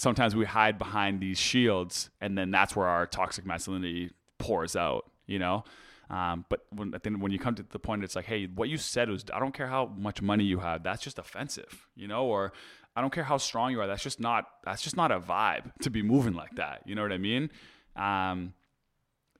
sometimes 0.00 0.34
we 0.34 0.46
hide 0.46 0.78
behind 0.78 1.20
these 1.20 1.38
shields, 1.38 2.10
and 2.20 2.36
then 2.36 2.50
that's 2.50 2.74
where 2.74 2.88
our 2.88 3.06
toxic 3.06 3.44
masculinity 3.44 4.10
pours 4.38 4.74
out. 4.76 5.10
You 5.26 5.38
know. 5.38 5.64
Um, 6.10 6.44
but 6.48 6.66
when, 6.70 6.92
then 7.04 7.20
when 7.20 7.30
you 7.30 7.38
come 7.38 7.54
to 7.54 7.62
the 7.62 7.78
point, 7.78 8.02
it's 8.02 8.16
like, 8.16 8.24
hey, 8.24 8.46
what 8.46 8.68
you 8.68 8.78
said 8.78 9.08
was, 9.08 9.24
I 9.32 9.38
don't 9.38 9.54
care 9.54 9.68
how 9.68 9.86
much 9.96 10.20
money 10.20 10.42
you 10.42 10.58
have, 10.58 10.82
that's 10.82 11.02
just 11.02 11.20
offensive, 11.20 11.86
you 11.94 12.08
know, 12.08 12.26
or 12.26 12.52
I 12.96 13.00
don't 13.00 13.12
care 13.12 13.22
how 13.22 13.36
strong 13.36 13.70
you 13.70 13.80
are, 13.80 13.86
that's 13.86 14.02
just 14.02 14.18
not, 14.18 14.46
that's 14.64 14.82
just 14.82 14.96
not 14.96 15.12
a 15.12 15.20
vibe 15.20 15.70
to 15.82 15.90
be 15.90 16.02
moving 16.02 16.34
like 16.34 16.56
that. 16.56 16.82
You 16.84 16.96
know 16.96 17.02
what 17.02 17.12
I 17.12 17.18
mean? 17.18 17.52
Um, 17.94 18.54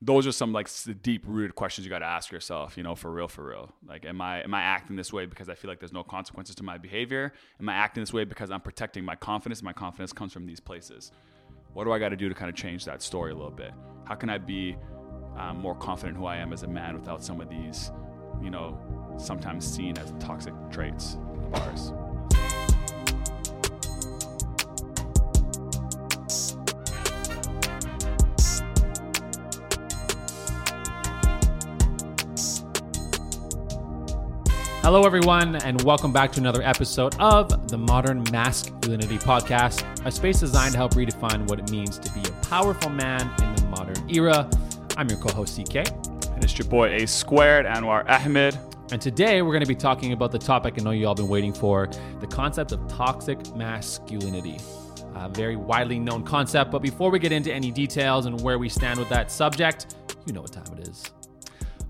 those 0.02 0.26
are 0.26 0.32
some 0.32 0.52
like 0.52 0.68
deep 1.02 1.24
rooted 1.26 1.54
questions 1.54 1.84
you 1.84 1.90
got 1.90 1.98
to 1.98 2.06
ask 2.06 2.32
yourself, 2.32 2.76
you 2.76 2.82
know, 2.82 2.94
for 2.94 3.10
real, 3.10 3.28
for 3.28 3.44
real. 3.44 3.70
Like, 3.86 4.06
am 4.06 4.20
I, 4.20 4.42
am 4.42 4.54
I 4.54 4.62
acting 4.62 4.96
this 4.96 5.12
way 5.12 5.26
because 5.26 5.48
I 5.48 5.54
feel 5.54 5.70
like 5.70 5.78
there's 5.78 5.92
no 5.92 6.02
consequences 6.02 6.54
to 6.56 6.62
my 6.62 6.78
behavior? 6.78 7.34
Am 7.60 7.68
I 7.68 7.74
acting 7.74 8.02
this 8.02 8.12
way 8.12 8.24
because 8.24 8.50
I'm 8.50 8.62
protecting 8.62 9.04
my 9.04 9.14
confidence? 9.14 9.62
My 9.62 9.74
confidence 9.74 10.12
comes 10.12 10.32
from 10.32 10.46
these 10.46 10.60
places. 10.60 11.12
What 11.74 11.84
do 11.84 11.92
I 11.92 11.98
got 11.98 12.08
to 12.08 12.16
do 12.16 12.28
to 12.28 12.34
kind 12.34 12.48
of 12.48 12.56
change 12.56 12.86
that 12.86 13.02
story 13.02 13.32
a 13.32 13.34
little 13.34 13.50
bit? 13.50 13.72
How 14.06 14.14
can 14.14 14.30
I 14.30 14.38
be 14.38 14.76
um, 15.36 15.58
more 15.58 15.74
confident 15.74 16.16
who 16.16 16.26
I 16.26 16.36
am 16.36 16.52
as 16.52 16.62
a 16.62 16.68
man 16.68 16.94
without 16.94 17.22
some 17.22 17.40
of 17.40 17.48
these, 17.48 17.90
you 18.42 18.50
know, 18.50 18.78
sometimes 19.18 19.66
seen 19.66 19.96
as 19.98 20.12
toxic 20.18 20.54
traits 20.70 21.18
of 21.46 21.54
ours. 21.54 21.92
Hello, 34.82 35.04
everyone, 35.04 35.56
and 35.56 35.78
welcome 35.82 36.10
back 36.10 36.32
to 36.32 36.40
another 36.40 36.62
episode 36.62 37.14
of 37.20 37.68
the 37.68 37.76
Modern 37.76 38.24
Masculinity 38.32 39.18
Podcast, 39.18 39.84
a 40.06 40.10
space 40.10 40.40
designed 40.40 40.72
to 40.72 40.78
help 40.78 40.94
redefine 40.94 41.46
what 41.50 41.58
it 41.58 41.70
means 41.70 41.98
to 41.98 42.10
be 42.14 42.22
a 42.26 42.32
powerful 42.46 42.88
man 42.88 43.30
in 43.42 43.54
the 43.56 43.66
modern 43.66 44.10
era. 44.10 44.48
I'm 44.96 45.06
your 45.10 45.18
co 45.18 45.30
host, 45.34 45.60
CK. 45.60 45.86
And 46.30 46.42
it's 46.42 46.56
your 46.56 46.66
boy, 46.66 46.94
A 46.94 47.06
Squared, 47.06 47.66
Anwar 47.66 48.08
Ahmed. 48.08 48.58
And 48.90 49.02
today 49.02 49.42
we're 49.42 49.52
going 49.52 49.62
to 49.62 49.68
be 49.68 49.74
talking 49.74 50.14
about 50.14 50.32
the 50.32 50.38
topic 50.38 50.76
I 50.78 50.82
know 50.82 50.92
you 50.92 51.06
all 51.06 51.10
have 51.10 51.18
been 51.18 51.28
waiting 51.28 51.52
for 51.52 51.86
the 52.18 52.26
concept 52.26 52.72
of 52.72 52.80
toxic 52.88 53.54
masculinity. 53.54 54.56
A 55.14 55.28
very 55.28 55.56
widely 55.56 55.98
known 55.98 56.24
concept, 56.24 56.70
but 56.70 56.80
before 56.80 57.10
we 57.10 57.18
get 57.18 57.32
into 57.32 57.52
any 57.52 57.70
details 57.70 58.24
and 58.24 58.40
where 58.40 58.58
we 58.58 58.70
stand 58.70 58.98
with 58.98 59.10
that 59.10 59.30
subject, 59.30 59.94
you 60.24 60.32
know 60.32 60.40
what 60.40 60.52
time 60.52 60.78
it 60.78 60.88
is. 60.88 61.12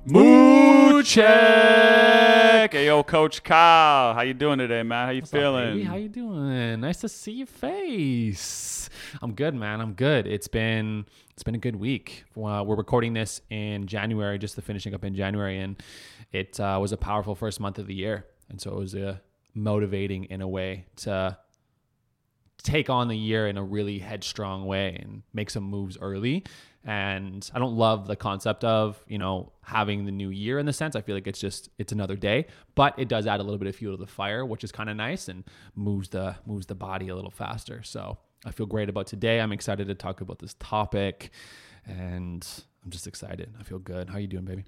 Mood 0.06 1.04
check. 1.04 2.72
Hey, 2.72 2.86
yo, 2.86 3.02
Coach 3.02 3.42
Kyle, 3.42 4.14
how 4.14 4.22
you 4.22 4.32
doing 4.32 4.58
today, 4.58 4.82
man? 4.82 5.06
How 5.06 5.12
you 5.12 5.20
What's 5.20 5.30
feeling? 5.30 5.82
Up? 5.82 5.88
How 5.88 5.96
you 5.96 6.08
doing? 6.08 6.80
Nice 6.80 7.02
to 7.02 7.08
see 7.08 7.32
your 7.32 7.46
face. 7.46 8.88
I'm 9.20 9.34
good, 9.34 9.54
man. 9.54 9.82
I'm 9.82 9.92
good. 9.92 10.26
It's 10.26 10.48
been 10.48 11.04
it's 11.34 11.42
been 11.42 11.54
a 11.54 11.58
good 11.58 11.76
week. 11.76 12.24
Uh, 12.34 12.64
we're 12.66 12.76
recording 12.76 13.12
this 13.12 13.42
in 13.50 13.86
January, 13.86 14.38
just 14.38 14.56
the 14.56 14.62
finishing 14.62 14.94
up 14.94 15.04
in 15.04 15.14
January, 15.14 15.58
and 15.58 15.82
it 16.32 16.58
uh, 16.58 16.78
was 16.80 16.92
a 16.92 16.96
powerful 16.96 17.34
first 17.34 17.60
month 17.60 17.78
of 17.78 17.86
the 17.86 17.94
year, 17.94 18.24
and 18.48 18.58
so 18.58 18.70
it 18.70 18.76
was 18.78 18.94
uh, 18.94 19.18
motivating 19.54 20.24
in 20.24 20.40
a 20.40 20.48
way 20.48 20.86
to 20.96 21.36
take 22.62 22.88
on 22.88 23.08
the 23.08 23.16
year 23.16 23.48
in 23.48 23.58
a 23.58 23.62
really 23.62 23.98
headstrong 23.98 24.64
way 24.64 24.96
and 25.00 25.22
make 25.34 25.50
some 25.50 25.64
moves 25.64 25.98
early 26.00 26.44
and 26.84 27.48
I 27.54 27.58
don't 27.58 27.76
love 27.76 28.06
the 28.06 28.16
concept 28.16 28.64
of, 28.64 29.02
you 29.06 29.18
know, 29.18 29.52
having 29.62 30.06
the 30.06 30.12
new 30.12 30.30
year 30.30 30.58
in 30.58 30.66
the 30.66 30.72
sense. 30.72 30.96
I 30.96 31.02
feel 31.02 31.14
like 31.14 31.26
it's 31.26 31.40
just 31.40 31.68
it's 31.78 31.92
another 31.92 32.16
day, 32.16 32.46
but 32.74 32.98
it 32.98 33.08
does 33.08 33.26
add 33.26 33.40
a 33.40 33.42
little 33.42 33.58
bit 33.58 33.68
of 33.68 33.76
fuel 33.76 33.96
to 33.96 34.00
the 34.00 34.10
fire, 34.10 34.44
which 34.46 34.64
is 34.64 34.72
kind 34.72 34.88
of 34.88 34.96
nice 34.96 35.28
and 35.28 35.44
moves 35.74 36.08
the 36.08 36.36
moves 36.46 36.66
the 36.66 36.74
body 36.74 37.08
a 37.08 37.14
little 37.14 37.30
faster. 37.30 37.82
So, 37.82 38.18
I 38.44 38.52
feel 38.52 38.66
great 38.66 38.88
about 38.88 39.06
today. 39.06 39.40
I'm 39.40 39.52
excited 39.52 39.86
to 39.88 39.94
talk 39.94 40.20
about 40.20 40.38
this 40.38 40.54
topic 40.58 41.30
and 41.86 42.46
I'm 42.84 42.90
just 42.90 43.06
excited. 43.06 43.54
I 43.58 43.62
feel 43.64 43.78
good. 43.78 44.08
How 44.08 44.16
are 44.16 44.20
you 44.20 44.26
doing, 44.26 44.44
baby? 44.44 44.64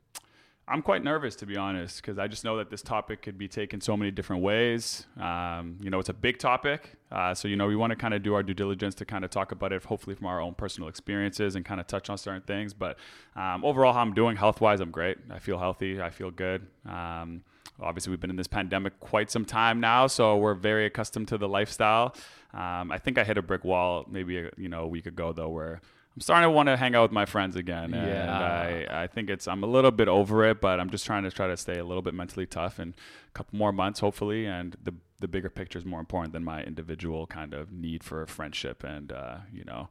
I'm 0.68 0.80
quite 0.80 1.02
nervous 1.02 1.34
to 1.36 1.46
be 1.46 1.56
honest, 1.56 2.00
because 2.00 2.18
I 2.18 2.28
just 2.28 2.44
know 2.44 2.56
that 2.58 2.70
this 2.70 2.82
topic 2.82 3.20
could 3.20 3.36
be 3.36 3.48
taken 3.48 3.80
so 3.80 3.96
many 3.96 4.10
different 4.12 4.42
ways. 4.42 5.06
Um, 5.20 5.76
you 5.82 5.90
know, 5.90 5.98
it's 5.98 6.08
a 6.08 6.14
big 6.14 6.38
topic, 6.38 6.92
uh, 7.10 7.34
so 7.34 7.48
you 7.48 7.56
know 7.56 7.66
we 7.66 7.74
want 7.74 7.90
to 7.90 7.96
kind 7.96 8.14
of 8.14 8.22
do 8.22 8.34
our 8.34 8.44
due 8.44 8.54
diligence 8.54 8.94
to 8.96 9.04
kind 9.04 9.24
of 9.24 9.30
talk 9.30 9.50
about 9.50 9.72
it, 9.72 9.82
hopefully 9.84 10.14
from 10.14 10.26
our 10.26 10.40
own 10.40 10.54
personal 10.54 10.88
experiences 10.88 11.56
and 11.56 11.64
kind 11.64 11.80
of 11.80 11.88
touch 11.88 12.08
on 12.08 12.16
certain 12.16 12.42
things. 12.42 12.72
But 12.74 12.96
um, 13.34 13.64
overall, 13.64 13.92
how 13.92 14.00
I'm 14.00 14.14
doing 14.14 14.36
health 14.36 14.60
wise, 14.60 14.80
I'm 14.80 14.92
great. 14.92 15.18
I 15.30 15.40
feel 15.40 15.58
healthy. 15.58 16.00
I 16.00 16.10
feel 16.10 16.30
good. 16.30 16.66
Um, 16.88 17.42
obviously, 17.80 18.10
we've 18.10 18.20
been 18.20 18.30
in 18.30 18.36
this 18.36 18.46
pandemic 18.46 19.00
quite 19.00 19.32
some 19.32 19.44
time 19.44 19.80
now, 19.80 20.06
so 20.06 20.36
we're 20.36 20.54
very 20.54 20.86
accustomed 20.86 21.26
to 21.28 21.38
the 21.38 21.48
lifestyle. 21.48 22.14
Um, 22.54 22.92
I 22.92 22.98
think 22.98 23.18
I 23.18 23.24
hit 23.24 23.36
a 23.36 23.42
brick 23.42 23.64
wall 23.64 24.06
maybe 24.08 24.48
you 24.56 24.68
know 24.68 24.82
a 24.82 24.88
week 24.88 25.06
ago 25.06 25.32
though, 25.32 25.48
where 25.48 25.80
I'm 26.14 26.20
starting 26.20 26.46
to 26.46 26.50
want 26.50 26.68
to 26.68 26.76
hang 26.76 26.94
out 26.94 27.02
with 27.02 27.12
my 27.12 27.24
friends 27.24 27.56
again. 27.56 27.94
And 27.94 28.08
yeah. 28.08 28.86
I, 28.90 29.04
I 29.04 29.06
think 29.06 29.30
it's, 29.30 29.48
I'm 29.48 29.62
a 29.62 29.66
little 29.66 29.90
bit 29.90 30.08
over 30.08 30.44
it, 30.44 30.60
but 30.60 30.78
I'm 30.78 30.90
just 30.90 31.06
trying 31.06 31.22
to 31.22 31.30
try 31.30 31.46
to 31.46 31.56
stay 31.56 31.78
a 31.78 31.84
little 31.84 32.02
bit 32.02 32.12
mentally 32.12 32.44
tough 32.44 32.78
and 32.78 32.94
a 33.28 33.32
couple 33.32 33.58
more 33.58 33.72
months, 33.72 34.00
hopefully. 34.00 34.44
And 34.44 34.76
the, 34.82 34.94
the 35.20 35.28
bigger 35.28 35.48
picture 35.48 35.78
is 35.78 35.86
more 35.86 36.00
important 36.00 36.34
than 36.34 36.44
my 36.44 36.62
individual 36.62 37.26
kind 37.26 37.54
of 37.54 37.72
need 37.72 38.04
for 38.04 38.26
friendship 38.26 38.84
and, 38.84 39.10
uh, 39.10 39.38
you 39.50 39.64
know, 39.64 39.88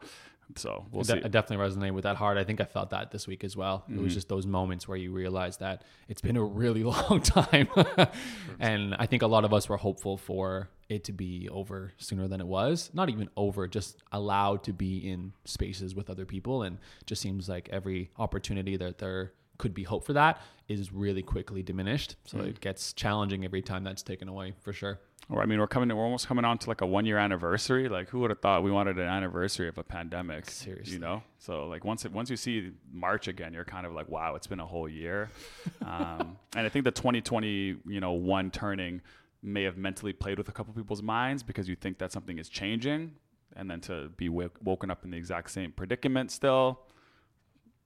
so 0.56 0.86
we'll 0.92 1.04
see. 1.04 1.14
I 1.14 1.28
definitely 1.28 1.66
resonate 1.66 1.94
with 1.94 2.04
that 2.04 2.16
hard. 2.16 2.38
I 2.38 2.44
think 2.44 2.62
I 2.62 2.66
felt 2.66 2.90
that 2.92 3.12
this 3.12 3.28
week 3.28 3.44
as 3.44 3.56
well. 3.56 3.80
Mm-hmm. 3.80 3.94
It 3.94 4.02
was 4.02 4.12
mm-hmm. 4.12 4.16
just 4.16 4.30
those 4.30 4.46
moments 4.46 4.88
where 4.88 4.98
you 4.98 5.12
realize 5.12 5.58
that 5.58 5.84
it's 6.08 6.22
been 6.22 6.38
a 6.38 6.44
really 6.44 6.84
long 7.10 7.22
time. 7.22 7.68
and 8.60 8.96
I 8.96 9.06
think 9.06 9.22
a 9.22 9.28
lot 9.28 9.46
of 9.46 9.54
us 9.54 9.70
were 9.70 9.78
hopeful 9.78 10.18
for 10.18 10.70
it 10.90 11.04
to 11.06 11.14
be 11.14 11.48
over 11.50 11.94
sooner 11.98 12.28
than 12.28 12.42
it 12.42 12.48
was. 12.48 12.90
Not 12.94 13.10
even 13.10 13.30
over, 13.38 13.68
just 13.68 14.04
allowed 14.12 14.64
to 14.64 14.74
be 14.74 14.98
in 15.10 15.34
spaces 15.46 15.96
with 15.96 16.10
other 16.10 16.26
people. 16.26 16.64
And 16.64 16.78
just 17.06 17.22
seems 17.22 17.48
like 17.48 17.70
every 17.72 18.12
opportunity 18.18 18.78
that 18.78 18.98
there 18.98 19.34
could 19.62 19.74
be 19.76 19.84
hope 19.84 20.04
for 20.04 20.14
that 20.14 20.42
is 20.68 20.92
really 20.92 21.22
quickly 21.22 21.62
diminished. 21.62 22.16
So 22.26 22.40
mm-hmm. 22.40 22.48
it 22.48 22.62
gets 22.62 22.94
challenging 22.94 23.46
every 23.46 23.62
time 23.62 23.84
that's 23.84 24.02
taken 24.02 24.28
away 24.28 24.56
for 24.62 24.74
sure. 24.74 25.00
Or 25.30 25.42
I 25.42 25.46
mean, 25.46 25.60
we're 25.60 25.68
coming, 25.68 25.96
we're 25.96 26.04
almost 26.04 26.28
coming 26.28 26.44
on 26.44 26.58
to 26.58 26.68
like 26.68 26.82
a 26.82 26.86
one 26.86 27.06
year 27.06 27.20
anniversary. 27.20 27.88
Like, 27.88 28.10
who 28.10 28.20
would 28.22 28.32
have 28.32 28.40
thought 28.40 28.64
we 28.64 28.72
wanted 28.72 28.98
an 28.98 29.08
anniversary 29.08 29.68
of 29.68 29.78
a 29.78 29.84
pandemic? 29.84 30.50
Seriously, 30.50 30.94
you 30.94 31.00
know. 31.00 31.22
So 31.38 31.68
like 31.68 31.86
once 31.86 32.06
it, 32.06 32.12
once 32.12 32.32
you 32.32 32.38
see 32.38 32.72
March 32.92 33.28
again, 33.28 33.54
you're 33.54 33.64
kind 33.64 33.86
of 33.86 33.94
like, 33.94 34.10
wow, 34.10 34.34
it's 34.34 34.48
been 34.48 34.60
a 34.60 34.66
whole 34.66 34.90
year. 34.90 35.30
um, 35.86 36.38
and 36.56 36.66
I 36.66 36.70
think 36.70 36.84
the 36.84 36.92
2020, 36.92 37.78
you 37.86 38.00
know, 38.00 38.14
one 38.14 38.50
turning 38.50 39.02
may 39.44 39.64
have 39.64 39.78
mentally 39.78 40.12
played 40.12 40.40
with 40.40 40.50
a 40.50 40.52
couple 40.52 40.74
people's 40.74 41.04
minds 41.04 41.44
because 41.44 41.70
you 41.70 41.76
think 41.76 42.00
that 42.00 42.12
something 42.12 42.40
is 42.40 42.50
changing, 42.50 43.14
and 43.56 43.70
then 43.70 43.80
to 43.82 44.10
be 44.18 44.28
w- 44.28 44.50
woken 44.64 44.90
up 44.90 45.06
in 45.06 45.12
the 45.12 45.18
exact 45.18 45.52
same 45.52 45.72
predicament 45.72 46.32
still 46.32 46.82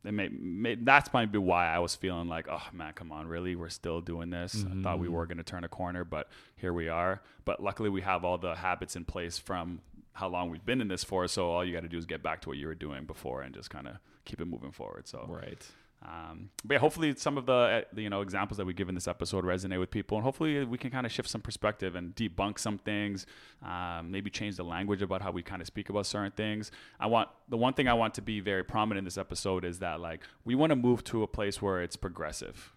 it 0.08 0.12
may, 0.12 0.30
may, 0.30 0.76
that's 0.76 1.12
might 1.14 1.32
be 1.32 1.38
why 1.38 1.68
I 1.68 1.80
was 1.80 1.96
feeling 1.96 2.28
like, 2.28 2.48
oh 2.50 2.64
man, 2.74 2.94
come 2.94 3.12
on, 3.12 3.28
really, 3.28 3.56
we're 3.56 3.70
still 3.70 4.02
doing 4.02 4.30
this. 4.30 4.56
Mm-hmm. 4.56 4.80
I 4.80 4.84
thought 4.84 5.00
we 5.00 5.08
mm-hmm. 5.08 5.16
were 5.16 5.26
going 5.26 5.38
to 5.38 5.44
turn 5.44 5.64
a 5.64 5.70
corner, 5.70 6.04
but 6.04 6.30
here 6.58 6.74
we 6.74 6.90
are. 6.90 7.22
But 7.46 7.62
luckily, 7.62 7.90
we 7.90 8.02
have 8.02 8.24
all 8.24 8.38
the 8.38 8.56
habits 8.56 8.96
in 8.96 9.06
place 9.06 9.38
from 9.38 9.82
how 10.14 10.30
long 10.30 10.50
we've 10.50 10.66
been 10.66 10.82
in 10.82 10.88
this 10.88 11.04
for. 11.04 11.28
So 11.28 11.50
all 11.50 11.64
you 11.64 11.74
got 11.74 11.82
to 11.82 11.90
do 11.90 11.98
is 11.98 12.06
get 12.06 12.24
back 12.24 12.42
to 12.42 12.50
what 12.50 12.58
you 12.58 12.68
were 12.68 12.76
doing 12.76 13.06
before 13.06 13.42
and 13.42 13.54
just 13.54 13.70
kind 13.70 13.88
of 13.88 13.98
keep 14.24 14.40
it 14.40 14.46
moving 14.46 14.72
forward. 14.72 15.08
So 15.08 15.26
right. 15.28 15.66
Um, 16.04 16.50
but 16.64 16.76
yeah, 16.76 16.80
hopefully 16.80 17.16
some 17.16 17.38
of 17.38 17.46
the 17.46 17.54
uh, 17.54 17.82
you 17.96 18.10
know 18.10 18.22
examples 18.22 18.58
that 18.58 18.66
we 18.66 18.74
give 18.74 18.90
in 18.90 18.96
this 18.96 19.08
episode 19.08 19.44
resonate 19.44 19.80
with 19.80 19.90
people, 19.90 20.18
and 20.18 20.24
hopefully 20.24 20.64
we 20.64 20.78
can 20.78 20.92
kind 20.92 21.06
of 21.06 21.12
shift 21.12 21.30
some 21.30 21.42
perspective 21.42 21.96
and 21.96 22.16
debunk 22.16 22.60
some 22.60 22.78
things, 22.78 23.26
um, 23.64 24.12
maybe 24.12 24.30
change 24.30 24.56
the 24.56 24.64
language 24.64 25.02
about 25.02 25.22
how 25.22 25.32
we 25.32 25.42
kind 25.42 25.62
of 25.62 25.68
speak 25.68 25.90
about 25.90 26.06
certain 26.06 26.32
things. 26.32 26.70
I 27.00 27.08
want 27.08 27.30
the 27.50 27.58
one 27.58 27.74
thing 27.74 27.88
I 27.88 27.94
want 27.94 28.14
to 28.16 28.22
be 28.22 28.40
very 28.40 28.64
prominent 28.64 29.00
in 29.00 29.06
this 29.06 29.18
episode 29.18 29.66
is 29.66 29.80
that 29.80 30.00
like 30.00 30.22
we 30.44 30.54
want 30.54 30.72
to 30.72 30.76
move 30.76 31.04
to 31.06 31.24
a 31.24 31.28
place 31.28 31.62
where 31.62 31.82
it's 31.82 31.96
progressive 31.96 32.75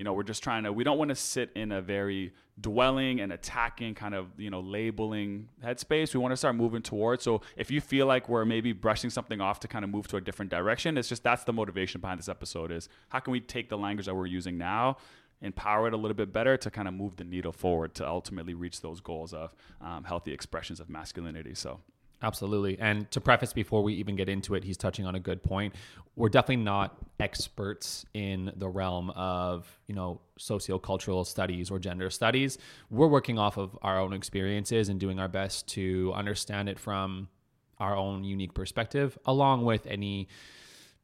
you 0.00 0.04
know 0.04 0.14
we're 0.14 0.22
just 0.22 0.42
trying 0.42 0.64
to 0.64 0.72
we 0.72 0.82
don't 0.82 0.96
want 0.96 1.10
to 1.10 1.14
sit 1.14 1.50
in 1.54 1.70
a 1.72 1.82
very 1.82 2.32
dwelling 2.58 3.20
and 3.20 3.34
attacking 3.34 3.94
kind 3.94 4.14
of 4.14 4.28
you 4.38 4.48
know 4.48 4.60
labeling 4.60 5.46
headspace. 5.62 6.14
We 6.14 6.20
want 6.20 6.32
to 6.32 6.38
start 6.38 6.56
moving 6.56 6.80
towards 6.80 7.22
so 7.22 7.42
if 7.54 7.70
you 7.70 7.82
feel 7.82 8.06
like 8.06 8.26
we're 8.26 8.46
maybe 8.46 8.72
brushing 8.72 9.10
something 9.10 9.42
off 9.42 9.60
to 9.60 9.68
kind 9.68 9.84
of 9.84 9.90
move 9.90 10.08
to 10.08 10.16
a 10.16 10.20
different 10.22 10.50
direction 10.50 10.96
it's 10.96 11.06
just 11.06 11.22
that's 11.22 11.44
the 11.44 11.52
motivation 11.52 12.00
behind 12.00 12.18
this 12.18 12.30
episode 12.30 12.72
is 12.72 12.88
how 13.10 13.18
can 13.18 13.30
we 13.30 13.40
take 13.40 13.68
the 13.68 13.76
language 13.76 14.06
that 14.06 14.14
we're 14.14 14.24
using 14.24 14.56
now 14.56 14.96
empower 15.42 15.86
it 15.86 15.92
a 15.92 15.98
little 15.98 16.16
bit 16.16 16.32
better 16.32 16.56
to 16.56 16.70
kind 16.70 16.88
of 16.88 16.94
move 16.94 17.16
the 17.16 17.24
needle 17.24 17.52
forward 17.52 17.94
to 17.96 18.08
ultimately 18.08 18.54
reach 18.54 18.80
those 18.80 19.00
goals 19.00 19.34
of 19.34 19.54
um, 19.82 20.04
healthy 20.04 20.32
expressions 20.32 20.80
of 20.80 20.88
masculinity 20.88 21.54
so 21.54 21.78
Absolutely. 22.22 22.78
And 22.78 23.10
to 23.12 23.20
preface 23.20 23.54
before 23.54 23.82
we 23.82 23.94
even 23.94 24.14
get 24.14 24.28
into 24.28 24.54
it, 24.54 24.62
he's 24.62 24.76
touching 24.76 25.06
on 25.06 25.14
a 25.14 25.20
good 25.20 25.42
point. 25.42 25.74
We're 26.16 26.28
definitely 26.28 26.64
not 26.64 26.98
experts 27.18 28.04
in 28.12 28.52
the 28.56 28.68
realm 28.68 29.08
of, 29.10 29.66
you 29.86 29.94
know, 29.94 30.20
sociocultural 30.38 31.26
studies 31.26 31.70
or 31.70 31.78
gender 31.78 32.10
studies. 32.10 32.58
We're 32.90 33.08
working 33.08 33.38
off 33.38 33.56
of 33.56 33.78
our 33.80 33.98
own 33.98 34.12
experiences 34.12 34.90
and 34.90 35.00
doing 35.00 35.18
our 35.18 35.28
best 35.28 35.66
to 35.68 36.12
understand 36.14 36.68
it 36.68 36.78
from 36.78 37.28
our 37.78 37.96
own 37.96 38.22
unique 38.22 38.52
perspective, 38.52 39.18
along 39.24 39.64
with 39.64 39.86
any 39.86 40.28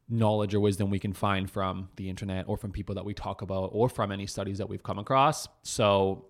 knowledge 0.09 0.53
or 0.53 0.59
wisdom 0.59 0.91
we 0.91 0.99
can 0.99 1.13
find 1.13 1.49
from 1.49 1.89
the 1.95 2.09
internet 2.09 2.45
or 2.47 2.57
from 2.57 2.71
people 2.71 2.93
that 2.93 3.03
we 3.03 3.13
talk 3.15 3.41
about 3.41 3.71
or 3.73 3.89
from 3.89 4.11
any 4.11 4.27
studies 4.27 4.59
that 4.59 4.69
we've 4.69 4.83
come 4.83 4.99
across. 4.99 5.47
So 5.63 6.26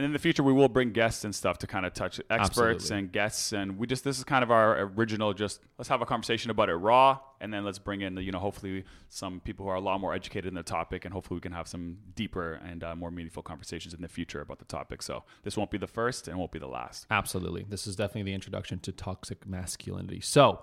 and 0.00 0.06
in 0.06 0.12
the 0.14 0.18
future 0.18 0.42
we 0.42 0.52
will 0.52 0.68
bring 0.68 0.92
guests 0.92 1.24
and 1.24 1.34
stuff 1.34 1.58
to 1.58 1.66
kind 1.66 1.84
of 1.84 1.92
touch 1.92 2.20
experts 2.30 2.84
Absolutely. 2.84 2.98
and 2.98 3.12
guests 3.12 3.52
and 3.52 3.76
we 3.78 3.86
just 3.86 4.02
this 4.02 4.16
is 4.16 4.24
kind 4.24 4.42
of 4.42 4.50
our 4.50 4.80
original 4.96 5.34
just 5.34 5.60
let's 5.76 5.88
have 5.88 6.00
a 6.00 6.06
conversation 6.06 6.50
about 6.50 6.70
it 6.70 6.74
raw 6.74 7.18
and 7.42 7.52
then 7.52 7.64
let's 7.64 7.78
bring 7.78 8.00
in 8.00 8.14
the, 8.14 8.22
you 8.22 8.32
know 8.32 8.38
hopefully 8.38 8.84
some 9.08 9.40
people 9.40 9.64
who 9.64 9.70
are 9.70 9.76
a 9.76 9.80
lot 9.80 10.00
more 10.00 10.14
educated 10.14 10.46
in 10.46 10.54
the 10.54 10.62
topic 10.62 11.04
and 11.04 11.12
hopefully 11.12 11.36
we 11.36 11.40
can 11.42 11.52
have 11.52 11.68
some 11.68 11.98
deeper 12.14 12.54
and 12.66 12.82
uh, 12.82 12.96
more 12.96 13.10
meaningful 13.10 13.42
conversations 13.42 13.92
in 13.92 14.00
the 14.00 14.08
future 14.08 14.40
about 14.40 14.58
the 14.58 14.64
topic 14.64 15.02
so 15.02 15.22
this 15.42 15.56
won't 15.56 15.70
be 15.70 15.78
the 15.78 15.86
first 15.86 16.28
and 16.28 16.38
won't 16.38 16.52
be 16.52 16.58
the 16.58 16.66
last 16.66 17.06
Absolutely. 17.10 17.66
This 17.68 17.86
is 17.86 17.96
definitely 17.96 18.30
the 18.30 18.34
introduction 18.34 18.78
to 18.80 18.92
toxic 18.92 19.46
masculinity. 19.46 20.20
So, 20.20 20.62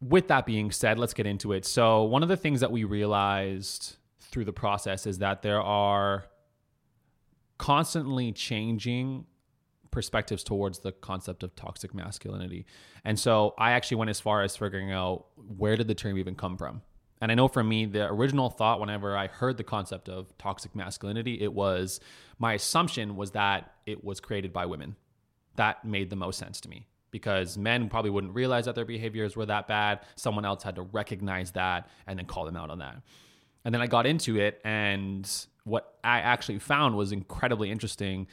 with 0.00 0.28
that 0.28 0.46
being 0.46 0.70
said, 0.70 0.98
let's 0.98 1.12
get 1.12 1.26
into 1.26 1.52
it. 1.52 1.66
So, 1.66 2.04
one 2.04 2.22
of 2.22 2.28
the 2.28 2.36
things 2.36 2.60
that 2.60 2.72
we 2.72 2.84
realized 2.84 3.96
through 4.20 4.46
the 4.46 4.52
process 4.52 5.06
is 5.06 5.18
that 5.18 5.42
there 5.42 5.60
are 5.60 6.24
constantly 7.60 8.32
changing 8.32 9.26
perspectives 9.90 10.42
towards 10.42 10.78
the 10.78 10.92
concept 10.92 11.42
of 11.42 11.54
toxic 11.54 11.94
masculinity. 11.94 12.64
And 13.04 13.18
so, 13.18 13.54
I 13.58 13.72
actually 13.72 13.98
went 13.98 14.08
as 14.08 14.18
far 14.18 14.42
as 14.42 14.56
figuring 14.56 14.90
out 14.90 15.26
where 15.58 15.76
did 15.76 15.86
the 15.86 15.94
term 15.94 16.16
even 16.16 16.34
come 16.34 16.56
from? 16.56 16.80
And 17.20 17.30
I 17.30 17.34
know 17.34 17.48
for 17.48 17.62
me, 17.62 17.84
the 17.84 18.06
original 18.06 18.48
thought 18.48 18.80
whenever 18.80 19.14
I 19.14 19.26
heard 19.26 19.58
the 19.58 19.64
concept 19.64 20.08
of 20.08 20.36
toxic 20.38 20.74
masculinity, 20.74 21.38
it 21.42 21.52
was 21.52 22.00
my 22.38 22.54
assumption 22.54 23.14
was 23.14 23.32
that 23.32 23.74
it 23.84 24.02
was 24.02 24.20
created 24.20 24.54
by 24.54 24.64
women. 24.64 24.96
That 25.56 25.84
made 25.84 26.08
the 26.08 26.16
most 26.16 26.38
sense 26.38 26.62
to 26.62 26.70
me 26.70 26.86
because 27.10 27.58
men 27.58 27.90
probably 27.90 28.10
wouldn't 28.10 28.34
realize 28.34 28.64
that 28.64 28.74
their 28.74 28.86
behaviors 28.86 29.36
were 29.36 29.44
that 29.44 29.68
bad. 29.68 30.00
Someone 30.16 30.46
else 30.46 30.62
had 30.62 30.76
to 30.76 30.82
recognize 30.82 31.50
that 31.50 31.90
and 32.06 32.18
then 32.18 32.24
call 32.24 32.46
them 32.46 32.56
out 32.56 32.70
on 32.70 32.78
that. 32.78 33.02
And 33.66 33.74
then 33.74 33.82
I 33.82 33.86
got 33.86 34.06
into 34.06 34.38
it, 34.38 34.58
and 34.64 35.30
what 35.64 35.98
I 36.02 36.20
actually 36.20 36.58
found 36.58 36.96
was 36.96 37.12
incredibly 37.12 37.70
interesting. 37.70 38.26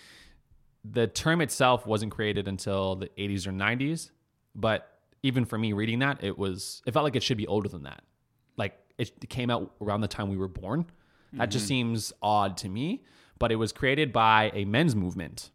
The 0.84 1.08
term 1.08 1.42
itself 1.42 1.86
wasn't 1.86 2.12
created 2.12 2.48
until 2.48 2.96
the 2.96 3.10
80s 3.18 3.48
or 3.48 3.52
90s, 3.52 4.12
but 4.56 5.00
even 5.24 5.46
for 5.46 5.58
me 5.58 5.74
reading 5.74 6.00
that, 6.00 6.24
it 6.24 6.38
was 6.38 6.82
it 6.86 6.94
felt 6.94 7.04
like 7.04 7.16
it 7.16 7.24
should 7.24 7.38
be 7.38 7.48
older 7.48 7.70
than 7.70 7.84
that. 7.84 8.04
Like 8.56 8.78
it 8.98 9.30
came 9.30 9.50
out 9.50 9.74
around 9.82 10.02
the 10.02 10.08
time 10.08 10.30
we 10.30 10.38
were 10.38 10.48
born. 10.48 10.86
That 11.34 11.52
just 11.52 11.66
mm-hmm. 11.66 11.68
seems 11.68 12.14
odd 12.22 12.58
to 12.58 12.70
me, 12.70 13.04
but 13.38 13.52
it 13.52 13.58
was 13.58 13.74
created 13.74 14.14
by 14.14 14.50
a 14.54 14.64
men's 14.66 14.96
movement, 14.96 15.52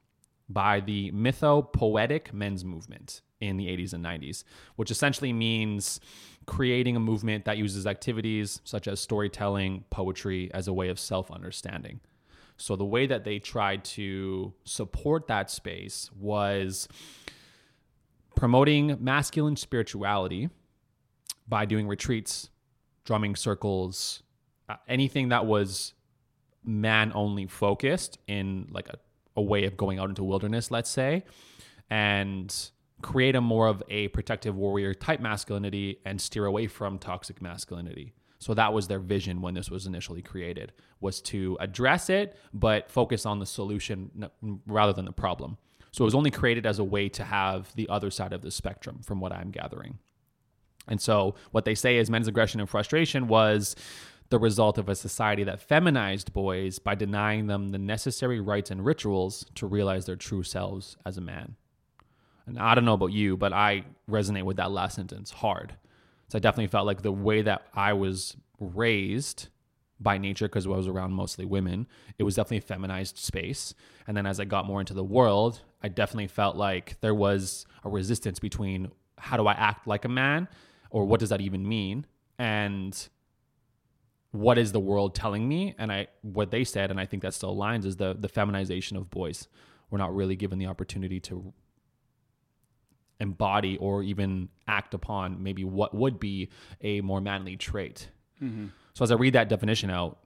by 0.49 0.81
the 0.81 1.11
mythopoetic 1.13 2.33
men's 2.33 2.65
movement 2.65 3.23
in 3.43 3.57
the 3.57 3.67
80s 3.67 3.93
and 3.93 4.05
90s, 4.05 4.45
which 4.77 4.91
essentially 4.91 5.33
means 5.33 6.01
creating 6.47 6.97
a 6.97 7.01
movement 7.01 7.45
that 7.45 7.59
uses 7.59 7.87
activities 7.87 8.61
such 8.65 8.89
as 8.89 9.01
storytelling, 9.01 9.85
poetry 9.91 10.51
as 10.55 10.69
a 10.69 10.73
way 10.73 10.89
of 10.89 10.99
self 10.99 11.31
understanding. 11.31 12.01
So 12.57 12.77
the 12.77 12.85
way 12.85 13.07
that 13.07 13.25
they 13.25 13.39
tried 13.39 13.85
to 13.97 14.53
support 14.65 15.27
that 15.27 15.51
space 15.51 16.11
was 16.19 16.87
promoting 18.37 18.97
masculine 19.01 19.57
spirituality 19.57 20.49
by 21.49 21.65
doing 21.65 21.89
retreats, 21.89 22.51
drumming 23.05 23.35
circles, 23.35 24.23
uh, 24.69 24.77
anything 24.89 25.31
that 25.31 25.45
was 25.47 25.95
man 26.65 27.11
only 27.15 27.47
focused 27.47 28.19
in 28.29 28.69
like 28.71 28.89
a, 28.89 28.99
a 29.37 29.43
way 29.43 29.65
of 29.65 29.77
going 29.77 29.99
out 29.99 30.09
into 30.09 30.23
wilderness, 30.23 30.71
let's 30.71 30.91
say, 30.91 31.25
and 31.91 32.71
create 33.03 33.37
a 33.37 33.41
more 33.41 33.67
of 33.69 33.83
a 33.89 34.09
protective 34.09 34.57
warrior 34.57 34.95
type 34.95 35.21
masculinity 35.21 35.99
and 36.05 36.21
steer 36.21 36.47
away 36.47 36.67
from 36.67 36.99
toxic 36.99 37.43
masculinity. 37.43 38.15
So 38.39 38.55
that 38.55 38.73
was 38.73 38.89
their 38.89 38.99
vision 38.99 39.41
when 39.41 39.55
this 39.55 39.71
was 39.71 39.87
initially 39.87 40.23
created 40.23 40.73
was 41.01 41.21
to 41.23 41.57
address 41.61 42.11
it 42.11 42.37
but 42.53 42.91
focus 42.91 43.25
on 43.25 43.39
the 43.39 43.47
solution 43.47 44.29
rather 44.67 44.93
than 44.93 45.05
the 45.05 45.13
problem. 45.13 45.59
So 45.93 46.05
it 46.05 46.07
was 46.07 46.15
only 46.15 46.31
created 46.31 46.67
as 46.67 46.79
a 46.79 46.85
way 46.85 47.09
to 47.11 47.25
have 47.25 47.73
the 47.77 47.89
other 47.89 48.11
side 48.11 48.33
of 48.33 48.43
the 48.43 48.51
spectrum 48.51 49.01
from 49.05 49.21
what 49.21 49.33
I'm 49.33 49.51
gathering. 49.51 49.99
And 50.89 51.01
so 51.01 51.37
what 51.53 51.65
they 51.65 51.75
say 51.75 51.99
is 51.99 52.11
men's 52.11 52.29
aggression 52.29 52.59
and 52.59 52.69
frustration 52.69 53.29
was 53.29 53.77
the 54.31 54.39
result 54.39 54.79
of 54.79 54.89
a 54.89 54.95
society 54.95 55.45
that 55.45 55.61
feminized 55.61 56.33
boys 56.33 56.79
by 56.79 56.95
denying 56.95 57.47
them 57.47 57.69
the 57.69 57.79
necessary 57.79 58.41
rights 58.41 58.71
and 58.71 58.85
rituals 58.85 59.45
to 59.55 59.67
realize 59.67 60.07
their 60.07 60.17
true 60.17 60.43
selves 60.43 60.97
as 61.05 61.19
a 61.19 61.21
man. 61.21 61.57
And 62.57 62.61
I 62.61 62.75
don't 62.75 62.85
know 62.85 62.95
about 62.95 63.13
you, 63.13 63.37
but 63.37 63.53
I 63.53 63.85
resonate 64.11 64.45
with 64.45 64.59
that 64.59 64.71
last 64.71 64.97
sentence 64.97 65.31
hard. 65.31 65.75
So 66.29 66.37
I 66.37 66.41
definitely 66.41 66.69
felt 66.69 66.87
like 66.87 67.03
the 67.03 67.13
way 67.13 67.43
that 67.43 67.63
I 67.75 67.95
was 67.95 68.37
raised 68.61 69.49
by 69.99 70.19
nature, 70.19 70.49
because 70.49 70.67
I 70.67 70.71
was 70.71 70.89
around 70.89 71.13
mostly 71.13 71.45
women, 71.45 71.87
it 72.19 72.25
was 72.25 72.35
definitely 72.35 72.59
a 72.59 72.63
feminized 72.63 73.19
space. 73.19 73.75
And 74.07 74.17
then 74.17 74.27
as 74.27 74.41
I 74.41 74.45
got 74.45 74.67
more 74.67 74.81
into 74.81 74.95
the 74.95 75.05
world, 75.05 75.61
I 75.83 75.89
definitely 75.89 76.27
felt 76.27 76.57
like 76.57 77.01
there 77.01 77.15
was 77.15 77.67
a 77.85 77.89
resistance 77.89 78.39
between 78.39 78.91
how 79.17 79.37
do 79.37 79.47
I 79.47 79.53
act 79.53 79.87
like 79.87 80.05
a 80.05 80.09
man 80.09 80.49
or 80.91 81.05
what 81.05 81.21
does 81.21 81.31
that 81.31 81.41
even 81.41 81.67
mean? 81.67 82.07
And 82.39 83.09
what 84.33 84.59
is 84.59 84.73
the 84.73 84.81
world 84.81 85.15
telling 85.15 85.49
me? 85.49 85.75
And 85.79 85.93
I 85.93 86.09
what 86.23 86.51
they 86.51 86.65
said, 86.65 86.91
and 86.91 86.99
I 86.99 87.07
think 87.07 87.23
that 87.23 87.35
still 87.35 87.55
aligns, 87.55 87.85
is 87.85 87.97
the 87.97 88.17
the 88.19 88.29
feminization 88.29 88.97
of 88.97 89.11
boys. 89.11 89.47
We're 89.91 89.99
not 89.99 90.15
really 90.15 90.37
given 90.37 90.59
the 90.59 90.67
opportunity 90.67 91.21
to 91.21 91.53
embody 93.23 93.79
or 93.79 94.03
even 94.03 94.49
act 94.69 94.93
upon 94.93 95.43
maybe 95.43 95.65
what 95.65 95.95
would 95.95 96.21
be 96.21 96.51
a 96.83 97.01
more 97.01 97.21
manly 97.21 97.57
trait. 97.57 98.09
Mm-hmm. 98.43 98.67
So 98.95 99.05
as 99.05 99.11
I 99.11 99.15
read 99.15 99.33
that 99.33 99.49
definition 99.49 99.91
out, 99.91 100.19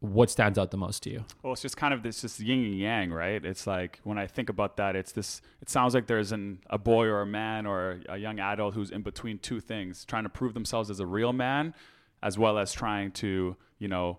what 0.00 0.30
stands 0.30 0.58
out 0.58 0.70
the 0.70 0.76
most 0.76 1.02
to 1.02 1.10
you? 1.10 1.24
Well, 1.42 1.52
it's 1.52 1.62
just 1.62 1.76
kind 1.76 1.92
of 1.92 2.02
this 2.02 2.20
just 2.20 2.38
yin 2.40 2.64
and 2.64 2.78
yang, 2.78 3.12
right? 3.12 3.44
It's 3.44 3.66
like 3.66 4.00
when 4.04 4.16
I 4.16 4.26
think 4.26 4.48
about 4.48 4.76
that, 4.76 4.94
it's 4.94 5.12
this. 5.12 5.42
It 5.60 5.68
sounds 5.68 5.92
like 5.92 6.06
there's 6.06 6.30
an 6.30 6.60
a 6.70 6.78
boy 6.78 7.06
or 7.06 7.20
a 7.20 7.26
man 7.26 7.66
or 7.66 8.00
a 8.08 8.16
young 8.16 8.38
adult 8.38 8.74
who's 8.74 8.90
in 8.90 9.02
between 9.02 9.38
two 9.38 9.60
things, 9.60 10.04
trying 10.04 10.22
to 10.22 10.28
prove 10.28 10.54
themselves 10.54 10.88
as 10.88 11.00
a 11.00 11.06
real 11.06 11.32
man, 11.32 11.74
as 12.22 12.38
well 12.38 12.58
as 12.58 12.72
trying 12.72 13.10
to, 13.12 13.56
you 13.78 13.88
know, 13.88 14.18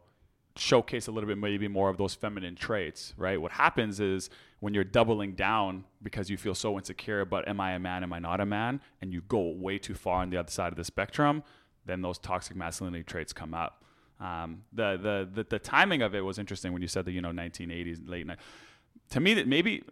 showcase 0.57 1.07
a 1.07 1.11
little 1.11 1.27
bit 1.27 1.37
maybe 1.37 1.69
more 1.69 1.89
of 1.89 1.97
those 1.97 2.13
feminine 2.13 2.55
traits, 2.55 3.13
right? 3.17 3.41
What 3.41 3.53
happens 3.53 4.01
is 4.01 4.29
when 4.59 4.73
you're 4.73 4.83
doubling 4.83 5.33
down 5.33 5.85
because 6.01 6.29
you 6.29 6.37
feel 6.37 6.55
so 6.55 6.77
insecure 6.77 7.21
about 7.21 7.47
am 7.47 7.59
I 7.61 7.71
a 7.73 7.79
man, 7.79 8.03
am 8.03 8.13
I 8.13 8.19
not 8.19 8.39
a 8.41 8.45
man, 8.45 8.81
and 9.01 9.13
you 9.13 9.21
go 9.21 9.51
way 9.51 9.77
too 9.77 9.93
far 9.93 10.21
on 10.21 10.29
the 10.29 10.37
other 10.37 10.51
side 10.51 10.71
of 10.71 10.77
the 10.77 10.83
spectrum, 10.83 11.43
then 11.85 12.01
those 12.01 12.17
toxic 12.17 12.55
masculinity 12.55 13.03
traits 13.03 13.33
come 13.33 13.53
up. 13.53 13.83
Um, 14.19 14.63
the, 14.73 14.97
the 14.97 15.29
the 15.33 15.47
the 15.49 15.59
timing 15.59 16.01
of 16.01 16.13
it 16.13 16.21
was 16.21 16.37
interesting 16.37 16.73
when 16.73 16.81
you 16.81 16.89
said 16.89 17.05
the 17.05 17.11
you 17.11 17.21
know 17.21 17.31
1980s 17.31 18.07
late 18.09 18.27
night. 18.27 18.39
To 19.11 19.19
me, 19.19 19.33
that 19.35 19.47
maybe 19.47 19.83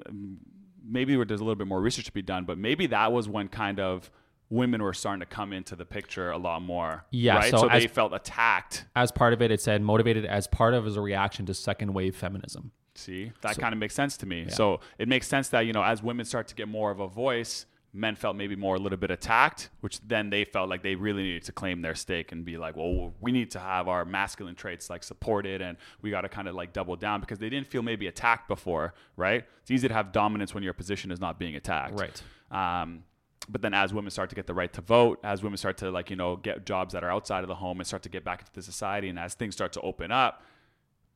maybe 0.83 1.15
there's 1.23 1.39
a 1.39 1.43
little 1.43 1.55
bit 1.55 1.67
more 1.67 1.81
research 1.81 2.05
to 2.05 2.11
be 2.11 2.21
done, 2.21 2.43
but 2.45 2.57
maybe 2.57 2.87
that 2.87 3.11
was 3.11 3.29
when 3.29 3.47
kind 3.47 3.79
of 3.79 4.11
women 4.49 4.81
were 4.81 4.93
starting 4.93 5.19
to 5.19 5.25
come 5.25 5.51
into 5.53 5.75
the 5.75 5.85
picture 5.85 6.31
a 6.31 6.37
lot 6.37 6.61
more. 6.61 7.05
Yeah, 7.11 7.37
right. 7.37 7.51
so 7.51 7.57
So, 7.59 7.69
as- 7.69 7.83
they 7.83 7.87
felt 7.87 8.13
attacked. 8.13 8.85
As 8.95 9.11
part 9.11 9.33
of 9.33 9.41
it, 9.41 9.51
it 9.51 9.61
said 9.61 9.81
motivated 9.81 10.25
as 10.25 10.47
part 10.47 10.73
of 10.73 10.85
as 10.85 10.95
a 10.95 11.01
reaction 11.01 11.45
to 11.47 11.53
second 11.53 11.93
wave 11.93 12.15
feminism. 12.15 12.71
See, 12.97 13.31
that 13.41 13.57
kind 13.57 13.73
of 13.73 13.79
makes 13.79 13.93
sense 13.93 14.17
to 14.17 14.25
me. 14.25 14.49
So 14.49 14.79
it 14.97 15.07
makes 15.07 15.27
sense 15.27 15.49
that 15.49 15.61
you 15.61 15.73
know 15.73 15.83
as 15.83 16.01
women 16.01 16.25
start 16.25 16.47
to 16.49 16.55
get 16.55 16.67
more 16.67 16.89
of 16.91 16.99
a 16.99 17.07
voice, 17.07 17.65
men 17.93 18.15
felt 18.15 18.35
maybe 18.35 18.55
more 18.55 18.75
a 18.75 18.79
little 18.79 18.97
bit 18.97 19.11
attacked, 19.11 19.69
which 19.81 19.99
then 20.01 20.29
they 20.29 20.43
felt 20.43 20.69
like 20.69 20.83
they 20.83 20.95
really 20.95 21.23
needed 21.23 21.43
to 21.43 21.51
claim 21.51 21.81
their 21.81 21.95
stake 21.95 22.31
and 22.31 22.43
be 22.43 22.57
like, 22.57 22.75
well, 22.75 23.13
we 23.21 23.31
need 23.31 23.51
to 23.51 23.59
have 23.59 23.87
our 23.87 24.03
masculine 24.03 24.55
traits 24.55 24.89
like 24.89 25.03
supported, 25.03 25.61
and 25.61 25.77
we 26.01 26.09
got 26.09 26.21
to 26.21 26.29
kind 26.29 26.47
of 26.47 26.55
like 26.55 26.73
double 26.73 26.95
down 26.95 27.21
because 27.21 27.39
they 27.39 27.49
didn't 27.49 27.67
feel 27.67 27.81
maybe 27.81 28.07
attacked 28.07 28.47
before, 28.47 28.93
right? 29.15 29.45
It's 29.61 29.71
easy 29.71 29.87
to 29.87 29.93
have 29.93 30.11
dominance 30.11 30.53
when 30.53 30.63
your 30.63 30.73
position 30.73 31.11
is 31.11 31.19
not 31.19 31.39
being 31.39 31.55
attacked, 31.55 31.99
Right. 31.99 32.21
Um, 32.49 33.03
but 33.49 33.61
then 33.61 33.73
as 33.73 33.93
women 33.93 34.11
start 34.11 34.29
to 34.29 34.35
get 34.35 34.45
the 34.45 34.53
right 34.53 34.71
to 34.73 34.81
vote, 34.81 35.19
as 35.23 35.41
women 35.41 35.57
start 35.57 35.77
to 35.77 35.91
like 35.91 36.09
you 36.09 36.15
know 36.15 36.35
get 36.35 36.65
jobs 36.65 36.93
that 36.93 37.03
are 37.03 37.11
outside 37.11 37.43
of 37.43 37.47
the 37.47 37.55
home 37.55 37.79
and 37.79 37.87
start 37.87 38.03
to 38.03 38.09
get 38.09 38.23
back 38.23 38.41
into 38.41 38.51
the 38.53 38.61
society, 38.61 39.07
and 39.09 39.17
as 39.17 39.35
things 39.35 39.55
start 39.55 39.71
to 39.73 39.81
open 39.81 40.11
up, 40.11 40.43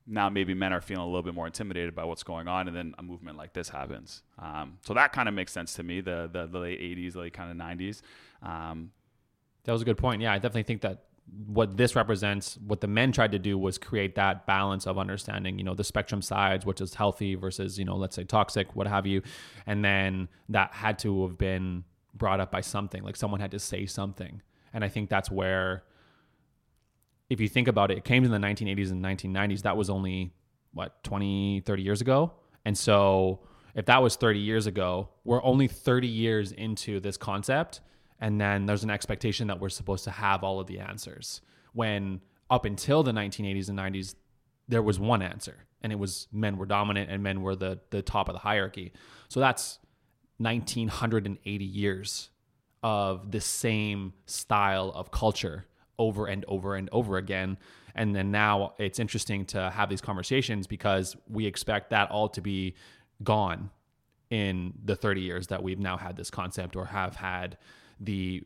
now 0.08 0.30
maybe 0.30 0.54
men 0.54 0.74
are 0.74 0.82
feeling 0.82 1.04
a 1.04 1.06
little 1.06 1.22
bit 1.24 1.34
more 1.34 1.46
intimidated 1.48 1.96
by 1.96 2.04
what's 2.04 2.24
going 2.24 2.48
on, 2.48 2.68
and 2.68 2.76
then 2.76 2.94
a 2.98 3.04
movement 3.04 3.38
like 3.38 3.54
this 3.54 3.70
happens. 3.70 4.24
Um, 4.40 4.78
so 4.82 4.94
that 4.94 5.14
kind 5.14 5.30
of 5.30 5.36
makes 5.36 5.52
sense 5.52 5.74
to 5.76 5.84
me. 5.84 6.02
The 6.02 6.30
the, 6.32 6.48
the 6.48 6.60
late 6.60 6.80
'80s, 6.80 7.16
late 7.16 7.34
kind 7.34 7.52
of 7.52 7.58
'90s. 7.58 8.02
Um, 8.42 8.92
That 9.64 9.74
was 9.74 9.82
a 9.82 9.86
good 9.86 9.98
point. 9.98 10.22
Yeah, 10.22 10.34
I 10.34 10.38
definitely 10.38 10.64
think 10.64 10.82
that 10.82 11.04
what 11.46 11.78
this 11.78 11.96
represents, 11.96 12.58
what 12.66 12.82
the 12.82 12.88
men 12.88 13.12
tried 13.12 13.32
to 13.32 13.40
do 13.40 13.58
was 13.58 13.78
create 13.78 14.16
that 14.16 14.46
balance 14.46 14.86
of 14.88 14.98
understanding, 14.98 15.58
you 15.58 15.64
know, 15.64 15.76
the 15.76 15.84
spectrum 15.84 16.22
sides, 16.22 16.66
which 16.66 16.82
is 16.82 16.96
healthy 16.96 17.36
versus, 17.36 17.78
you 17.80 17.86
know, 17.86 17.96
let's 17.96 18.16
say 18.16 18.24
toxic, 18.24 18.76
what 18.76 18.88
have 18.88 19.06
you. 19.06 19.22
And 19.66 19.86
then 19.86 20.28
that 20.50 20.74
had 20.74 21.00
to 21.00 21.28
have 21.28 21.38
been 21.38 21.84
brought 22.14 22.40
up 22.42 22.52
by 22.52 22.62
something, 22.62 23.04
like 23.04 23.16
someone 23.16 23.40
had 23.40 23.52
to 23.52 23.60
say 23.60 23.86
something. 23.86 24.42
And 24.74 24.84
I 24.84 24.90
think 24.90 25.10
that's 25.10 25.30
where, 25.32 25.84
if 27.32 27.40
you 27.40 27.48
think 27.48 27.70
about 27.70 27.92
it, 27.92 27.98
it 27.98 28.04
came 28.04 28.26
in 28.26 28.30
the 28.30 28.38
1980s 28.38 28.92
and 28.92 29.02
1990s. 29.02 29.62
That 29.62 29.78
was 29.78 29.90
only, 29.90 30.34
what, 30.74 31.02
20, 31.06 31.62
30 31.66 31.82
years 31.82 32.02
ago? 32.02 32.34
And 32.66 32.78
so 32.78 33.40
if 33.74 33.86
that 33.86 34.04
was 34.04 34.18
30 34.18 34.40
years 34.40 34.68
ago, 34.68 35.08
we're 35.24 35.42
only 35.42 35.70
30 35.70 36.10
years 36.10 36.52
into 36.52 37.00
this 37.00 37.16
concept. 37.16 37.80
And 38.20 38.40
then 38.40 38.66
there's 38.66 38.84
an 38.84 38.90
expectation 38.90 39.48
that 39.48 39.62
we're 39.62 39.70
supposed 39.70 40.04
to 40.04 40.12
have 40.12 40.44
all 40.44 40.60
of 40.60 40.68
the 40.68 40.80
answers. 40.80 41.40
When 41.72 42.20
up 42.50 42.66
until 42.66 43.02
the 43.02 43.14
1980s 43.14 43.70
and 43.70 43.80
90s, 43.80 44.16
there 44.68 44.82
was 44.82 45.00
one 45.00 45.22
answer, 45.22 45.56
and 45.82 45.94
it 45.94 45.98
was 45.98 46.28
men 46.34 46.58
were 46.58 46.66
dominant 46.66 47.10
and 47.10 47.24
men 47.24 47.42
were 47.42 47.56
the 47.56 47.80
the 47.90 48.02
top 48.02 48.30
of 48.30 48.34
the 48.34 48.40
hierarchy. 48.40 48.94
So 49.28 49.40
that's 49.40 49.80
1980 50.38 51.66
years 51.66 52.30
of 52.84 53.32
the 53.32 53.42
same 53.42 54.14
style 54.26 54.92
of 54.94 55.12
culture 55.12 55.66
over 56.02 56.26
and 56.26 56.44
over 56.48 56.76
and 56.76 56.90
over 56.92 57.18
again. 57.18 57.58
And 57.94 58.16
then 58.16 58.32
now 58.32 58.74
it's 58.80 58.98
interesting 58.98 59.46
to 59.48 59.70
have 59.70 59.88
these 59.88 60.02
conversations 60.02 60.66
because 60.66 61.16
we 61.30 61.46
expect 61.46 61.92
that 61.92 62.10
all 62.10 62.28
to 62.30 62.42
be 62.42 62.76
gone 63.24 63.70
in 64.32 64.74
the 64.84 64.96
30 64.96 65.22
years 65.22 65.48
that 65.48 65.62
we've 65.62 65.80
now 65.80 65.98
had 65.98 66.16
this 66.16 66.32
concept 66.32 66.76
or 66.76 66.86
have 66.86 67.16
had 67.18 67.58
the 68.00 68.44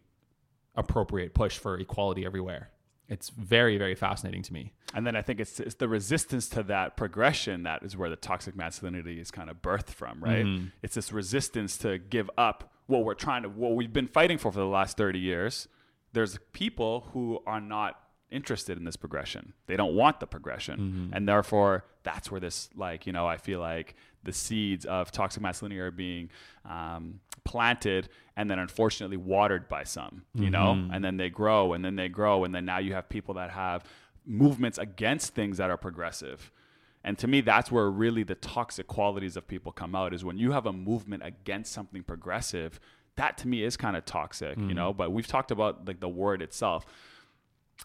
appropriate 0.76 1.34
push 1.34 1.58
for 1.58 1.78
equality 1.78 2.26
everywhere. 2.26 2.72
It's 3.08 3.30
very, 3.30 3.78
very 3.78 3.96
fascinating 3.96 4.42
to 4.44 4.54
me. 4.54 4.74
And 4.94 5.06
then 5.06 5.16
I 5.16 5.22
think 5.22 5.40
it's, 5.40 5.60
it's 5.60 5.76
the 5.76 5.88
resistance 5.88 6.50
to 6.50 6.64
that 6.64 6.98
progression 6.98 7.64
that 7.64 7.84
is 7.84 7.96
where 7.96 8.10
the 8.10 8.16
toxic 8.16 8.56
masculinity 8.56 9.20
is 9.20 9.30
kind 9.30 9.50
of 9.50 9.62
birthed 9.62 9.92
from, 9.92 10.22
right? 10.24 10.44
Mm-hmm. 10.44 10.66
It's 10.82 10.96
this 10.96 11.14
resistance 11.14 11.78
to 11.78 12.00
give 12.00 12.30
up 12.36 12.74
what 12.88 13.06
we're 13.06 13.14
trying 13.14 13.44
to, 13.44 13.50
what 13.50 13.76
we've 13.76 13.94
been 13.94 14.08
fighting 14.08 14.40
for 14.40 14.52
for 14.52 14.60
the 14.60 14.66
last 14.66 14.98
30 14.98 15.20
years. 15.20 15.68
There's 16.16 16.40
people 16.52 16.94
who 17.14 17.40
are 17.46 17.62
not 17.62 17.92
interested 18.32 18.78
in 18.78 18.84
this 18.84 18.96
progression. 18.96 19.54
They 19.68 19.78
don't 19.78 19.96
want 19.96 20.20
the 20.20 20.28
progression. 20.28 20.78
Mm-hmm. 20.80 21.14
And 21.14 21.28
therefore, 21.28 21.86
that's 22.04 22.32
where 22.32 22.42
this, 22.42 22.70
like, 22.76 23.06
you 23.08 23.14
know, 23.14 23.28
I 23.28 23.38
feel 23.38 23.60
like 23.60 23.96
the 24.24 24.34
seeds 24.34 24.86
of 24.86 25.12
toxic 25.12 25.42
masculinity 25.44 25.80
are 25.80 25.92
being 25.92 26.30
um, 26.78 27.20
planted 27.44 28.10
and 28.36 28.50
then 28.50 28.58
unfortunately 28.60 29.18
watered 29.18 29.70
by 29.70 29.84
some, 29.84 30.24
you 30.34 30.50
know, 30.50 30.74
Mm-hmm. 30.74 30.94
and 30.94 31.04
then 31.06 31.18
they 31.18 31.30
grow 31.30 31.74
and 31.74 31.86
then 31.86 31.96
they 31.96 32.10
grow. 32.10 32.44
And 32.44 32.54
then 32.56 32.66
now 32.66 32.80
you 32.80 32.94
have 32.94 33.08
people 33.08 33.36
that 33.36 33.52
have 33.52 33.84
movements 34.26 34.78
against 34.80 35.36
things 35.36 35.58
that 35.58 35.70
are 35.70 35.78
progressive. 35.78 36.52
And 37.04 37.20
to 37.20 37.28
me, 37.28 37.42
that's 37.42 37.72
where 37.72 37.90
really 37.92 38.24
the 38.24 38.34
toxic 38.36 38.88
qualities 38.88 39.38
of 39.38 39.48
people 39.48 39.72
come 39.72 39.94
out 39.96 40.12
is 40.14 40.26
when 40.26 40.40
you 40.40 40.54
have 40.54 40.66
a 40.66 40.74
movement 40.74 41.22
against 41.24 41.72
something 41.72 42.02
progressive. 42.02 42.80
That 43.18 43.38
to 43.40 43.48
me 43.48 43.64
is 43.64 43.78
kind 43.78 43.96
of 43.96 44.06
toxic, 44.06 44.58
you 44.58 44.74
know. 44.74 44.94
But 44.94 45.12
we've 45.12 45.28
talked 45.28 45.52
about 45.52 45.88
like 45.88 46.00
the 46.00 46.10
word 46.10 46.42
itself. 46.42 46.86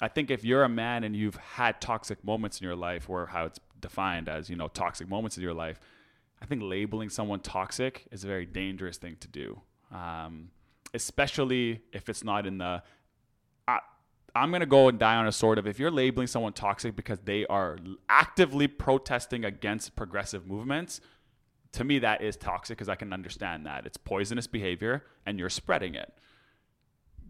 I 0.01 0.09
think 0.09 0.31
if 0.31 0.45
you're 0.45 0.65
a 0.65 0.69
man 0.69 1.05
and 1.05 1.15
you've 1.15 1.37
had 1.37 1.81
toxic 1.81 2.23
moments 2.25 2.61
in 2.61 2.67
your 2.67 2.77
life, 2.77 3.09
or 3.09 3.27
how 3.27 3.45
it's 3.47 3.61
defined 3.81 4.29
as 4.29 4.51
you 4.51 4.57
know 4.57 4.69
toxic 4.69 5.09
moments 5.09 5.37
in 5.37 5.43
your 5.43 5.55
life, 5.55 5.81
I 6.43 6.47
think 6.47 6.63
labeling 6.65 7.11
someone 7.11 7.41
toxic 7.41 8.07
is 8.11 8.25
a 8.25 8.27
very 8.27 8.47
dangerous 8.47 8.97
thing 8.99 9.17
to 9.21 9.29
do, 9.29 9.61
um, 9.93 10.51
especially 10.95 11.83
if 11.93 12.09
it's 12.09 12.25
not 12.25 12.47
in 12.47 12.59
the. 12.59 12.83
I, 13.69 13.79
I'm 14.35 14.51
gonna 14.51 14.67
go 14.67 14.89
and 14.89 14.99
die 14.99 15.17
on 15.17 15.27
a 15.27 15.33
sword 15.33 15.59
of 15.59 15.67
if 15.67 15.79
you're 15.79 15.91
labeling 15.91 16.27
someone 16.27 16.53
toxic 16.53 16.97
because 16.97 17.21
they 17.21 17.47
are 17.47 17.79
actively 18.09 18.69
protesting 18.69 19.45
against 19.45 19.97
progressive 19.97 20.47
movements. 20.47 21.01
To 21.73 21.85
me, 21.85 22.01
that 22.01 22.21
is 22.23 22.37
toxic 22.37 22.77
because 22.77 22.89
I 22.89 22.97
can 22.97 23.13
understand 23.13 23.67
that 23.67 23.87
it's 23.87 23.97
poisonous 23.97 24.47
behavior 24.47 25.05
and 25.25 25.39
you're 25.39 25.51
spreading 25.51 25.95
it 25.95 26.13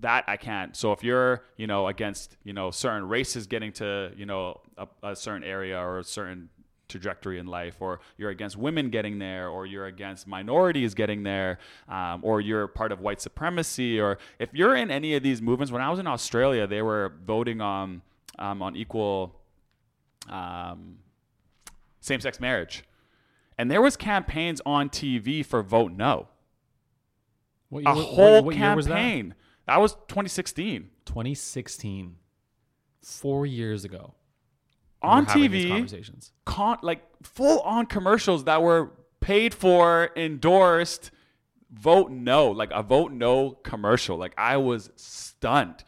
that 0.01 0.25
I 0.27 0.37
can't. 0.37 0.75
So 0.77 0.93
if 0.93 1.05
you're, 1.05 1.45
you 1.57 1.67
know, 1.67 1.87
against, 1.87 2.37
you 2.43 2.53
know, 2.53 2.71
certain 2.71 3.07
races 3.07 3.47
getting 3.47 3.73
to, 3.75 4.13
you 4.17 4.27
know, 4.27 4.61
a, 4.77 4.89
a 5.03 5.17
certain 5.17 5.45
area 5.45 5.79
or 5.79 5.99
a 5.99 6.05
certain 6.05 6.49
trajectory 6.89 7.39
in 7.39 7.47
life, 7.47 7.77
or 7.81 8.01
you're 8.17 8.31
against 8.31 8.57
women 8.57 8.91
getting 8.91 9.19
there, 9.19 9.49
or 9.49 9.67
you're 9.67 9.87
against 9.87 10.27
minorities 10.27 10.95
getting 10.95 11.23
there, 11.23 11.59
um, 11.89 12.21
or 12.23 12.41
you're 12.41 12.67
part 12.67 12.93
of 12.93 13.01
white 13.01 13.21
supremacy, 13.21 14.01
or 14.01 14.19
if 14.39 14.49
you're 14.53 14.75
in 14.75 14.91
any 14.91 15.15
of 15.15 15.23
these 15.23 15.41
movements, 15.41 15.71
when 15.71 15.83
I 15.83 15.89
was 15.91 15.99
in 15.99 16.07
Australia, 16.07 16.67
they 16.67 16.83
were 16.83 17.13
voting 17.25 17.61
on 17.61 18.03
um, 18.39 18.63
on 18.63 18.75
equal 18.75 19.39
um, 20.29 20.97
same-sex 22.01 22.41
marriage, 22.41 22.85
and 23.61 23.71
there 23.71 23.83
was 23.83 23.97
campaigns 23.97 24.61
on 24.65 24.89
TV 24.89 25.45
for 25.45 25.63
vote 25.63 25.93
no. 25.93 26.29
What, 27.69 27.83
A 27.87 27.95
what- 27.95 28.05
whole 28.07 28.43
what 28.45 28.57
year 28.57 28.75
was 28.75 28.87
that? 28.87 28.95
campaign. 28.95 29.35
that 29.67 29.81
was 29.81 29.93
2016. 30.09 30.91
2016, 31.05 32.17
four 33.03 33.47
years 33.47 33.85
ago. 33.85 34.15
on 35.03 35.25
were 35.25 35.31
having 35.31 35.51
these 35.51 35.65
TV, 35.65 35.69
conversations. 35.71 36.33
con- 36.45 36.79
like 36.83 37.03
full 37.23 37.61
on 37.61 37.87
commercials 37.87 38.45
that 38.45 38.63
were 38.63 38.93
paid 39.21 39.55
for, 39.55 40.11
endorsed, 40.17 41.11
vote 41.73 42.11
no, 42.11 42.49
like 42.51 42.71
a 42.73 42.83
vote 42.83 43.13
no 43.13 43.51
commercial. 43.63 44.17
Like 44.17 44.35
I 44.39 44.57
was 44.57 44.91
stunned. 44.97 45.85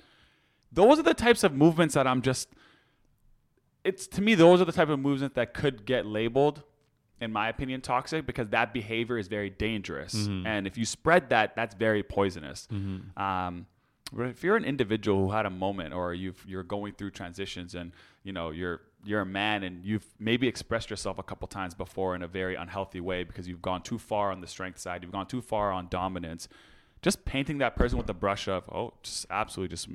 Those 0.73 0.99
are 0.99 1.03
the 1.03 1.15
types 1.15 1.45
of 1.45 1.53
movements 1.55 1.95
that 1.95 2.07
I'm 2.07 2.23
just. 2.23 2.49
It's 3.85 4.07
to 4.09 4.23
me, 4.23 4.35
those 4.35 4.61
are 4.61 4.65
the 4.65 4.73
type 4.73 4.89
of 4.89 4.99
movements 5.01 5.35
that 5.35 5.53
could 5.55 5.85
get 5.85 6.07
labeled, 6.07 6.63
in 7.23 7.33
my 7.33 7.49
opinion, 7.49 7.81
toxic 7.81 8.27
because 8.27 8.49
that 8.49 8.73
behavior 8.73 9.17
is 9.19 9.29
very 9.29 9.51
dangerous. 9.51 10.15
And 10.47 10.67
if 10.67 10.77
you 10.77 10.85
spread 10.85 11.31
that, 11.31 11.55
that's 11.57 11.75
very 11.75 12.03
poisonous. 12.03 12.67
Um, 13.17 13.67
but 14.15 14.27
if 14.27 14.45
you're 14.45 14.57
an 14.57 14.65
individual 14.65 15.27
who 15.27 15.33
had 15.33 15.47
a 15.47 15.51
moment, 15.51 15.95
or 15.95 16.13
you've, 16.13 16.45
you're 16.47 16.63
going 16.65 16.93
through 16.95 17.13
transitions, 17.13 17.75
and 17.75 17.93
you 18.25 18.33
know 18.33 18.51
you're 18.51 18.83
you're 19.05 19.23
a 19.23 19.27
man, 19.27 19.63
and 19.63 19.85
you've 19.85 20.07
maybe 20.19 20.47
expressed 20.47 20.91
yourself 20.91 21.19
a 21.19 21.23
couple 21.23 21.49
times 21.49 21.75
before 21.75 22.15
in 22.15 22.23
a 22.23 22.29
very 22.29 22.55
unhealthy 22.55 23.01
way 23.01 23.25
because 23.25 23.49
you've 23.49 23.63
gone 23.63 23.83
too 23.83 23.99
far 23.99 24.31
on 24.31 24.41
the 24.41 24.47
strength 24.47 24.79
side, 24.79 25.03
you've 25.03 25.13
gone 25.13 25.27
too 25.27 25.41
far 25.41 25.73
on 25.73 25.89
dominance. 25.89 26.47
Just 27.01 27.25
painting 27.25 27.59
that 27.59 27.75
person 27.75 27.97
with 27.99 28.07
the 28.07 28.15
brush 28.15 28.49
of 28.49 28.69
oh, 28.71 28.93
just 29.03 29.27
absolutely 29.31 29.75
just 29.75 29.89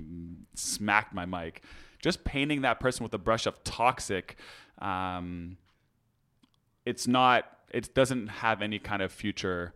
smacked 0.56 1.14
my 1.14 1.26
mic. 1.26 1.62
Just 2.02 2.24
painting 2.24 2.62
that 2.62 2.80
person 2.80 3.04
with 3.04 3.12
the 3.12 3.20
brush 3.20 3.46
of 3.46 3.64
toxic. 3.64 4.38
Um, 4.80 5.58
it's 6.88 7.08
not. 7.08 7.46
It 7.72 7.94
doesn't 7.94 8.28
have 8.28 8.62
any 8.62 8.80
kind 8.80 9.02
of 9.02 9.12
future 9.12 9.74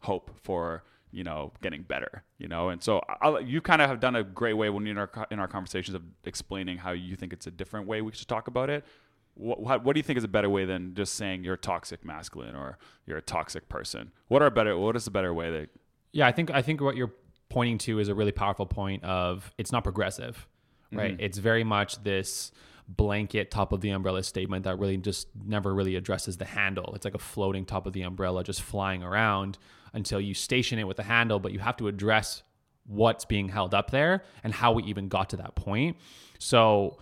hope 0.00 0.30
for 0.42 0.84
you 1.10 1.24
know 1.24 1.52
getting 1.62 1.82
better 1.82 2.22
you 2.36 2.46
know 2.46 2.68
and 2.68 2.82
so 2.82 3.00
I'll, 3.22 3.40
you 3.40 3.62
kind 3.62 3.80
of 3.80 3.88
have 3.88 3.98
done 3.98 4.14
a 4.14 4.22
great 4.22 4.52
way 4.52 4.68
when 4.68 4.86
in 4.86 4.98
our 4.98 5.10
in 5.30 5.38
our 5.38 5.48
conversations 5.48 5.94
of 5.94 6.02
explaining 6.24 6.76
how 6.76 6.92
you 6.92 7.16
think 7.16 7.32
it's 7.32 7.46
a 7.46 7.50
different 7.50 7.86
way 7.86 8.02
we 8.02 8.12
should 8.12 8.28
talk 8.28 8.46
about 8.46 8.68
it 8.68 8.84
what, 9.32 9.58
what, 9.58 9.84
what 9.84 9.94
do 9.94 9.98
you 9.98 10.02
think 10.02 10.18
is 10.18 10.24
a 10.24 10.28
better 10.28 10.50
way 10.50 10.66
than 10.66 10.94
just 10.94 11.14
saying 11.14 11.44
you're 11.44 11.56
toxic 11.56 12.04
masculine 12.04 12.54
or 12.54 12.78
you're 13.06 13.16
a 13.16 13.22
toxic 13.22 13.70
person 13.70 14.12
what 14.28 14.42
are 14.42 14.50
better 14.50 14.76
what 14.76 14.94
is 14.96 15.06
a 15.06 15.10
better 15.10 15.32
way 15.32 15.50
that 15.50 15.70
Yeah, 16.12 16.26
I 16.26 16.32
think 16.32 16.50
I 16.50 16.62
think 16.62 16.80
what 16.80 16.96
you're 16.96 17.12
pointing 17.48 17.78
to 17.78 17.98
is 17.98 18.08
a 18.08 18.14
really 18.14 18.32
powerful 18.32 18.66
point 18.66 19.04
of 19.04 19.52
it's 19.58 19.72
not 19.72 19.84
progressive, 19.84 20.46
right? 20.92 21.12
Mm-hmm. 21.12 21.20
It's 21.20 21.38
very 21.38 21.64
much 21.64 22.02
this 22.02 22.52
blanket 22.88 23.50
top 23.50 23.72
of 23.72 23.80
the 23.82 23.90
umbrella 23.90 24.22
statement 24.22 24.64
that 24.64 24.78
really 24.78 24.96
just 24.96 25.28
never 25.44 25.74
really 25.74 25.94
addresses 25.94 26.38
the 26.38 26.44
handle. 26.46 26.92
It's 26.94 27.04
like 27.04 27.14
a 27.14 27.18
floating 27.18 27.66
top 27.66 27.86
of 27.86 27.92
the 27.92 28.02
umbrella 28.02 28.42
just 28.42 28.62
flying 28.62 29.02
around 29.02 29.58
until 29.92 30.20
you 30.20 30.34
station 30.34 30.78
it 30.78 30.86
with 30.86 30.96
the 30.96 31.02
handle, 31.02 31.38
but 31.38 31.52
you 31.52 31.58
have 31.58 31.76
to 31.78 31.88
address 31.88 32.42
what's 32.86 33.26
being 33.26 33.48
held 33.48 33.74
up 33.74 33.90
there 33.90 34.24
and 34.42 34.54
how 34.54 34.72
we 34.72 34.82
even 34.84 35.08
got 35.08 35.30
to 35.30 35.36
that 35.36 35.54
point. 35.54 35.96
So 36.38 36.98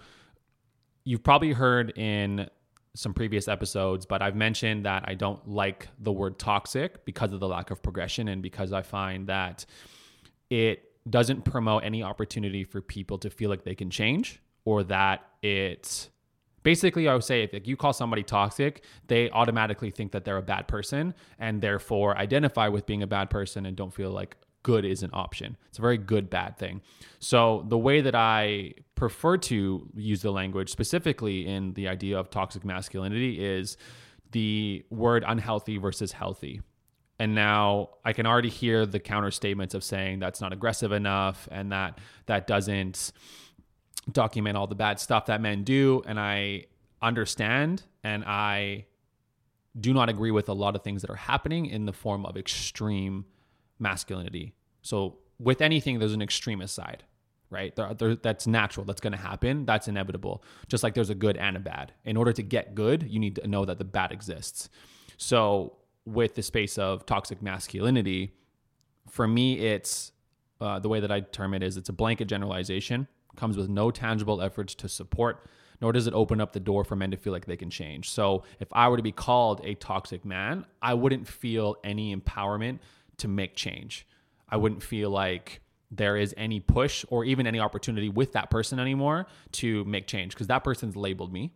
you've 1.05 1.23
probably 1.23 1.53
heard 1.53 1.97
in 1.97 2.51
some 2.95 3.15
previous 3.15 3.47
episodes, 3.47 4.07
but 4.07 4.23
I've 4.23 4.35
mentioned 4.35 4.87
that 4.87 5.05
I 5.07 5.15
don't 5.15 5.47
like 5.49 5.87
the 6.01 6.11
word 6.11 6.39
toxic 6.39 7.05
because 7.05 7.33
of 7.33 7.39
the 7.39 7.47
lack 7.47 7.71
of 7.71 7.83
progression 7.83 8.27
and 8.27 8.43
because 8.43 8.73
I 8.73 8.83
find 8.83 9.29
that 9.29 9.67
it 10.51 10.83
doesn't 11.09 11.45
promote 11.45 11.85
any 11.85 12.03
opportunity 12.03 12.65
for 12.65 12.81
people 12.81 13.19
to 13.19 13.31
feel 13.31 13.51
like 13.51 13.63
they 13.63 13.77
can 13.77 13.91
change 13.91 14.41
or 14.67 14.85
that 14.85 15.23
it 15.43 16.11
basically 16.63 17.09
I 17.09 17.15
would 17.15 17.25
say 17.25 17.49
if 17.51 17.67
you 17.67 17.77
call 17.77 17.95
somebody 17.95 18.23
toxic, 18.23 18.83
they 19.07 19.31
automatically 19.31 19.91
think 19.91 20.13
that 20.13 20.27
they're 20.27 20.37
a 20.37 20.43
bad 20.43 20.69
person 20.69 21.15
and 21.39 21.63
therefore 21.63 22.19
identify 22.19 22.69
with 22.69 22.85
being 22.85 23.03
a 23.03 23.07
bad 23.07 23.31
person 23.31 23.65
and 23.65 23.75
don't 23.75 23.95
feel 23.95 24.11
like 24.11 24.37
good 24.65 24.85
is 24.85 25.05
an 25.05 25.11
option. 25.13 25.57
It's 25.69 25.79
a 25.79 25.81
very 25.81 25.97
good 25.97 26.29
bad 26.29 26.59
thing. 26.59 26.83
So 27.21 27.65
the 27.69 27.79
way 27.79 28.01
that 28.01 28.17
I 28.17 28.75
prefer 28.97 29.37
to 29.37 29.89
use 29.95 30.23
the 30.23 30.33
language 30.33 30.71
specifically 30.71 31.47
in 31.47 31.73
the 31.75 31.87
idea 31.87 32.19
of 32.19 32.31
toxic 32.31 32.65
masculinity 32.65 33.45
is 33.45 33.77
the 34.33 34.85
word 34.91 35.25
unhealthy 35.25 35.79
versus 35.79 36.11
healthy. 36.11 36.63
And 37.21 37.33
now 37.37 37.91
I 38.05 38.13
can 38.13 38.27
already 38.27 38.49
hear 38.49 38.87
the 38.87 38.99
counter 38.99 39.31
statements 39.31 39.73
of 39.73 39.85
saying 39.85 40.19
that's 40.19 40.41
not 40.41 40.53
aggressive 40.53 40.91
enough 40.91 41.49
and 41.53 41.71
that 41.71 42.01
that 42.27 42.49
doesn't 42.49 43.13
document 44.11 44.57
all 44.57 44.67
the 44.67 44.75
bad 44.75 45.01
stuff 45.01 45.27
that 45.27 45.41
men 45.41 45.65
do. 45.65 46.03
And 46.07 46.19
I 46.19 46.67
understand 47.03 47.83
and 48.05 48.25
I 48.25 48.87
do 49.79 49.93
not 49.93 50.09
agree 50.09 50.31
with 50.31 50.49
a 50.49 50.53
lot 50.53 50.75
of 50.75 50.83
things 50.83 51.03
that 51.03 51.11
are 51.11 51.17
happening 51.17 51.67
in 51.67 51.87
the 51.87 51.93
form 51.93 52.25
of 52.25 52.37
extreme 52.37 53.27
masculinity. 53.79 54.55
So 54.83 55.19
with 55.39 55.61
anything, 55.61 55.99
there's 55.99 56.15
an 56.15 56.23
extremist 56.23 56.75
side, 56.75 57.05
right? 57.51 57.75
There, 57.77 57.93
there, 57.95 58.15
that's 58.17 58.47
natural. 58.47 58.87
That's 58.87 59.01
going 59.01 59.13
to 59.13 59.19
happen. 59.19 59.67
That's 59.67 59.89
inevitable. 59.89 60.43
Just 60.69 60.83
like 60.83 60.95
there's 60.95 61.11
a 61.11 61.15
good 61.15 61.37
and 61.37 61.57
a 61.57 61.61
bad. 61.61 61.93
In 62.05 62.17
order 62.17 62.33
to 62.33 62.43
get 62.43 62.75
good, 62.75 63.03
you 63.03 63.19
need 63.19 63.37
to 63.37 63.47
know 63.47 63.65
that 63.67 63.79
the 63.79 63.85
bad 63.85 64.13
exists. 64.13 64.71
So 65.19 65.77
with 66.07 66.35
the 66.37 66.43
space 66.43 66.79
of 66.79 67.05
toxic 67.05 67.43
masculinity, 67.43 68.33
for 69.11 69.29
me, 69.29 69.59
it's 69.59 70.13
uh, 70.61 70.79
the 70.79 70.89
way 70.89 71.01
that 71.01 71.13
I 71.13 71.21
term 71.21 71.53
it 71.53 71.63
is 71.63 71.77
it's 71.77 71.89
a 71.89 71.93
blanket 71.93 72.27
generalization, 72.27 73.09
comes 73.37 73.57
with 73.57 73.69
no 73.69 73.91
tangible 73.91 74.41
efforts 74.41 74.75
to 74.77 74.89
support, 74.89 75.47
nor 75.81 75.93
does 75.93 76.07
it 76.07 76.15
open 76.15 76.41
up 76.41 76.53
the 76.53 76.61
door 76.61 76.85
for 76.85 76.97
men 76.97 77.11
to 77.11 77.17
feel 77.17 77.33
like 77.33 77.47
they 77.47 77.57
can 77.57 77.71
change. 77.71 78.11
So 78.11 78.45
if 78.61 78.69
I 78.73 78.89
were 78.89 78.97
to 78.97 79.03
be 79.03 79.13
called 79.13 79.61
a 79.65 79.75
toxic 79.75 80.25
man, 80.25 80.65
I 80.81 80.95
wouldn't 80.95 81.29
feel 81.29 81.77
any 81.85 82.15
empowerment 82.15 82.79
to 83.19 83.29
make 83.29 83.55
change. 83.55 84.07
I 84.49 84.57
wouldn't 84.57 84.83
feel 84.83 85.11
like 85.11 85.61
there 85.91 86.17
is 86.17 86.35
any 86.37 86.61
push 86.61 87.05
or 87.09 87.25
even 87.25 87.47
any 87.47 87.61
opportunity 87.61 88.09
with 88.09 88.33
that 88.33 88.51
person 88.51 88.79
anymore 88.79 89.27
to 89.53 89.85
make 89.85 90.07
change 90.07 90.33
because 90.33 90.49
that 90.49 90.65
person's 90.65 90.97
labeled 90.97 91.33
me. 91.33 91.53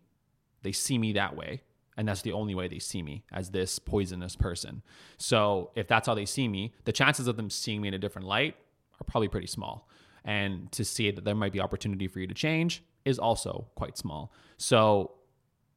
They 0.63 0.73
see 0.73 0.99
me 0.99 1.13
that 1.15 1.37
way. 1.37 1.63
And 1.97 2.09
that's 2.09 2.23
the 2.23 2.33
only 2.33 2.55
way 2.55 2.69
they 2.69 2.79
see 2.79 3.03
me 3.03 3.25
as 3.33 3.51
this 3.51 3.79
poisonous 3.79 4.37
person. 4.37 4.83
So 5.19 5.71
if 5.75 5.87
that's 5.87 6.07
how 6.07 6.15
they 6.15 6.25
see 6.25 6.49
me, 6.49 6.73
the 6.85 6.93
chances 6.93 7.27
of 7.27 7.37
them 7.37 7.51
seeing 7.51 7.83
me 7.83 7.89
in 7.89 7.95
a 7.95 7.99
different 7.99 8.27
light 8.27 8.57
are 9.01 9.05
probably 9.05 9.29
pretty 9.29 9.49
small. 9.49 9.89
And 10.25 10.71
to 10.73 10.85
see 10.85 11.11
that 11.11 11.25
there 11.25 11.35
might 11.35 11.53
be 11.53 11.61
opportunity 11.61 12.09
for 12.09 12.21
you 12.21 12.27
to 12.27 12.35
change 12.35 12.83
is 13.05 13.19
also 13.19 13.69
quite 13.75 13.97
small. 13.97 14.33
So 14.57 15.13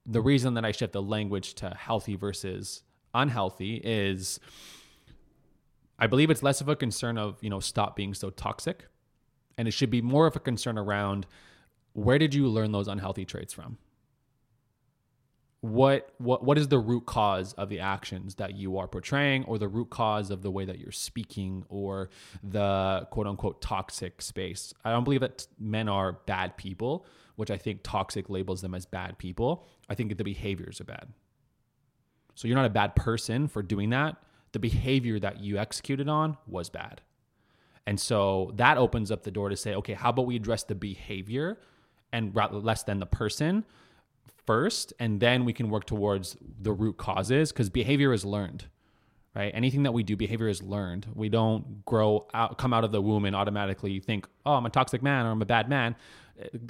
the 0.05 0.21
reason 0.21 0.55
that 0.55 0.65
I 0.65 0.71
shift 0.71 0.93
the 0.93 1.01
language 1.01 1.53
to 1.55 1.69
healthy 1.69 2.15
versus 2.15 2.83
unhealthy 3.13 3.81
is 3.83 4.39
I 5.97 6.07
believe 6.07 6.29
it's 6.29 6.43
less 6.43 6.59
of 6.59 6.67
a 6.67 6.75
concern 6.75 7.17
of, 7.17 7.37
you 7.41 7.49
know, 7.49 7.59
stop 7.59 7.95
being 7.95 8.13
so 8.13 8.29
toxic. 8.29 8.87
And 9.57 9.67
it 9.67 9.71
should 9.71 9.91
be 9.91 10.01
more 10.01 10.27
of 10.27 10.35
a 10.35 10.39
concern 10.39 10.77
around 10.77 11.27
where 11.93 12.17
did 12.17 12.33
you 12.33 12.47
learn 12.47 12.71
those 12.71 12.87
unhealthy 12.87 13.23
traits 13.23 13.53
from? 13.53 13.77
What 15.63 16.09
what 16.17 16.43
what 16.43 16.57
is 16.57 16.67
the 16.67 16.77
root 16.77 17.05
cause 17.05 17.53
of 17.53 17.69
the 17.69 17.79
actions 17.79 18.35
that 18.35 18.55
you 18.55 18.77
are 18.77 18.87
portraying 18.87 19.45
or 19.45 19.57
the 19.57 19.69
root 19.69 19.89
cause 19.89 20.29
of 20.29 20.41
the 20.41 20.51
way 20.51 20.65
that 20.65 20.77
you're 20.77 20.91
speaking 20.91 21.63
or 21.69 22.09
the 22.43 23.07
quote 23.11 23.27
unquote 23.27 23.61
toxic 23.61 24.21
space? 24.21 24.73
I 24.83 24.91
don't 24.91 25.05
believe 25.05 25.21
that 25.21 25.47
men 25.57 25.87
are 25.87 26.19
bad 26.25 26.57
people, 26.57 27.05
which 27.37 27.49
I 27.49 27.57
think 27.57 27.79
toxic 27.81 28.29
labels 28.29 28.61
them 28.61 28.75
as 28.75 28.85
bad 28.85 29.17
people. 29.17 29.65
I 29.89 29.95
think 29.95 30.17
the 30.17 30.23
behaviors 30.25 30.81
are 30.81 30.85
bad. 30.85 31.13
So 32.35 32.49
you're 32.49 32.57
not 32.57 32.65
a 32.65 32.69
bad 32.69 32.93
person 32.95 33.47
for 33.47 33.63
doing 33.63 33.91
that 33.91 34.17
the 34.53 34.59
behavior 34.59 35.19
that 35.19 35.39
you 35.41 35.57
executed 35.57 36.07
on 36.07 36.37
was 36.47 36.69
bad. 36.69 37.01
And 37.85 37.99
so 37.99 38.51
that 38.55 38.77
opens 38.77 39.11
up 39.11 39.23
the 39.23 39.31
door 39.31 39.49
to 39.49 39.57
say, 39.57 39.75
okay, 39.75 39.93
how 39.93 40.09
about 40.09 40.25
we 40.25 40.37
address 40.37 40.63
the 40.63 40.75
behavior 40.75 41.59
and 42.13 42.33
rather 42.33 42.57
less 42.57 42.83
than 42.83 42.99
the 42.99 43.05
person 43.05 43.65
first, 44.45 44.93
and 44.99 45.19
then 45.19 45.45
we 45.45 45.53
can 45.53 45.69
work 45.69 45.85
towards 45.85 46.37
the 46.59 46.71
root 46.71 46.97
causes 46.97 47.51
because 47.51 47.69
behavior 47.69 48.13
is 48.13 48.25
learned, 48.25 48.65
right? 49.35 49.51
Anything 49.53 49.83
that 49.83 49.91
we 49.93 50.03
do, 50.03 50.15
behavior 50.15 50.47
is 50.47 50.61
learned. 50.61 51.07
We 51.13 51.29
don't 51.29 51.85
grow 51.85 52.27
out, 52.33 52.57
come 52.57 52.73
out 52.73 52.83
of 52.83 52.91
the 52.91 53.01
womb 53.01 53.25
and 53.25 53.35
automatically 53.35 53.99
think, 53.99 54.27
oh, 54.45 54.53
I'm 54.53 54.65
a 54.65 54.69
toxic 54.69 55.01
man 55.01 55.25
or 55.25 55.31
I'm 55.31 55.41
a 55.41 55.45
bad 55.45 55.69
man. 55.69 55.95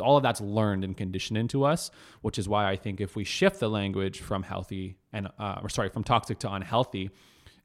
All 0.01 0.17
of 0.17 0.23
that's 0.23 0.41
learned 0.41 0.83
and 0.83 0.95
conditioned 0.95 1.37
into 1.37 1.63
us, 1.63 1.89
which 2.21 2.37
is 2.37 2.49
why 2.49 2.69
I 2.69 2.75
think 2.75 2.99
if 2.99 3.15
we 3.15 3.23
shift 3.23 3.59
the 3.59 3.69
language 3.69 4.19
from 4.19 4.43
healthy 4.43 4.97
and, 5.11 5.29
uh, 5.39 5.59
or 5.63 5.69
sorry, 5.69 5.89
from 5.89 6.03
toxic 6.03 6.39
to 6.39 6.51
unhealthy, 6.51 7.11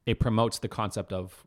it 0.05 0.19
promotes 0.19 0.59
the 0.59 0.69
concept 0.69 1.11
of 1.13 1.45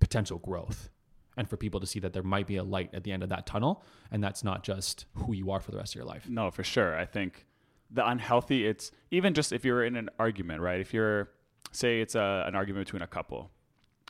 potential 0.00 0.38
growth 0.38 0.88
and 1.36 1.48
for 1.48 1.56
people 1.56 1.78
to 1.80 1.86
see 1.86 2.00
that 2.00 2.12
there 2.12 2.22
might 2.22 2.46
be 2.46 2.56
a 2.56 2.64
light 2.64 2.90
at 2.94 3.04
the 3.04 3.12
end 3.12 3.22
of 3.22 3.28
that 3.28 3.46
tunnel 3.46 3.84
and 4.10 4.22
that's 4.22 4.42
not 4.42 4.64
just 4.64 5.06
who 5.14 5.32
you 5.32 5.50
are 5.50 5.60
for 5.60 5.70
the 5.70 5.76
rest 5.76 5.92
of 5.92 5.96
your 5.96 6.04
life. 6.04 6.28
No, 6.28 6.50
for 6.50 6.64
sure. 6.64 6.96
I 6.96 7.04
think 7.04 7.46
the 7.92 8.06
unhealthy 8.06 8.66
it's 8.66 8.90
even 9.10 9.34
just 9.34 9.52
if 9.52 9.64
you're 9.64 9.84
in 9.84 9.96
an 9.96 10.08
argument, 10.18 10.60
right? 10.60 10.80
If 10.80 10.94
you're 10.94 11.30
say 11.72 12.00
it's 12.00 12.14
a, 12.14 12.44
an 12.46 12.54
argument 12.54 12.86
between 12.86 13.02
a 13.02 13.06
couple 13.06 13.50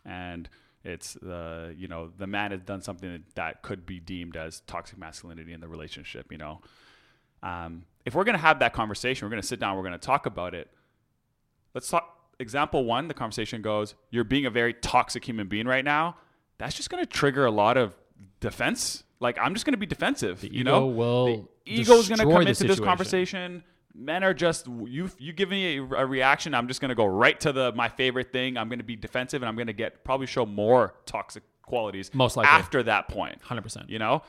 and 0.05 0.49
it's 0.85 1.15
the 1.15 1.75
you 1.77 1.87
know 1.87 2.11
the 2.19 2.27
man 2.27 2.51
has 2.51 2.61
done 2.63 2.83
something 2.83 3.23
that 3.35 3.63
could 3.63 3.87
be 3.87 4.01
deemed 4.01 4.37
as 4.37 4.61
toxic 4.67 4.99
masculinity 4.99 5.53
in 5.53 5.61
the 5.61 5.69
relationship 5.69 6.33
you 6.33 6.39
know 6.39 6.61
um, 7.45 7.85
if 8.05 8.17
we're 8.17 8.25
going 8.25 8.35
to 8.35 8.43
have 8.43 8.59
that 8.59 8.73
conversation 8.73 9.25
we're 9.25 9.31
going 9.31 9.41
to 9.41 9.47
sit 9.47 9.61
down 9.61 9.77
we're 9.77 9.83
going 9.85 9.93
to 9.93 9.99
talk 9.99 10.27
about 10.27 10.57
it 10.57 10.69
let's 11.73 11.89
talk 11.89 12.23
example 12.43 12.85
one, 12.85 13.09
the 13.09 13.15
conversation 13.15 13.63
goes, 13.63 13.95
You're 14.11 14.25
being 14.25 14.45
a 14.45 14.51
very 14.51 14.75
toxic 14.75 15.27
human 15.27 15.49
being 15.49 15.67
right 15.67 15.85
now. 15.85 16.17
That's 16.59 16.75
just 16.75 16.91
going 16.91 17.03
to 17.03 17.11
trigger 17.11 17.47
a 17.47 17.51
lot 17.51 17.79
of 17.79 17.97
defense. 18.41 19.05
Like, 19.23 19.39
I'm 19.39 19.55
just 19.55 19.65
going 19.65 19.73
to 19.75 19.79
be 19.79 19.87
defensive. 19.87 20.41
The 20.41 20.53
you 20.53 20.65
know, 20.65 20.87
will 20.87 21.27
the 21.27 21.45
ego 21.65 21.95
is 21.95 22.09
going 22.09 22.19
to 22.19 22.25
come 22.25 22.47
into 22.47 22.65
this 22.65 22.81
conversation. 22.81 23.65
Men 23.95 24.25
are 24.25 24.35
just 24.35 24.67
you. 24.67 25.11
You 25.19 25.33
give 25.33 25.51
me 25.51 25.79
a, 25.79 25.83
a 25.83 26.07
reaction, 26.07 26.55
I'm 26.55 26.67
just 26.67 26.81
going 26.81 26.89
to 26.89 26.95
go 26.95 27.05
right 27.05 27.39
to 27.41 27.53
the 27.53 27.73
my 27.73 27.89
favorite 27.89 28.33
thing. 28.33 28.57
I'm 28.57 28.69
going 28.69 28.79
to 28.79 28.85
be 28.85 28.97
defensive, 28.97 29.43
and 29.43 29.49
I'm 29.49 29.57
going 29.57 29.67
to 29.67 29.73
get 29.73 30.03
probably 30.05 30.27
show 30.27 30.47
more 30.47 30.95
toxic 31.07 31.43
qualities. 31.63 32.13
Most 32.15 32.37
likely 32.37 32.51
after 32.51 32.83
that 32.85 33.09
point. 33.09 33.33
point, 33.35 33.43
hundred 33.43 33.63
percent. 33.63 33.91
You 33.91 33.99
know. 33.99 34.23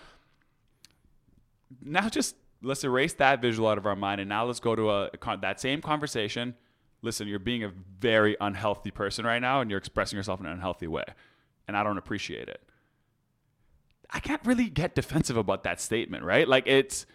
Now 1.82 2.08
just 2.10 2.36
let's 2.62 2.84
erase 2.84 3.14
that 3.14 3.42
visual 3.42 3.68
out 3.68 3.78
of 3.78 3.86
our 3.86 3.96
mind, 3.96 4.22
and 4.22 4.30
now 4.30 4.46
let's 4.46 4.60
go 4.60 4.76
to 4.76 4.92
a, 4.92 5.06
a 5.06 5.38
that 5.38 5.60
same 5.60 5.82
conversation 5.82 6.56
listen, 7.04 7.28
you're 7.28 7.38
being 7.38 7.64
a 7.64 7.72
very 8.00 8.36
unhealthy 8.42 8.90
person 8.90 9.26
right 9.26 9.40
now 9.40 9.62
and 9.62 9.70
you're 9.70 9.78
expressing 9.78 10.18
yourself 10.18 10.40
in 10.40 10.48
an 10.48 10.54
unhealthy 10.54 10.88
way. 10.88 11.04
And 11.68 11.78
I 11.78 11.84
don't 11.84 11.98
appreciate 12.00 12.50
it. 12.50 12.62
I 14.14 14.20
can't 14.20 14.42
really 14.46 14.70
get 14.70 14.96
defensive 14.96 15.38
about 15.38 15.64
that 15.64 15.82
statement, 15.82 16.24
right? 16.24 16.48
Like 16.48 16.68
it's 16.68 17.06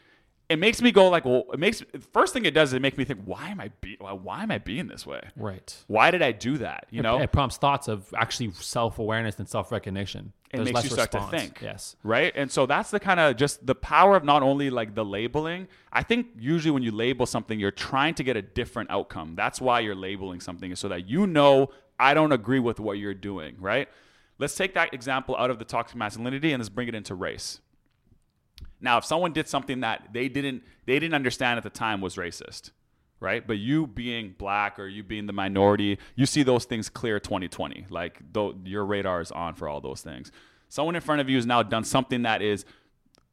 it 0.49 0.59
makes 0.59 0.81
me 0.81 0.91
go 0.91 1.09
like, 1.09 1.27
well, 1.27 1.45
it 1.53 1.59
makes 1.59 1.83
first 2.13 2.33
thing 2.33 2.47
it 2.47 2.55
does 2.55 2.71
is 2.71 2.75
it 2.75 2.83
makes 2.83 2.97
me 2.97 3.05
think, 3.05 3.21
why 3.25 3.49
am 3.49 3.61
I 3.61 3.69
be 3.81 3.97
why 4.01 4.43
am 4.43 4.51
I 4.51 4.59
being 4.59 4.87
this 4.89 5.07
way? 5.07 5.21
Right. 5.37 5.77
Why 5.89 6.11
did 6.11 6.23
I 6.23 6.33
do 6.33 6.59
that? 6.59 6.87
You 6.91 7.01
it, 7.01 7.03
know, 7.03 7.21
it 7.21 7.33
prompts 7.33 7.59
thoughts 7.59 7.87
of 7.87 8.13
actually 8.17 8.53
self 8.53 8.99
awareness 8.99 9.39
and 9.39 9.49
self 9.49 9.71
recognition. 9.71 10.33
It 10.51 10.65
makes 10.65 10.85
you 10.85 10.91
start 10.91 11.13
response. 11.13 11.31
to 11.31 11.39
think. 11.39 11.61
Yes. 11.61 11.97
Right. 12.03 12.33
And 12.35 12.51
so 12.51 12.65
that's 12.65 12.91
the 12.91 12.99
kind 12.99 13.21
of 13.21 13.37
just 13.37 13.67
the 13.67 13.75
power 13.75 14.17
of 14.17 14.25
not 14.25 14.43
only 14.43 14.71
like 14.71 14.95
the 14.95 15.05
labeling. 15.05 15.69
I 15.93 16.03
think 16.03 16.29
usually 16.39 16.71
when 16.71 16.83
you 16.83 16.93
label 16.93 17.27
something, 17.27 17.61
you're 17.61 17.71
trying 17.71 18.15
to 18.15 18.25
get 18.25 18.37
a 18.37 18.43
different 18.43 18.91
outcome. 18.91 19.35
That's 19.37 19.61
why 19.61 19.81
you're 19.81 19.95
labeling 19.95 20.41
something 20.41 20.73
is 20.73 20.79
so 20.79 20.89
that 20.89 21.07
you 21.07 21.27
know 21.27 21.71
I 22.01 22.15
don't 22.15 22.33
agree 22.33 22.61
with 22.61 22.81
what 22.81 22.97
you're 22.97 23.13
doing. 23.13 23.57
Right. 23.61 23.89
Let's 24.39 24.55
take 24.55 24.75
that 24.75 24.95
example 24.95 25.37
out 25.37 25.51
of 25.51 25.59
the 25.59 25.65
toxic 25.65 25.97
masculinity 25.97 26.53
and 26.53 26.61
let's 26.61 26.69
bring 26.69 26.89
it 26.89 26.95
into 26.95 27.15
race. 27.15 27.61
Now, 28.81 28.99
if 28.99 29.05
someone 29.05 29.33
did 29.33 29.49
something 29.49 29.81
that 29.81 30.09
they 30.13 30.29
didn't 30.29 30.63
they 30.87 30.99
didn't 30.99 31.15
understand 31.15 31.57
at 31.57 31.65
the 31.65 31.71
time 31.71 32.01
was 32.01 32.17
racist, 32.17 32.71
right? 33.21 33.45
But 33.45 33.59
you 33.59 33.87
being 33.87 34.35
black 34.39 34.79
or 34.79 34.87
you 34.87 35.03
being 35.03 35.27
the 35.27 35.33
minority, 35.33 35.99
you 36.15 36.27
see 36.27 36.45
those 36.45 36.65
things 36.65 36.89
clear 36.89 37.19
2020. 37.19 37.87
Like 37.91 38.21
though 38.33 38.55
your 38.65 38.85
radar 38.85 39.21
is 39.21 39.33
on 39.33 39.55
for 39.55 39.69
all 39.69 39.81
those 39.81 40.03
things. 40.03 40.31
Someone 40.69 40.95
in 40.95 41.01
front 41.01 41.21
of 41.21 41.29
you 41.29 41.37
has 41.37 41.47
now 41.47 41.63
done 41.63 41.83
something 41.83 42.23
that 42.23 42.43
is 42.43 42.65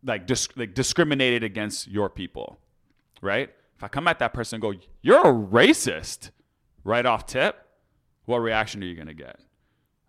like, 0.04 0.30
like 0.56 0.74
discriminated 0.74 1.44
against 1.44 1.88
your 1.88 2.10
people, 2.10 2.58
right? 3.22 3.50
If 3.76 3.84
I 3.84 3.88
come 3.88 4.08
at 4.08 4.20
that 4.20 4.34
person 4.34 4.58
and 4.58 4.62
go, 4.62 4.80
"You're 5.02 5.28
a 5.28 5.34
racist," 5.34 6.32
right 6.84 7.06
off 7.06 7.26
tip, 7.26 7.68
what 8.24 8.38
reaction 8.38 8.82
are 8.82 8.86
you 8.86 8.96
going 8.96 9.08
to 9.08 9.14
get? 9.14 9.40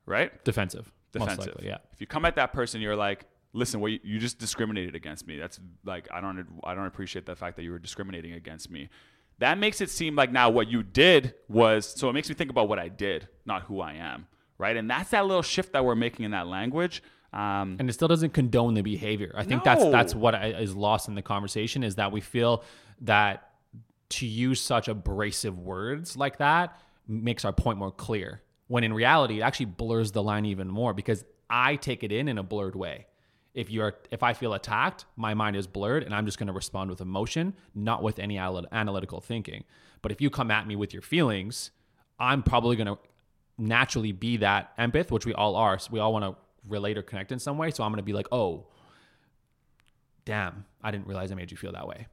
Right? 0.06 0.44
Defensive. 0.44 0.90
Defensive. 1.12 1.54
Likely, 1.54 1.66
yeah. 1.66 1.78
If 1.92 2.00
you 2.00 2.06
come 2.06 2.24
at 2.24 2.36
that 2.36 2.52
person, 2.52 2.80
you're 2.80 2.96
like, 2.96 3.26
listen, 3.52 3.80
well, 3.80 3.90
you 3.90 4.18
just 4.18 4.38
discriminated 4.38 4.94
against 4.94 5.26
me. 5.26 5.38
That's 5.38 5.58
like 5.84 6.08
I 6.12 6.20
don't 6.20 6.46
I 6.64 6.74
don't 6.74 6.86
appreciate 6.86 7.26
the 7.26 7.34
fact 7.34 7.56
that 7.56 7.62
you 7.62 7.72
were 7.72 7.78
discriminating 7.78 8.34
against 8.34 8.70
me. 8.70 8.88
That 9.38 9.58
makes 9.58 9.80
it 9.80 9.90
seem 9.90 10.16
like 10.16 10.32
now 10.32 10.48
what 10.50 10.68
you 10.68 10.82
did 10.82 11.34
was 11.48 11.86
so 11.86 12.08
it 12.08 12.12
makes 12.12 12.28
me 12.28 12.34
think 12.34 12.50
about 12.50 12.68
what 12.68 12.78
I 12.78 12.88
did, 12.88 13.28
not 13.44 13.62
who 13.62 13.80
I 13.80 13.94
am, 13.94 14.26
right? 14.58 14.76
And 14.76 14.88
that's 14.90 15.10
that 15.10 15.26
little 15.26 15.42
shift 15.42 15.72
that 15.72 15.84
we're 15.84 15.94
making 15.94 16.24
in 16.24 16.30
that 16.30 16.46
language. 16.46 17.02
Um, 17.32 17.76
and 17.78 17.90
it 17.90 17.92
still 17.92 18.08
doesn't 18.08 18.30
condone 18.30 18.74
the 18.74 18.82
behavior. 18.82 19.32
I 19.36 19.44
think 19.44 19.64
no. 19.64 19.74
that's 19.74 19.84
that's 19.90 20.14
what 20.14 20.34
is 20.34 20.74
lost 20.74 21.08
in 21.08 21.14
the 21.14 21.22
conversation 21.22 21.82
is 21.82 21.96
that 21.96 22.12
we 22.12 22.20
feel 22.20 22.62
that 23.02 23.50
to 24.08 24.26
use 24.26 24.60
such 24.60 24.88
abrasive 24.88 25.58
words 25.58 26.16
like 26.16 26.38
that 26.38 26.80
makes 27.08 27.44
our 27.44 27.52
point 27.52 27.78
more 27.78 27.90
clear. 27.90 28.42
When 28.68 28.85
in 28.85 28.92
reality, 28.92 29.38
it 29.38 29.42
actually 29.42 29.66
blurs 29.66 30.12
the 30.12 30.22
line 30.22 30.44
even 30.44 30.68
more 30.68 30.92
because 30.92 31.24
I 31.48 31.76
take 31.76 32.02
it 32.02 32.11
in 32.12 32.29
in 32.29 32.38
a 32.38 32.42
blurred 32.42 32.76
way 32.76 33.07
if 33.57 33.70
you're 33.70 33.96
if 34.11 34.22
I 34.22 34.35
feel 34.35 34.52
attacked, 34.52 35.07
my 35.16 35.33
mind 35.33 35.57
is 35.57 35.66
blurred 35.66 36.02
and 36.02 36.14
I'm 36.14 36.26
just 36.26 36.38
going 36.38 36.46
to 36.46 36.52
respond 36.52 36.90
with 36.90 37.00
emotion, 37.00 37.55
not 37.74 38.02
with 38.02 38.18
any 38.18 38.38
analytical 38.38 39.20
thinking. 39.20 39.64
But 40.02 40.12
if 40.12 40.20
you 40.20 40.29
come 40.29 40.50
at 40.50 40.66
me 40.66 40.76
with 40.76 40.92
your 40.92 41.00
feelings, 41.00 41.70
I'm 42.20 42.42
probably 42.42 42.76
going 42.76 42.87
to 42.87 42.98
naturally 43.57 44.12
be 44.12 44.37
that 44.37 44.76
empath, 44.76 45.11
which 45.11 45.24
we 45.24 45.33
all 45.33 45.57
are. 45.57 45.79
So 45.79 45.88
we 45.90 46.00
all 46.00 46.12
want 46.12 46.26
to 46.26 46.37
relate 46.68 46.98
or 46.98 47.02
connect 47.02 47.33
in 47.33 47.38
some 47.38 47.57
way. 47.57 47.70
So 47.70 47.83
I'm 47.83 47.90
going 47.90 47.96
to 47.96 48.05
be 48.05 48.12
like, 48.12 48.29
"Oh, 48.31 48.66
damn, 50.26 50.66
I 50.83 50.90
didn't 50.90 51.07
realize 51.07 51.33
I 51.33 51.35
made 51.35 51.50
you 51.50 51.57
feel 51.57 51.72
that 51.72 51.88
way." 51.88 52.09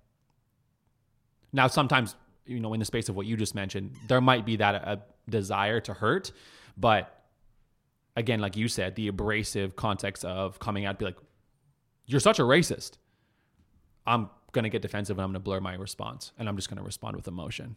Now, 1.52 1.68
sometimes, 1.68 2.16
you 2.45 2.60
know, 2.60 2.73
in 2.73 2.79
the 2.79 2.86
space 2.86 3.10
of 3.10 3.15
what 3.15 3.25
you 3.25 3.38
just 3.38 3.56
mentioned, 3.56 3.95
there 4.08 4.21
might 4.21 4.45
be 4.45 4.58
that 4.58 4.75
a 4.75 5.01
desire 5.29 5.79
to 5.82 5.93
hurt, 5.93 6.32
but 6.77 7.23
again, 8.15 8.39
like 8.39 8.56
you 8.56 8.67
said, 8.67 8.95
the 8.95 9.08
abrasive 9.08 9.75
context 9.75 10.25
of 10.25 10.60
coming 10.60 10.86
out, 10.86 10.99
be 10.99 11.06
like, 11.06 11.17
you're 12.06 12.19
such 12.19 12.39
a 12.39 12.43
racist. 12.43 12.97
I'm 14.06 14.29
going 14.51 14.63
to 14.63 14.69
get 14.69 14.82
defensive 14.82 15.17
and 15.17 15.23
I'm 15.23 15.29
going 15.29 15.36
to 15.36 15.39
blur 15.39 15.60
my 15.60 15.75
response 15.75 16.32
and 16.38 16.47
I'm 16.47 16.56
just 16.56 16.69
going 16.69 16.77
to 16.77 16.84
respond 16.84 17.15
with 17.15 17.27
emotion. 17.27 17.75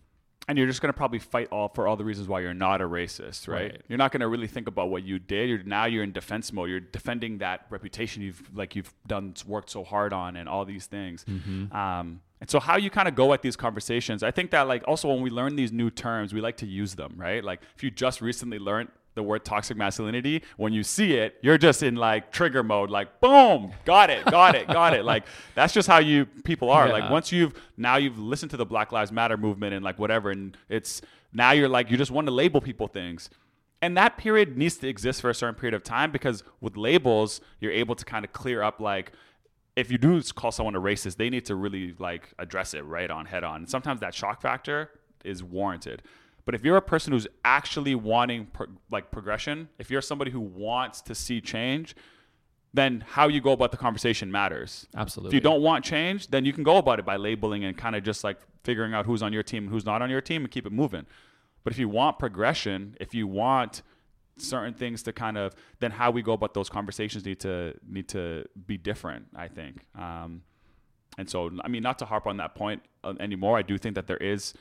And 0.48 0.57
you're 0.57 0.66
just 0.68 0.81
going 0.81 0.92
to 0.92 0.96
probably 0.96 1.18
fight 1.18 1.48
all 1.50 1.68
for 1.74 1.88
all 1.88 1.96
the 1.96 2.05
reasons 2.05 2.29
why 2.29 2.40
you're 2.40 2.55
not 2.55 2.81
a 2.81 2.85
racist, 2.85 3.48
right? 3.48 3.72
right. 3.72 3.83
You're 3.88 3.98
not 3.98 4.12
going 4.12 4.20
to 4.20 4.29
really 4.29 4.46
think 4.46 4.68
about 4.68 4.90
what 4.90 5.02
you 5.02 5.18
did. 5.18 5.48
You're 5.48 5.62
now 5.64 5.87
you're 5.87 6.05
in 6.05 6.12
defense 6.12 6.52
mode. 6.52 6.70
You're 6.70 6.79
defending 6.79 7.38
that 7.38 7.66
reputation 7.68 8.22
you've 8.22 8.48
like 8.55 8.76
you've 8.76 8.92
done 9.09 9.35
worked 9.44 9.70
so 9.70 9.83
hard 9.83 10.12
on 10.12 10.37
and 10.37 10.48
all 10.48 10.64
these 10.64 10.87
things. 10.87 11.24
Mm-hmm. 11.24 11.74
Um, 11.74 12.20
And 12.40 12.51
so 12.51 12.61
how 12.61 12.77
you 12.77 12.90
kind 12.90 13.09
of 13.09 13.14
go 13.14 13.33
at 13.33 13.42
these 13.42 13.57
conversations, 13.57 14.22
I 14.22 14.31
think 14.31 14.51
that 14.51 14.68
like 14.68 14.85
also 14.87 15.09
when 15.09 15.22
we 15.22 15.31
learn 15.31 15.57
these 15.57 15.72
new 15.72 15.90
terms, 15.90 16.35
we 16.35 16.40
like 16.40 16.59
to 16.59 16.66
use 16.66 16.94
them, 16.94 17.14
right? 17.16 17.42
Like 17.42 17.61
if 17.75 17.83
you 17.83 17.90
just 17.90 18.20
recently 18.20 18.59
learned 18.59 18.88
the 19.14 19.22
word 19.22 19.44
toxic 19.44 19.77
masculinity, 19.77 20.42
when 20.59 20.72
you 20.75 20.83
see 20.83 21.14
it, 21.14 21.37
you're 21.40 21.57
just 21.57 21.83
in 21.83 21.96
like 21.96 22.31
trigger 22.31 22.62
mode, 22.62 22.90
like 22.90 23.20
boom, 23.20 23.72
got 23.87 24.11
it, 24.11 24.25
got 24.27 24.55
it, 24.55 24.66
got 24.68 24.92
it. 24.92 25.05
Like 25.05 25.25
that's 25.55 25.72
just 25.72 25.88
how 25.88 25.99
you 25.99 26.27
people 26.44 26.70
are. 26.70 26.87
Yeah. 26.87 26.92
Like 26.92 27.11
once 27.11 27.33
you've 27.33 27.55
now 27.77 27.96
you've 27.96 28.18
listened 28.18 28.51
to 28.51 28.59
the 28.59 28.66
Black 28.66 28.92
Lives 28.92 29.11
Matter 29.11 29.38
movement 29.38 29.75
and 29.75 29.83
like 29.83 29.99
whatever, 29.99 30.31
and 30.31 30.57
it's 30.68 31.01
now 31.33 31.53
you're 31.53 31.68
like 31.68 31.90
you 31.90 31.96
just 31.96 32.11
want 32.11 32.27
to 32.27 32.33
label 32.33 32.61
people 32.61 32.87
things. 32.87 33.31
And 33.83 33.96
that 33.96 34.16
period 34.16 34.57
needs 34.57 34.77
to 34.79 34.88
exist 34.88 35.20
for 35.20 35.31
a 35.31 35.35
certain 35.35 35.55
period 35.55 35.75
of 35.75 35.83
time 35.83 36.11
because 36.11 36.42
with 36.61 36.77
labels, 36.77 37.40
you're 37.61 37.72
able 37.72 37.94
to 37.94 38.05
kind 38.05 38.25
of 38.25 38.33
clear 38.33 38.62
up 38.62 38.81
like 38.81 39.12
if 39.77 39.91
you 39.93 39.99
do 39.99 40.21
call 40.35 40.51
someone 40.51 40.75
a 40.75 40.81
racist, 40.81 41.17
they 41.17 41.31
need 41.31 41.45
to 41.45 41.55
really 41.55 41.95
like 41.99 42.33
address 42.39 42.75
it 42.75 42.81
right 42.85 43.11
on 43.11 43.27
head 43.27 43.45
on. 43.45 43.57
And 43.57 43.71
sometimes 43.71 44.01
that 44.01 44.15
shock 44.15 44.41
factor 44.41 44.91
is 45.25 45.43
warranted. 45.45 46.03
But 46.47 46.55
if 46.55 46.65
you're 46.65 46.77
a 46.77 46.83
person 46.83 47.12
who's 47.12 47.27
actually 47.45 47.95
wanting 47.95 48.47
pro- 48.47 48.69
like 48.91 49.11
progression, 49.11 49.69
if 49.79 49.91
you're 49.91 50.01
somebody 50.01 50.31
who 50.31 50.41
wants 50.41 51.03
to 51.03 51.15
see 51.15 51.41
change, 51.41 51.95
then 52.73 53.05
how 53.07 53.29
you 53.29 53.41
go 53.41 53.53
about 53.53 53.71
the 53.71 53.77
conversation 53.77 54.31
matters. 54.31 54.87
Absolutely. 54.97 55.31
If 55.31 55.35
you 55.35 55.41
don't 55.41 55.62
want 55.62 55.85
change, 55.85 56.29
then 56.29 56.45
you 56.45 56.53
can 56.53 56.62
go 56.62 56.77
about 56.77 56.99
it 56.99 57.05
by 57.05 57.17
labeling 57.17 57.65
and 57.65 57.77
kind 57.77 57.97
of 57.97 58.03
just 58.03 58.25
like 58.25 58.39
figuring 58.65 58.95
out 58.95 59.07
who's 59.07 59.23
on 59.23 59.33
your 59.33 59.43
team 59.43 59.65
and 59.65 59.73
who's 59.73 59.85
not 59.85 60.03
on 60.03 60.11
your 60.11 60.21
team 60.21 60.43
and 60.43 60.51
keep 60.51 60.67
it 60.67 60.73
moving. 60.73 61.07
But 61.65 61.73
if 61.73 61.79
you 61.79 61.89
want 61.89 62.19
progression, 62.19 62.97
if 63.01 63.12
you 63.12 63.27
want 63.27 63.83
certain 64.38 64.75
things 64.75 65.03
to 65.05 65.12
kind 65.12 65.38
of 65.38 65.55
then 65.81 65.90
how 65.90 66.11
we 66.11 66.22
go 66.22 66.33
about 66.33 66.53
those 66.55 66.68
conversations 66.68 67.25
need 67.25 67.40
to 67.40 67.75
need 67.88 68.09
to 68.09 68.44
be 68.66 68.77
different 68.77 69.27
i 69.35 69.49
think. 69.49 69.85
Um, 69.99 70.42
and 71.18 71.29
so 71.29 71.51
i 71.64 71.68
mean 71.68 71.83
not 71.83 71.99
to 72.01 72.05
harp 72.05 72.27
on 72.27 72.37
that 72.37 72.55
point 72.55 72.83
uh, 73.05 73.14
anymore 73.20 73.57
i 73.57 73.62
do 73.62 73.79
think 73.79 73.94
that 73.94 74.07
there 74.07 74.18
is 74.18 74.53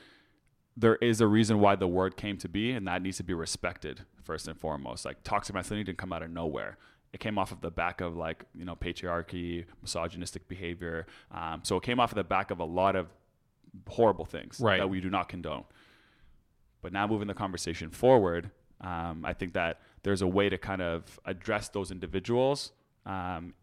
there 0.78 0.96
is 0.96 1.20
a 1.20 1.26
reason 1.26 1.58
why 1.60 1.74
the 1.74 1.88
word 1.88 2.16
came 2.16 2.36
to 2.38 2.48
be 2.48 2.70
and 2.72 2.86
that 2.86 3.00
needs 3.02 3.16
to 3.18 3.22
be 3.24 3.32
respected 3.32 4.02
first 4.22 4.46
and 4.46 4.58
foremost. 4.60 5.06
Like 5.06 5.22
toxic 5.22 5.54
masculinity 5.54 5.86
didn't 5.86 5.96
come 5.96 6.12
out 6.12 6.22
of 6.22 6.30
nowhere. 6.30 6.76
It 7.14 7.20
came 7.20 7.38
off 7.38 7.50
of 7.50 7.62
the 7.62 7.70
back 7.70 8.02
of 8.02 8.14
like 8.14 8.44
you 8.54 8.66
know 8.66 8.76
patriarchy 8.76 9.64
misogynistic 9.80 10.48
behavior. 10.48 11.06
Um, 11.32 11.60
so 11.62 11.76
it 11.76 11.82
came 11.82 11.98
off 11.98 12.12
of 12.12 12.16
the 12.16 12.24
back 12.24 12.50
of 12.50 12.60
a 12.60 12.64
lot 12.64 12.94
of 12.94 13.06
horrible 13.88 14.26
things 14.26 14.60
Right. 14.60 14.78
that 14.78 14.88
we 14.90 15.00
do 15.00 15.08
not 15.08 15.30
condone. 15.30 15.64
But 16.82 16.92
now 16.92 17.06
moving 17.06 17.26
the 17.28 17.34
conversation 17.34 17.88
forward, 17.88 18.50
um, 18.80 19.24
I 19.24 19.32
think 19.32 19.54
that 19.54 19.80
there's 20.02 20.22
a 20.22 20.26
way 20.26 20.48
to 20.48 20.58
kind 20.58 20.82
of 20.82 21.18
address 21.24 21.68
those 21.68 21.90
individuals 21.90 22.72
um, 23.04 23.54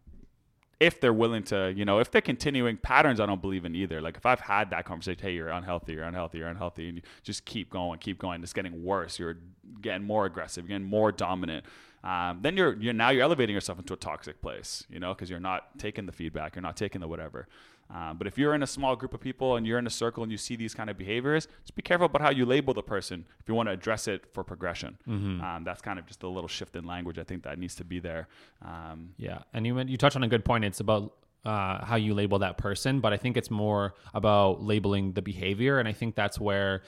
if 0.80 1.00
they're 1.00 1.12
willing 1.12 1.42
to, 1.44 1.72
you 1.74 1.84
know, 1.84 1.98
if 1.98 2.10
they're 2.10 2.20
continuing 2.20 2.76
patterns 2.76 3.20
I 3.20 3.26
don't 3.26 3.40
believe 3.40 3.64
in 3.64 3.74
either. 3.74 4.00
Like 4.00 4.16
if 4.16 4.26
I've 4.26 4.40
had 4.40 4.70
that 4.70 4.84
conversation, 4.84 5.20
hey, 5.22 5.34
you're 5.34 5.48
unhealthy, 5.48 5.92
you're 5.92 6.04
unhealthy, 6.04 6.38
you're 6.38 6.48
unhealthy, 6.48 6.88
and 6.88 6.96
you 6.98 7.02
just 7.22 7.44
keep 7.44 7.70
going, 7.70 7.98
keep 8.00 8.18
going, 8.18 8.42
it's 8.42 8.52
getting 8.52 8.82
worse. 8.82 9.18
You're 9.18 9.38
getting 9.80 10.06
more 10.06 10.26
aggressive, 10.26 10.64
you're 10.64 10.78
getting 10.78 10.90
more 10.90 11.12
dominant. 11.12 11.64
Um, 12.02 12.40
then 12.42 12.56
you're 12.56 12.74
you're 12.74 12.92
now 12.92 13.10
you're 13.10 13.22
elevating 13.22 13.54
yourself 13.54 13.78
into 13.78 13.94
a 13.94 13.96
toxic 13.96 14.42
place, 14.42 14.84
you 14.90 15.00
know, 15.00 15.14
because 15.14 15.30
you're 15.30 15.40
not 15.40 15.78
taking 15.78 16.04
the 16.04 16.12
feedback, 16.12 16.54
you're 16.54 16.62
not 16.62 16.76
taking 16.76 17.00
the 17.00 17.08
whatever. 17.08 17.48
Um, 17.94 18.18
but 18.18 18.26
if 18.26 18.36
you're 18.36 18.54
in 18.54 18.62
a 18.62 18.66
small 18.66 18.96
group 18.96 19.14
of 19.14 19.20
people 19.20 19.54
and 19.56 19.64
you're 19.66 19.78
in 19.78 19.86
a 19.86 19.90
circle 19.90 20.22
and 20.24 20.32
you 20.32 20.38
see 20.38 20.56
these 20.56 20.74
kind 20.74 20.90
of 20.90 20.98
behaviors, 20.98 21.46
just 21.62 21.76
be 21.76 21.82
careful 21.82 22.06
about 22.06 22.22
how 22.22 22.30
you 22.30 22.44
label 22.44 22.74
the 22.74 22.82
person 22.82 23.24
if 23.40 23.48
you 23.48 23.54
want 23.54 23.68
to 23.68 23.72
address 23.72 24.08
it 24.08 24.24
for 24.32 24.42
progression. 24.42 24.98
Um, 25.40 25.62
that's 25.64 25.80
kind 25.80 25.98
of 26.00 26.06
just 26.06 26.22
a 26.24 26.28
little 26.28 26.48
shift 26.48 26.74
in 26.74 26.84
language. 26.84 27.18
I 27.20 27.24
think 27.24 27.44
that 27.44 27.56
needs 27.58 27.76
to 27.76 27.84
be 27.84 28.00
there. 28.00 28.26
Um, 28.62 29.10
Yeah, 29.16 29.38
and 29.52 29.64
you 29.66 29.78
you 29.80 29.96
touched 29.96 30.16
on 30.16 30.24
a 30.24 30.28
good 30.28 30.44
point. 30.44 30.64
It's 30.64 30.80
about 30.80 31.14
uh, 31.44 31.84
how 31.84 31.96
you 31.96 32.14
label 32.14 32.38
that 32.40 32.56
person, 32.58 33.00
but 33.00 33.12
I 33.12 33.16
think 33.16 33.36
it's 33.36 33.50
more 33.50 33.94
about 34.12 34.62
labeling 34.62 35.12
the 35.12 35.22
behavior, 35.22 35.78
and 35.78 35.86
I 35.86 35.92
think 35.92 36.14
that's 36.16 36.40
where 36.40 36.82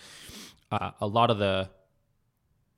uh, 0.73 0.91
a 1.01 1.07
lot 1.07 1.31
of 1.31 1.39
the 1.39 1.69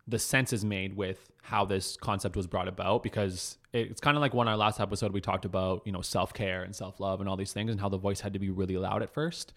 the 0.09 0.19
sense 0.19 0.53
is 0.53 0.65
made 0.65 0.97
with 0.97 1.31
how 1.43 1.65
this 1.65 1.97
concept 1.97 2.35
was 2.35 2.47
brought 2.47 2.67
about 2.67 3.03
because 3.03 3.59
it's 3.73 4.01
kind 4.01 4.17
of 4.17 4.21
like 4.21 4.35
when 4.35 4.49
our 4.49 4.57
last 4.57 4.81
episode 4.81 5.13
we 5.13 5.21
talked 5.21 5.45
about 5.45 5.83
you 5.85 5.93
know 5.93 6.03
self-care 6.03 6.63
and 6.63 6.75
self-love 6.75 7.21
and 7.21 7.29
all 7.29 7.37
these 7.37 7.53
things 7.53 7.71
and 7.71 7.81
how 7.81 7.89
the 7.89 7.99
voice 7.99 8.21
had 8.21 8.33
to 8.33 8.39
be 8.39 8.51
really 8.51 8.77
loud 8.77 9.03
at 9.03 9.11
first. 9.11 9.53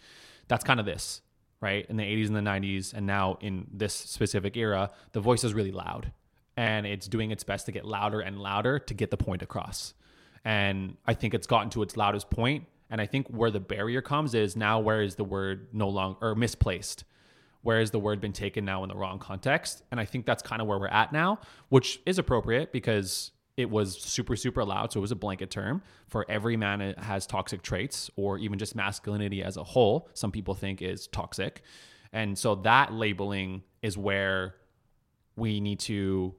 That's 0.47 0.63
kind 0.63 0.79
of 0.79 0.85
this 0.85 1.21
right? 1.61 1.85
In 1.89 1.95
the 1.97 2.03
80s 2.03 2.27
and 2.27 2.35
the 2.35 2.41
90s 2.41 2.93
and 2.93 3.05
now 3.05 3.37
in 3.39 3.67
this 3.71 3.93
specific 3.93 4.57
era 4.57 4.89
the 5.13 5.19
voice 5.19 5.43
is 5.43 5.53
really 5.53 5.71
loud 5.71 6.11
and 6.57 6.85
it's 6.85 7.07
doing 7.07 7.31
its 7.31 7.43
best 7.43 7.67
to 7.67 7.71
get 7.71 7.85
louder 7.85 8.19
and 8.19 8.39
louder 8.39 8.79
to 8.79 8.93
get 8.93 9.11
the 9.11 9.17
point 9.17 9.41
across. 9.41 9.93
And 10.43 10.97
i 11.05 11.13
think 11.13 11.33
it's 11.33 11.47
gotten 11.47 11.69
to 11.69 11.83
its 11.83 11.95
loudest 11.95 12.29
point 12.29 12.65
and 12.89 12.99
i 12.99 13.05
think 13.05 13.27
where 13.27 13.51
the 13.51 13.59
barrier 13.59 14.01
comes 14.01 14.33
is 14.33 14.55
now 14.55 14.79
where 14.79 15.01
is 15.01 15.15
the 15.15 15.23
word 15.23 15.67
no 15.71 15.87
longer 15.87 16.17
or 16.21 16.35
misplaced 16.35 17.03
where 17.63 17.79
has 17.79 17.91
the 17.91 17.99
word 17.99 18.19
been 18.19 18.33
taken 18.33 18.65
now 18.65 18.83
in 18.83 18.89
the 18.89 18.95
wrong 18.95 19.19
context? 19.19 19.83
And 19.91 19.99
I 19.99 20.05
think 20.05 20.25
that's 20.25 20.41
kind 20.41 20.61
of 20.61 20.67
where 20.67 20.79
we're 20.79 20.87
at 20.87 21.13
now, 21.13 21.39
which 21.69 22.01
is 22.05 22.17
appropriate 22.17 22.71
because 22.71 23.31
it 23.57 23.69
was 23.69 23.99
super, 24.01 24.35
super 24.35 24.63
loud. 24.63 24.91
So 24.91 24.99
it 24.99 25.01
was 25.01 25.11
a 25.11 25.15
blanket 25.15 25.51
term 25.51 25.83
for 26.07 26.25
every 26.29 26.57
man 26.57 26.95
has 26.97 27.27
toxic 27.27 27.61
traits 27.61 28.09
or 28.15 28.37
even 28.37 28.57
just 28.57 28.75
masculinity 28.75 29.43
as 29.43 29.57
a 29.57 29.63
whole. 29.63 30.09
Some 30.13 30.31
people 30.31 30.55
think 30.55 30.81
is 30.81 31.07
toxic. 31.07 31.61
And 32.13 32.37
so 32.37 32.55
that 32.55 32.93
labeling 32.93 33.63
is 33.81 33.97
where 33.97 34.55
we 35.35 35.59
need 35.59 35.79
to 35.81 36.33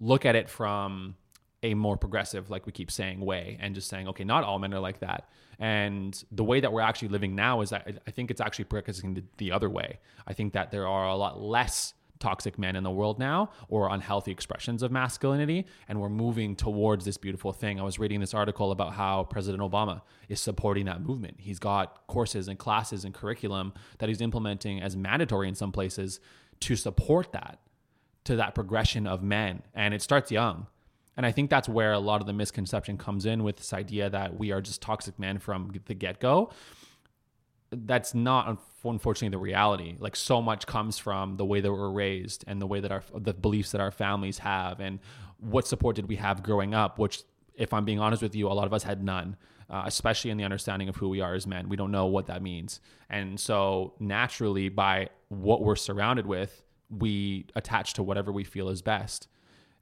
look 0.00 0.24
at 0.24 0.36
it 0.36 0.48
from 0.48 1.16
a 1.64 1.74
more 1.74 1.96
progressive, 1.96 2.50
like 2.50 2.66
we 2.66 2.72
keep 2.72 2.90
saying, 2.90 3.20
way 3.20 3.56
and 3.58 3.74
just 3.74 3.88
saying, 3.88 4.06
okay, 4.08 4.22
not 4.22 4.44
all 4.44 4.58
men 4.58 4.72
are 4.74 4.80
like 4.80 5.00
that. 5.00 5.28
And 5.58 6.22
the 6.30 6.44
way 6.44 6.60
that 6.60 6.72
we're 6.72 6.82
actually 6.82 7.08
living 7.08 7.34
now 7.34 7.62
is 7.62 7.70
that 7.70 8.02
I 8.06 8.10
think 8.10 8.30
it's 8.30 8.40
actually 8.40 8.66
progressing 8.66 9.14
the, 9.14 9.24
the 9.38 9.50
other 9.50 9.70
way. 9.70 9.98
I 10.26 10.34
think 10.34 10.52
that 10.52 10.70
there 10.70 10.86
are 10.86 11.08
a 11.08 11.16
lot 11.16 11.40
less 11.40 11.94
toxic 12.20 12.58
men 12.58 12.76
in 12.76 12.84
the 12.84 12.90
world 12.90 13.18
now 13.18 13.50
or 13.68 13.88
unhealthy 13.88 14.30
expressions 14.30 14.82
of 14.82 14.92
masculinity 14.92 15.66
and 15.88 16.00
we're 16.00 16.08
moving 16.08 16.54
towards 16.54 17.04
this 17.04 17.16
beautiful 17.16 17.52
thing. 17.52 17.80
I 17.80 17.82
was 17.82 17.98
reading 17.98 18.20
this 18.20 18.34
article 18.34 18.70
about 18.70 18.92
how 18.92 19.24
President 19.24 19.62
Obama 19.62 20.02
is 20.28 20.40
supporting 20.40 20.84
that 20.84 21.00
movement. 21.00 21.36
He's 21.38 21.58
got 21.58 22.06
courses 22.06 22.46
and 22.46 22.58
classes 22.58 23.04
and 23.04 23.12
curriculum 23.14 23.72
that 23.98 24.08
he's 24.08 24.20
implementing 24.20 24.80
as 24.80 24.96
mandatory 24.96 25.48
in 25.48 25.54
some 25.54 25.72
places 25.72 26.20
to 26.60 26.76
support 26.76 27.32
that 27.32 27.58
to 28.24 28.36
that 28.36 28.54
progression 28.54 29.06
of 29.06 29.22
men 29.22 29.62
and 29.74 29.92
it 29.92 30.00
starts 30.00 30.30
young 30.30 30.66
and 31.16 31.26
i 31.26 31.32
think 31.32 31.50
that's 31.50 31.68
where 31.68 31.92
a 31.92 31.98
lot 31.98 32.20
of 32.20 32.26
the 32.26 32.32
misconception 32.32 32.96
comes 32.98 33.26
in 33.26 33.42
with 33.42 33.56
this 33.56 33.72
idea 33.72 34.10
that 34.10 34.38
we 34.38 34.52
are 34.52 34.60
just 34.60 34.82
toxic 34.82 35.18
men 35.18 35.38
from 35.38 35.72
the 35.86 35.94
get-go. 35.94 36.50
That's 37.70 38.14
not 38.14 38.58
unfortunately 38.84 39.30
the 39.30 39.38
reality. 39.38 39.96
Like 39.98 40.14
so 40.14 40.40
much 40.40 40.64
comes 40.64 40.96
from 40.96 41.38
the 41.38 41.44
way 41.44 41.60
that 41.60 41.72
we're 41.72 41.90
raised 41.90 42.44
and 42.46 42.62
the 42.62 42.66
way 42.66 42.78
that 42.78 42.92
our 42.92 43.02
the 43.16 43.34
beliefs 43.34 43.72
that 43.72 43.80
our 43.80 43.90
families 43.90 44.38
have 44.38 44.78
and 44.80 45.00
what 45.38 45.66
support 45.66 45.96
did 45.96 46.08
we 46.08 46.16
have 46.16 46.42
growing 46.42 46.72
up 46.72 46.98
which 46.98 47.22
if 47.54 47.72
i'm 47.72 47.84
being 47.84 48.00
honest 48.00 48.22
with 48.22 48.34
you 48.34 48.48
a 48.48 48.54
lot 48.54 48.66
of 48.66 48.72
us 48.72 48.82
had 48.82 49.02
none 49.02 49.36
uh, 49.70 49.82
especially 49.86 50.30
in 50.30 50.36
the 50.36 50.44
understanding 50.44 50.88
of 50.88 50.96
who 50.96 51.08
we 51.08 51.20
are 51.20 51.34
as 51.34 51.46
men. 51.46 51.68
We 51.68 51.76
don't 51.76 51.90
know 51.90 52.06
what 52.06 52.26
that 52.26 52.42
means. 52.42 52.80
And 53.08 53.38
so 53.38 53.94
naturally 53.98 54.68
by 54.68 55.08
what 55.28 55.62
we're 55.62 55.76
surrounded 55.76 56.26
with 56.26 56.62
we 56.90 57.46
attach 57.56 57.94
to 57.94 58.02
whatever 58.02 58.30
we 58.30 58.44
feel 58.44 58.68
is 58.68 58.82
best 58.82 59.26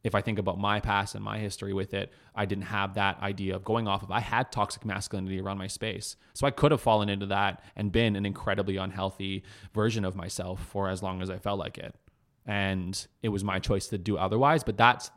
if 0.04 0.14
I 0.14 0.20
think 0.20 0.38
about 0.38 0.58
my 0.58 0.80
past 0.80 1.14
and 1.14 1.22
my 1.22 1.38
history 1.38 1.72
with 1.72 1.94
it, 1.94 2.12
I 2.34 2.44
didn't 2.44 2.64
have 2.64 2.94
that 2.94 3.20
idea 3.20 3.54
of 3.54 3.64
going 3.64 3.86
off 3.86 4.02
of 4.02 4.10
I 4.10 4.20
had 4.20 4.50
toxic 4.50 4.84
masculinity 4.84 5.40
around 5.40 5.58
my 5.58 5.68
space. 5.68 6.16
So 6.34 6.46
I 6.46 6.50
could 6.50 6.72
have 6.72 6.80
fallen 6.80 7.08
into 7.08 7.26
that 7.26 7.62
and 7.76 7.92
been 7.92 8.16
an 8.16 8.26
incredibly 8.26 8.76
unhealthy 8.76 9.44
version 9.72 10.04
of 10.04 10.16
myself 10.16 10.64
for 10.66 10.88
as 10.88 11.02
long 11.02 11.22
as 11.22 11.30
I 11.30 11.38
felt 11.38 11.58
like 11.58 11.78
it. 11.78 11.94
And 12.46 13.06
it 13.22 13.28
was 13.28 13.44
my 13.44 13.60
choice 13.60 13.86
to 13.88 13.98
do 13.98 14.16
otherwise, 14.18 14.64
but 14.64 14.76
that's 14.76 15.12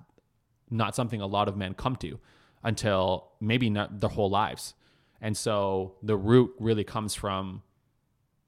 not 0.69 0.95
something 0.95 1.21
a 1.21 1.28
lot 1.28 1.48
of 1.48 1.58
men 1.58 1.74
come 1.74 1.95
to 1.98 2.19
until 2.63 3.32
maybe 3.39 3.69
not 3.69 4.00
their 4.00 4.10
whole 4.10 4.30
lives. 4.30 4.76
And 5.21 5.36
so 5.36 5.95
the 6.04 6.17
root 6.17 6.54
really 6.60 6.84
comes 6.84 7.15
from 7.15 7.63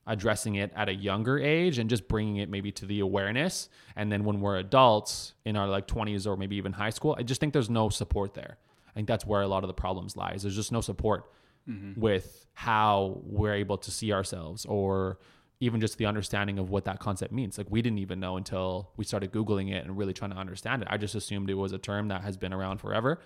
addressing 0.08 0.56
it 0.56 0.72
at 0.76 0.89
a 0.89 0.93
younger 0.93 1.38
age 1.38 1.78
and 1.78 1.89
just 1.89 2.08
bringing 2.08 2.38
it 2.38 2.50
maybe 2.50 2.72
to 2.72 2.86
the 2.86 3.02
awareness. 3.02 3.70
And 3.96 4.12
then 4.12 4.24
when 4.24 4.39
we're 4.39 4.58
adults 4.58 5.34
in 5.46 5.56
our 5.56 5.67
like 5.67 5.88
20s 5.88 6.26
or 6.26 6.38
maybe 6.38 6.56
even 6.56 6.74
high 6.74 6.89
school 6.89 7.15
i 7.20 7.24
just 7.24 7.39
think 7.39 7.54
there's 7.54 7.70
no 7.70 7.89
support 7.89 8.34
there. 8.34 8.58
I 8.89 8.91
think 8.93 9.08
that's 9.08 9.26
where 9.26 9.41
a 9.41 9.48
lot 9.48 9.63
of 9.63 9.67
the 9.67 9.74
problems 9.74 10.15
lies 10.15 10.41
there's 10.41 10.56
just 10.56 10.72
no 10.72 10.82
support 10.82 11.30
mm-hmm. 11.70 12.00
with 12.00 12.48
how 12.54 13.22
we're 13.24 13.54
able 13.54 13.78
to 13.78 13.91
see 13.91 14.12
ourselves 14.12 14.65
or 14.65 15.20
even 15.60 15.82
just 15.82 15.98
the 15.98 16.06
understanding 16.06 16.60
of 16.60 16.70
what 16.70 16.86
that 16.86 17.00
concept 17.00 17.32
means. 17.32 17.58
Like 17.58 17.67
we 17.70 17.82
didn't 17.82 18.00
even 18.00 18.20
know 18.20 18.38
until 18.38 18.91
we 18.96 19.04
started 19.04 19.32
googling 19.32 19.72
it 19.72 19.84
and 19.84 19.98
really 19.98 20.13
trying 20.13 20.32
to 20.32 20.38
understand 20.38 20.84
it. 20.84 20.88
I 20.91 20.98
just 20.98 21.15
assumed 21.15 21.50
it 21.50 21.56
was 21.56 21.72
a 21.72 21.80
term 21.80 22.10
that 22.10 22.22
has 22.22 22.38
been 22.38 22.54
around 22.54 22.78
forever 22.78 23.20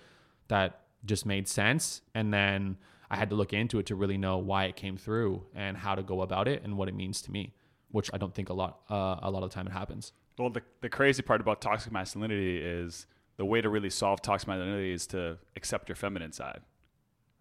that 0.48 0.80
just 1.04 1.26
made 1.26 1.46
sense. 1.46 2.00
And 2.14 2.32
then 2.32 2.78
I 3.12 3.16
had 3.16 3.28
to 3.28 3.36
look 3.36 3.52
into 3.52 3.78
it 3.78 3.86
to 3.86 3.94
really 3.94 4.16
know 4.16 4.38
why 4.38 4.64
it 4.64 4.74
came 4.74 4.96
through 4.96 5.44
and 5.54 5.76
how 5.76 5.94
to 5.94 6.02
go 6.02 6.22
about 6.22 6.48
it 6.48 6.62
and 6.64 6.78
what 6.78 6.88
it 6.88 6.94
means 6.94 7.20
to 7.22 7.30
me, 7.30 7.52
which 7.90 8.10
I 8.14 8.16
don't 8.16 8.34
think 8.34 8.48
a 8.48 8.54
lot 8.54 8.80
uh, 8.88 9.18
a 9.22 9.30
lot 9.30 9.42
of 9.42 9.50
the 9.50 9.54
time 9.54 9.66
it 9.66 9.72
happens. 9.72 10.14
Well, 10.38 10.48
the, 10.48 10.62
the 10.80 10.88
crazy 10.88 11.20
part 11.20 11.42
about 11.42 11.60
toxic 11.60 11.92
masculinity 11.92 12.56
is 12.56 13.06
the 13.36 13.44
way 13.44 13.60
to 13.60 13.68
really 13.68 13.90
solve 13.90 14.22
toxic 14.22 14.48
masculinity 14.48 14.92
is 14.92 15.06
to 15.08 15.36
accept 15.56 15.90
your 15.90 15.96
feminine 15.96 16.32
side, 16.32 16.62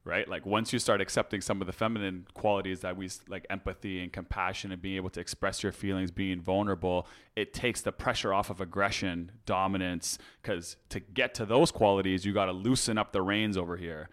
right? 0.04 0.28
Like 0.28 0.46
once 0.46 0.74
you 0.74 0.80
start 0.80 1.00
accepting 1.00 1.40
some 1.40 1.62
of 1.62 1.68
the 1.68 1.74
feminine 1.74 2.28
qualities 2.34 2.82
that 2.82 2.98
we 2.98 3.10
like 3.30 3.46
empathy 3.50 4.04
and 4.04 4.12
compassion 4.12 4.74
and 4.74 4.82
being 4.82 4.98
able 4.98 5.10
to 5.12 5.22
express 5.22 5.64
your 5.64 5.72
feelings, 5.72 6.12
being 6.12 6.42
vulnerable, 6.42 7.08
it 7.38 7.54
takes 7.54 7.80
the 7.80 7.94
pressure 7.94 8.34
off 8.34 8.50
of 8.50 8.60
aggression, 8.60 9.32
dominance, 9.46 10.18
because 10.42 10.76
to 10.90 11.00
get 11.00 11.34
to 11.36 11.46
those 11.46 11.72
qualities, 11.72 12.26
you 12.26 12.34
got 12.34 12.48
to 12.48 12.52
loosen 12.52 12.98
up 12.98 13.14
the 13.14 13.22
reins 13.22 13.56
over 13.56 13.78
here. 13.78 14.10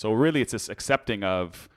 So 0.00 0.12
really, 0.12 0.40
it's 0.40 0.52
this 0.52 0.70
accepting 0.70 1.22
of 1.22 1.68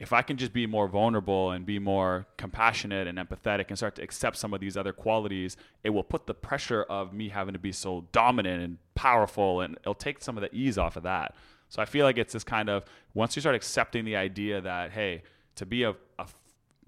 if 0.00 0.12
I 0.12 0.22
can 0.22 0.36
just 0.36 0.52
be 0.52 0.66
more 0.66 0.88
vulnerable 0.88 1.52
and 1.52 1.64
be 1.64 1.78
more 1.78 2.26
compassionate 2.36 3.06
and 3.06 3.18
empathetic 3.18 3.66
and 3.68 3.76
start 3.76 3.94
to 3.94 4.02
accept 4.02 4.36
some 4.36 4.52
of 4.52 4.58
these 4.58 4.76
other 4.76 4.92
qualities, 4.92 5.56
it 5.84 5.90
will 5.90 6.02
put 6.02 6.26
the 6.26 6.34
pressure 6.34 6.82
of 6.82 7.12
me 7.12 7.28
having 7.28 7.52
to 7.52 7.58
be 7.60 7.70
so 7.70 8.04
dominant 8.10 8.64
and 8.64 8.78
powerful 8.96 9.60
and 9.60 9.76
it'll 9.76 9.94
take 9.94 10.20
some 10.20 10.36
of 10.36 10.40
the 10.40 10.52
ease 10.52 10.76
off 10.76 10.96
of 10.96 11.04
that. 11.04 11.36
So 11.68 11.80
I 11.80 11.84
feel 11.84 12.04
like 12.04 12.18
it's 12.18 12.32
this 12.32 12.42
kind 12.42 12.68
of 12.68 12.82
once 13.14 13.36
you 13.36 13.42
start 13.42 13.54
accepting 13.54 14.04
the 14.04 14.16
idea 14.16 14.60
that 14.60 14.90
hey, 14.90 15.22
to 15.54 15.64
be 15.64 15.84
a, 15.84 15.94
a 16.18 16.26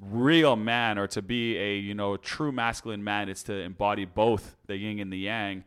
real 0.01 0.57
man 0.57 0.99
or 0.99 1.07
to 1.07 1.23
be 1.23 1.57
a 1.57 1.77
you 1.77 1.95
know 1.95 2.17
true 2.17 2.51
masculine 2.51 3.05
man, 3.05 3.29
it's 3.29 3.45
to 3.45 3.53
embody 3.53 4.07
both 4.07 4.57
the 4.67 4.77
yin 4.77 4.99
and 4.99 5.13
the 5.13 5.19
yang. 5.19 5.63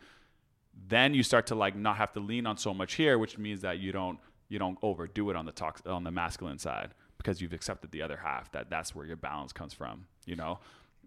Then 0.90 1.14
you 1.14 1.24
start 1.24 1.48
to 1.48 1.56
like 1.56 1.78
not 1.78 1.96
have 1.96 2.12
to 2.12 2.20
lean 2.20 2.46
on 2.46 2.58
so 2.58 2.74
much 2.74 2.96
here, 2.96 3.18
which 3.18 3.38
means 3.38 3.62
that 3.62 3.80
you 3.80 3.94
don't 3.94 4.20
you 4.54 4.60
don't 4.60 4.78
overdo 4.82 5.30
it 5.32 5.36
on 5.36 5.46
the 5.46 5.52
talk 5.52 5.82
on 5.86 6.04
the 6.04 6.12
masculine 6.12 6.60
side 6.60 6.94
because 7.18 7.42
you've 7.42 7.54
accepted 7.54 7.92
the 7.92 8.02
other 8.02 8.18
half. 8.18 8.52
That 8.52 8.70
that's 8.70 8.94
where 8.94 9.06
your 9.06 9.18
balance 9.18 9.52
comes 9.52 9.74
from. 9.74 10.06
You 10.26 10.36
know, 10.36 10.60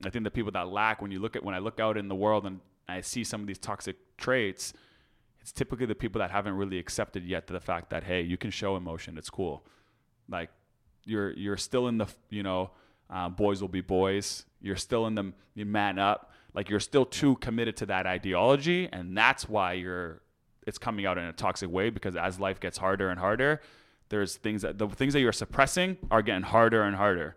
I 0.04 0.10
think 0.10 0.24
the 0.24 0.30
people 0.30 0.52
that 0.52 0.68
lack 0.68 1.00
when 1.00 1.10
you 1.10 1.20
look 1.20 1.36
at 1.36 1.44
when 1.44 1.54
I 1.54 1.58
look 1.60 1.80
out 1.80 1.96
in 1.96 2.08
the 2.08 2.14
world 2.14 2.44
and 2.44 2.60
I 2.88 3.00
see 3.00 3.24
some 3.24 3.40
of 3.40 3.46
these 3.46 3.58
toxic 3.58 3.96
traits 4.18 4.74
it's 5.46 5.52
typically 5.52 5.86
the 5.86 5.94
people 5.94 6.18
that 6.18 6.32
haven't 6.32 6.54
really 6.54 6.76
accepted 6.76 7.24
yet 7.24 7.46
to 7.46 7.52
the 7.52 7.60
fact 7.60 7.90
that 7.90 8.02
hey, 8.02 8.20
you 8.20 8.36
can 8.36 8.50
show 8.50 8.74
emotion. 8.74 9.16
It's 9.16 9.30
cool. 9.30 9.64
Like 10.28 10.50
you're 11.04 11.30
you're 11.34 11.56
still 11.56 11.86
in 11.86 11.98
the 11.98 12.08
you 12.30 12.42
know 12.42 12.72
uh, 13.08 13.28
boys 13.28 13.60
will 13.60 13.68
be 13.68 13.80
boys. 13.80 14.44
You're 14.60 14.74
still 14.74 15.06
in 15.06 15.14
the 15.14 15.32
you 15.54 15.64
man 15.64 16.00
up. 16.00 16.32
Like 16.52 16.68
you're 16.68 16.80
still 16.80 17.06
too 17.06 17.36
committed 17.36 17.76
to 17.76 17.86
that 17.86 18.08
ideology, 18.08 18.88
and 18.92 19.16
that's 19.16 19.48
why 19.48 19.74
you're 19.74 20.20
it's 20.66 20.78
coming 20.78 21.06
out 21.06 21.16
in 21.16 21.24
a 21.24 21.32
toxic 21.32 21.70
way 21.70 21.90
because 21.90 22.16
as 22.16 22.38
life 22.40 22.60
gets 22.60 22.76
harder 22.78 23.08
and 23.08 23.18
harder, 23.20 23.60
there's 24.08 24.36
things 24.36 24.62
that 24.62 24.78
the 24.78 24.88
things 24.88 25.12
that 25.14 25.20
you're 25.20 25.32
suppressing 25.32 25.96
are 26.10 26.22
getting 26.22 26.42
harder 26.42 26.82
and 26.82 26.96
harder, 26.96 27.36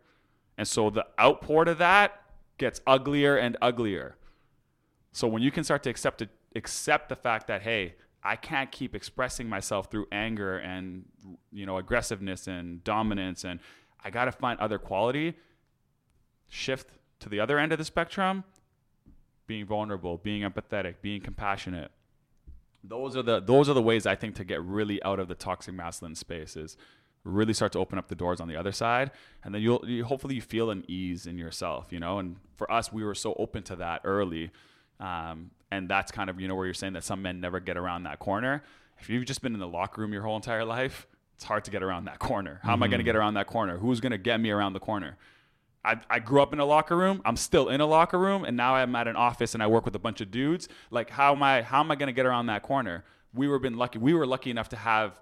and 0.57 0.67
so 0.67 0.89
the 0.89 1.05
outpour 1.19 1.65
to 1.65 1.75
that 1.75 2.21
gets 2.57 2.81
uglier 2.85 3.37
and 3.37 3.57
uglier. 3.61 4.15
So 5.11 5.27
when 5.27 5.41
you 5.41 5.51
can 5.51 5.63
start 5.63 5.83
to 5.83 5.89
accept 5.89 6.21
it, 6.21 6.29
accept 6.55 7.09
the 7.09 7.15
fact 7.15 7.47
that 7.47 7.61
hey, 7.61 7.95
I 8.23 8.35
can't 8.35 8.71
keep 8.71 8.95
expressing 8.95 9.47
myself 9.47 9.89
through 9.89 10.07
anger 10.11 10.57
and 10.57 11.05
you 11.51 11.65
know 11.65 11.77
aggressiveness 11.77 12.47
and 12.47 12.83
dominance 12.83 13.43
and 13.43 13.59
I 14.03 14.09
got 14.09 14.25
to 14.25 14.31
find 14.31 14.59
other 14.59 14.77
quality 14.77 15.35
shift 16.47 16.89
to 17.19 17.29
the 17.29 17.39
other 17.39 17.59
end 17.59 17.71
of 17.71 17.77
the 17.77 17.85
spectrum 17.85 18.43
being 19.47 19.65
vulnerable 19.65 20.17
being 20.17 20.41
empathetic 20.41 20.95
being 21.01 21.21
compassionate 21.21 21.91
those 22.83 23.15
are 23.15 23.23
the 23.23 23.39
those 23.39 23.69
are 23.69 23.73
the 23.73 23.81
ways 23.81 24.05
I 24.05 24.15
think 24.15 24.35
to 24.35 24.43
get 24.43 24.61
really 24.63 25.01
out 25.03 25.19
of 25.19 25.27
the 25.27 25.35
toxic 25.35 25.73
masculine 25.73 26.15
spaces 26.15 26.77
really 27.25 27.53
start 27.53 27.73
to 27.73 27.79
open 27.79 27.99
up 27.99 28.07
the 28.07 28.15
doors 28.15 28.39
on 28.39 28.47
the 28.47 28.55
other 28.55 28.71
side 28.71 29.11
and 29.43 29.53
then 29.53 29.61
you'll 29.61 29.83
you, 29.85 30.05
hopefully 30.05 30.35
you 30.35 30.41
feel 30.41 30.71
an 30.71 30.85
ease 30.87 31.25
in 31.25 31.37
yourself 31.37 31.87
you 31.89 31.99
know 31.99 32.17
and 32.17 32.37
for 32.55 32.71
us 32.71 32.93
we 32.93 33.03
were 33.03 33.13
so 33.13 33.35
open 33.37 33.61
to 33.61 33.75
that 33.75 33.99
early 34.05 34.51
um, 34.99 35.51
and 35.71 35.89
that's 35.89 36.11
kind 36.11 36.29
of 36.29 36.39
you 36.39 36.47
know 36.47 36.55
where 36.55 36.65
you're 36.65 36.73
saying 36.73 36.93
that 36.93 37.03
some 37.03 37.21
men 37.21 37.39
never 37.39 37.59
get 37.59 37.77
around 37.77 38.03
that 38.03 38.19
corner. 38.19 38.63
If 38.99 39.09
you've 39.09 39.25
just 39.25 39.41
been 39.41 39.53
in 39.53 39.59
the 39.59 39.67
locker 39.67 40.01
room 40.01 40.11
your 40.11 40.23
whole 40.23 40.35
entire 40.35 40.65
life, 40.65 41.07
it's 41.35 41.43
hard 41.43 41.63
to 41.65 41.71
get 41.71 41.83
around 41.83 42.05
that 42.05 42.19
corner. 42.19 42.59
How 42.63 42.73
mm-hmm. 42.73 42.73
am 42.73 42.83
I 42.83 42.87
going 42.87 42.99
to 42.99 43.05
get 43.05 43.15
around 43.15 43.35
that 43.35 43.47
corner? 43.47 43.77
Who's 43.77 44.01
going 44.01 44.11
to 44.11 44.17
get 44.17 44.39
me 44.39 44.51
around 44.51 44.73
the 44.73 44.79
corner? 44.79 45.17
I, 45.83 45.97
I 46.09 46.19
grew 46.19 46.41
up 46.41 46.51
in 46.51 46.59
a 46.59 46.65
locker 46.65 46.97
room. 46.97 47.21
I'm 47.23 47.37
still 47.37 47.69
in 47.69 47.79
a 47.79 47.85
locker 47.85 48.19
room, 48.19 48.43
and 48.43 48.57
now 48.57 48.75
I'm 48.75 48.93
at 48.95 49.07
an 49.07 49.15
office 49.15 49.53
and 49.53 49.63
I 49.63 49.67
work 49.67 49.85
with 49.85 49.95
a 49.95 49.99
bunch 49.99 50.19
of 50.19 50.29
dudes. 50.29 50.67
Like, 50.91 51.09
how 51.09 51.33
am 51.33 51.41
I? 51.41 51.61
How 51.61 51.79
am 51.79 51.89
I 51.91 51.95
going 51.95 52.07
to 52.07 52.13
get 52.13 52.25
around 52.25 52.47
that 52.47 52.63
corner? 52.63 53.05
We 53.33 53.47
were 53.47 53.59
been 53.59 53.77
lucky. 53.77 53.99
We 53.99 54.13
were 54.13 54.25
lucky 54.25 54.49
enough 54.49 54.69
to 54.69 54.75
have 54.75 55.19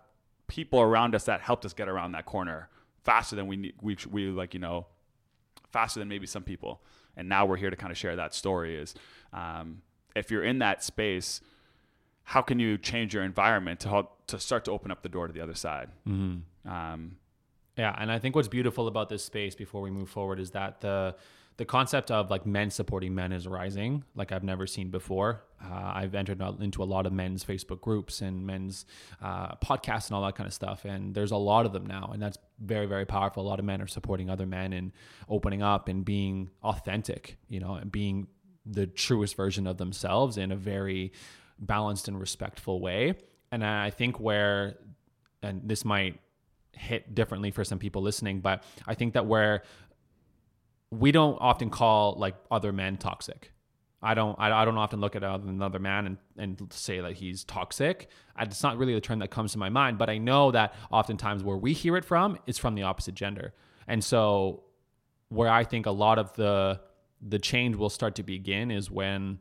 people 0.47 0.79
around 0.79 1.13
us 1.13 1.25
that 1.25 1.41
helped 1.41 1.65
us 1.65 1.73
get 1.73 1.89
around 1.89 2.13
that 2.13 2.25
corner 2.25 2.69
faster 3.03 3.35
than 3.35 3.47
we 3.47 3.73
we 3.81 3.97
we 4.09 4.27
like 4.29 4.53
you 4.53 4.59
know 4.59 4.87
faster 5.71 5.99
than 5.99 6.07
maybe 6.07 6.25
some 6.25 6.43
people. 6.43 6.81
And 7.15 7.27
now 7.27 7.45
we're 7.45 7.57
here 7.57 7.69
to 7.69 7.75
kind 7.75 7.91
of 7.91 7.97
share 7.97 8.15
that 8.15 8.33
story. 8.33 8.75
Is 8.75 8.95
um, 9.33 9.81
if 10.15 10.31
you're 10.31 10.43
in 10.43 10.59
that 10.59 10.83
space, 10.83 11.41
how 12.23 12.41
can 12.41 12.59
you 12.59 12.77
change 12.77 13.13
your 13.13 13.23
environment 13.23 13.79
to 13.81 13.89
help 13.89 14.25
to 14.27 14.39
start 14.39 14.65
to 14.65 14.71
open 14.71 14.91
up 14.91 15.03
the 15.03 15.09
door 15.09 15.27
to 15.27 15.33
the 15.33 15.41
other 15.41 15.55
side? 15.55 15.89
Mm-hmm. 16.07 16.69
Um, 16.69 17.17
yeah, 17.77 17.95
and 17.97 18.11
I 18.11 18.19
think 18.19 18.35
what's 18.35 18.47
beautiful 18.47 18.87
about 18.87 19.09
this 19.09 19.23
space 19.23 19.55
before 19.55 19.81
we 19.81 19.91
move 19.91 20.09
forward 20.09 20.39
is 20.39 20.51
that 20.51 20.81
the 20.81 21.15
the 21.57 21.65
concept 21.65 22.11
of 22.11 22.29
like 22.29 22.45
men 22.45 22.69
supporting 22.69 23.15
men 23.15 23.31
is 23.31 23.47
rising 23.47 24.03
like 24.15 24.31
I've 24.31 24.43
never 24.43 24.67
seen 24.67 24.91
before. 24.91 25.41
Uh, 25.63 25.91
I've 25.95 26.13
entered 26.13 26.39
into 26.61 26.83
a 26.83 26.85
lot 26.85 27.07
of 27.07 27.13
men's 27.13 27.43
Facebook 27.43 27.81
groups 27.81 28.21
and 28.21 28.45
men's 28.45 28.85
uh, 29.23 29.55
podcasts 29.55 30.07
and 30.07 30.15
all 30.15 30.23
that 30.23 30.35
kind 30.35 30.45
of 30.47 30.53
stuff, 30.53 30.85
and 30.85 31.15
there's 31.15 31.31
a 31.31 31.37
lot 31.37 31.65
of 31.65 31.73
them 31.73 31.85
now, 31.85 32.11
and 32.13 32.21
that's 32.21 32.37
very 32.59 32.85
very 32.85 33.05
powerful. 33.05 33.43
A 33.43 33.47
lot 33.47 33.59
of 33.59 33.65
men 33.65 33.81
are 33.81 33.87
supporting 33.87 34.29
other 34.29 34.45
men 34.45 34.73
and 34.73 34.91
opening 35.29 35.61
up 35.61 35.87
and 35.87 36.03
being 36.05 36.49
authentic, 36.63 37.37
you 37.47 37.59
know, 37.59 37.75
and 37.75 37.91
being 37.91 38.27
the 38.65 38.87
truest 38.87 39.35
version 39.35 39.65
of 39.67 39.77
themselves 39.77 40.37
in 40.37 40.51
a 40.51 40.55
very 40.55 41.13
balanced 41.59 42.07
and 42.07 42.19
respectful 42.19 42.79
way. 42.81 43.15
And 43.51 43.65
I 43.65 43.91
think 43.91 44.19
where, 44.19 44.77
and 45.41 45.61
this 45.63 45.85
might 45.85 46.19
hit 46.77 47.15
differently 47.15 47.51
for 47.51 47.63
some 47.63 47.79
people 47.79 48.01
listening, 48.01 48.39
but 48.39 48.63
I 48.85 48.93
think 48.93 49.13
that 49.13 49.25
where 49.25 49.63
we 50.91 51.11
don't 51.11 51.37
often 51.39 51.69
call 51.69 52.15
like 52.17 52.35
other 52.49 52.71
men 52.71 52.97
toxic. 52.97 53.51
I 54.01 54.13
don't 54.13 54.37
I, 54.39 54.51
I 54.51 54.65
don't 54.65 54.77
often 54.77 55.01
look 55.01 55.15
at 55.15 55.23
another 55.23 55.79
man 55.79 56.05
and, 56.05 56.17
and 56.37 56.73
say 56.73 57.01
that 57.01 57.13
he's 57.13 57.43
toxic. 57.43 58.09
It's 58.39 58.63
not 58.63 58.77
really 58.77 58.93
the 58.93 59.01
term 59.01 59.19
that 59.19 59.31
comes 59.31 59.53
to 59.53 59.57
my 59.57 59.69
mind, 59.69 59.97
but 59.97 60.09
I 60.09 60.17
know 60.17 60.51
that 60.51 60.75
oftentimes 60.91 61.43
where 61.43 61.57
we 61.57 61.73
hear 61.73 61.97
it 61.97 62.05
from 62.05 62.37
is 62.45 62.57
from 62.57 62.75
the 62.75 62.83
opposite 62.83 63.15
gender. 63.15 63.53
And 63.87 64.03
so 64.03 64.63
where 65.29 65.49
I 65.49 65.63
think 65.63 65.85
a 65.85 65.91
lot 65.91 66.19
of 66.19 66.33
the 66.33 66.79
the 67.21 67.39
change 67.39 67.75
will 67.75 67.89
start 67.89 68.15
to 68.15 68.23
begin 68.23 68.69
is 68.69 68.91
when 68.91 69.39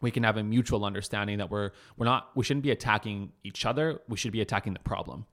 we 0.00 0.10
can 0.10 0.22
have 0.22 0.36
a 0.36 0.42
mutual 0.42 0.84
understanding 0.84 1.38
that 1.38 1.50
we're 1.50 1.70
we're 1.96 2.06
not 2.06 2.30
we 2.34 2.44
shouldn't 2.44 2.64
be 2.64 2.70
attacking 2.70 3.32
each 3.42 3.66
other 3.66 4.00
we 4.08 4.16
should 4.16 4.32
be 4.32 4.40
attacking 4.40 4.72
the 4.72 4.80
problem 4.80 5.26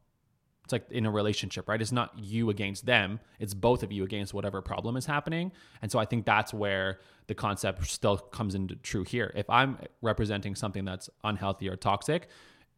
it's 0.71 0.89
like 0.89 0.91
in 0.91 1.05
a 1.05 1.12
relationship 1.12 1.67
right? 1.67 1.81
It's 1.81 1.91
not 1.91 2.17
you 2.17 2.49
against 2.49 2.86
them 2.86 3.19
it's 3.39 3.53
both 3.53 3.84
of 3.84 3.91
you 3.91 4.03
against 4.03 4.34
whatever 4.34 4.62
problem 4.62 4.97
is 4.97 5.05
happening. 5.05 5.51
And 5.81 5.91
so 5.91 5.99
i 5.99 6.05
think 6.05 6.25
that's 6.25 6.53
where 6.53 6.99
the 7.27 7.36
concept 7.36 7.88
still 7.88 8.17
comes 8.17 8.55
into 8.55 8.75
true 8.75 9.03
here. 9.03 9.31
If 9.36 9.49
i'm 9.49 9.77
representing 10.01 10.55
something 10.55 10.86
that's 10.86 11.10
unhealthy 11.23 11.69
or 11.69 11.75
toxic 11.75 12.27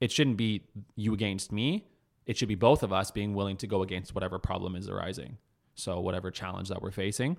it 0.03 0.11
shouldn't 0.11 0.35
be 0.35 0.63
you 0.95 1.13
against 1.13 1.53
me. 1.53 1.85
It 2.25 2.37
should 2.37 2.49
be 2.49 2.55
both 2.55 2.83
of 2.83 2.91
us 2.91 3.09
being 3.11 3.33
willing 3.33 3.57
to 3.57 3.67
go 3.67 3.83
against 3.83 4.13
whatever 4.13 4.37
problem 4.37 4.75
is 4.75 4.89
arising. 4.89 5.37
So 5.75 5.99
whatever 6.01 6.29
challenge 6.29 6.69
that 6.69 6.81
we're 6.81 6.91
facing. 6.91 7.37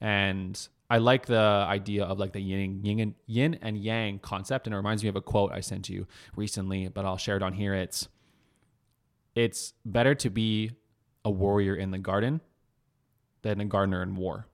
And 0.00 0.56
I 0.88 0.98
like 0.98 1.26
the 1.26 1.64
idea 1.68 2.04
of 2.04 2.18
like 2.20 2.32
the 2.32 2.40
yin, 2.40 2.84
yin, 2.84 3.00
and, 3.00 3.14
yin 3.26 3.58
and 3.62 3.76
yang 3.76 4.20
concept, 4.20 4.66
and 4.66 4.74
it 4.74 4.76
reminds 4.76 5.02
me 5.02 5.08
of 5.08 5.16
a 5.16 5.20
quote 5.20 5.50
I 5.50 5.60
sent 5.60 5.88
you 5.88 6.06
recently, 6.36 6.88
but 6.88 7.04
I'll 7.04 7.16
share 7.16 7.36
it 7.36 7.42
on 7.42 7.52
here. 7.52 7.74
It's 7.74 8.08
it's 9.34 9.72
better 9.84 10.14
to 10.16 10.30
be 10.30 10.72
a 11.24 11.30
warrior 11.30 11.74
in 11.74 11.90
the 11.90 11.98
garden 11.98 12.40
than 13.42 13.60
a 13.60 13.64
gardener 13.64 14.02
in 14.02 14.14
war. 14.14 14.46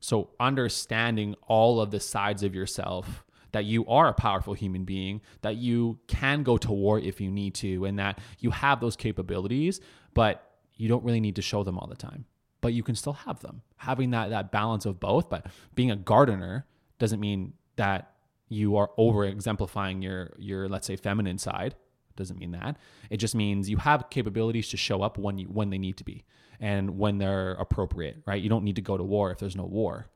So 0.00 0.30
understanding 0.40 1.36
all 1.46 1.80
of 1.80 1.90
the 1.90 2.00
sides 2.00 2.42
of 2.42 2.54
yourself 2.54 3.24
that 3.52 3.64
you 3.64 3.86
are 3.86 4.08
a 4.08 4.14
powerful 4.14 4.54
human 4.54 4.84
being, 4.84 5.20
that 5.42 5.56
you 5.56 5.98
can 6.06 6.42
go 6.42 6.56
to 6.56 6.72
war 6.72 6.98
if 6.98 7.20
you 7.20 7.30
need 7.30 7.54
to, 7.54 7.84
and 7.84 7.98
that 7.98 8.18
you 8.38 8.50
have 8.50 8.80
those 8.80 8.96
capabilities, 8.96 9.80
but 10.14 10.50
you 10.74 10.88
don't 10.88 11.04
really 11.04 11.20
need 11.20 11.36
to 11.36 11.42
show 11.42 11.62
them 11.62 11.78
all 11.78 11.86
the 11.86 11.94
time 11.94 12.24
but 12.62 12.72
you 12.72 12.82
can 12.82 12.94
still 12.94 13.12
have 13.12 13.40
them. 13.40 13.60
Having 13.76 14.12
that 14.12 14.30
that 14.30 14.50
balance 14.50 14.86
of 14.86 14.98
both, 14.98 15.28
but 15.28 15.46
being 15.74 15.90
a 15.90 15.96
gardener 15.96 16.64
doesn't 16.98 17.20
mean 17.20 17.52
that 17.76 18.14
you 18.48 18.76
are 18.76 18.90
over 18.96 19.26
exemplifying 19.26 20.00
your 20.00 20.32
your 20.38 20.68
let's 20.70 20.86
say 20.86 20.96
feminine 20.96 21.36
side. 21.36 21.74
Doesn't 22.16 22.38
mean 22.38 22.52
that. 22.52 22.76
It 23.10 23.18
just 23.18 23.34
means 23.34 23.70
you 23.70 23.78
have 23.78 24.10
capabilities 24.10 24.68
to 24.68 24.76
show 24.76 25.02
up 25.02 25.18
when 25.18 25.38
you 25.38 25.46
when 25.46 25.70
they 25.70 25.78
need 25.78 25.96
to 25.98 26.04
be 26.04 26.24
and 26.60 26.98
when 26.98 27.18
they're 27.18 27.52
appropriate, 27.52 28.22
right? 28.26 28.42
You 28.42 28.48
don't 28.48 28.64
need 28.64 28.76
to 28.76 28.82
go 28.82 28.96
to 28.96 29.02
war 29.04 29.30
if 29.32 29.38
there's 29.38 29.56
no 29.56 29.64
war, 29.64 30.08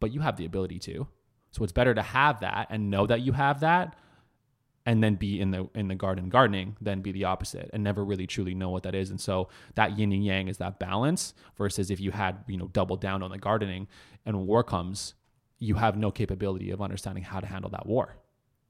but 0.00 0.12
you 0.12 0.20
have 0.20 0.36
the 0.36 0.44
ability 0.44 0.78
to. 0.80 1.06
So 1.52 1.62
it's 1.62 1.72
better 1.72 1.94
to 1.94 2.02
have 2.02 2.40
that 2.40 2.66
and 2.70 2.90
know 2.90 3.06
that 3.06 3.22
you 3.22 3.32
have 3.32 3.60
that 3.60 3.96
and 4.86 5.02
then 5.02 5.14
be 5.14 5.40
in 5.40 5.50
the 5.50 5.68
in 5.74 5.88
the 5.88 5.94
garden 5.94 6.28
gardening 6.28 6.76
then 6.80 7.00
be 7.00 7.12
the 7.12 7.24
opposite 7.24 7.70
and 7.72 7.82
never 7.82 8.04
really 8.04 8.26
truly 8.26 8.54
know 8.54 8.70
what 8.70 8.82
that 8.82 8.94
is 8.94 9.10
and 9.10 9.20
so 9.20 9.48
that 9.74 9.98
yin 9.98 10.12
and 10.12 10.24
yang 10.24 10.48
is 10.48 10.58
that 10.58 10.78
balance 10.78 11.34
versus 11.56 11.90
if 11.90 12.00
you 12.00 12.10
had 12.10 12.44
you 12.46 12.56
know 12.56 12.68
double 12.68 12.96
down 12.96 13.22
on 13.22 13.30
the 13.30 13.38
gardening 13.38 13.86
and 14.26 14.46
war 14.46 14.62
comes 14.62 15.14
you 15.58 15.76
have 15.76 15.96
no 15.96 16.10
capability 16.10 16.70
of 16.70 16.82
understanding 16.82 17.24
how 17.24 17.40
to 17.40 17.46
handle 17.46 17.70
that 17.70 17.86
war 17.86 18.16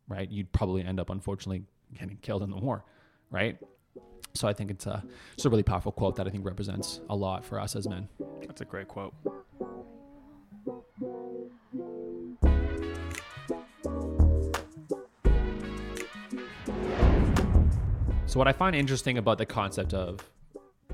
right 0.08 0.30
you'd 0.30 0.52
probably 0.52 0.82
end 0.84 1.00
up 1.00 1.10
unfortunately 1.10 1.64
getting 1.98 2.16
killed 2.18 2.42
in 2.42 2.50
the 2.50 2.56
war 2.56 2.84
right 3.30 3.58
So 4.34 4.48
I 4.48 4.52
think 4.52 4.70
it's 4.70 4.86
a 4.86 5.04
it's 5.34 5.44
a 5.44 5.50
really 5.50 5.62
powerful 5.62 5.92
quote 5.92 6.16
that 6.16 6.26
I 6.26 6.30
think 6.30 6.44
represents 6.44 7.00
a 7.08 7.14
lot 7.14 7.44
for 7.44 7.60
us 7.60 7.76
as 7.76 7.88
men. 7.88 8.08
That's 8.46 8.60
a 8.60 8.64
great 8.64 8.88
quote. 8.88 9.14
So 18.26 18.38
what 18.40 18.48
I 18.48 18.52
find 18.52 18.74
interesting 18.74 19.18
about 19.18 19.38
the 19.38 19.46
concept 19.46 19.94
of 19.94 20.18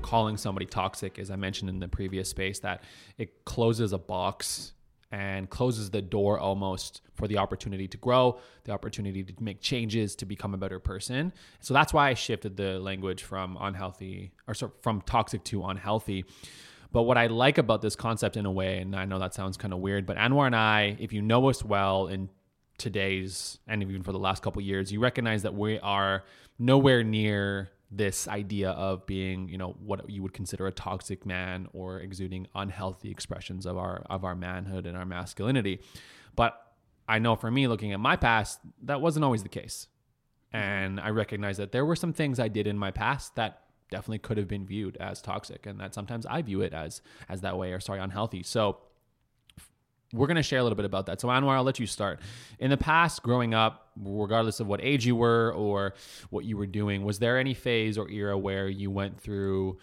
calling 0.03 0.37
somebody 0.37 0.67
toxic, 0.67 1.17
as 1.17 1.31
I 1.31 1.35
mentioned 1.35 1.71
in 1.71 1.79
the 1.79 1.87
previous 1.87 2.29
space, 2.29 2.59
that 2.59 2.83
it 3.17 3.45
closes 3.45 3.93
a 3.93 3.97
box 3.97 4.73
and 5.11 5.49
closes 5.49 5.89
the 5.89 6.01
door 6.01 6.39
almost 6.39 7.01
for 7.15 7.27
the 7.27 7.37
opportunity 7.37 7.87
to 7.87 7.97
grow, 7.97 8.39
the 8.63 8.71
opportunity 8.71 9.23
to 9.23 9.33
make 9.41 9.59
changes, 9.59 10.15
to 10.15 10.25
become 10.25 10.53
a 10.53 10.57
better 10.57 10.79
person. 10.79 11.33
So 11.59 11.73
that's 11.73 11.93
why 11.93 12.09
I 12.09 12.13
shifted 12.13 12.55
the 12.55 12.79
language 12.79 13.23
from 13.23 13.57
unhealthy 13.59 14.31
or 14.47 14.53
sorry, 14.53 14.71
from 14.81 15.01
toxic 15.01 15.43
to 15.45 15.63
unhealthy. 15.65 16.25
But 16.93 17.03
what 17.03 17.17
I 17.17 17.27
like 17.27 17.57
about 17.57 17.81
this 17.81 17.95
concept 17.95 18.37
in 18.37 18.45
a 18.45 18.51
way, 18.51 18.79
and 18.79 18.95
I 18.95 19.05
know 19.05 19.19
that 19.19 19.33
sounds 19.33 19.57
kind 19.57 19.73
of 19.73 19.79
weird, 19.79 20.05
but 20.05 20.17
Anwar 20.17 20.45
and 20.45 20.55
I, 20.55 20.97
if 20.99 21.13
you 21.13 21.21
know 21.21 21.49
us 21.49 21.63
well 21.63 22.07
in 22.07 22.29
today's 22.77 23.59
and 23.67 23.83
even 23.83 24.03
for 24.03 24.11
the 24.11 24.19
last 24.19 24.41
couple 24.41 24.61
years, 24.61 24.91
you 24.91 24.99
recognize 24.99 25.43
that 25.43 25.53
we 25.53 25.79
are 25.79 26.23
nowhere 26.57 27.03
near 27.03 27.69
this 27.91 28.27
idea 28.27 28.71
of 28.71 29.05
being, 29.05 29.49
you 29.49 29.57
know, 29.57 29.75
what 29.79 30.09
you 30.09 30.23
would 30.23 30.33
consider 30.33 30.65
a 30.65 30.71
toxic 30.71 31.25
man 31.25 31.67
or 31.73 31.99
exuding 31.99 32.47
unhealthy 32.55 33.11
expressions 33.11 33.65
of 33.65 33.77
our 33.77 34.03
of 34.09 34.23
our 34.23 34.35
manhood 34.35 34.85
and 34.85 34.97
our 34.97 35.05
masculinity. 35.05 35.81
But 36.35 36.57
I 37.07 37.19
know 37.19 37.35
for 37.35 37.51
me 37.51 37.67
looking 37.67 37.91
at 37.91 37.99
my 37.99 38.15
past, 38.15 38.59
that 38.83 39.01
wasn't 39.01 39.25
always 39.25 39.43
the 39.43 39.49
case. 39.49 39.87
And 40.53 40.99
I 40.99 41.09
recognize 41.09 41.57
that 41.57 41.71
there 41.71 41.85
were 41.85 41.95
some 41.95 42.13
things 42.13 42.39
I 42.39 42.47
did 42.47 42.67
in 42.67 42.77
my 42.77 42.91
past 42.91 43.35
that 43.35 43.63
definitely 43.89 44.19
could 44.19 44.37
have 44.37 44.47
been 44.47 44.65
viewed 44.65 44.95
as 44.97 45.21
toxic 45.21 45.65
and 45.65 45.79
that 45.79 45.93
sometimes 45.93 46.25
I 46.25 46.41
view 46.41 46.61
it 46.61 46.73
as 46.73 47.01
as 47.27 47.41
that 47.41 47.57
way 47.57 47.73
or 47.73 47.81
sorry 47.81 47.99
unhealthy. 47.99 48.43
So 48.43 48.77
we're 50.13 50.27
going 50.27 50.37
to 50.37 50.43
share 50.43 50.59
a 50.59 50.63
little 50.63 50.75
bit 50.75 50.85
about 50.85 51.05
that. 51.07 51.21
So, 51.21 51.27
Anwar, 51.27 51.55
I'll 51.55 51.63
let 51.63 51.79
you 51.79 51.87
start. 51.87 52.19
In 52.59 52.69
the 52.69 52.77
past, 52.77 53.23
growing 53.23 53.53
up, 53.53 53.89
regardless 53.95 54.59
of 54.59 54.67
what 54.67 54.81
age 54.83 55.05
you 55.05 55.15
were 55.15 55.53
or 55.53 55.93
what 56.29 56.45
you 56.45 56.57
were 56.57 56.67
doing, 56.67 57.03
was 57.03 57.19
there 57.19 57.37
any 57.37 57.53
phase 57.53 57.97
or 57.97 58.09
era 58.09 58.37
where 58.37 58.67
you 58.67 58.91
went 58.91 59.19
through 59.19 59.77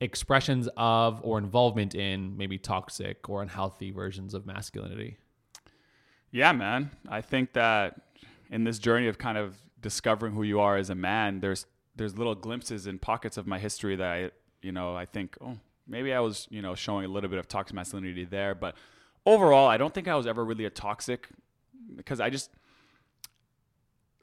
expressions 0.00 0.68
of 0.76 1.20
or 1.22 1.38
involvement 1.38 1.94
in 1.94 2.36
maybe 2.36 2.58
toxic 2.58 3.28
or 3.28 3.42
unhealthy 3.42 3.90
versions 3.90 4.34
of 4.34 4.46
masculinity? 4.46 5.16
Yeah, 6.30 6.52
man. 6.52 6.90
I 7.08 7.20
think 7.20 7.54
that 7.54 8.00
in 8.50 8.64
this 8.64 8.78
journey 8.78 9.08
of 9.08 9.18
kind 9.18 9.38
of 9.38 9.56
discovering 9.80 10.34
who 10.34 10.42
you 10.42 10.60
are 10.60 10.76
as 10.76 10.90
a 10.90 10.94
man, 10.94 11.40
there's 11.40 11.66
there's 11.96 12.16
little 12.18 12.34
glimpses 12.34 12.86
and 12.86 13.00
pockets 13.00 13.36
of 13.38 13.46
my 13.46 13.58
history 13.58 13.96
that 13.96 14.06
I, 14.06 14.30
you 14.60 14.70
know, 14.70 14.94
I 14.94 15.06
think, 15.06 15.36
oh, 15.40 15.56
maybe 15.86 16.12
I 16.12 16.20
was, 16.20 16.46
you 16.50 16.62
know, 16.62 16.74
showing 16.74 17.04
a 17.04 17.08
little 17.08 17.30
bit 17.30 17.38
of 17.38 17.48
toxic 17.48 17.74
masculinity 17.74 18.24
there, 18.24 18.54
but 18.54 18.74
overall, 19.24 19.68
I 19.68 19.76
don't 19.76 19.92
think 19.92 20.08
I 20.08 20.14
was 20.16 20.26
ever 20.26 20.44
really 20.44 20.64
a 20.64 20.70
toxic 20.70 21.28
because 21.94 22.20
I 22.20 22.30
just 22.30 22.50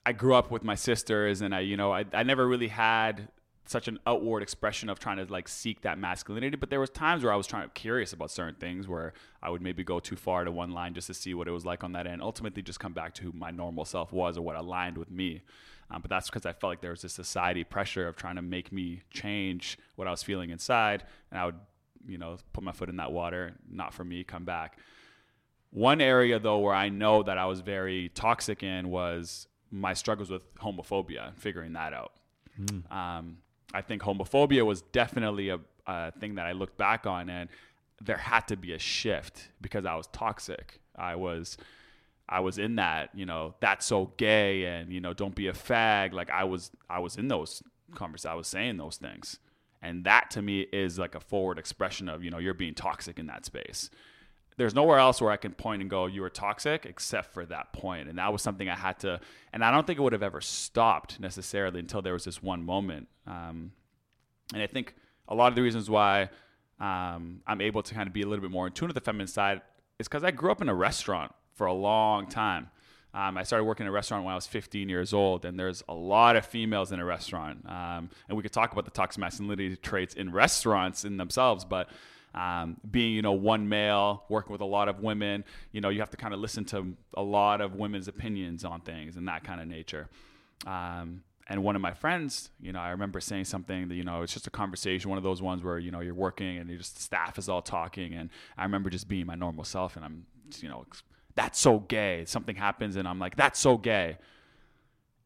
I 0.06 0.12
grew 0.12 0.36
up 0.36 0.52
with 0.52 0.63
my 0.63 0.76
sisters 0.76 1.41
and 1.41 1.56
I, 1.56 1.62
you 1.62 1.78
know, 1.78 1.93
I, 1.93 2.06
I 2.13 2.23
never 2.23 2.47
really 2.47 2.67
had 2.67 3.30
such 3.65 3.88
an 3.88 3.99
outward 4.06 4.43
expression 4.43 4.89
of 4.89 4.99
trying 4.99 5.17
to 5.17 5.32
like 5.32 5.47
seek 5.47 5.82
that 5.82 5.97
masculinity, 5.97 6.58
but 6.58 6.69
there 6.69 6.80
was 6.80 6.89
times 6.89 7.23
where 7.23 7.32
I 7.32 7.36
was 7.36 7.47
trying 7.47 7.63
to 7.63 7.69
curious 7.73 8.12
about 8.12 8.32
certain 8.32 8.56
things 8.56 8.88
where 8.88 9.13
I 9.41 9.49
would 9.49 9.62
maybe 9.62 9.84
go 9.84 9.99
too 9.99 10.15
far 10.15 10.43
to 10.43 10.52
one 10.52 10.71
line 10.71 10.93
just 10.93 11.08
to 11.08 11.13
see 11.13 11.34
what 11.34 11.47
it 11.47 11.52
was 11.52 11.65
like 11.65 11.84
on 11.84 11.93
that 11.93 12.06
end. 12.06 12.21
Ultimately, 12.21 12.62
just 12.62 12.80
come 12.80 12.93
back 12.93 13.13
to 13.15 13.23
who 13.23 13.32
my 13.34 13.52
normal 13.52 13.86
self 13.86 14.12
was 14.12 14.38
or 14.38 14.41
what 14.41 14.56
aligned 14.56 14.97
with 14.97 15.10
me. 15.10 15.41
Um, 15.89 16.02
but 16.02 16.10
that's 16.10 16.30
because 16.30 16.45
I 16.45 16.54
felt 16.54 16.71
like 16.71 16.82
there 16.82 16.91
was 16.91 17.02
this 17.04 17.13
society 17.13 17.63
pressure 17.63 18.08
of 18.08 18.15
trying 18.15 18.36
to 18.36 18.41
make 18.41 18.71
me 18.71 19.02
change 19.12 19.78
what 19.95 20.08
I 20.08 20.12
was 20.12 20.23
feeling 20.23 20.49
inside, 20.49 21.04
and 21.32 21.39
I 21.39 21.45
would, 21.45 21.60
you 22.08 22.17
know, 22.17 22.38
put 22.52 22.63
my 22.63 22.71
foot 22.71 22.89
in 22.89 22.97
that 22.97 23.12
water. 23.12 23.54
Not 23.69 23.93
for 23.93 24.04
me. 24.04 24.23
Come 24.23 24.43
back. 24.43 24.78
One 25.71 26.02
area 26.02 26.39
though 26.39 26.60
where 26.60 26.76
I 26.76 26.89
know 26.89 27.23
that 27.23 27.38
I 27.38 27.45
was 27.45 27.62
very 27.62 28.10
toxic 28.10 28.62
in 28.62 28.89
was 28.89 29.47
my 29.71 29.93
struggles 29.93 30.30
with 30.30 30.43
homophobia 30.56 31.30
and 31.30 31.38
figuring 31.38 31.73
that 31.73 31.93
out. 31.93 32.12
Mm. 32.60 32.91
Um, 32.91 33.38
I 33.74 33.82
think 33.82 34.02
homophobia 34.02 34.66
was 34.66 34.82
definitely 34.82 35.50
a, 35.50 35.60
a 35.88 36.12
thing 36.12 36.36
that 36.36 36.46
I 36.46 36.52
looked 36.52 36.78
back 36.78 37.06
on, 37.06 37.30
and 37.30 37.50
there 38.02 38.18
had 38.18 38.42
to 38.50 38.58
be 38.58 38.74
a 38.74 38.80
shift 38.80 39.50
because 39.62 39.86
I 39.86 39.96
was 39.96 40.08
toxic. 40.08 40.80
I 40.96 41.16
was 41.16 41.58
I 42.28 42.40
was 42.40 42.58
in 42.58 42.76
that, 42.76 43.10
you 43.14 43.26
know, 43.26 43.56
that's 43.60 43.86
so 43.86 44.14
gay 44.18 44.66
and, 44.66 44.92
you 44.92 45.02
know, 45.02 45.14
don't 45.14 45.36
be 45.36 45.48
a 45.48 45.54
fag. 45.54 46.14
Like 46.14 46.30
I 46.30 46.44
was 46.44 46.72
I 46.90 47.00
was 47.00 47.18
in 47.18 47.28
those 47.28 47.62
conversations. 47.96 48.32
I 48.32 48.36
was 48.36 48.48
saying 48.48 48.78
those 48.78 48.98
things. 48.98 49.40
And 49.82 50.06
that 50.06 50.32
to 50.32 50.42
me 50.42 50.62
is 50.62 50.98
like 50.98 51.16
a 51.16 51.20
forward 51.20 51.60
expression 51.60 52.08
of, 52.08 52.24
you 52.24 52.32
know, 52.32 52.38
you're 52.38 52.54
being 52.54 52.74
toxic 52.74 53.20
in 53.20 53.28
that 53.28 53.46
space. 53.46 53.90
There's 54.58 54.76
nowhere 54.76 55.00
else 55.00 55.22
where 55.22 55.32
I 55.32 55.38
can 55.38 55.54
point 55.54 55.82
and 55.82 55.89
go, 55.89 56.06
you 56.06 56.22
were 56.22 56.30
toxic 56.30 56.86
except 56.86 57.34
for 57.34 57.46
that 57.46 57.74
point. 57.74 58.08
And 58.08 58.18
that 58.18 58.32
was 58.32 58.42
something 58.42 58.70
I 58.70 58.76
had 58.76 59.00
to, 59.00 59.20
and 59.52 59.63
I 59.63 59.72
don't 59.72 59.86
think 59.86 60.00
it 60.00 60.02
would 60.02 60.13
have 60.13 60.24
ever 60.24 60.42
stopped 60.42 61.20
necessarily 61.20 61.80
until 61.80 62.02
there 62.02 62.13
was 62.13 62.26
this 62.26 62.42
one 62.42 62.63
moment. 62.63 63.08
Um, 63.28 63.72
and 64.54 64.62
I 64.62 64.68
think 64.68 64.96
a 65.28 65.36
lot 65.36 65.48
of 65.48 65.56
the 65.56 65.62
reasons 65.62 65.89
why 65.89 66.30
um, 66.80 67.42
I'm 67.48 67.62
able 67.62 67.84
to 67.84 67.94
kind 67.94 68.08
of 68.08 68.13
be 68.13 68.22
a 68.22 68.28
little 68.28 68.42
bit 68.42 68.52
more 68.52 68.68
in 68.68 68.74
tune 68.74 68.88
with 68.88 68.96
the 68.96 69.02
feminine 69.02 69.28
side 69.28 69.62
is 70.00 70.08
because 70.08 70.24
I 70.24 70.32
grew 70.32 70.52
up 70.52 70.62
in 70.62 70.70
a 70.70 70.76
restaurant 70.76 71.34
for 71.54 71.68
a 71.68 71.74
long 71.74 72.28
time. 72.28 72.70
Um, 73.16 73.38
I 73.38 73.44
started 73.44 73.66
working 73.66 73.86
in 73.86 73.89
a 73.89 73.92
restaurant 73.92 74.26
when 74.26 74.32
I 74.32 74.36
was 74.36 74.48
15 74.48 74.89
years 74.89 75.13
old, 75.13 75.46
and 75.46 75.60
there's 75.60 75.84
a 75.88 75.94
lot 75.94 76.36
of 76.36 76.46
females 76.46 76.92
in 76.92 77.00
a 77.00 77.06
restaurant. 77.06 77.63
Um, 77.68 78.10
and 78.28 78.36
we 78.36 78.42
could 78.42 78.52
talk 78.52 78.72
about 78.72 78.86
the 78.86 78.92
toxic 78.92 79.20
masculinity 79.20 79.76
traits 79.76 80.16
in 80.16 80.32
restaurants 80.32 81.06
in 81.06 81.18
themselves, 81.18 81.63
but 81.63 81.89
um, 82.34 82.78
being, 82.89 83.13
you 83.13 83.22
know, 83.22 83.34
one 83.34 83.69
male, 83.69 84.24
working 84.30 84.52
with 84.52 84.62
a 84.62 84.65
lot 84.65 84.89
of 84.89 85.00
women, 85.00 85.43
you 85.72 85.82
know, 85.82 85.89
you 85.89 86.00
have 86.00 86.10
to 86.12 86.17
kind 86.17 86.34
of 86.34 86.39
listen 86.39 86.65
to 86.65 86.96
a 87.15 87.22
lot 87.22 87.62
of 87.62 87.76
women's 87.76 88.08
opinions 88.08 88.65
on 88.65 88.82
things 88.82 89.17
and 89.17 89.28
that 89.28 89.43
kind 89.43 89.62
of 89.62 89.67
nature. 89.67 90.10
Um, 90.65 91.24
and 91.48 91.63
one 91.63 91.76
of 91.76 91.82
my 91.82 91.93
friends, 91.93 92.50
you 92.62 92.72
know, 92.72 92.80
I 92.80 92.89
remember 92.89 93.19
saying 93.19 93.46
something 93.46 93.89
that, 93.89 93.96
you 93.96 94.04
know, 94.04 94.22
it's 94.22 94.34
just 94.34 94.48
a 94.48 94.50
conversation, 94.50 95.10
one 95.10 95.17
of 95.17 95.24
those 95.24 95.41
ones 95.41 95.63
where, 95.63 95.78
you 95.78 95.91
know, 95.91 96.00
you're 96.00 96.13
working 96.13 96.58
and 96.58 96.69
you 96.69 96.78
just 96.78 97.02
staff 97.02 97.38
is 97.38 97.50
all 97.50 97.62
talking. 97.62 98.13
And 98.13 98.30
I 98.58 98.63
remember 98.63 98.89
just 98.89 99.08
being 99.08 99.26
my 99.26 99.36
normal 99.36 99.65
self 99.65 99.96
and 99.96 100.06
I'm, 100.06 100.26
you 100.60 100.69
know, 100.69 100.86
that's 101.36 101.60
so 101.60 101.80
gay. 101.80 102.24
Something 102.26 102.56
happens 102.56 102.96
and 102.96 103.08
I'm 103.08 103.19
like, 103.19 103.36
that's 103.36 103.60
so 103.60 103.78
gay. 103.78 104.17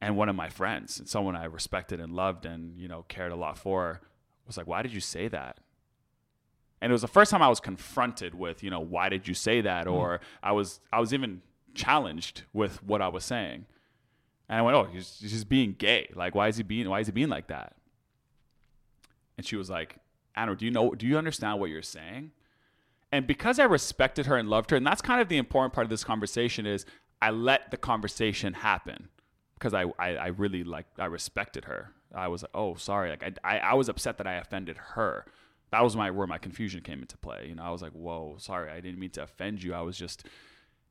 And 0.01 0.17
one 0.17 0.29
of 0.29 0.35
my 0.35 0.49
friends, 0.49 0.99
and 0.99 1.07
someone 1.07 1.35
I 1.35 1.45
respected 1.45 1.99
and 1.99 2.13
loved 2.13 2.45
and, 2.45 2.77
you 2.77 2.87
know, 2.87 3.03
cared 3.07 3.31
a 3.31 3.35
lot 3.35 3.57
for, 3.57 4.01
was 4.45 4.57
like, 4.57 4.67
why 4.67 4.81
did 4.81 4.93
you 4.93 5.01
say 5.01 5.27
that? 5.27 5.59
And 6.81 6.91
it 6.91 6.93
was 6.93 7.01
the 7.01 7.07
first 7.07 7.31
time 7.31 7.41
I 7.41 7.49
was 7.49 7.59
confronted 7.59 8.35
with, 8.35 8.63
you 8.63 8.69
know, 8.69 8.79
why 8.79 9.09
did 9.09 9.27
you 9.27 9.33
say 9.33 9.61
that? 9.61 9.87
Mm. 9.87 9.93
Or 9.93 10.19
I 10.43 10.51
was 10.51 10.79
I 10.91 10.99
was 10.99 11.13
even 11.13 11.41
challenged 11.73 12.43
with 12.53 12.83
what 12.83 13.01
I 13.01 13.07
was 13.07 13.23
saying. 13.23 13.65
And 14.49 14.59
I 14.59 14.61
went, 14.61 14.77
oh, 14.77 14.83
he's, 14.85 15.17
he's 15.19 15.31
just 15.31 15.49
being 15.49 15.75
gay. 15.77 16.09
Like, 16.15 16.35
why 16.35 16.47
is 16.47 16.57
he 16.57 16.63
being 16.63 16.89
why 16.89 16.99
is 16.99 17.07
he 17.07 17.11
being 17.11 17.29
like 17.29 17.47
that? 17.47 17.75
And 19.37 19.45
she 19.45 19.55
was 19.55 19.69
like, 19.69 19.97
Anwar, 20.37 20.57
do 20.57 20.65
you 20.65 20.71
know 20.71 20.91
do 20.91 21.07
you 21.07 21.17
understand 21.17 21.59
what 21.59 21.69
you're 21.69 21.81
saying? 21.81 22.31
And 23.11 23.25
because 23.25 23.57
I 23.57 23.63
respected 23.63 24.25
her 24.25 24.35
and 24.35 24.49
loved 24.49 24.71
her, 24.71 24.77
and 24.77 24.85
that's 24.85 25.01
kind 25.01 25.21
of 25.21 25.29
the 25.29 25.37
important 25.37 25.73
part 25.73 25.85
of 25.85 25.89
this 25.89 26.03
conversation 26.03 26.65
is 26.65 26.85
I 27.21 27.31
let 27.31 27.71
the 27.71 27.77
conversation 27.77 28.53
happen 28.53 29.07
because 29.53 29.73
I, 29.73 29.85
I, 29.97 30.15
I 30.15 30.27
really 30.27 30.63
like 30.63 30.85
I 30.99 31.05
respected 31.05 31.65
her. 31.65 31.91
I 32.13 32.27
was 32.27 32.43
like, 32.43 32.51
oh 32.53 32.75
sorry, 32.75 33.09
like 33.09 33.23
I, 33.43 33.55
I, 33.55 33.59
I 33.59 33.73
was 33.73 33.89
upset 33.89 34.17
that 34.17 34.27
I 34.27 34.33
offended 34.33 34.77
her. 34.95 35.25
That 35.71 35.83
was 35.83 35.95
my 35.95 36.11
where 36.11 36.27
my 36.27 36.37
confusion 36.37 36.81
came 36.81 37.01
into 37.01 37.17
play. 37.17 37.47
You 37.49 37.55
know, 37.55 37.63
I 37.63 37.71
was 37.71 37.81
like, 37.81 37.91
whoa, 37.91 38.35
sorry, 38.39 38.71
I 38.71 38.79
didn't 38.79 38.99
mean 38.99 39.09
to 39.11 39.23
offend 39.23 39.61
you. 39.61 39.73
I 39.73 39.81
was 39.81 39.97
just, 39.97 40.25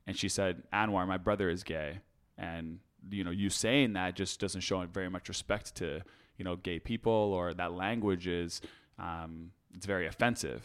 and 0.06 0.16
she 0.16 0.28
said, 0.28 0.62
Anwar, 0.72 1.06
my 1.06 1.16
brother 1.16 1.48
is 1.48 1.62
gay, 1.62 2.00
and 2.36 2.80
you 3.10 3.24
know, 3.24 3.30
you 3.30 3.50
saying 3.50 3.94
that 3.94 4.16
just 4.16 4.40
doesn't 4.40 4.60
show 4.62 4.84
very 4.86 5.08
much 5.08 5.28
respect 5.28 5.74
to 5.76 6.02
you 6.36 6.44
know 6.44 6.56
gay 6.56 6.78
people 6.78 7.12
or 7.12 7.54
that 7.54 7.72
language 7.72 8.26
is 8.26 8.60
um, 8.98 9.52
it's 9.74 9.86
very 9.86 10.06
offensive 10.06 10.62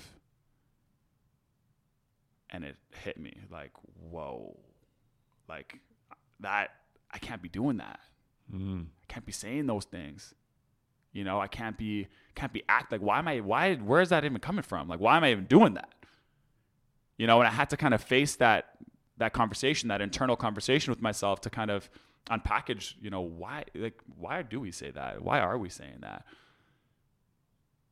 and 2.52 2.64
it 2.64 2.76
hit 2.92 3.18
me 3.18 3.34
like, 3.50 3.72
whoa, 4.10 4.58
like 5.48 5.80
that. 6.42 6.72
I 7.14 7.18
can't 7.18 7.42
be 7.42 7.50
doing 7.50 7.78
that. 7.78 8.00
Mm. 8.54 8.86
I 8.86 9.14
can't 9.14 9.26
be 9.26 9.32
saying 9.32 9.68
those 9.68 9.86
things. 9.86 10.34
You 11.14 11.24
know, 11.24 11.40
I 11.40 11.48
can't 11.48 11.78
be 11.78 12.08
can't 12.36 12.54
be 12.54 12.64
act 12.70 12.92
like 12.92 13.02
why 13.02 13.20
am 13.20 13.28
I 13.28 13.40
why 13.42 13.76
where 13.76 14.02
is 14.02 14.10
that 14.10 14.24
even 14.24 14.40
coming 14.40 14.64
from? 14.64 14.88
Like 14.88 15.00
why 15.00 15.18
am 15.18 15.24
I 15.24 15.32
even 15.32 15.46
doing 15.46 15.74
that? 15.74 15.90
You 17.18 17.28
know, 17.28 17.40
and 17.40 17.48
I 17.48 17.52
had 17.52 17.70
to 17.72 17.78
kind 17.78 17.94
of 17.94 18.02
face 18.02 18.36
that 18.38 18.70
that 19.18 19.34
conversation, 19.34 19.90
that 19.90 20.02
internal 20.02 20.36
conversation 20.36 20.92
with 20.92 21.02
myself 21.02 21.42
to 21.42 21.50
kind 21.50 21.70
of 21.70 21.90
unpackage, 22.30 22.96
you 23.02 23.10
know, 23.10 23.22
why 23.22 23.66
like 23.76 24.00
why 24.18 24.42
do 24.42 24.60
we 24.60 24.72
say 24.72 24.92
that? 24.92 25.22
Why 25.22 25.40
are 25.40 25.58
we 25.58 25.70
saying 25.70 26.00
that? 26.02 26.26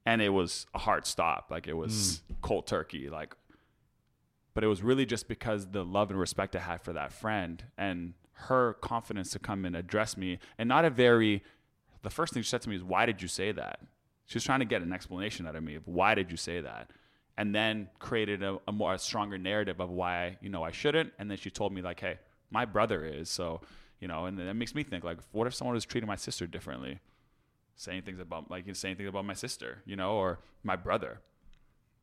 And 0.05 0.21
it 0.21 0.29
was 0.29 0.65
a 0.73 0.79
hard 0.79 1.05
stop. 1.05 1.47
Like 1.51 1.67
it 1.67 1.73
was 1.73 2.21
mm. 2.31 2.35
cold 2.41 2.67
turkey. 2.67 3.09
Like 3.09 3.35
but 4.53 4.63
it 4.63 4.67
was 4.67 4.81
really 4.81 5.05
just 5.05 5.27
because 5.27 5.67
the 5.67 5.83
love 5.83 6.09
and 6.09 6.19
respect 6.19 6.55
I 6.55 6.59
had 6.59 6.81
for 6.81 6.93
that 6.93 7.13
friend 7.13 7.63
and 7.77 8.13
her 8.33 8.73
confidence 8.73 9.31
to 9.31 9.39
come 9.39 9.65
and 9.65 9.75
address 9.75 10.17
me 10.17 10.39
and 10.57 10.69
not 10.69 10.85
a 10.85 10.89
very 10.89 11.43
the 12.01 12.09
first 12.09 12.33
thing 12.33 12.43
she 12.43 12.49
said 12.49 12.61
to 12.61 12.69
me 12.69 12.75
is, 12.75 12.83
"Why 12.83 13.05
did 13.05 13.21
you 13.21 13.27
say 13.27 13.51
that?" 13.51 13.79
She 14.25 14.35
was 14.35 14.43
trying 14.43 14.59
to 14.59 14.65
get 14.65 14.81
an 14.81 14.93
explanation 14.93 15.47
out 15.47 15.55
of 15.55 15.63
me 15.63 15.75
of 15.75 15.87
why 15.87 16.15
did 16.15 16.29
you 16.31 16.37
say 16.37 16.61
that, 16.61 16.91
and 17.37 17.53
then 17.53 17.89
created 17.99 18.43
a, 18.43 18.59
a 18.67 18.71
more 18.71 18.93
a 18.93 18.99
stronger 18.99 19.37
narrative 19.37 19.79
of 19.79 19.89
why 19.89 20.37
you 20.41 20.49
know 20.49 20.63
I 20.63 20.71
shouldn't. 20.71 21.13
And 21.19 21.29
then 21.29 21.37
she 21.37 21.49
told 21.49 21.73
me 21.73 21.81
like, 21.81 21.99
"Hey, 21.99 22.19
my 22.51 22.65
brother 22.65 23.05
is 23.05 23.29
so." 23.29 23.61
You 23.99 24.07
know, 24.07 24.27
and 24.27 24.39
that 24.39 24.53
makes 24.53 24.73
me 24.73 24.83
think 24.83 25.03
like, 25.03 25.17
what 25.33 25.45
if 25.45 25.53
someone 25.53 25.75
was 25.75 25.83
treating 25.83 26.07
my 26.07 26.15
sister 26.15 26.47
differently? 26.47 27.01
saying 27.79 28.01
things 28.01 28.19
about 28.19 28.51
like 28.51 28.65
saying 28.75 28.97
things 28.97 29.07
about 29.07 29.25
my 29.25 29.33
sister, 29.33 29.81
you 29.85 29.95
know, 29.95 30.11
or 30.11 30.39
my 30.63 30.75
brother. 30.75 31.21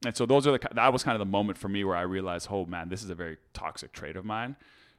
And 0.05 0.17
so 0.17 0.25
those 0.25 0.47
are 0.47 0.53
the 0.53 0.69
that 0.75 0.93
was 0.93 1.03
kind 1.03 1.15
of 1.15 1.19
the 1.19 1.31
moment 1.31 1.59
for 1.59 1.69
me 1.69 1.85
where 1.85 1.97
I 1.97 2.03
realized, 2.03 2.49
oh 2.51 2.65
man, 2.65 2.89
this 2.89 3.03
is 3.03 3.11
a 3.11 3.15
very 3.15 3.37
toxic 3.53 3.93
trait 3.93 4.17
of 4.17 4.25
mine. 4.25 4.57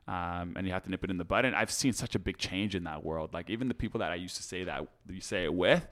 Um, 0.07 0.53
and 0.55 0.65
you 0.65 0.71
have 0.71 0.83
to 0.83 0.89
nip 0.89 1.03
it 1.03 1.09
in 1.09 1.17
the 1.17 1.25
bud. 1.25 1.43
And 1.43 1.55
I've 1.55 1.71
seen 1.71 1.91
such 1.91 2.15
a 2.15 2.19
big 2.19 2.37
change 2.37 2.75
in 2.75 2.85
that 2.85 3.03
world. 3.03 3.33
Like 3.33 3.49
even 3.49 3.67
the 3.67 3.73
people 3.73 3.99
that 3.99 4.11
I 4.11 4.15
used 4.15 4.37
to 4.37 4.43
say 4.43 4.63
that 4.63 4.87
you 5.09 5.19
say 5.19 5.43
it 5.43 5.53
with, 5.53 5.85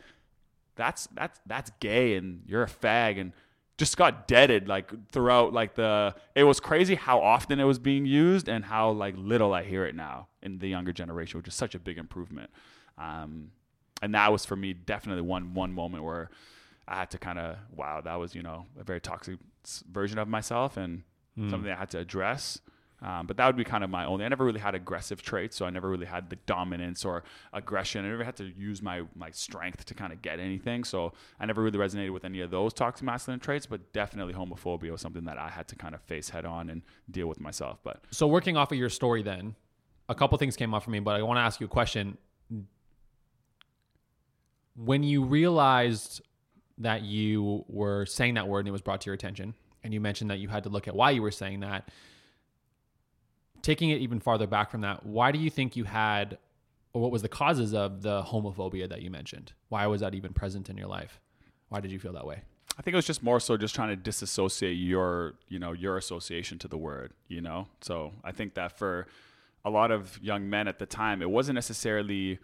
that's 0.76 1.08
that's 1.08 1.40
that's 1.46 1.72
gay 1.80 2.16
and 2.16 2.44
you're 2.46 2.64
a 2.64 2.68
fag 2.68 3.20
and 3.20 3.34
just 3.78 3.98
got 3.98 4.28
deaded 4.28 4.68
like 4.68 5.10
throughout 5.10 5.52
like 5.54 5.76
the 5.76 6.16
it 6.34 6.44
was 6.44 6.60
crazy 6.60 6.96
how 6.96 7.20
often 7.20 7.60
it 7.60 7.66
was 7.66 7.80
being 7.80 8.06
used 8.06 8.48
and 8.48 8.64
how 8.64 8.92
like 8.92 9.16
little 9.18 9.54
I 9.54 9.64
hear 9.64 9.86
it 9.86 9.96
now 9.96 10.28
in 10.42 10.60
the 10.60 10.68
younger 10.68 10.94
generation, 10.94 11.38
which 11.40 11.48
is 11.48 11.56
such 11.56 11.76
a 11.76 11.80
big 11.80 11.98
improvement. 11.98 12.52
Um, 12.98 13.52
and 14.02 14.14
that 14.16 14.32
was 14.32 14.46
for 14.46 14.56
me 14.56 14.74
definitely 14.74 15.24
one 15.24 15.54
one 15.54 15.74
moment 15.74 16.04
where 16.04 16.30
I 16.88 16.96
had 16.96 17.12
to 17.12 17.18
kind 17.18 17.40
of 17.40 17.58
wow 17.76 18.02
that 18.02 18.16
was 18.16 18.34
you 18.34 18.44
know 18.44 18.66
a 18.80 18.84
very 18.84 19.02
toxic 19.02 19.40
version 19.92 20.20
of 20.20 20.28
myself 20.28 20.78
and 20.78 21.04
mm. 21.38 21.50
something 21.50 21.72
I 21.72 21.76
had 21.76 21.90
to 21.92 22.00
address. 22.00 22.62
Um, 23.06 23.28
but 23.28 23.38
that 23.38 23.46
would 23.46 23.56
be 23.56 23.64
kind 23.64 23.84
of 23.84 23.92
my 23.92 24.04
only. 24.04 24.26
I 24.26 24.30
never 24.30 24.44
really 24.44 24.60
had 24.60 24.74
aggressive 24.74 25.22
traits, 25.22 25.56
so 25.56 25.64
I 25.68 25.70
never 25.70 25.88
really 25.88 26.08
had 26.08 26.32
the 26.32 26.38
dominance 26.48 27.06
or 27.06 27.24
aggression. 27.54 28.04
I 28.04 28.10
never 28.10 28.24
had 28.24 28.36
to 28.38 28.46
use 28.46 28.82
my 28.82 29.04
my 29.16 29.30
strength 29.30 29.86
to 29.86 29.94
kind 29.94 30.12
of 30.12 30.24
get 30.24 30.40
anything. 30.40 30.84
So 30.84 31.14
I 31.40 31.46
never 31.46 31.62
really 31.62 31.78
resonated 31.78 32.12
with 32.12 32.26
any 32.26 32.42
of 32.42 32.50
those 32.50 32.74
toxic 32.74 33.06
masculine 33.06 33.40
traits. 33.40 33.68
But 33.68 33.94
definitely 33.94 34.34
homophobia 34.34 34.90
was 34.90 35.02
something 35.02 35.26
that 35.26 35.38
I 35.38 35.50
had 35.50 35.68
to 35.68 35.76
kind 35.76 35.94
of 35.94 36.02
face 36.02 36.30
head 36.30 36.46
on 36.46 36.72
and 36.72 36.82
deal 37.12 37.28
with 37.28 37.40
myself. 37.40 37.78
But 37.84 38.04
so 38.10 38.26
working 38.26 38.58
off 38.58 38.72
of 38.72 38.80
your 38.80 38.90
story, 38.90 39.22
then 39.22 39.54
a 40.10 40.16
couple 40.16 40.36
things 40.40 40.56
came 40.56 40.74
up 40.74 40.82
for 40.82 40.90
me. 40.90 41.00
But 41.00 41.16
I 41.16 41.22
want 41.22 41.38
to 41.38 41.42
ask 41.42 41.60
you 41.60 41.68
a 41.68 41.70
question 41.70 42.18
when 44.76 45.04
you 45.04 45.24
realized 45.24 46.22
that 46.80 47.04
you 47.04 47.64
were 47.68 48.08
saying 48.08 48.34
that 48.34 48.48
word 48.48 48.60
and 48.62 48.70
it 48.70 48.72
was 48.72 48.82
brought 48.82 49.02
to 49.02 49.06
your 49.06 49.14
attention, 49.14 49.54
and 49.84 49.94
you 49.94 50.02
mentioned 50.02 50.32
that 50.32 50.40
you 50.40 50.48
had 50.48 50.64
to 50.64 50.70
look 50.70 50.88
at 50.88 50.96
why 50.96 51.12
you 51.12 51.22
were 51.22 51.32
saying 51.32 51.60
that, 51.60 51.90
taking 53.66 53.90
it 53.90 54.00
even 54.00 54.20
farther 54.20 54.46
back 54.46 54.70
from 54.70 54.82
that, 54.82 55.04
why 55.04 55.32
do 55.32 55.40
you 55.40 55.50
think 55.50 55.76
you 55.76 55.86
had, 55.86 56.38
or 56.94 57.02
what 57.02 57.12
was 57.12 57.24
the 57.24 57.28
causes 57.28 57.74
of 57.74 58.04
the 58.04 58.22
homophobia 58.22 58.88
that 58.88 59.02
you 59.02 59.10
mentioned? 59.10 59.54
Why 59.70 59.88
was 59.88 60.02
that 60.02 60.14
even 60.14 60.34
present 60.34 60.70
in 60.70 60.78
your 60.78 60.88
life? 60.88 61.20
Why 61.70 61.80
did 61.80 61.92
you 61.92 61.98
feel 61.98 62.14
that 62.14 62.28
way? 62.28 62.42
I 62.78 62.84
think 62.84 62.94
it 62.94 62.96
was 62.96 63.08
just 63.08 63.24
more 63.24 63.40
so 63.40 63.58
just 63.58 63.74
trying 63.74 63.90
to 63.90 63.96
disassociate 63.96 64.78
your, 64.78 65.34
you 65.48 65.58
know, 65.58 65.72
your 65.72 65.98
association 65.98 66.60
to 66.60 66.68
the 66.68 66.78
word, 66.78 67.14
you 67.28 67.42
know? 67.42 67.68
So 67.82 68.14
I 68.24 68.32
think 68.34 68.54
that 68.54 68.78
for 68.78 69.08
a 69.64 69.72
lot 69.72 69.90
of 69.90 70.20
young 70.22 70.48
men 70.48 70.68
at 70.68 70.78
the 70.78 70.86
time, 70.86 71.24
it 71.24 71.30
wasn't 71.32 71.56
necessarily 71.56 72.38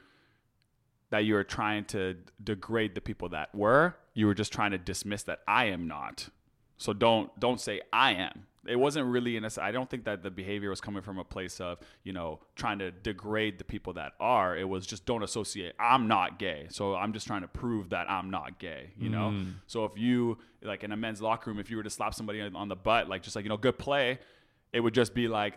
that 1.12 1.20
you 1.26 1.36
were 1.36 1.44
trying 1.44 1.86
to 1.86 2.18
degrade 2.44 2.96
the 2.96 3.02
people 3.02 3.30
that 3.30 3.54
were. 3.54 3.96
You 4.16 4.26
were 4.26 4.34
just 4.34 4.52
trying 4.52 4.72
to 4.72 4.80
dismiss 4.80 5.22
that 5.24 5.42
I 5.48 5.66
am 5.66 5.88
not. 5.88 6.30
So 6.78 6.94
don't 6.94 7.40
don't 7.40 7.62
say 7.62 7.82
I 7.94 8.14
am. 8.14 8.48
It 8.68 8.76
wasn't 8.76 9.08
really 9.08 9.38
in 9.38 9.46
a. 9.46 9.50
I 9.60 9.72
don't 9.72 9.90
think 9.90 10.06
that 10.06 10.22
the 10.22 10.30
behavior 10.30 10.70
was 10.70 10.80
coming 10.80 11.02
from 11.02 11.18
a 11.18 11.24
place 11.24 11.60
of 11.60 11.80
you 12.04 12.14
know 12.14 12.40
trying 12.56 12.80
to 12.80 12.92
degrade 12.92 13.58
the 13.58 13.64
people 13.64 13.94
that 13.94 14.14
are. 14.20 14.56
It 14.56 14.68
was 14.70 14.86
just 14.86 15.06
don't 15.06 15.24
associate. 15.24 15.74
I'm 15.80 16.08
not 16.08 16.38
gay, 16.38 16.68
so 16.70 16.96
I'm 16.96 17.14
just 17.14 17.26
trying 17.26 17.42
to 17.42 17.48
prove 17.48 17.90
that 17.90 18.10
I'm 18.10 18.30
not 18.30 18.60
gay. 18.60 18.92
You 19.00 19.10
know. 19.10 19.32
Mm. 19.32 19.54
So 19.68 19.86
if 19.86 19.98
you 19.98 20.38
like 20.62 20.84
in 20.84 20.92
a 20.92 20.98
men's 20.98 21.22
locker 21.22 21.50
room, 21.50 21.60
if 21.60 21.72
you 21.72 21.78
were 21.78 21.84
to 21.84 21.90
slap 21.90 22.14
somebody 22.14 22.42
on 22.42 22.68
the 22.70 22.76
butt, 22.76 23.10
like 23.10 23.24
just 23.24 23.36
like 23.36 23.46
you 23.46 23.50
know 23.50 23.58
good 23.58 23.80
play, 23.80 24.20
it 24.74 24.80
would 24.80 24.94
just 24.94 25.14
be 25.14 25.28
like 25.28 25.56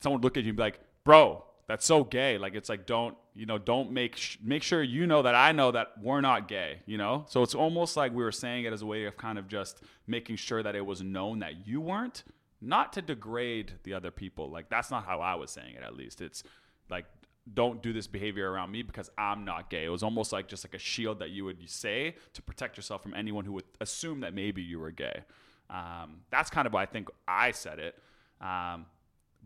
someone 0.00 0.20
would 0.20 0.24
look 0.24 0.36
at 0.36 0.44
you 0.44 0.50
and 0.50 0.56
be 0.56 0.62
like, 0.62 0.80
bro, 1.04 1.44
that's 1.66 1.86
so 1.86 2.04
gay. 2.04 2.38
Like 2.38 2.54
it's 2.54 2.68
like 2.68 2.86
don't 2.86 3.16
you 3.34 3.46
know 3.46 3.58
don't 3.58 3.92
make 3.92 4.16
sh- 4.16 4.36
make 4.42 4.62
sure 4.62 4.82
you 4.82 5.06
know 5.06 5.22
that 5.22 5.34
I 5.34 5.52
know 5.52 5.70
that 5.70 5.92
we're 6.02 6.20
not 6.20 6.48
gay. 6.48 6.80
You 6.86 6.98
know, 6.98 7.24
so 7.28 7.42
it's 7.42 7.54
almost 7.54 7.96
like 7.96 8.12
we 8.12 8.22
were 8.22 8.32
saying 8.32 8.64
it 8.64 8.72
as 8.72 8.82
a 8.82 8.86
way 8.86 9.04
of 9.06 9.16
kind 9.16 9.38
of 9.38 9.48
just 9.48 9.82
making 10.06 10.36
sure 10.36 10.62
that 10.62 10.74
it 10.74 10.84
was 10.84 11.02
known 11.02 11.38
that 11.38 11.66
you 11.66 11.80
weren't, 11.80 12.24
not 12.62 12.92
to 12.92 13.02
degrade 13.02 13.72
the 13.82 13.92
other 13.92 14.10
people. 14.10 14.50
Like 14.50 14.70
that's 14.70 14.90
not 14.90 15.04
how 15.04 15.20
I 15.20 15.34
was 15.34 15.50
saying 15.50 15.74
it. 15.74 15.82
At 15.82 15.96
least 15.96 16.20
it's 16.20 16.42
like 16.88 17.06
don't 17.52 17.82
do 17.82 17.92
this 17.92 18.06
behavior 18.06 18.50
around 18.50 18.70
me 18.70 18.82
because 18.82 19.10
I'm 19.18 19.44
not 19.44 19.68
gay. 19.68 19.84
It 19.84 19.88
was 19.88 20.04
almost 20.04 20.32
like 20.32 20.46
just 20.46 20.64
like 20.64 20.74
a 20.74 20.78
shield 20.78 21.18
that 21.18 21.30
you 21.30 21.44
would 21.44 21.68
say 21.68 22.14
to 22.34 22.42
protect 22.42 22.76
yourself 22.76 23.02
from 23.02 23.14
anyone 23.14 23.44
who 23.44 23.52
would 23.54 23.64
assume 23.80 24.20
that 24.20 24.32
maybe 24.32 24.62
you 24.62 24.78
were 24.78 24.92
gay. 24.92 25.24
Um, 25.68 26.20
that's 26.30 26.50
kind 26.50 26.66
of 26.66 26.72
why 26.72 26.82
I 26.82 26.86
think 26.86 27.08
I 27.26 27.50
said 27.50 27.80
it. 27.80 27.98
Um, 28.40 28.86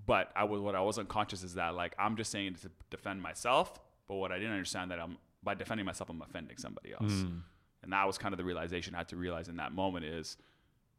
but 0.05 0.31
I 0.37 0.45
was 0.45 0.61
what 0.61 0.75
I 0.75 0.81
wasn't 0.81 1.09
conscious 1.09 1.43
is 1.43 1.55
that 1.55 1.75
like 1.75 1.95
I'm 1.99 2.17
just 2.17 2.31
saying 2.31 2.57
to 2.57 2.71
defend 2.91 3.23
myself, 3.23 3.81
but 4.07 4.17
what 4.17 4.31
I 4.31 4.37
didn't 4.37 4.53
understand 4.53 4.91
that 4.91 5.01
I'm 5.01 5.17
by 5.43 5.55
defending 5.55 5.87
myself 5.87 6.11
I'm 6.11 6.21
offending 6.21 6.59
somebody 6.59 6.93
else. 6.93 7.13
Mm. 7.13 7.41
And 7.83 7.93
that 7.93 8.07
was 8.07 8.19
kind 8.19 8.35
of 8.35 8.39
the 8.39 8.45
realization 8.45 8.95
I 8.95 8.99
had 8.99 9.09
to 9.09 9.17
realize 9.17 9.49
in 9.49 9.57
that 9.57 9.73
moment 9.73 10.05
is 10.05 10.37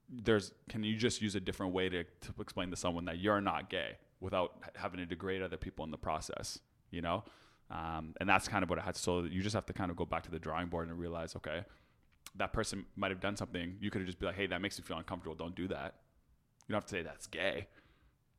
there's 0.09 0.53
can 0.69 0.83
you 0.83 0.95
just 0.95 1.21
use 1.21 1.35
a 1.35 1.39
different 1.39 1.73
way 1.73 1.89
to, 1.89 2.03
to 2.03 2.33
explain 2.39 2.69
to 2.69 2.75
someone 2.75 3.05
that 3.05 3.19
you're 3.19 3.41
not 3.41 3.69
gay 3.69 3.97
without 4.19 4.53
having 4.75 4.99
to 4.99 5.05
degrade 5.05 5.41
other 5.41 5.57
people 5.57 5.83
in 5.85 5.91
the 5.91 5.97
process, 5.97 6.59
you 6.91 7.01
know? 7.01 7.23
Um, 7.69 8.13
and 8.19 8.29
that's 8.29 8.47
kind 8.47 8.63
of 8.63 8.69
what 8.69 8.79
I 8.79 8.83
had 8.83 8.95
so 8.95 9.23
you 9.23 9.41
just 9.41 9.53
have 9.53 9.65
to 9.65 9.73
kind 9.73 9.91
of 9.91 9.97
go 9.97 10.05
back 10.05 10.23
to 10.23 10.31
the 10.31 10.39
drawing 10.39 10.67
board 10.67 10.87
and 10.87 10.97
realize, 10.97 11.35
okay, 11.35 11.63
that 12.35 12.53
person 12.53 12.85
might 12.95 13.11
have 13.11 13.19
done 13.19 13.35
something. 13.35 13.75
You 13.81 13.91
could 13.91 13.99
have 13.99 14.07
just 14.07 14.19
be 14.19 14.25
like, 14.25 14.35
hey, 14.35 14.47
that 14.47 14.61
makes 14.61 14.79
me 14.79 14.85
feel 14.85 14.97
uncomfortable. 14.97 15.35
Don't 15.35 15.55
do 15.55 15.67
that. 15.67 15.95
You 16.67 16.73
don't 16.73 16.77
have 16.77 16.85
to 16.85 16.91
say 16.91 17.01
that's 17.01 17.27
gay 17.27 17.67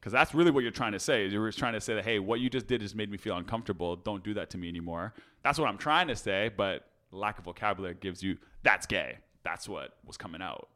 because 0.00 0.12
that's 0.12 0.34
really 0.34 0.50
what 0.50 0.62
you're 0.62 0.70
trying 0.70 0.92
to 0.92 0.98
say. 0.98 1.26
You're 1.26 1.50
trying 1.52 1.74
to 1.74 1.80
say 1.80 1.94
that, 1.94 2.04
hey, 2.04 2.18
what 2.18 2.40
you 2.40 2.48
just 2.48 2.66
did 2.66 2.80
just 2.80 2.94
made 2.94 3.10
me 3.10 3.18
feel 3.18 3.36
uncomfortable. 3.36 3.96
Don't 3.96 4.22
do 4.22 4.34
that 4.34 4.50
to 4.50 4.58
me 4.58 4.68
anymore. 4.68 5.14
That's 5.42 5.58
what 5.58 5.68
I'm 5.68 5.78
trying 5.78 6.08
to 6.08 6.16
say, 6.16 6.50
but 6.56 6.86
lack 7.10 7.38
of 7.38 7.44
vocabulary 7.44 7.96
gives 8.00 8.22
you 8.22 8.38
that's 8.62 8.86
gay. 8.86 9.18
That's 9.42 9.68
what 9.68 9.94
was 10.06 10.16
coming 10.16 10.42
out. 10.42 10.68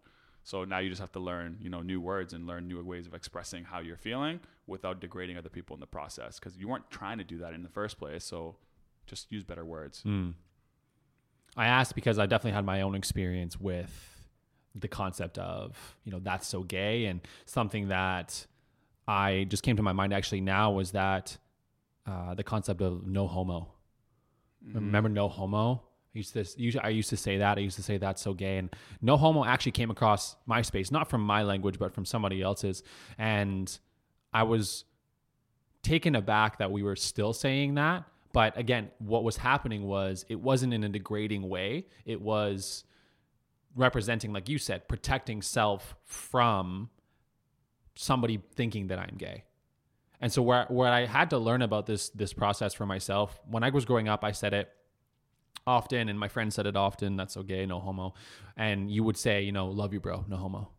So 0.45 0.65
now 0.65 0.79
you 0.79 0.89
just 0.89 1.01
have 1.01 1.13
to 1.13 1.21
learn, 1.21 1.59
you 1.61 1.71
know, 1.71 1.83
new 1.83 2.01
words 2.01 2.33
and 2.33 2.47
learn 2.47 2.67
new 2.67 2.83
ways 2.83 3.07
of 3.07 3.15
expressing 3.15 3.65
how 3.65 3.79
you're 3.81 3.97
feeling 3.97 4.41
without 4.67 5.01
degrading 5.01 5.37
other 5.37 5.49
people 5.49 5.75
in 5.75 5.81
the 5.81 5.87
process. 5.87 6.39
Because 6.39 6.57
you 6.57 6.69
weren't 6.69 6.91
trying 6.91 7.19
to 7.19 7.25
do 7.25 7.39
that 7.39 7.53
in 7.53 7.63
the 7.63 7.69
first 7.69 7.99
place. 7.99 8.25
So 8.25 8.57
just 9.07 9.31
use 9.31 9.45
better 9.45 9.65
words. 9.65 10.03
Mm. 10.05 10.35
I 11.57 11.67
asked 11.67 11.95
because 11.95 12.19
I 12.19 12.27
definitely 12.27 12.53
had 12.53 12.65
my 12.65 12.81
own 12.81 12.95
experience 12.95 13.61
with 13.61 14.09
the 14.75 14.89
concept 14.89 15.39
of, 15.39 15.97
you 16.05 16.11
know, 16.11 16.19
that's 16.19 16.49
so 16.49 16.63
gay 16.63 17.05
and 17.05 17.21
something 17.45 17.89
that 17.89 18.47
I 19.07 19.47
just 19.49 19.63
came 19.63 19.77
to 19.77 19.83
my 19.83 19.93
mind 19.93 20.15
actually 20.15 20.41
now 20.41 20.73
was 20.73 20.93
that 20.93 21.37
uh, 22.07 22.35
the 22.35 22.43
concept 22.43 22.81
of 22.81 23.07
no 23.07 23.27
homo. 23.27 23.73
Mm-hmm. 24.67 24.77
Remember 24.77 25.09
no 25.09 25.29
homo? 25.29 25.83
I 26.15 26.19
used 26.19 26.35
to 26.35 26.81
I 26.83 26.89
used 26.91 27.09
to 27.11 27.17
say 27.17 27.39
that. 27.39 27.57
I 27.57 27.61
used 27.63 27.77
to 27.77 27.83
say 27.83 27.97
that's 27.97 28.21
so 28.21 28.35
gay. 28.35 28.59
And 28.59 28.75
no 29.01 29.17
homo 29.17 29.45
actually 29.45 29.73
came 29.73 29.91
across 29.91 30.37
MySpace, 30.49 30.93
not 30.93 31.09
from 31.09 31.23
my 31.23 31.43
language, 31.43 31.79
but 31.79 31.95
from 31.95 32.05
somebody 32.05 32.43
else's. 32.43 32.83
And 33.17 33.79
I 34.33 34.43
was 34.43 34.85
taken 35.83 36.15
aback 36.15 36.59
that 36.59 36.71
we 36.71 36.83
were 36.83 36.97
still 36.97 37.33
saying 37.33 37.75
that. 37.75 38.05
But 38.33 38.57
again, 38.59 38.91
what 38.99 39.25
was 39.25 39.39
happening 39.39 39.85
was 39.85 40.25
it 40.29 40.41
wasn't 40.41 40.75
in 40.75 40.85
a 40.85 40.89
degrading 40.89 41.49
way. 41.49 41.87
It 42.05 42.21
was 42.21 42.85
representing, 43.75 44.33
like 44.33 44.49
you 44.49 44.59
said, 44.59 44.89
protecting 44.89 45.41
self 45.41 45.95
from 46.05 46.91
somebody 47.95 48.43
thinking 48.55 48.89
that 48.89 48.99
I'm 48.99 49.17
gay. 49.17 49.45
And 50.21 50.31
so 50.31 50.43
where 50.43 50.67
where 50.69 50.93
I 50.93 51.07
had 51.07 51.31
to 51.31 51.39
learn 51.39 51.63
about 51.63 51.87
this 51.87 52.11
this 52.11 52.35
process 52.35 52.75
for 52.75 52.85
myself, 52.85 53.41
when 53.51 53.65
I 53.65 53.71
was 53.71 53.87
growing 53.87 54.09
up, 54.09 54.25
I 54.25 54.33
said 54.33 54.53
it 54.53 54.71
often 55.67 56.09
and 56.09 56.19
my 56.19 56.29
friend 56.29 56.53
said 56.53 56.67
it 56.67 56.77
often, 56.77 57.17
that's 57.17 57.35
so 57.35 57.43
gay, 57.43 57.67
no 57.67 57.81
homo. 57.81 58.15
And 58.57 58.91
you 58.91 59.05
would 59.05 59.17
say, 59.17 59.43
you 59.43 59.53
know, 59.53 59.69
love 59.69 59.93
you 59.93 60.01
bro, 60.01 60.25
no 60.29 60.37
homo. 60.37 60.71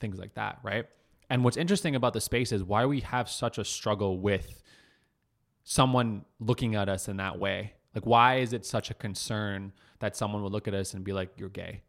Things 0.00 0.18
like 0.18 0.34
that, 0.34 0.58
right? 0.62 0.86
And 1.30 1.44
what's 1.44 1.56
interesting 1.56 1.94
about 1.94 2.12
the 2.12 2.20
space 2.20 2.52
is 2.52 2.62
why 2.62 2.86
we 2.86 3.00
have 3.00 3.28
such 3.28 3.58
a 3.58 3.64
struggle 3.64 4.18
with 4.18 4.62
someone 5.64 6.24
looking 6.40 6.74
at 6.74 6.88
us 6.88 7.08
in 7.08 7.18
that 7.18 7.38
way. 7.38 7.72
Like 7.94 8.04
why 8.04 8.36
is 8.36 8.52
it 8.52 8.66
such 8.66 8.90
a 8.90 8.94
concern 8.94 9.72
that 10.00 10.16
someone 10.16 10.42
would 10.42 10.52
look 10.52 10.68
at 10.68 10.74
us 10.74 10.94
and 10.94 11.04
be 11.04 11.12
like 11.12 11.30
you're 11.36 11.48
gay? 11.48 11.82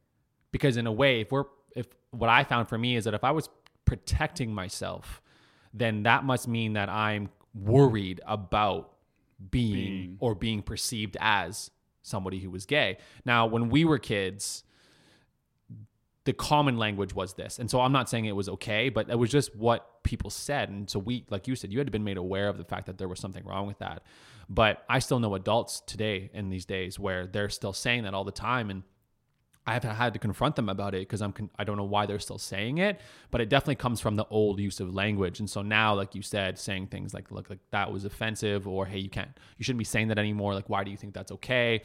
Because 0.52 0.78
in 0.78 0.86
a 0.86 0.91
way, 0.91 1.22
if 1.22 1.32
we're 1.32 1.46
if 1.76 1.88
what 2.12 2.30
I 2.30 2.44
found 2.44 2.70
for 2.70 2.78
me 2.78 2.96
is 2.96 3.06
that 3.06 3.16
if 3.16 3.24
I 3.24 3.32
was 3.32 3.50
protecting 3.86 4.54
myself, 4.54 5.22
then 5.74 6.04
that 6.04 6.24
must 6.24 6.48
mean 6.48 6.74
that 6.74 6.88
I'm 6.88 7.30
worried 7.56 8.22
about 8.28 8.91
being, 9.50 9.74
being, 9.74 10.18
or 10.20 10.36
being 10.36 10.62
perceived 10.62 11.18
as 11.20 11.72
somebody 12.04 12.39
who 12.39 12.51
was 12.51 12.68
gay. 12.68 12.97
Now, 13.26 13.47
when 13.47 13.70
we 13.70 13.86
were 13.86 13.97
kids, 13.97 14.64
the 16.26 16.34
common 16.34 16.78
language 16.78 17.14
was 17.14 17.34
this. 17.34 17.60
And 17.60 17.70
so 17.70 17.82
I'm 17.82 17.91
not 17.91 18.10
saying 18.10 18.26
it 18.26 18.36
was 18.36 18.47
okay, 18.47 18.89
but 18.89 19.10
it 19.10 19.18
was 19.18 19.30
just 19.30 19.56
what 19.56 20.04
people 20.04 20.30
said. 20.30 20.70
And 20.70 20.89
so 20.89 20.99
we, 20.99 21.26
like 21.30 21.47
you 21.47 21.56
said, 21.56 21.74
you 21.74 21.80
had 21.80 21.91
been 21.91 22.04
made 22.04 22.18
aware 22.18 22.47
of 22.47 22.58
the 22.58 22.64
fact 22.64 22.86
that 22.86 22.97
there 22.97 23.08
was 23.08 23.20
something 23.20 23.43
wrong 23.45 23.68
with 23.68 23.80
that. 23.80 24.04
But 24.49 24.84
I 24.88 24.99
still 24.99 25.20
know 25.20 25.36
adults 25.36 25.82
today 25.82 26.30
in 26.34 26.49
these 26.49 26.66
days 26.66 26.99
where 26.99 27.28
they're 27.28 27.49
still 27.49 27.74
saying 27.74 28.04
that 28.04 28.14
all 28.14 28.24
the 28.24 28.32
time. 28.32 28.70
And 28.70 28.84
I've 29.66 29.84
had 29.84 30.14
to 30.14 30.20
confront 30.20 30.57
them 30.57 30.68
about 30.68 30.93
it 30.93 31.01
because 31.01 31.22
I'm 31.22 31.32
con- 31.32 31.49
I 31.57 31.64
don't 31.64 31.78
know 31.78 31.86
why 31.86 32.05
they're 32.05 32.20
still 32.20 32.38
saying 32.38 32.80
it, 32.80 32.99
but 33.32 33.39
it 33.39 33.49
definitely 33.49 33.76
comes 33.76 34.01
from 34.01 34.16
the 34.16 34.26
old 34.30 34.59
use 34.59 34.80
of 34.80 34.93
language. 34.93 35.39
And 35.39 35.49
so 35.49 35.61
now, 35.61 35.93
like 35.93 36.16
you 36.16 36.22
said, 36.22 36.59
saying 36.59 36.88
things 36.88 37.14
like 37.14 37.32
"look, 37.32 37.49
like 37.49 37.59
that 37.72 37.91
was 37.91 38.03
offensive," 38.03 38.68
or 38.68 38.86
"Hey, 38.86 38.99
you 38.99 39.09
can't, 39.09 39.30
you 39.57 39.64
shouldn't 39.64 39.80
be 39.80 39.86
saying 39.86 40.09
that 40.09 40.20
anymore." 40.20 40.53
Like, 40.53 40.70
why 40.70 40.84
do 40.84 40.91
you 40.91 40.97
think 40.97 41.14
that's 41.14 41.32
okay? 41.32 41.82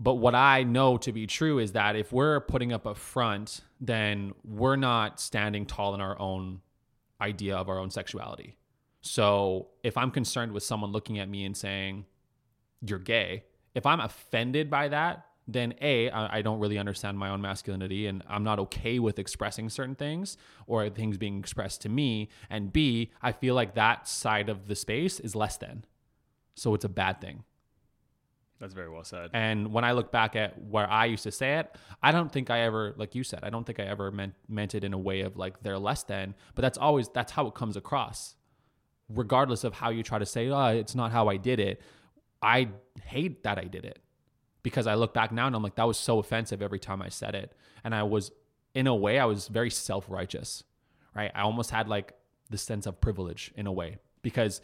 But 0.00 0.14
what 0.14 0.34
I 0.34 0.64
know 0.64 0.96
to 0.98 1.12
be 1.12 1.26
true 1.26 1.58
is 1.58 1.72
that 1.72 1.94
if 1.94 2.12
we're 2.12 2.40
putting 2.40 2.72
up 2.72 2.84
a 2.86 2.94
front, 2.94 3.60
then 3.80 4.32
we're 4.44 4.76
not 4.76 5.20
standing 5.20 5.66
tall 5.66 5.94
in 5.94 6.00
our 6.00 6.18
own 6.18 6.60
idea 7.20 7.56
of 7.56 7.68
our 7.68 7.78
own 7.78 7.90
sexuality. 7.90 8.56
So 9.00 9.68
if 9.82 9.96
I'm 9.96 10.10
concerned 10.10 10.52
with 10.52 10.62
someone 10.62 10.90
looking 10.90 11.18
at 11.20 11.28
me 11.28 11.44
and 11.44 11.56
saying, 11.56 12.06
you're 12.80 12.98
gay, 12.98 13.44
if 13.74 13.86
I'm 13.86 14.00
offended 14.00 14.68
by 14.68 14.88
that, 14.88 15.26
then 15.46 15.74
A, 15.82 16.10
I 16.10 16.40
don't 16.40 16.58
really 16.58 16.78
understand 16.78 17.18
my 17.18 17.28
own 17.28 17.42
masculinity 17.42 18.06
and 18.06 18.22
I'm 18.28 18.44
not 18.44 18.58
okay 18.60 18.98
with 18.98 19.18
expressing 19.18 19.68
certain 19.68 19.94
things 19.94 20.38
or 20.66 20.88
things 20.88 21.18
being 21.18 21.38
expressed 21.38 21.82
to 21.82 21.88
me. 21.88 22.30
And 22.48 22.72
B, 22.72 23.10
I 23.20 23.32
feel 23.32 23.54
like 23.54 23.74
that 23.74 24.08
side 24.08 24.48
of 24.48 24.68
the 24.68 24.74
space 24.74 25.20
is 25.20 25.34
less 25.34 25.58
than. 25.58 25.84
So 26.54 26.74
it's 26.74 26.84
a 26.84 26.88
bad 26.88 27.20
thing. 27.20 27.44
That's 28.58 28.72
very 28.72 28.88
well 28.88 29.04
said. 29.04 29.30
And 29.34 29.72
when 29.72 29.84
I 29.84 29.92
look 29.92 30.10
back 30.10 30.36
at 30.36 30.62
where 30.62 30.88
I 30.88 31.06
used 31.06 31.24
to 31.24 31.32
say 31.32 31.58
it, 31.58 31.76
I 32.02 32.12
don't 32.12 32.32
think 32.32 32.48
I 32.48 32.60
ever, 32.60 32.94
like 32.96 33.14
you 33.14 33.22
said, 33.22 33.40
I 33.42 33.50
don't 33.50 33.64
think 33.64 33.80
I 33.80 33.84
ever 33.84 34.10
meant 34.10 34.34
meant 34.48 34.74
it 34.74 34.84
in 34.84 34.94
a 34.94 34.98
way 34.98 35.22
of 35.22 35.36
like 35.36 35.62
they're 35.62 35.78
less 35.78 36.04
than. 36.04 36.34
But 36.54 36.62
that's 36.62 36.78
always 36.78 37.08
that's 37.08 37.32
how 37.32 37.46
it 37.48 37.54
comes 37.54 37.76
across, 37.76 38.36
regardless 39.08 39.64
of 39.64 39.74
how 39.74 39.90
you 39.90 40.02
try 40.04 40.20
to 40.20 40.24
say, 40.24 40.48
oh, 40.48 40.66
it's 40.68 40.94
not 40.94 41.10
how 41.10 41.28
I 41.28 41.36
did 41.36 41.58
it. 41.58 41.82
I 42.40 42.68
hate 43.02 43.42
that 43.42 43.58
I 43.58 43.64
did 43.64 43.84
it 43.84 43.98
because 44.64 44.88
I 44.88 44.94
look 44.94 45.14
back 45.14 45.30
now 45.30 45.46
and 45.46 45.54
I'm 45.54 45.62
like, 45.62 45.76
that 45.76 45.86
was 45.86 45.96
so 45.96 46.18
offensive 46.18 46.60
every 46.60 46.80
time 46.80 47.00
I 47.00 47.10
said 47.10 47.36
it, 47.36 47.52
and 47.84 47.94
I 47.94 48.02
was, 48.02 48.32
in 48.74 48.88
a 48.88 48.94
way, 48.94 49.20
I 49.20 49.26
was 49.26 49.46
very 49.46 49.70
self 49.70 50.06
righteous, 50.08 50.64
right? 51.14 51.30
I 51.32 51.42
almost 51.42 51.70
had 51.70 51.86
like 51.86 52.14
the 52.50 52.58
sense 52.58 52.86
of 52.86 53.00
privilege 53.00 53.52
in 53.54 53.68
a 53.68 53.72
way 53.72 53.98
because, 54.22 54.60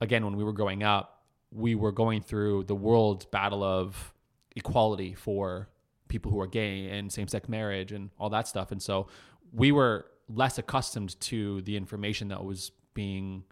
again, 0.00 0.24
when 0.24 0.36
we 0.36 0.44
were 0.44 0.54
growing 0.54 0.82
up 0.82 1.14
we 1.54 1.76
were 1.76 1.92
going 1.92 2.20
through 2.20 2.64
the 2.64 2.74
world's 2.74 3.24
battle 3.24 3.62
of 3.62 4.12
equality 4.56 5.14
for 5.14 5.68
people 6.08 6.30
who 6.30 6.40
are 6.40 6.46
gay 6.46 6.88
and 6.90 7.12
same-sex 7.12 7.48
marriage 7.48 7.92
and 7.92 8.10
all 8.18 8.28
that 8.28 8.46
stuff 8.46 8.72
and 8.72 8.82
so 8.82 9.06
we 9.52 9.70
were 9.72 10.06
less 10.28 10.58
accustomed 10.58 11.18
to 11.20 11.62
the 11.62 11.76
information 11.76 12.28
that 12.28 12.44
was 12.44 12.72
being 12.92 13.44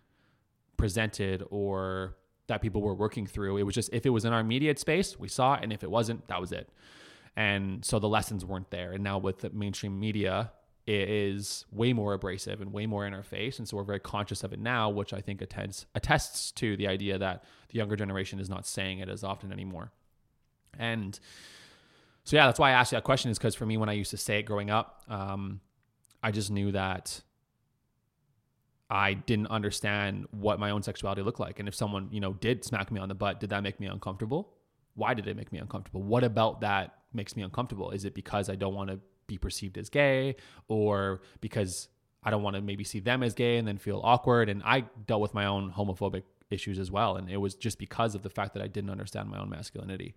presented 0.76 1.44
or 1.50 2.16
that 2.52 2.62
people 2.62 2.80
were 2.80 2.94
working 2.94 3.26
through 3.26 3.56
it 3.56 3.62
was 3.62 3.74
just 3.74 3.90
if 3.92 4.06
it 4.06 4.10
was 4.10 4.24
in 4.24 4.32
our 4.32 4.40
immediate 4.40 4.78
space 4.78 5.18
we 5.18 5.28
saw 5.28 5.54
it 5.54 5.60
and 5.62 5.72
if 5.72 5.82
it 5.82 5.90
wasn't 5.90 6.26
that 6.28 6.40
was 6.40 6.52
it 6.52 6.68
and 7.34 7.84
so 7.84 7.98
the 7.98 8.08
lessons 8.08 8.44
weren't 8.44 8.70
there 8.70 8.92
and 8.92 9.02
now 9.02 9.18
with 9.18 9.40
the 9.40 9.50
mainstream 9.50 9.98
media 9.98 10.50
it 10.86 11.08
is 11.08 11.64
way 11.70 11.92
more 11.92 12.12
abrasive 12.12 12.60
and 12.60 12.72
way 12.72 12.86
more 12.86 13.06
in 13.06 13.14
our 13.14 13.22
face. 13.22 13.58
And 13.58 13.68
so 13.68 13.76
we're 13.76 13.84
very 13.84 14.00
conscious 14.00 14.42
of 14.42 14.52
it 14.52 14.58
now, 14.58 14.90
which 14.90 15.12
I 15.12 15.20
think 15.20 15.40
attends, 15.40 15.86
attests 15.94 16.50
to 16.52 16.76
the 16.76 16.88
idea 16.88 17.18
that 17.18 17.44
the 17.68 17.78
younger 17.78 17.94
generation 17.94 18.40
is 18.40 18.50
not 18.50 18.66
saying 18.66 18.98
it 18.98 19.08
as 19.08 19.22
often 19.22 19.52
anymore. 19.52 19.92
And 20.78 21.18
so, 22.24 22.36
yeah, 22.36 22.46
that's 22.46 22.58
why 22.58 22.70
I 22.70 22.72
asked 22.72 22.92
you 22.92 22.96
that 22.96 23.04
question 23.04 23.30
is 23.30 23.38
because 23.38 23.54
for 23.54 23.66
me, 23.66 23.76
when 23.76 23.88
I 23.88 23.92
used 23.92 24.10
to 24.10 24.16
say 24.16 24.40
it 24.40 24.42
growing 24.42 24.70
up, 24.70 25.02
um, 25.08 25.60
I 26.22 26.32
just 26.32 26.50
knew 26.50 26.72
that 26.72 27.20
I 28.92 29.14
didn't 29.14 29.46
understand 29.46 30.26
what 30.32 30.60
my 30.60 30.70
own 30.70 30.82
sexuality 30.82 31.22
looked 31.22 31.40
like. 31.40 31.58
And 31.58 31.66
if 31.66 31.74
someone, 31.74 32.08
you 32.12 32.20
know, 32.20 32.34
did 32.34 32.62
smack 32.62 32.92
me 32.92 33.00
on 33.00 33.08
the 33.08 33.14
butt, 33.14 33.40
did 33.40 33.48
that 33.48 33.62
make 33.62 33.80
me 33.80 33.86
uncomfortable? 33.86 34.52
Why 34.96 35.14
did 35.14 35.26
it 35.26 35.34
make 35.34 35.50
me 35.50 35.58
uncomfortable? 35.58 36.02
What 36.02 36.24
about 36.24 36.60
that 36.60 36.98
makes 37.14 37.34
me 37.34 37.42
uncomfortable? 37.42 37.90
Is 37.90 38.04
it 38.04 38.14
because 38.14 38.50
I 38.50 38.54
don't 38.54 38.74
want 38.74 38.90
to 38.90 39.00
be 39.26 39.38
perceived 39.38 39.78
as 39.78 39.88
gay 39.88 40.36
or 40.68 41.22
because 41.40 41.88
I 42.22 42.30
don't 42.30 42.42
want 42.42 42.56
to 42.56 42.60
maybe 42.60 42.84
see 42.84 43.00
them 43.00 43.22
as 43.22 43.32
gay 43.32 43.56
and 43.56 43.66
then 43.66 43.78
feel 43.78 43.98
awkward. 44.04 44.50
And 44.50 44.62
I 44.62 44.84
dealt 45.06 45.22
with 45.22 45.32
my 45.32 45.46
own 45.46 45.72
homophobic 45.72 46.24
issues 46.50 46.78
as 46.78 46.90
well. 46.90 47.16
And 47.16 47.30
it 47.30 47.38
was 47.38 47.54
just 47.54 47.78
because 47.78 48.14
of 48.14 48.22
the 48.22 48.28
fact 48.28 48.52
that 48.52 48.62
I 48.62 48.66
didn't 48.66 48.90
understand 48.90 49.30
my 49.30 49.38
own 49.38 49.48
masculinity 49.48 50.14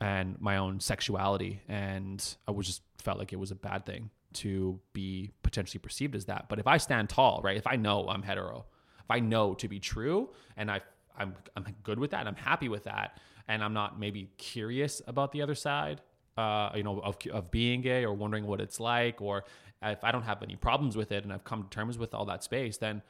and 0.00 0.34
my 0.40 0.56
own 0.56 0.80
sexuality. 0.80 1.60
And 1.68 2.20
I 2.48 2.50
was 2.50 2.66
just 2.66 2.82
felt 2.98 3.20
like 3.20 3.32
it 3.32 3.38
was 3.38 3.52
a 3.52 3.54
bad 3.54 3.86
thing 3.86 4.10
to 4.32 4.80
be 4.92 5.30
potentially 5.42 5.80
perceived 5.80 6.14
as 6.14 6.26
that. 6.26 6.48
But 6.48 6.58
if 6.58 6.66
I 6.66 6.76
stand 6.76 7.08
tall, 7.08 7.40
right? 7.42 7.56
If 7.56 7.66
I 7.66 7.76
know 7.76 8.08
I'm 8.08 8.22
hetero, 8.22 8.66
if 9.00 9.10
I 9.10 9.20
know 9.20 9.54
to 9.54 9.68
be 9.68 9.80
true 9.80 10.30
and 10.56 10.70
I 10.70 10.80
I'm 11.16 11.34
I'm 11.56 11.64
good 11.82 11.98
with 11.98 12.12
that, 12.12 12.20
and 12.20 12.28
I'm 12.28 12.36
happy 12.36 12.68
with 12.68 12.84
that, 12.84 13.18
and 13.48 13.62
I'm 13.62 13.74
not 13.74 13.98
maybe 13.98 14.30
curious 14.38 15.02
about 15.06 15.32
the 15.32 15.42
other 15.42 15.54
side, 15.54 16.00
uh, 16.36 16.70
you 16.74 16.82
know, 16.82 17.00
of, 17.00 17.16
of 17.32 17.50
being 17.50 17.80
gay 17.80 18.04
or 18.04 18.14
wondering 18.14 18.46
what 18.46 18.60
it's 18.60 18.80
like, 18.80 19.20
or 19.20 19.44
if 19.82 20.02
I 20.04 20.12
don't 20.12 20.22
have 20.22 20.42
any 20.42 20.56
problems 20.56 20.96
with 20.96 21.12
it 21.12 21.24
and 21.24 21.32
I've 21.32 21.44
come 21.44 21.64
to 21.64 21.68
terms 21.68 21.98
with 21.98 22.14
all 22.14 22.24
that 22.26 22.44
space, 22.44 22.78
then 22.78 23.02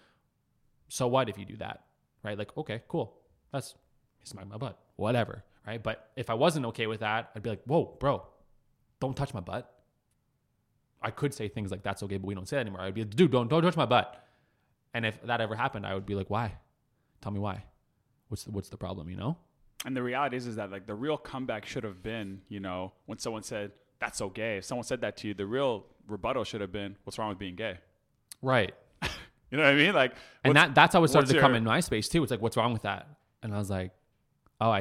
so 0.88 1.06
what 1.06 1.28
if 1.28 1.38
you 1.38 1.44
do 1.44 1.56
that, 1.58 1.84
right? 2.24 2.36
Like, 2.36 2.56
okay, 2.56 2.82
cool, 2.88 3.16
that's 3.52 3.74
smack 4.24 4.48
my 4.48 4.56
butt, 4.56 4.78
whatever, 4.96 5.44
right? 5.66 5.82
But 5.82 6.10
if 6.16 6.30
I 6.30 6.34
wasn't 6.34 6.66
okay 6.66 6.86
with 6.86 7.00
that, 7.00 7.30
I'd 7.34 7.42
be 7.42 7.50
like, 7.50 7.62
whoa, 7.64 7.96
bro, 8.00 8.26
don't 9.00 9.16
touch 9.16 9.34
my 9.34 9.40
butt. 9.40 9.79
I 11.02 11.10
could 11.10 11.32
say 11.32 11.48
things 11.48 11.70
like 11.70 11.82
that's 11.82 12.02
okay, 12.02 12.18
but 12.18 12.26
we 12.26 12.34
don't 12.34 12.48
say 12.48 12.56
that 12.56 12.60
anymore. 12.60 12.82
I'd 12.82 12.94
be 12.94 13.02
like, 13.02 13.14
dude, 13.14 13.30
don't 13.30 13.48
don't 13.48 13.62
touch 13.62 13.76
my 13.76 13.86
butt. 13.86 14.24
And 14.92 15.06
if 15.06 15.22
that 15.22 15.40
ever 15.40 15.54
happened, 15.54 15.86
I 15.86 15.94
would 15.94 16.06
be 16.06 16.14
like, 16.14 16.30
why? 16.30 16.52
Tell 17.20 17.32
me 17.32 17.38
why. 17.38 17.64
What's 18.28 18.44
the, 18.44 18.50
what's 18.50 18.68
the 18.68 18.76
problem? 18.76 19.08
You 19.08 19.16
know? 19.16 19.36
and 19.84 19.96
the 19.96 20.02
reality 20.02 20.36
is, 20.36 20.46
is 20.46 20.56
that 20.56 20.70
like 20.70 20.86
the 20.86 20.94
real 20.94 21.16
comeback 21.16 21.64
should 21.64 21.84
have 21.84 22.02
been, 22.02 22.42
you 22.48 22.60
know, 22.60 22.92
when 23.06 23.18
someone 23.18 23.42
said 23.42 23.72
that's 23.98 24.18
so 24.18 24.28
gay. 24.28 24.58
If 24.58 24.64
someone 24.64 24.84
said 24.84 25.00
that 25.02 25.16
to 25.18 25.28
you, 25.28 25.34
the 25.34 25.46
real 25.46 25.86
rebuttal 26.06 26.44
should 26.44 26.60
have 26.60 26.72
been, 26.72 26.96
"What's 27.04 27.18
wrong 27.18 27.30
with 27.30 27.38
being 27.38 27.56
gay?" 27.56 27.78
Right. 28.42 28.74
you 29.02 29.08
know 29.58 29.62
what 29.62 29.72
I 29.72 29.74
mean? 29.74 29.94
Like, 29.94 30.12
and 30.44 30.56
that 30.56 30.74
that's 30.74 30.94
how 30.94 31.02
it 31.04 31.08
started 31.08 31.28
to 31.28 31.34
your, 31.34 31.42
come 31.42 31.54
in 31.54 31.64
my 31.64 31.80
space 31.80 32.08
too. 32.08 32.22
It's 32.22 32.30
like, 32.30 32.42
"What's 32.42 32.56
wrong 32.56 32.72
with 32.72 32.82
that?" 32.82 33.08
And 33.42 33.54
I 33.54 33.58
was 33.58 33.70
like, 33.70 33.92
"Oh, 34.60 34.70
I, 34.70 34.80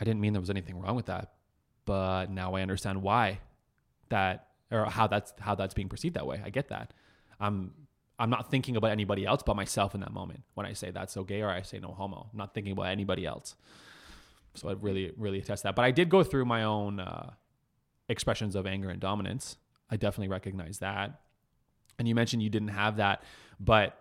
I 0.00 0.04
didn't 0.04 0.20
mean 0.20 0.32
there 0.32 0.40
was 0.40 0.50
anything 0.50 0.80
wrong 0.80 0.96
with 0.96 1.06
that, 1.06 1.32
but 1.84 2.30
now 2.30 2.54
I 2.54 2.62
understand 2.62 3.02
why 3.02 3.40
that 4.08 4.47
or 4.70 4.84
how 4.86 5.06
that's 5.06 5.32
how 5.40 5.54
that's 5.54 5.74
being 5.74 5.88
perceived 5.88 6.16
that 6.16 6.26
way. 6.26 6.40
I 6.44 6.50
get 6.50 6.68
that. 6.68 6.92
I'm 7.40 7.72
I'm 8.18 8.30
not 8.30 8.50
thinking 8.50 8.76
about 8.76 8.90
anybody 8.90 9.24
else 9.24 9.42
but 9.44 9.56
myself 9.56 9.94
in 9.94 10.00
that 10.00 10.12
moment 10.12 10.42
when 10.54 10.66
I 10.66 10.72
say 10.72 10.90
that's 10.90 11.12
so 11.12 11.24
gay 11.24 11.42
or 11.42 11.50
I 11.50 11.62
say 11.62 11.78
no 11.78 11.92
homo. 11.92 12.28
I'm 12.32 12.38
not 12.38 12.54
thinking 12.54 12.72
about 12.72 12.86
anybody 12.86 13.26
else." 13.26 13.54
So 14.54 14.68
I 14.68 14.72
really, 14.72 15.12
really 15.16 15.38
attest 15.38 15.62
that. 15.62 15.74
But 15.76 15.84
I 15.84 15.90
did 15.90 16.08
go 16.08 16.22
through 16.24 16.44
my 16.44 16.64
own 16.64 17.00
uh, 17.00 17.30
expressions 18.08 18.54
of 18.54 18.66
anger 18.66 18.90
and 18.90 19.00
dominance. 19.00 19.56
I 19.90 19.96
definitely 19.96 20.28
recognize 20.28 20.78
that. 20.78 21.20
And 21.98 22.06
you 22.06 22.14
mentioned 22.14 22.42
you 22.42 22.50
didn't 22.50 22.68
have 22.68 22.96
that, 22.96 23.22
but 23.58 23.98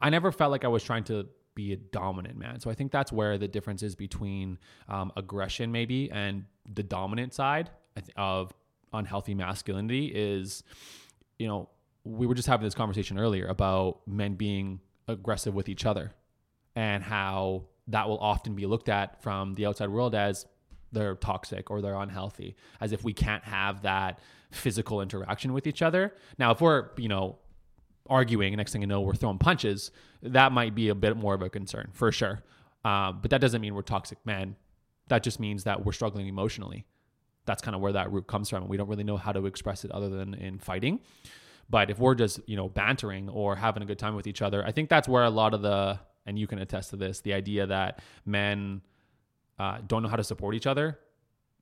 I 0.00 0.10
never 0.10 0.32
felt 0.32 0.50
like 0.50 0.64
I 0.64 0.68
was 0.68 0.82
trying 0.82 1.04
to 1.04 1.28
be 1.54 1.72
a 1.72 1.76
dominant 1.76 2.36
man. 2.36 2.60
So 2.60 2.70
I 2.70 2.74
think 2.74 2.90
that's 2.90 3.12
where 3.12 3.38
the 3.38 3.48
difference 3.48 3.82
is 3.82 3.94
between 3.94 4.58
um, 4.88 5.12
aggression, 5.16 5.70
maybe, 5.70 6.10
and 6.10 6.44
the 6.72 6.82
dominant 6.82 7.34
side 7.34 7.70
of 8.16 8.52
unhealthy 8.92 9.34
masculinity 9.34 10.06
is, 10.06 10.62
you 11.38 11.46
know, 11.46 11.68
we 12.04 12.26
were 12.26 12.34
just 12.34 12.48
having 12.48 12.64
this 12.64 12.74
conversation 12.74 13.18
earlier 13.18 13.46
about 13.46 14.00
men 14.06 14.34
being 14.34 14.80
aggressive 15.08 15.54
with 15.54 15.68
each 15.68 15.86
other 15.86 16.12
and 16.74 17.02
how 17.02 17.64
that 17.88 18.08
will 18.08 18.18
often 18.18 18.54
be 18.54 18.66
looked 18.66 18.88
at 18.88 19.22
from 19.22 19.54
the 19.54 19.66
outside 19.66 19.88
world 19.88 20.14
as 20.14 20.46
they're 20.92 21.14
toxic 21.16 21.70
or 21.70 21.80
they're 21.80 21.96
unhealthy, 21.96 22.56
as 22.80 22.92
if 22.92 23.02
we 23.02 23.12
can't 23.12 23.44
have 23.44 23.82
that 23.82 24.20
physical 24.50 25.00
interaction 25.00 25.52
with 25.52 25.66
each 25.66 25.82
other. 25.82 26.14
Now, 26.38 26.50
if 26.50 26.60
we're, 26.60 26.90
you 26.96 27.08
know, 27.08 27.38
arguing, 28.08 28.54
next 28.56 28.72
thing 28.72 28.82
you 28.82 28.86
know, 28.86 29.00
we're 29.00 29.14
throwing 29.14 29.38
punches, 29.38 29.90
that 30.22 30.52
might 30.52 30.74
be 30.74 30.88
a 30.88 30.94
bit 30.94 31.16
more 31.16 31.34
of 31.34 31.42
a 31.42 31.48
concern 31.48 31.90
for 31.92 32.12
sure. 32.12 32.42
Um, 32.84 33.20
but 33.22 33.30
that 33.30 33.40
doesn't 33.40 33.60
mean 33.60 33.74
we're 33.74 33.82
toxic 33.82 34.18
men. 34.24 34.56
That 35.08 35.22
just 35.22 35.40
means 35.40 35.64
that 35.64 35.84
we're 35.84 35.92
struggling 35.92 36.26
emotionally. 36.26 36.84
That's 37.44 37.62
kind 37.62 37.74
of 37.74 37.80
where 37.80 37.92
that 37.92 38.12
root 38.12 38.26
comes 38.26 38.48
from. 38.50 38.62
And 38.62 38.70
we 38.70 38.76
don't 38.76 38.88
really 38.88 39.04
know 39.04 39.16
how 39.16 39.32
to 39.32 39.46
express 39.46 39.84
it 39.84 39.90
other 39.90 40.08
than 40.08 40.34
in 40.34 40.58
fighting. 40.58 41.00
But 41.68 41.90
if 41.90 41.98
we're 41.98 42.14
just, 42.14 42.40
you 42.46 42.56
know, 42.56 42.68
bantering 42.68 43.28
or 43.28 43.56
having 43.56 43.82
a 43.82 43.86
good 43.86 43.98
time 43.98 44.14
with 44.14 44.26
each 44.26 44.42
other, 44.42 44.64
I 44.64 44.72
think 44.72 44.88
that's 44.88 45.08
where 45.08 45.24
a 45.24 45.30
lot 45.30 45.54
of 45.54 45.62
the 45.62 45.98
and 46.24 46.38
you 46.38 46.46
can 46.46 46.58
attest 46.58 46.90
to 46.90 46.96
this 46.96 47.20
the 47.20 47.32
idea 47.32 47.66
that 47.66 48.00
men 48.24 48.82
uh, 49.58 49.78
don't 49.86 50.02
know 50.02 50.08
how 50.08 50.16
to 50.16 50.24
support 50.24 50.54
each 50.54 50.66
other 50.66 50.98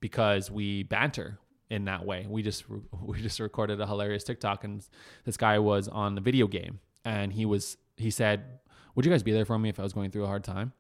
because 0.00 0.50
we 0.50 0.82
banter 0.82 1.38
in 1.70 1.84
that 1.84 2.04
way. 2.04 2.26
We 2.28 2.42
just 2.42 2.64
we 3.02 3.20
just 3.22 3.40
recorded 3.40 3.80
a 3.80 3.86
hilarious 3.86 4.24
TikTok, 4.24 4.64
and 4.64 4.84
this 5.24 5.36
guy 5.36 5.58
was 5.58 5.88
on 5.88 6.14
the 6.14 6.20
video 6.20 6.46
game, 6.46 6.80
and 7.04 7.32
he 7.32 7.46
was 7.46 7.76
he 7.96 8.10
said, 8.10 8.60
"Would 8.94 9.04
you 9.04 9.10
guys 9.10 9.22
be 9.22 9.32
there 9.32 9.44
for 9.44 9.58
me 9.58 9.68
if 9.68 9.78
I 9.78 9.82
was 9.82 9.92
going 9.92 10.10
through 10.10 10.24
a 10.24 10.28
hard 10.28 10.44
time?" 10.44 10.72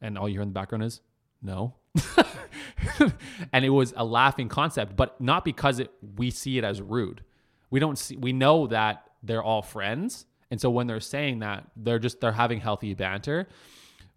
And 0.00 0.16
all 0.16 0.28
you 0.28 0.34
hear 0.34 0.42
in 0.42 0.48
the 0.48 0.54
background 0.54 0.84
is, 0.84 1.00
"No." 1.42 1.74
and 3.52 3.64
it 3.64 3.70
was 3.70 3.92
a 3.96 4.04
laughing 4.04 4.48
concept, 4.48 4.96
but 4.96 5.20
not 5.20 5.44
because 5.44 5.78
it 5.78 5.90
we 6.16 6.30
see 6.30 6.58
it 6.58 6.64
as 6.64 6.80
rude. 6.80 7.22
We 7.70 7.80
don't 7.80 7.98
see 7.98 8.16
we 8.16 8.32
know 8.32 8.66
that 8.68 9.04
they're 9.22 9.42
all 9.42 9.62
friends 9.62 10.26
and 10.50 10.60
so 10.60 10.70
when 10.70 10.86
they're 10.86 11.00
saying 11.00 11.40
that, 11.40 11.64
they're 11.76 11.98
just 11.98 12.20
they're 12.20 12.32
having 12.32 12.60
healthy 12.60 12.94
banter. 12.94 13.48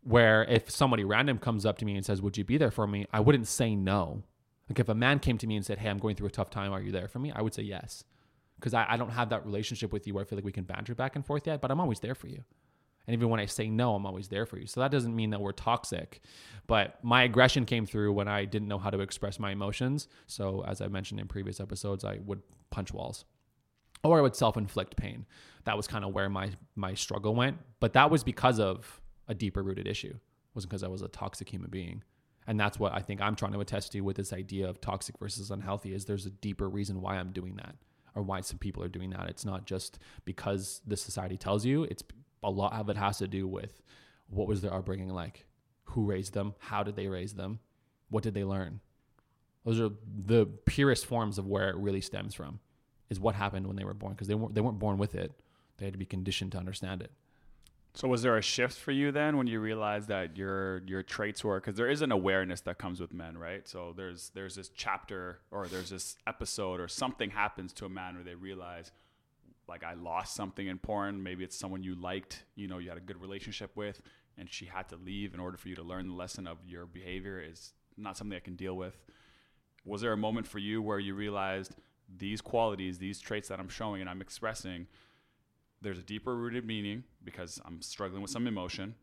Where 0.04 0.44
if 0.46 0.72
somebody 0.72 1.04
random 1.04 1.38
comes 1.38 1.66
up 1.66 1.78
to 1.80 1.86
me 1.86 1.96
and 1.96 2.06
says, 2.06 2.22
Would 2.22 2.38
you 2.38 2.44
be 2.44 2.58
there 2.58 2.72
for 2.72 2.88
me? 2.88 3.06
I 3.12 3.20
wouldn't 3.20 3.48
say 3.48 3.76
no. 3.76 4.24
Like 4.70 4.80
if 4.80 4.90
a 4.90 4.96
man 4.96 5.20
came 5.20 5.38
to 5.38 5.48
me 5.48 5.58
and 5.58 5.66
said, 5.66 5.80
Hey, 5.80 5.90
I'm 5.90 6.00
going 6.00 6.16
through 6.16 6.28
a 6.28 6.32
tough 6.32 6.50
time, 6.50 6.72
are 6.72 6.82
you 6.82 6.92
there 6.92 7.08
for 7.08 7.20
me? 7.20 7.32
I 7.32 7.42
would 7.42 7.54
say 7.54 7.64
yes. 7.64 8.04
Because 8.56 8.74
I, 8.74 8.86
I 8.90 8.98
don't 8.98 9.12
have 9.12 9.30
that 9.30 9.46
relationship 9.46 9.92
with 9.92 10.08
you 10.08 10.14
where 10.14 10.24
I 10.24 10.26
feel 10.26 10.38
like 10.38 10.46
we 10.46 10.52
can 10.52 10.64
banter 10.64 10.96
back 10.96 11.16
and 11.16 11.26
forth 11.26 11.48
yet, 11.48 11.62
but 11.62 11.72
I'm 11.72 11.80
always 11.80 12.00
there 12.00 12.16
for 12.16 12.28
you. 12.28 12.44
And 13.08 13.14
even 13.14 13.30
when 13.30 13.40
I 13.40 13.46
say 13.46 13.70
no, 13.70 13.96
I'm 13.96 14.06
always 14.06 14.28
there 14.28 14.46
for 14.46 14.58
you. 14.58 14.68
So 14.68 14.80
that 14.80 14.92
doesn't 14.92 15.16
mean 15.16 15.32
that 15.32 15.42
we're 15.42 15.52
toxic. 15.52 16.22
But 16.68 17.04
my 17.04 17.24
aggression 17.24 17.66
came 17.66 17.86
through 17.86 18.14
when 18.14 18.28
I 18.28 18.46
didn't 18.46 18.68
know 18.68 18.78
how 18.78 18.90
to 18.90 19.00
express 19.00 19.40
my 19.40 19.52
emotions. 19.52 20.08
So 20.28 20.64
as 20.68 20.82
I 20.82 20.88
mentioned 20.88 21.20
in 21.20 21.28
previous 21.28 21.60
episodes, 21.60 22.06
I 22.06 22.20
would 22.26 22.42
punch 22.70 22.94
walls 22.94 23.26
or 24.04 24.18
I 24.18 24.22
would 24.22 24.36
self-inflict 24.36 24.96
pain. 24.96 25.26
That 25.66 25.78
was 25.78 25.88
kind 25.88 26.06
of 26.06 26.14
where 26.14 26.30
my 26.30 26.52
my 26.76 26.94
struggle 26.94 27.36
went. 27.36 27.58
But 27.80 27.94
that 27.94 28.10
was 28.10 28.24
because 28.24 28.60
of 28.60 29.02
a 29.28 29.34
deeper 29.34 29.64
rooted 29.64 29.88
issue. 29.88 30.14
It 30.14 30.56
wasn't 30.56 30.72
because 30.72 30.84
I 30.84 30.88
was 30.88 31.02
a 31.02 31.08
toxic 31.08 31.50
human 31.50 31.70
being. 31.70 32.04
And 32.48 32.60
that's 32.60 32.80
what 32.80 32.94
I 32.94 33.00
think 33.00 33.22
I'm 33.22 33.36
trying 33.36 33.54
to 33.54 33.60
attest 33.60 33.92
to 33.92 34.02
with 34.02 34.18
this 34.18 34.34
idea 34.34 34.68
of 34.68 34.82
toxic 34.82 35.18
versus 35.20 35.52
unhealthy 35.52 35.94
is 35.94 36.06
there's 36.06 36.26
a 36.26 36.32
deeper 36.32 36.68
reason 36.68 37.02
why 37.02 37.18
I'm 37.18 37.32
doing 37.32 37.56
that 37.58 37.76
or 38.16 38.24
why 38.24 38.42
some 38.42 38.58
people 38.58 38.84
are 38.84 38.90
doing 38.90 39.12
that. 39.12 39.30
It's 39.30 39.46
not 39.46 39.66
just 39.66 40.00
because 40.26 40.82
the 40.86 40.98
society 40.98 41.38
tells 41.38 41.66
you. 41.66 41.84
It's 41.84 42.04
a 42.44 42.50
lot 42.50 42.74
of 42.74 42.90
it 42.90 42.98
has 42.98 43.18
to 43.20 43.28
do 43.28 43.48
with 43.48 43.82
what 44.30 44.48
was 44.48 44.62
their 44.62 44.74
upbringing 44.74 45.10
like, 45.10 45.46
who 45.86 46.06
raised 46.06 46.34
them, 46.34 46.56
how 46.60 46.84
did 46.84 46.96
they 46.96 47.08
raise 47.08 47.34
them, 47.34 47.60
what 48.10 48.24
did 48.24 48.34
they 48.34 48.44
learn. 48.44 48.80
Those 49.66 49.80
are 49.80 49.90
the 50.26 50.48
purest 50.66 51.06
forms 51.06 51.38
of 51.38 51.46
where 51.46 51.70
it 51.70 51.76
really 51.76 52.02
stems 52.02 52.34
from, 52.34 52.60
is 53.10 53.20
what 53.20 53.36
happened 53.36 53.68
when 53.68 53.76
they 53.76 53.84
were 53.84 53.94
born 53.94 54.14
because 54.14 54.28
they 54.28 54.36
weren't 54.36 54.56
they 54.56 54.62
weren't 54.62 54.80
born 54.80 54.98
with 54.98 55.16
it. 55.16 55.32
They 55.78 55.86
had 55.86 55.94
to 55.94 56.00
be 56.00 56.06
conditioned 56.06 56.54
to 56.54 56.58
understand 56.58 57.02
it. 57.02 57.12
So 57.94 58.08
was 58.08 58.22
there 58.22 58.38
a 58.38 58.42
shift 58.42 58.78
for 58.78 58.92
you 58.92 59.12
then 59.12 59.36
when 59.38 59.48
you 59.48 59.60
realized 59.60 60.08
that 60.08 60.38
your 60.38 60.82
your 60.88 61.04
traits 61.04 61.44
were 61.44 61.60
because 61.60 61.76
there 61.76 61.90
is 61.90 62.02
an 62.02 62.12
awareness 62.12 62.62
that 62.62 62.78
comes 62.78 63.00
with 63.00 63.14
men, 63.14 63.38
right? 63.38 63.68
So 63.68 63.94
there's 63.96 64.32
there's 64.34 64.56
this 64.56 64.70
chapter 64.70 65.40
or 65.52 65.68
there's 65.68 65.90
this 65.90 66.18
episode 66.26 66.80
or 66.80 66.88
something 66.88 67.32
happens 67.32 67.74
to 67.74 67.86
a 67.86 67.90
man 67.90 68.16
where 68.16 68.24
they 68.24 68.36
realize 68.36 68.92
like 69.72 69.84
I 69.86 69.94
lost 69.94 70.36
something 70.36 70.68
in 70.68 70.78
porn. 70.78 71.24
Maybe 71.24 71.46
it's 71.46 71.58
someone 71.58 71.82
you 71.82 71.96
liked, 71.96 72.44
you 72.56 72.68
know, 72.68 72.78
you 72.78 72.90
had 72.90 72.98
a 72.98 73.02
good 73.02 73.22
relationship 73.22 73.72
with, 73.76 74.02
and 74.38 74.52
she 74.52 74.66
had 74.66 74.90
to 74.90 74.98
leave 74.98 75.34
in 75.34 75.40
order 75.40 75.58
for 75.58 75.70
you 75.70 75.76
to 75.76 75.82
learn 75.82 76.10
the 76.10 76.14
lesson 76.14 76.46
of 76.46 76.58
your 76.68 76.86
behavior 76.86 77.40
is 77.40 77.72
not 77.98 78.18
something 78.18 78.36
I 78.36 78.42
can 78.42 78.58
deal 78.58 78.76
with. 78.76 79.00
Was 79.86 80.02
there 80.02 80.12
a 80.12 80.18
moment 80.18 80.46
for 80.46 80.60
you 80.60 80.82
where 80.82 81.00
you 81.00 81.16
realized 81.16 81.76
these 82.18 82.42
qualities, 82.42 83.00
these 83.00 83.22
traits 83.22 83.48
that 83.48 83.62
I'm 83.62 83.70
showing 83.70 84.02
and 84.02 84.10
I'm 84.10 84.22
expressing, 84.22 84.88
there's 85.82 85.98
a 85.98 86.04
deeper 86.04 86.36
rooted 86.36 86.66
meaning 86.66 87.06
because 87.24 87.60
I'm 87.66 87.82
struggling 87.82 88.22
with 88.22 88.30
some 88.30 88.48
emotion? 88.48 88.96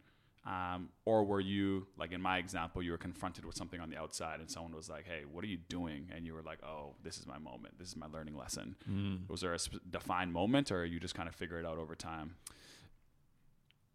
Um, 0.49 0.89
or 1.05 1.25
were 1.25 1.41
you 1.41 1.87
like 1.99 2.13
in 2.13 2.23
my 2.23 2.39
example 2.39 2.83
you 2.83 2.93
were 2.93 2.99
confronted 2.99 3.45
with 3.45 3.55
something 3.55 3.81
on 3.81 3.91
the 3.91 3.99
outside 3.99 4.41
and 4.41 4.51
someone 4.51 4.75
was 4.75 4.89
like 4.89 5.05
hey 5.07 5.25
what 5.31 5.45
are 5.45 5.47
you 5.47 5.59
doing? 5.69 6.11
And 6.15 6.25
you 6.25 6.33
were 6.33 6.43
like 6.43 6.63
oh 6.65 6.95
this 7.03 7.19
is 7.19 7.27
my 7.27 7.39
moment. 7.39 7.79
This 7.79 7.89
is 7.89 7.97
my 7.97 8.07
learning 8.07 8.37
lesson. 8.37 8.77
Mm. 8.91 9.29
was 9.29 9.43
there 9.43 9.53
a 9.53 9.59
sp- 9.61 9.85
defined 9.91 10.33
moment 10.33 10.73
or 10.73 10.85
you 10.85 10.99
just 10.99 11.15
kind 11.15 11.29
of 11.29 11.35
figure 11.35 11.59
it 11.59 11.67
out 11.67 11.79
over 11.79 11.95
time? 11.95 12.37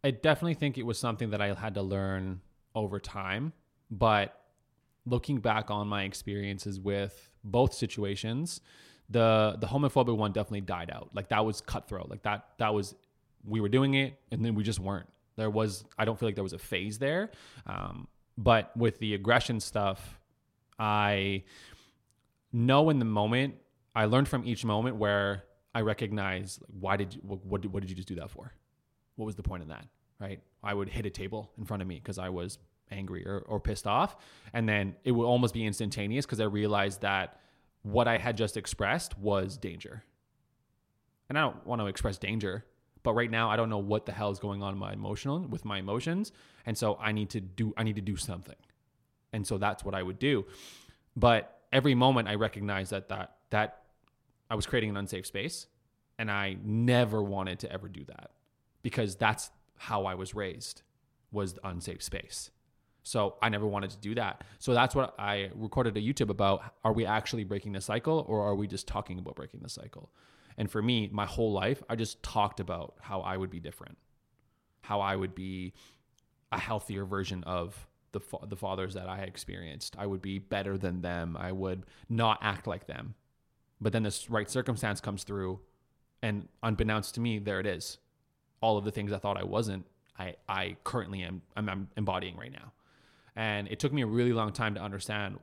I 0.04 0.12
definitely 0.12 0.56
think 0.56 0.78
it 0.78 0.86
was 0.86 1.00
something 1.00 1.30
that 1.32 1.42
i 1.42 1.54
had 1.54 1.76
to 1.76 1.82
learn 1.82 2.42
over 2.76 3.00
time 3.00 3.54
but 3.90 4.40
looking 5.06 5.40
back 5.40 5.72
on 5.72 5.88
my 5.88 6.04
experiences 6.04 6.80
with 6.80 7.32
both 7.44 7.74
situations 7.74 8.62
the 9.10 9.56
the 9.60 9.68
homophobic 9.68 10.16
one 10.16 10.32
definitely 10.32 10.62
died 10.62 10.92
out. 10.92 11.10
Like 11.14 11.30
that 11.30 11.46
was 11.46 11.62
cutthroat. 11.62 12.10
Like 12.10 12.24
that 12.24 12.46
that 12.58 12.74
was 12.74 12.96
we 13.46 13.62
were 13.62 13.70
doing 13.70 13.94
it 13.94 14.20
and 14.32 14.44
then 14.44 14.56
we 14.56 14.64
just 14.64 14.80
weren't 14.80 15.08
there 15.36 15.50
was, 15.50 15.84
I 15.98 16.06
don't 16.06 16.18
feel 16.20 16.28
like 16.28 16.36
there 16.36 16.44
was 16.44 16.54
a 16.54 16.60
phase 16.60 17.00
there. 17.00 17.32
Um, 17.66 18.08
but 18.38 18.76
with 18.76 19.00
the 19.00 19.14
aggression 19.14 19.60
stuff, 19.60 20.20
I 20.80 21.44
know 22.52 22.90
in 22.90 23.00
the 23.00 23.06
moment, 23.06 23.56
I 23.96 24.06
learned 24.06 24.28
from 24.28 24.46
each 24.46 24.66
moment 24.66 24.96
where 24.96 25.44
I 25.76 25.82
recognize 25.82 26.60
like, 26.62 26.70
why 26.80 26.98
did 26.98 27.16
you, 27.16 27.22
what, 27.24 27.46
what, 27.46 27.62
did, 27.62 27.74
what 27.74 27.82
did 27.82 27.90
you 27.90 27.96
just 27.96 28.08
do 28.08 28.16
that 28.16 28.30
for? 28.30 28.54
What 29.16 29.26
was 29.26 29.36
the 29.36 29.44
point 29.44 29.64
of 29.64 29.70
that? 29.70 29.86
Right? 30.20 30.40
I 30.64 30.74
would 30.74 30.90
hit 30.90 31.06
a 31.06 31.10
table 31.10 31.52
in 31.58 31.66
front 31.66 31.82
of 31.82 31.88
me 31.88 31.96
because 31.96 32.18
I 32.18 32.30
was 32.30 32.58
angry 32.92 33.26
or, 33.26 33.40
or 33.48 33.60
pissed 33.60 33.88
off. 33.88 34.16
And 34.54 34.68
then 34.68 34.96
it 35.04 35.12
would 35.12 35.26
almost 35.26 35.54
be 35.54 35.66
instantaneous 35.66 36.26
because 36.26 36.40
I 36.40 36.46
realized 36.46 37.02
that 37.02 37.40
what 37.82 38.08
I 38.08 38.18
had 38.18 38.38
just 38.38 38.56
expressed 38.58 39.18
was 39.20 39.58
danger. 39.58 40.04
And 41.30 41.38
I 41.38 41.42
don't 41.42 41.66
want 41.66 41.82
to 41.82 41.88
express 41.88 42.18
danger 42.18 42.66
but 43.04 43.14
right 43.14 43.30
now, 43.30 43.50
I 43.50 43.56
don't 43.58 43.70
know 43.70 43.80
what 43.80 44.06
the 44.06 44.12
hell 44.12 44.32
is 44.32 44.40
going 44.40 44.64
on 44.64 44.78
my 44.78 44.94
emotional 44.94 45.40
with 45.40 45.66
my 45.66 45.80
emotions, 45.80 46.32
and 46.66 46.78
so 46.78 46.98
I 47.02 47.12
need 47.12 47.30
to 47.32 47.42
do 47.42 47.74
I 47.78 47.84
need 47.84 47.96
to 47.98 48.02
do 48.02 48.16
something, 48.16 48.56
and 49.32 49.46
so 49.46 49.58
that's 49.58 49.84
what 49.84 49.94
I 49.94 50.02
would 50.02 50.20
do. 50.20 50.46
But 51.16 51.60
every 51.72 51.96
moment, 51.96 52.28
I 52.28 52.36
recognize 52.36 52.90
that 52.90 53.10
that 53.10 53.38
that 53.50 53.84
I 54.50 54.56
was 54.56 54.66
creating 54.66 54.90
an 54.90 54.98
unsafe 54.98 55.26
space, 55.26 55.68
and 56.18 56.32
I 56.32 56.58
never 56.64 57.22
wanted 57.22 57.60
to 57.60 57.72
ever 57.72 57.90
do 57.90 58.04
that 58.06 58.32
because 58.82 59.16
that's 59.16 59.52
how 59.78 60.06
I 60.06 60.16
was 60.16 60.34
raised 60.34 60.84
was 61.32 61.54
the 61.54 61.68
unsafe 61.68 62.02
space. 62.02 62.52
So 63.04 63.36
I 63.42 63.50
never 63.50 63.68
wanted 63.68 63.90
to 63.92 63.98
do 63.98 64.16
that. 64.16 64.44
So 64.60 64.74
that's 64.74 64.96
what 64.96 65.14
I 65.20 65.50
recorded 65.56 65.98
a 65.98 66.00
YouTube 66.00 66.30
about. 66.30 66.64
Are 66.86 66.94
we 66.94 67.06
actually 67.06 67.44
breaking 67.44 67.74
the 67.74 67.82
cycle 67.82 68.24
or 68.28 68.48
are 68.48 68.56
we 68.56 68.66
just 68.66 68.88
talking 68.88 69.20
about 69.20 69.36
breaking 69.36 69.60
the 69.62 69.70
cycle? 69.70 70.10
And 70.58 70.70
for 70.70 70.82
me, 70.82 71.10
my 71.12 71.26
whole 71.26 71.52
life, 71.52 71.82
I 71.90 71.96
just 71.96 72.22
talked 72.24 72.60
about 72.60 72.96
how 73.02 73.22
I 73.22 73.38
would 73.38 73.50
be 73.50 73.60
different, 73.60 73.98
how 74.82 75.02
I 75.02 75.16
would 75.16 75.36
be 75.36 75.74
a 76.52 76.60
healthier 76.60 77.06
version 77.06 77.44
of 77.46 77.88
the 78.12 78.20
fa- 78.20 78.46
the 78.48 78.56
fathers 78.56 78.94
that 78.94 79.10
I 79.10 79.20
experienced. 79.22 79.96
I 79.98 80.06
would 80.06 80.22
be 80.22 80.40
better 80.40 80.78
than 80.78 81.02
them. 81.02 81.36
I 81.38 81.52
would 81.52 81.86
not 82.10 82.40
act 82.42 82.68
like 82.68 82.88
them. 82.88 83.16
But 83.82 83.92
then 83.92 84.04
this 84.04 84.30
right 84.30 84.50
circumstance 84.50 85.02
comes 85.02 85.24
through, 85.24 85.60
and 86.22 86.48
unbeknownst 86.62 87.16
to 87.16 87.22
me, 87.22 87.40
there 87.40 87.60
it 87.60 87.66
is. 87.66 87.98
All 88.62 88.78
of 88.78 88.86
the 88.86 88.92
things 88.92 89.12
I 89.12 89.18
thought 89.18 89.38
I 89.38 89.44
wasn't, 89.44 89.86
I 90.18 90.36
I 90.48 90.78
currently 90.84 91.24
am 91.24 91.42
I'm, 91.58 91.68
I'm 91.68 91.90
embodying 91.98 92.38
right 92.38 92.52
now. 92.52 92.72
And 93.36 93.68
it 93.68 93.80
took 93.80 93.92
me 93.92 94.04
a 94.04 94.08
really 94.08 94.32
long 94.32 94.54
time 94.54 94.76
to 94.76 94.82
understand 94.82 95.40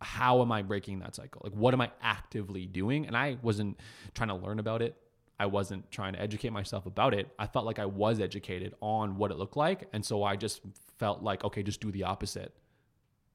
how 0.00 0.42
am 0.42 0.52
I 0.52 0.62
breaking 0.62 1.00
that 1.00 1.14
cycle? 1.14 1.42
Like, 1.44 1.54
what 1.54 1.74
am 1.74 1.80
I 1.80 1.90
actively 2.02 2.66
doing? 2.66 3.06
And 3.06 3.16
I 3.16 3.38
wasn't 3.42 3.78
trying 4.14 4.28
to 4.28 4.34
learn 4.34 4.58
about 4.58 4.82
it. 4.82 4.96
I 5.38 5.46
wasn't 5.46 5.90
trying 5.90 6.12
to 6.12 6.20
educate 6.20 6.50
myself 6.50 6.86
about 6.86 7.14
it. 7.14 7.28
I 7.38 7.46
felt 7.46 7.66
like 7.66 7.78
I 7.78 7.86
was 7.86 8.20
educated 8.20 8.74
on 8.80 9.16
what 9.16 9.30
it 9.30 9.38
looked 9.38 9.56
like. 9.56 9.88
And 9.92 10.04
so 10.04 10.22
I 10.22 10.36
just 10.36 10.60
felt 10.98 11.22
like, 11.22 11.42
okay, 11.44 11.62
just 11.62 11.80
do 11.80 11.90
the 11.90 12.04
opposite. 12.04 12.52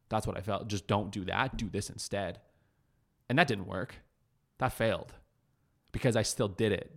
That's 0.10 0.26
what 0.26 0.38
I 0.38 0.42
felt. 0.42 0.68
Just 0.68 0.88
don't 0.88 1.12
do 1.12 1.26
that. 1.26 1.58
Do 1.58 1.70
this 1.70 1.90
instead. 1.90 2.40
And 3.28 3.38
that 3.38 3.48
didn't 3.48 3.68
work. 3.68 3.96
That 4.60 4.74
failed 4.74 5.14
because 5.92 6.16
I 6.16 6.22
still 6.22 6.48
did 6.48 6.72
it. 6.72 6.92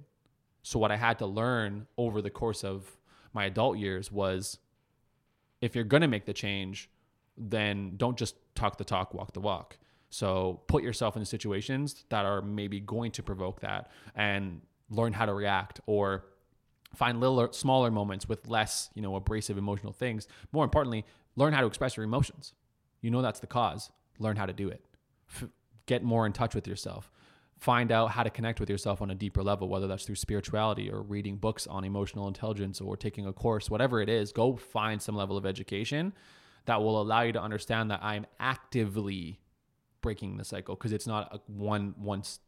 So, 0.62 0.78
what 0.78 0.92
I 0.92 0.96
had 0.96 1.18
to 1.18 1.26
learn 1.26 1.86
over 1.96 2.22
the 2.22 2.30
course 2.30 2.64
of 2.64 2.96
my 3.32 3.46
adult 3.46 3.78
years 3.78 4.12
was 4.12 4.58
if 5.60 5.74
you're 5.74 5.84
going 5.84 6.02
to 6.02 6.08
make 6.08 6.24
the 6.24 6.32
change, 6.32 6.88
then 7.36 7.94
don't 7.96 8.16
just 8.16 8.36
talk 8.54 8.78
the 8.78 8.84
talk, 8.84 9.14
walk 9.14 9.32
the 9.32 9.40
walk. 9.40 9.78
So 10.10 10.60
put 10.66 10.82
yourself 10.82 11.16
in 11.16 11.24
situations 11.24 12.04
that 12.10 12.26
are 12.26 12.42
maybe 12.42 12.80
going 12.80 13.12
to 13.12 13.22
provoke 13.22 13.60
that 13.60 13.90
and 14.14 14.60
learn 14.90 15.14
how 15.14 15.24
to 15.24 15.32
react 15.32 15.80
or 15.86 16.26
find 16.94 17.18
little 17.18 17.50
smaller 17.52 17.90
moments 17.90 18.28
with 18.28 18.46
less, 18.46 18.90
you 18.94 19.00
know, 19.00 19.16
abrasive 19.16 19.56
emotional 19.56 19.92
things. 19.92 20.28
More 20.52 20.64
importantly, 20.64 21.06
learn 21.36 21.54
how 21.54 21.62
to 21.62 21.66
express 21.66 21.96
your 21.96 22.04
emotions. 22.04 22.52
You 23.00 23.10
know 23.10 23.22
that's 23.22 23.40
the 23.40 23.46
cause. 23.46 23.90
Learn 24.18 24.36
how 24.36 24.44
to 24.44 24.52
do 24.52 24.68
it. 24.68 24.84
F- 25.28 25.48
get 25.86 26.02
more 26.02 26.26
in 26.26 26.32
touch 26.32 26.54
with 26.54 26.68
yourself. 26.68 27.10
Find 27.58 27.90
out 27.90 28.10
how 28.10 28.22
to 28.22 28.30
connect 28.30 28.60
with 28.60 28.68
yourself 28.68 29.00
on 29.00 29.10
a 29.10 29.14
deeper 29.14 29.42
level, 29.42 29.68
whether 29.68 29.86
that's 29.86 30.04
through 30.04 30.16
spirituality 30.16 30.90
or 30.90 31.00
reading 31.00 31.36
books 31.36 31.66
on 31.66 31.84
emotional 31.84 32.28
intelligence 32.28 32.80
or 32.80 32.96
taking 32.96 33.26
a 33.26 33.32
course, 33.32 33.70
whatever 33.70 34.02
it 34.02 34.08
is, 34.08 34.32
go 34.32 34.56
find 34.56 35.00
some 35.00 35.14
level 35.14 35.38
of 35.38 35.46
education 35.46 36.12
that 36.66 36.80
will 36.80 37.00
allow 37.00 37.22
you 37.22 37.32
to 37.32 37.42
understand 37.42 37.90
that 37.90 38.00
I'm 38.02 38.26
actively 38.38 39.40
breaking 40.00 40.36
the 40.36 40.44
cycle 40.44 40.74
because 40.74 40.92
it's 40.92 41.06
not 41.06 41.34
a 41.34 41.40
one 41.46 41.94
once 41.98 42.40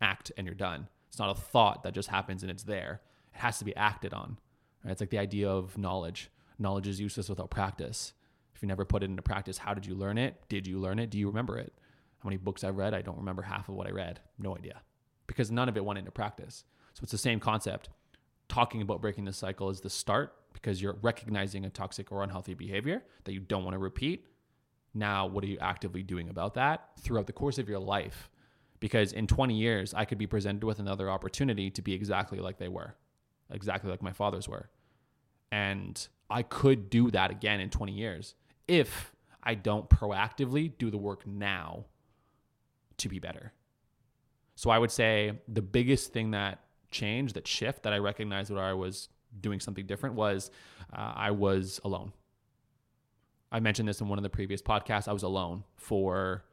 act 0.00 0.32
and 0.36 0.46
you're 0.46 0.54
done. 0.54 0.88
It's 1.08 1.18
not 1.18 1.36
a 1.36 1.40
thought 1.40 1.82
that 1.82 1.94
just 1.94 2.08
happens 2.08 2.42
and 2.42 2.50
it's 2.50 2.64
there. 2.64 3.00
It 3.34 3.38
has 3.38 3.58
to 3.58 3.64
be 3.64 3.74
acted 3.76 4.12
on. 4.12 4.38
Right? 4.84 4.92
It's 4.92 5.00
like 5.00 5.10
the 5.10 5.18
idea 5.18 5.48
of 5.48 5.76
knowledge. 5.78 6.30
Knowledge 6.58 6.88
is 6.88 7.00
useless 7.00 7.28
without 7.28 7.50
practice. 7.50 8.12
If 8.54 8.62
you 8.62 8.68
never 8.68 8.84
put 8.84 9.02
it 9.02 9.10
into 9.10 9.22
practice, 9.22 9.58
how 9.58 9.74
did 9.74 9.84
you 9.84 9.94
learn 9.94 10.16
it? 10.16 10.36
Did 10.48 10.66
you 10.66 10.78
learn 10.78 10.98
it? 10.98 11.10
Do 11.10 11.18
you 11.18 11.28
remember 11.28 11.58
it? 11.58 11.72
How 12.18 12.28
many 12.28 12.38
books 12.38 12.64
I've 12.64 12.76
read? 12.76 12.94
I 12.94 13.02
don't 13.02 13.18
remember 13.18 13.42
half 13.42 13.68
of 13.68 13.74
what 13.74 13.86
I 13.86 13.90
read. 13.90 14.20
No 14.38 14.56
idea. 14.56 14.80
Because 15.26 15.50
none 15.50 15.68
of 15.68 15.76
it 15.76 15.84
went 15.84 15.98
into 15.98 16.10
practice. 16.10 16.64
So 16.94 17.00
it's 17.02 17.12
the 17.12 17.18
same 17.18 17.40
concept. 17.40 17.90
Talking 18.48 18.80
about 18.80 19.02
breaking 19.02 19.26
the 19.26 19.32
cycle 19.32 19.68
is 19.68 19.80
the 19.80 19.90
start 19.90 20.32
because 20.56 20.80
you're 20.80 20.96
recognizing 21.02 21.66
a 21.66 21.70
toxic 21.70 22.10
or 22.10 22.22
unhealthy 22.22 22.54
behavior 22.54 23.02
that 23.24 23.32
you 23.32 23.40
don't 23.40 23.62
want 23.62 23.74
to 23.74 23.78
repeat. 23.78 24.26
Now, 24.94 25.26
what 25.26 25.44
are 25.44 25.46
you 25.46 25.58
actively 25.60 26.02
doing 26.02 26.30
about 26.30 26.54
that 26.54 26.88
throughout 26.98 27.26
the 27.26 27.32
course 27.32 27.58
of 27.58 27.68
your 27.68 27.78
life? 27.78 28.30
Because 28.80 29.12
in 29.12 29.26
20 29.26 29.54
years, 29.54 29.92
I 29.92 30.06
could 30.06 30.18
be 30.18 30.26
presented 30.26 30.64
with 30.64 30.78
another 30.78 31.10
opportunity 31.10 31.70
to 31.70 31.82
be 31.82 31.92
exactly 31.92 32.38
like 32.38 32.58
they 32.58 32.68
were, 32.68 32.94
exactly 33.50 33.90
like 33.90 34.02
my 34.02 34.12
fathers 34.12 34.48
were. 34.48 34.70
And 35.52 36.06
I 36.30 36.42
could 36.42 36.88
do 36.88 37.10
that 37.10 37.30
again 37.30 37.60
in 37.60 37.68
20 37.68 37.92
years 37.92 38.34
if 38.66 39.12
I 39.42 39.54
don't 39.54 39.88
proactively 39.88 40.72
do 40.78 40.90
the 40.90 40.98
work 40.98 41.26
now 41.26 41.84
to 42.96 43.08
be 43.08 43.18
better. 43.18 43.52
So 44.54 44.70
I 44.70 44.78
would 44.78 44.90
say 44.90 45.38
the 45.46 45.62
biggest 45.62 46.12
thing 46.12 46.30
that 46.30 46.60
changed, 46.90 47.34
that 47.34 47.46
shift 47.46 47.82
that 47.82 47.92
I 47.92 47.98
recognized 47.98 48.50
that 48.50 48.58
I 48.58 48.72
was 48.72 49.08
doing 49.40 49.60
something 49.60 49.86
different 49.86 50.14
was 50.14 50.50
uh, 50.92 51.12
I 51.14 51.30
was 51.30 51.80
alone. 51.84 52.12
I 53.52 53.60
mentioned 53.60 53.88
this 53.88 54.00
in 54.00 54.08
one 54.08 54.18
of 54.18 54.22
the 54.22 54.30
previous 54.30 54.60
podcasts. 54.60 55.08
I 55.08 55.12
was 55.12 55.22
alone 55.22 55.64
for 55.76 56.44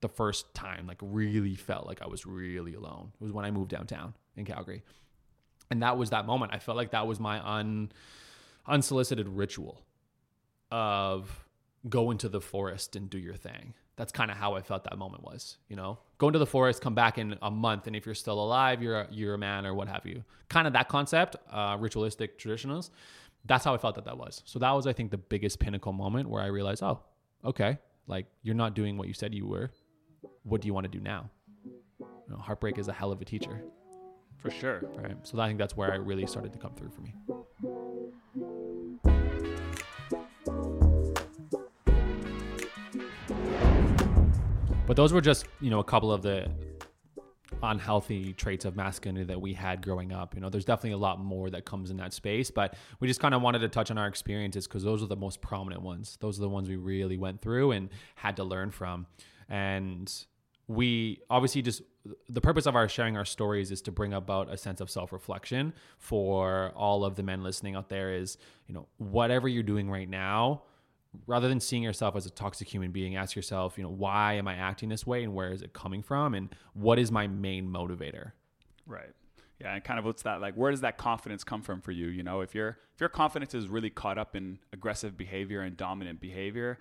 the 0.00 0.08
first 0.08 0.54
time, 0.54 0.86
like 0.86 0.98
really 1.00 1.54
felt 1.54 1.86
like 1.86 2.02
I 2.02 2.06
was 2.06 2.26
really 2.26 2.74
alone. 2.74 3.12
It 3.20 3.24
was 3.24 3.32
when 3.32 3.44
I 3.44 3.50
moved 3.50 3.70
downtown 3.70 4.14
in 4.36 4.44
Calgary. 4.44 4.82
And 5.70 5.82
that 5.82 5.98
was 5.98 6.10
that 6.10 6.26
moment. 6.26 6.52
I 6.54 6.58
felt 6.58 6.76
like 6.76 6.92
that 6.92 7.06
was 7.06 7.18
my 7.18 7.40
un, 7.40 7.90
unsolicited 8.66 9.28
ritual 9.28 9.82
of 10.70 11.44
go 11.88 12.10
into 12.10 12.28
the 12.28 12.40
forest 12.40 12.94
and 12.96 13.08
do 13.10 13.18
your 13.18 13.34
thing. 13.34 13.74
That's 13.96 14.12
kind 14.12 14.30
of 14.30 14.36
how 14.36 14.54
I 14.54 14.62
felt 14.62 14.84
that 14.84 14.98
moment 14.98 15.24
was, 15.24 15.58
you 15.68 15.76
know, 15.76 15.98
go 16.18 16.28
into 16.28 16.38
the 16.38 16.46
forest, 16.46 16.80
come 16.80 16.94
back 16.94 17.18
in 17.18 17.36
a 17.42 17.50
month, 17.50 17.86
and 17.86 17.94
if 17.94 18.06
you're 18.06 18.14
still 18.14 18.40
alive, 18.40 18.82
you're 18.82 19.00
a, 19.00 19.08
you're 19.10 19.34
a 19.34 19.38
man 19.38 19.66
or 19.66 19.74
what 19.74 19.88
have 19.88 20.06
you. 20.06 20.24
Kind 20.48 20.66
of 20.66 20.72
that 20.72 20.88
concept, 20.88 21.36
uh, 21.50 21.76
ritualistic 21.78 22.38
traditionals. 22.38 22.90
That's 23.44 23.64
how 23.64 23.74
I 23.74 23.78
felt 23.78 23.94
that 23.94 24.04
that 24.04 24.18
was. 24.18 24.42
So 24.44 24.58
that 24.58 24.70
was, 24.72 24.86
I 24.86 24.92
think, 24.92 25.10
the 25.10 25.18
biggest 25.18 25.58
pinnacle 25.58 25.92
moment 25.92 26.28
where 26.28 26.42
I 26.42 26.46
realized, 26.46 26.82
oh, 26.82 27.00
okay, 27.44 27.78
like 28.06 28.26
you're 28.42 28.54
not 28.54 28.74
doing 28.74 28.96
what 28.96 29.08
you 29.08 29.14
said 29.14 29.34
you 29.34 29.46
were. 29.46 29.70
What 30.42 30.60
do 30.60 30.66
you 30.66 30.74
want 30.74 30.84
to 30.84 30.90
do 30.90 31.00
now? 31.00 31.30
You 31.98 32.06
know, 32.28 32.36
heartbreak 32.38 32.78
is 32.78 32.88
a 32.88 32.92
hell 32.92 33.12
of 33.12 33.20
a 33.20 33.24
teacher. 33.24 33.62
For 34.36 34.50
sure. 34.50 34.82
Right. 34.96 35.16
So 35.22 35.38
I 35.40 35.46
think 35.46 35.58
that's 35.58 35.76
where 35.76 35.92
I 35.92 35.96
really 35.96 36.26
started 36.26 36.52
to 36.52 36.58
come 36.58 36.74
through 36.74 36.90
for 36.90 37.00
me. 37.00 37.14
But 44.86 44.94
those 44.96 45.12
were 45.12 45.20
just, 45.20 45.46
you 45.60 45.68
know, 45.68 45.80
a 45.80 45.84
couple 45.84 46.12
of 46.12 46.22
the 46.22 46.48
unhealthy 47.62 48.32
traits 48.34 48.64
of 48.64 48.76
masculinity 48.76 49.24
that 49.24 49.40
we 49.40 49.52
had 49.52 49.82
growing 49.82 50.12
up. 50.12 50.34
You 50.34 50.40
know, 50.40 50.48
there's 50.48 50.64
definitely 50.64 50.92
a 50.92 50.98
lot 50.98 51.18
more 51.18 51.50
that 51.50 51.64
comes 51.64 51.90
in 51.90 51.96
that 51.96 52.12
space, 52.12 52.52
but 52.52 52.76
we 53.00 53.08
just 53.08 53.18
kind 53.18 53.34
of 53.34 53.42
wanted 53.42 53.60
to 53.60 53.68
touch 53.68 53.90
on 53.90 53.98
our 53.98 54.06
experiences 54.06 54.68
because 54.68 54.84
those 54.84 55.02
are 55.02 55.06
the 55.06 55.16
most 55.16 55.40
prominent 55.40 55.82
ones. 55.82 56.16
Those 56.20 56.38
are 56.38 56.42
the 56.42 56.48
ones 56.48 56.68
we 56.68 56.76
really 56.76 57.16
went 57.16 57.40
through 57.40 57.72
and 57.72 57.88
had 58.14 58.36
to 58.36 58.44
learn 58.44 58.70
from. 58.70 59.06
And 59.48 60.12
we 60.68 61.20
obviously 61.30 61.62
just 61.62 61.82
the 62.28 62.40
purpose 62.40 62.66
of 62.66 62.76
our 62.76 62.88
sharing 62.88 63.16
our 63.16 63.24
stories 63.24 63.72
is 63.72 63.82
to 63.82 63.92
bring 63.92 64.12
about 64.12 64.52
a 64.52 64.56
sense 64.56 64.80
of 64.80 64.88
self-reflection 64.90 65.72
for 65.98 66.72
all 66.76 67.04
of 67.04 67.16
the 67.16 67.22
men 67.24 67.42
listening 67.42 67.74
out 67.74 67.88
there 67.88 68.14
is, 68.14 68.38
you 68.68 68.74
know, 68.74 68.86
whatever 68.98 69.48
you're 69.48 69.64
doing 69.64 69.90
right 69.90 70.08
now, 70.08 70.62
rather 71.26 71.48
than 71.48 71.60
seeing 71.60 71.82
yourself 71.82 72.16
as 72.16 72.26
a 72.26 72.30
toxic 72.30 72.72
human 72.72 72.92
being, 72.92 73.16
ask 73.16 73.36
yourself, 73.36 73.76
you 73.76 73.84
know, 73.84 73.90
why 73.90 74.34
am 74.34 74.48
I 74.48 74.54
acting 74.54 74.88
this 74.88 75.06
way 75.06 75.22
and 75.22 75.34
where 75.34 75.52
is 75.52 75.62
it 75.62 75.72
coming 75.72 76.02
from 76.02 76.34
and 76.34 76.54
what 76.74 76.98
is 76.98 77.10
my 77.10 77.26
main 77.26 77.68
motivator? 77.68 78.32
Right. 78.86 79.12
Yeah, 79.60 79.74
and 79.74 79.82
kind 79.82 79.98
of 79.98 80.04
what's 80.04 80.22
that 80.22 80.40
like? 80.40 80.54
Where 80.54 80.70
does 80.70 80.82
that 80.82 80.98
confidence 80.98 81.42
come 81.42 81.62
from 81.62 81.80
for 81.80 81.90
you? 81.90 82.08
You 82.08 82.22
know, 82.22 82.42
if 82.42 82.54
your 82.54 82.78
if 82.94 83.00
your 83.00 83.08
confidence 83.08 83.54
is 83.54 83.68
really 83.68 83.88
caught 83.88 84.18
up 84.18 84.36
in 84.36 84.58
aggressive 84.72 85.16
behavior 85.16 85.62
and 85.62 85.76
dominant 85.76 86.20
behavior, 86.20 86.78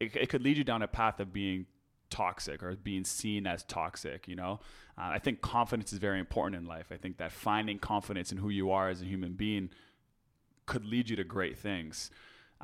it, 0.00 0.16
it 0.16 0.28
could 0.28 0.42
lead 0.42 0.56
you 0.56 0.64
down 0.64 0.82
a 0.82 0.88
path 0.88 1.20
of 1.20 1.32
being 1.32 1.66
toxic 2.10 2.62
or 2.62 2.74
being 2.74 3.04
seen 3.04 3.46
as 3.46 3.62
toxic. 3.64 4.26
You 4.26 4.34
know, 4.34 4.60
uh, 4.98 5.10
I 5.12 5.20
think 5.20 5.42
confidence 5.42 5.92
is 5.92 6.00
very 6.00 6.18
important 6.18 6.60
in 6.60 6.66
life. 6.66 6.86
I 6.90 6.96
think 6.96 7.18
that 7.18 7.30
finding 7.30 7.78
confidence 7.78 8.32
in 8.32 8.38
who 8.38 8.48
you 8.48 8.72
are 8.72 8.88
as 8.88 9.00
a 9.00 9.04
human 9.04 9.34
being 9.34 9.70
could 10.66 10.84
lead 10.84 11.08
you 11.08 11.16
to 11.16 11.24
great 11.24 11.56
things. 11.56 12.10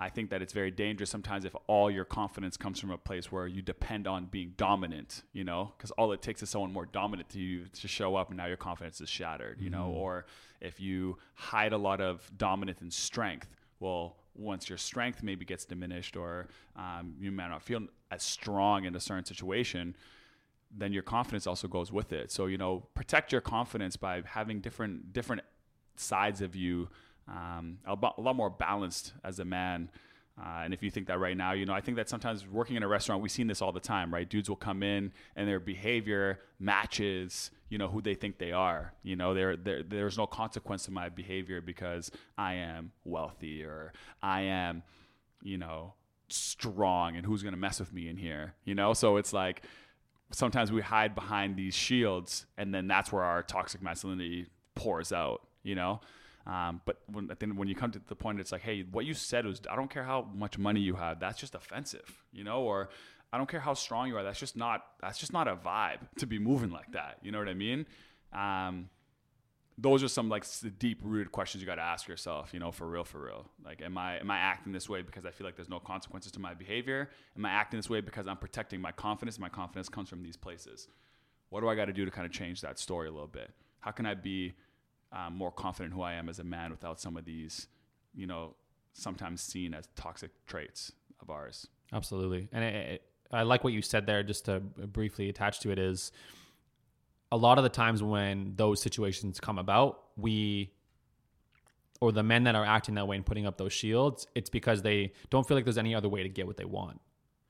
I 0.01 0.11
think 0.11 0.31
that 0.31 0.41
it's 0.43 0.53
very 0.53 0.71
dangerous 0.71 1.11
sometimes 1.11 1.45
if 1.45 1.57
all 1.67 1.91
your 1.91 2.05
confidence 2.05 2.57
comes 2.57 2.79
from 2.79 2.91
a 2.91 2.99
place 2.99 3.33
where 3.33 3.49
you 3.49 3.63
depend 3.63 4.07
on 4.07 4.27
being 4.27 4.55
dominant, 4.57 5.23
you 5.33 5.43
know, 5.43 5.73
because 5.77 5.91
all 5.93 6.13
it 6.13 6.23
takes 6.23 6.41
is 6.41 6.49
someone 6.49 6.73
more 6.73 6.87
dominant 6.87 7.29
to 7.31 7.41
you 7.41 7.67
to 7.67 7.89
show 7.89 8.15
up 8.15 8.29
and 8.29 8.37
now 8.37 8.47
your 8.47 8.57
confidence 8.57 9.01
is 9.01 9.09
shattered, 9.09 9.61
you 9.61 9.71
mm-hmm. 9.71 9.81
know, 9.81 9.91
or 9.91 10.27
if 10.61 10.81
you 10.81 11.19
hide 11.35 11.73
a 11.73 11.77
lot 11.77 12.01
of 12.01 12.31
dominance 12.39 12.81
and 12.81 12.93
strength, 12.93 13.49
well, 13.81 14.17
once 14.37 14.69
your 14.69 14.79
strength 14.79 15.25
maybe 15.25 15.45
gets 15.45 15.65
diminished 15.65 16.17
or 16.17 16.47
um, 16.77 17.15
you 17.19 17.33
may 17.33 17.49
not 17.49 17.61
feel 17.61 17.81
as 18.13 18.23
strong 18.23 18.85
in 18.85 18.95
a 18.95 19.01
certain 19.01 19.25
situation, 19.25 19.97
then 20.71 20.93
your 20.93 21.03
confidence 21.03 21.47
also 21.47 21.67
goes 21.67 21.91
with 21.91 22.13
it. 22.13 22.31
So, 22.31 22.47
you 22.47 22.57
know, 22.57 22.87
protect 22.95 23.33
your 23.33 23.41
confidence 23.41 23.97
by 23.97 24.23
having 24.25 24.61
different 24.61 25.13
different 25.13 25.43
sides 25.97 26.41
of 26.41 26.55
you 26.55 26.89
um, 27.29 27.79
lot 27.87 28.37
more 28.37 28.51
balanced 28.51 29.13
as 29.25 29.39
a 29.39 29.45
man. 29.45 29.91
Uh, 30.41 30.61
and 30.63 30.73
if 30.73 30.83
you 30.83 30.91
think 30.91 31.09
that 31.09 31.19
right 31.19 31.37
now, 31.37 31.53
you 31.53 31.67
know, 31.67 31.73
I 31.73 31.81
think 31.81 31.97
that 31.97 32.09
sometimes 32.09 32.47
working 32.47 32.77
in 32.77 32.83
a 32.85 32.89
restaurant, 32.89 33.23
we've 33.23 33.33
seen 33.33 33.49
this 33.49 33.61
all 33.61 33.73
the 33.73 33.81
time, 33.81 34.15
right? 34.15 34.29
Dudes 34.29 34.49
will 34.49 34.57
come 34.57 34.83
in 34.85 35.13
and 35.35 35.49
their 35.49 35.59
behavior 35.59 36.39
matches, 36.61 37.51
you 37.69 37.77
know, 37.77 37.89
who 37.89 38.01
they 38.01 38.15
think 38.15 38.39
they 38.39 38.53
are. 38.53 38.95
You 39.03 39.17
know, 39.17 39.35
there 39.35 39.57
there's 39.57 40.17
no 40.17 40.27
consequence 40.27 40.85
to 40.85 40.93
my 40.93 41.09
behavior 41.09 41.61
because 41.61 42.11
I 42.37 42.55
am 42.55 42.93
wealthy 43.05 43.65
or 43.65 43.93
I 44.23 44.43
am, 44.43 44.85
you 45.43 45.59
know, 45.59 45.95
strong 46.29 47.17
and 47.17 47.27
who's 47.27 47.43
going 47.43 47.55
to 47.55 47.61
mess 47.61 47.81
with 47.81 47.93
me 47.93 48.09
in 48.09 48.17
here, 48.17 48.55
you 48.65 48.77
know? 48.77 48.93
So 48.93 49.17
it's 49.17 49.33
like 49.33 49.63
sometimes 50.31 50.71
we 50.71 50.83
hide 50.83 51.17
behind 51.17 51.57
these 51.57 51.75
shields 51.75 52.47
and 52.57 52.73
then 52.73 52.87
that's 52.87 53.11
where 53.11 53.25
our 53.25 53.43
toxic 53.43 53.83
masculinity 53.83 54.47
pours 54.77 55.13
out, 55.13 55.47
you 55.65 55.75
know? 55.75 56.01
Um, 56.47 56.81
but 56.87 57.01
when, 57.11 57.31
then 57.39 57.57
when 57.57 57.69
you 57.69 57.75
come 57.75 57.91
to 57.91 58.01
the 58.07 58.17
point, 58.17 58.41
it's 58.41 58.53
like, 58.53 58.63
hey, 58.63 58.85
what 58.91 59.05
you 59.05 59.13
said 59.13 59.45
was, 59.45 59.61
I 59.71 59.77
don't 59.77 59.91
care 59.91 60.05
how 60.05 60.29
much 60.35 60.59
money 60.59 60.81
you 60.81 60.95
have, 60.95 61.21
that's 61.21 61.39
just 61.39 61.55
offensive, 61.55 62.25
you 62.33 62.43
know, 62.43 62.63
or 62.63 62.89
I 63.33 63.37
don't 63.37 63.49
care 63.49 63.61
how 63.61 63.75
strong 63.75 64.09
you 64.09 64.17
are, 64.17 64.23
that's 64.23 64.41
just 64.41 64.57
not 64.57 64.85
that's 65.01 65.19
just 65.19 65.33
not 65.33 65.49
a 65.49 65.57
vibe 65.57 65.99
to 66.19 66.27
be 66.27 66.39
moving 66.39 66.71
like 66.71 66.93
that. 66.93 67.19
You 67.23 67.33
know 67.33 67.39
what 67.39 67.49
I 67.49 67.55
mean? 67.55 67.87
Um, 68.33 68.89
those 69.81 70.03
are 70.03 70.09
some 70.09 70.29
like 70.29 70.45
deep 70.79 70.99
rooted 71.05 71.31
questions 71.31 71.63
you 71.63 71.67
got 71.67 71.77
to 71.77 71.83
ask 71.83 72.09
yourself. 72.09 72.53
You 72.53 72.61
know, 72.61 72.73
for 72.73 72.89
real, 72.89 73.05
for 73.05 73.23
real. 73.25 73.47
Like, 73.65 73.81
am 73.81 73.97
I 73.97 74.19
am 74.19 74.31
I 74.31 74.39
acting 74.39 74.73
this 74.73 74.89
way 74.89 75.03
because 75.03 75.25
I 75.25 75.31
feel 75.31 75.47
like 75.47 75.57
there's 75.57 75.69
no 75.69 75.79
consequences 75.79 76.33
to 76.33 76.41
my 76.41 76.55
behavior? 76.55 77.11
Am 77.37 77.45
I 77.45 77.51
acting 77.51 77.79
this 77.79 77.89
way 77.89 78.01
because 78.01 78.27
I'm 78.27 78.39
protecting 78.39 78.81
my 78.81 78.93
confidence? 78.93 79.39
My 79.39 79.49
confidence 79.49 79.89
comes 79.89 80.09
from 80.09 80.23
these 80.23 80.37
places. 80.37 80.89
What 81.51 81.61
do 81.61 81.69
I 81.69 81.75
got 81.75 81.87
to 81.87 81.93
do 81.93 82.05
to 82.05 82.11
kind 82.11 82.27
of 82.27 82.33
change 82.33 82.61
that 82.63 82.79
story 82.79 83.09
a 83.09 83.13
little 83.13 83.29
bit? 83.29 83.51
How 83.81 83.93
can 83.93 84.05
I 84.05 84.15
be 84.15 84.55
more 85.31 85.53
confident 85.53 85.95
who 85.95 86.03
I 86.03 86.15
am 86.15 86.29
as 86.29 86.39
a 86.39 86.45
man 86.45 86.71
without 86.71 87.01
some 87.01 87.17
of 87.17 87.25
these, 87.25 87.67
you 88.15 88.27
know, 88.27 88.55
sometimes 88.93 89.43
seen 89.43 89.75
as 89.75 89.89
toxic 89.97 90.31
traits 90.47 90.93
of 91.21 91.31
ours. 91.31 91.67
Absolutely, 91.93 92.49
and 92.53 92.99
I 93.31 93.43
like 93.43 93.65
what 93.65 93.73
you 93.73 93.83
said 93.83 94.07
there. 94.07 94.23
Just 94.23 94.47
to 94.47 94.61
briefly 94.61 95.29
attach 95.29 95.61
to 95.61 95.71
it 95.71 95.79
is 95.79 96.13
a 97.31 97.37
lot 97.37 97.59
of 97.59 97.65
the 97.65 97.71
times 97.71 98.03
when 98.03 98.55
those 98.57 98.81
situations 98.81 99.39
come 99.41 99.59
about, 99.59 100.01
we 100.17 100.73
or 102.01 102.13
the 102.13 102.23
men 102.23 102.45
that 102.45 102.55
are 102.55 102.65
acting 102.65 102.95
that 102.95 103.09
way 103.09 103.17
and 103.17 103.27
putting 103.27 103.47
up 103.47 103.57
those 103.59 103.73
shields, 103.73 104.27
it's 104.35 104.49
because 104.49 104.83
they 104.83 105.13
don't 105.31 105.47
feel 105.49 105.57
like 105.57 105.65
there's 105.65 105.79
any 105.79 105.95
other 105.95 106.09
way 106.09 106.23
to 106.23 106.29
get 106.29 106.47
what 106.47 106.57
they 106.57 106.65
want. 106.65 107.01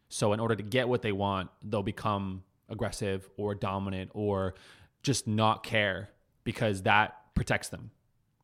So 0.09 0.33
in 0.33 0.41
order 0.41 0.57
to 0.57 0.63
get 0.63 0.89
what 0.89 1.03
they 1.03 1.13
want, 1.13 1.51
they'll 1.63 1.83
become 1.83 2.45
aggressive 2.71 3.29
or 3.37 3.55
dominant 3.55 4.11
or 4.15 4.55
just 5.03 5.27
not 5.27 5.63
care 5.63 6.09
because 6.45 6.83
that 6.83 7.15
protects 7.39 7.69
them 7.69 7.93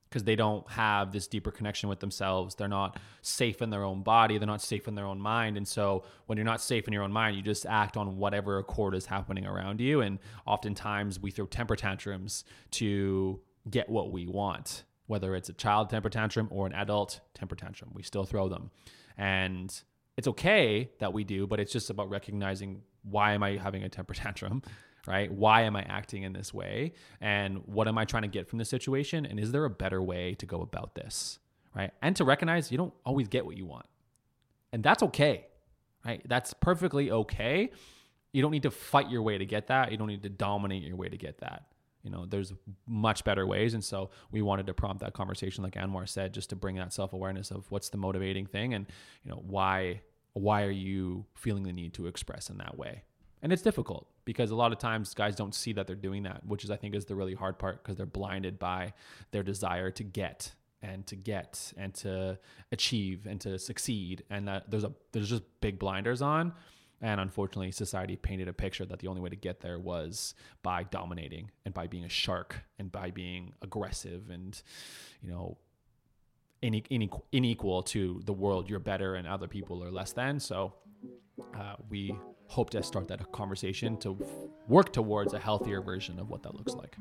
because 0.08 0.22
they 0.22 0.36
don't 0.36 0.70
have 0.70 1.10
this 1.10 1.26
deeper 1.26 1.50
connection 1.50 1.88
with 1.88 1.98
themselves. 1.98 2.54
They're 2.54 2.68
not 2.68 3.00
safe 3.20 3.60
in 3.60 3.70
their 3.70 3.82
own 3.82 4.04
body. 4.04 4.38
They're 4.38 4.46
not 4.46 4.62
safe 4.62 4.86
in 4.86 4.94
their 4.94 5.06
own 5.06 5.18
mind. 5.18 5.56
And 5.56 5.66
so 5.66 6.04
when 6.26 6.38
you're 6.38 6.44
not 6.44 6.60
safe 6.60 6.86
in 6.86 6.92
your 6.92 7.02
own 7.02 7.10
mind, 7.10 7.34
you 7.34 7.42
just 7.42 7.66
act 7.66 7.96
on 7.96 8.16
whatever 8.16 8.58
accord 8.58 8.94
is 8.94 9.06
happening 9.06 9.44
around 9.44 9.80
you. 9.80 10.02
And 10.02 10.20
oftentimes 10.46 11.18
we 11.18 11.32
throw 11.32 11.46
temper 11.46 11.74
tantrums 11.74 12.44
to 12.72 13.40
get 13.68 13.88
what 13.88 14.12
we 14.12 14.28
want, 14.28 14.84
whether 15.08 15.34
it's 15.34 15.48
a 15.48 15.52
child 15.52 15.90
temper 15.90 16.10
tantrum 16.10 16.46
or 16.52 16.68
an 16.68 16.74
adult 16.74 17.18
temper 17.34 17.56
tantrum. 17.56 17.90
We 17.92 18.04
still 18.04 18.24
throw 18.24 18.48
them. 18.48 18.70
And 19.18 19.76
it's 20.16 20.28
okay 20.28 20.92
that 21.00 21.12
we 21.12 21.24
do, 21.24 21.48
but 21.48 21.58
it's 21.58 21.72
just 21.72 21.90
about 21.90 22.08
recognizing 22.08 22.82
why 23.02 23.32
am 23.32 23.42
I 23.42 23.56
having 23.56 23.82
a 23.82 23.88
temper 23.88 24.14
tantrum? 24.22 24.62
Right? 25.06 25.30
Why 25.30 25.62
am 25.62 25.76
I 25.76 25.82
acting 25.82 26.22
in 26.22 26.32
this 26.32 26.52
way? 26.54 26.92
And 27.20 27.58
what 27.66 27.88
am 27.88 27.98
I 27.98 28.04
trying 28.04 28.22
to 28.22 28.28
get 28.28 28.48
from 28.48 28.58
the 28.58 28.64
situation? 28.64 29.26
And 29.26 29.38
is 29.38 29.52
there 29.52 29.64
a 29.64 29.70
better 29.70 30.02
way 30.02 30.34
to 30.34 30.46
go 30.46 30.60
about 30.60 30.94
this, 30.94 31.38
right? 31.74 31.92
And 32.02 32.16
to 32.16 32.24
recognize 32.24 32.70
you 32.70 32.78
don't 32.78 32.94
always 33.04 33.28
get 33.28 33.44
what 33.44 33.56
you 33.56 33.66
want. 33.66 33.86
And 34.72 34.82
that's 34.82 35.02
okay, 35.02 35.46
right? 36.04 36.22
That's 36.26 36.54
perfectly 36.54 37.10
okay. 37.10 37.70
You 38.32 38.42
don't 38.42 38.50
need 38.50 38.64
to 38.64 38.70
fight 38.70 39.10
your 39.10 39.22
way 39.22 39.38
to 39.38 39.46
get 39.46 39.68
that. 39.68 39.92
You 39.92 39.98
don't 39.98 40.08
need 40.08 40.22
to 40.24 40.28
dominate 40.28 40.82
your 40.82 40.96
way 40.96 41.08
to 41.08 41.16
get 41.16 41.38
that. 41.38 41.66
You 42.02 42.10
know, 42.10 42.26
there's 42.26 42.52
much 42.86 43.24
better 43.24 43.46
ways. 43.46 43.72
And 43.72 43.82
so 43.82 44.10
we 44.30 44.42
wanted 44.42 44.66
to 44.66 44.74
prompt 44.74 45.02
that 45.02 45.14
conversation, 45.14 45.64
like 45.64 45.74
Anwar 45.74 46.06
said, 46.06 46.34
just 46.34 46.50
to 46.50 46.56
bring 46.56 46.76
that 46.76 46.92
self 46.92 47.12
awareness 47.12 47.50
of 47.50 47.70
what's 47.70 47.88
the 47.88 47.96
motivating 47.96 48.46
thing 48.46 48.74
and, 48.74 48.86
you 49.22 49.30
know, 49.30 49.42
why 49.46 50.00
why 50.34 50.64
are 50.64 50.70
you 50.70 51.24
feeling 51.36 51.62
the 51.62 51.72
need 51.72 51.94
to 51.94 52.08
express 52.08 52.50
in 52.50 52.58
that 52.58 52.76
way 52.76 53.04
and 53.44 53.52
it's 53.52 53.62
difficult 53.62 54.08
because 54.24 54.50
a 54.50 54.56
lot 54.56 54.72
of 54.72 54.78
times 54.78 55.14
guys 55.14 55.36
don't 55.36 55.54
see 55.54 55.72
that 55.72 55.86
they're 55.86 55.94
doing 55.94 56.24
that 56.24 56.44
which 56.44 56.64
is 56.64 56.70
i 56.72 56.76
think 56.76 56.96
is 56.96 57.04
the 57.04 57.14
really 57.14 57.34
hard 57.34 57.56
part 57.58 57.80
because 57.82 57.96
they're 57.96 58.06
blinded 58.06 58.58
by 58.58 58.92
their 59.30 59.44
desire 59.44 59.92
to 59.92 60.02
get 60.02 60.52
and 60.84 61.06
to 61.06 61.16
get 61.16 61.72
and 61.76 61.94
to 61.94 62.38
achieve 62.70 63.26
and 63.26 63.40
to 63.40 63.58
succeed. 63.58 64.22
And 64.30 64.46
that 64.48 64.70
there's 64.70 64.84
a 64.84 64.92
there's 65.12 65.30
just 65.30 65.42
big 65.60 65.78
blinders 65.78 66.22
on. 66.22 66.52
And 67.00 67.20
unfortunately 67.20 67.72
society 67.72 68.16
painted 68.16 68.48
a 68.48 68.52
picture 68.52 68.84
that 68.86 68.98
the 68.98 69.08
only 69.08 69.20
way 69.20 69.30
to 69.30 69.36
get 69.36 69.60
there 69.60 69.78
was 69.78 70.34
by 70.62 70.84
dominating 70.84 71.50
and 71.64 71.74
by 71.74 71.86
being 71.86 72.04
a 72.04 72.08
shark 72.08 72.62
and 72.78 72.92
by 72.92 73.10
being 73.10 73.52
aggressive 73.62 74.30
and 74.30 74.60
you 75.22 75.30
know 75.30 75.56
unequal 76.62 77.82
to 77.82 78.22
the 78.24 78.32
world. 78.32 78.70
You're 78.70 78.78
better 78.78 79.16
and 79.16 79.26
other 79.26 79.48
people 79.48 79.82
are 79.84 79.90
less 79.90 80.12
than. 80.12 80.40
So 80.40 80.72
uh, 81.54 81.74
we 81.90 82.14
hope 82.46 82.70
to 82.70 82.82
start 82.82 83.08
that 83.08 83.32
conversation 83.32 83.96
to 83.98 84.18
work 84.68 84.92
towards 84.92 85.32
a 85.34 85.38
healthier 85.38 85.80
version 85.80 86.18
of 86.18 86.30
what 86.30 86.42
that 86.42 86.54
looks 86.54 86.74
like 86.74 86.96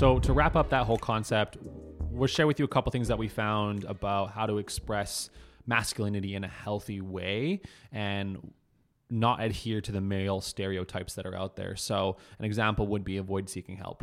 So 0.00 0.18
to 0.20 0.32
wrap 0.32 0.56
up 0.56 0.70
that 0.70 0.86
whole 0.86 0.96
concept, 0.96 1.58
we'll 2.10 2.26
share 2.26 2.46
with 2.46 2.58
you 2.58 2.64
a 2.64 2.68
couple 2.68 2.90
things 2.90 3.08
that 3.08 3.18
we 3.18 3.28
found 3.28 3.84
about 3.84 4.30
how 4.30 4.46
to 4.46 4.56
express 4.56 5.28
masculinity 5.66 6.34
in 6.34 6.42
a 6.42 6.48
healthy 6.48 7.02
way 7.02 7.60
and 7.92 8.52
not 9.10 9.42
adhere 9.42 9.82
to 9.82 9.92
the 9.92 10.00
male 10.00 10.40
stereotypes 10.40 11.12
that 11.16 11.26
are 11.26 11.36
out 11.36 11.56
there. 11.56 11.76
So 11.76 12.16
an 12.38 12.46
example 12.46 12.86
would 12.86 13.04
be 13.04 13.18
avoid 13.18 13.50
seeking 13.50 13.76
help. 13.76 14.02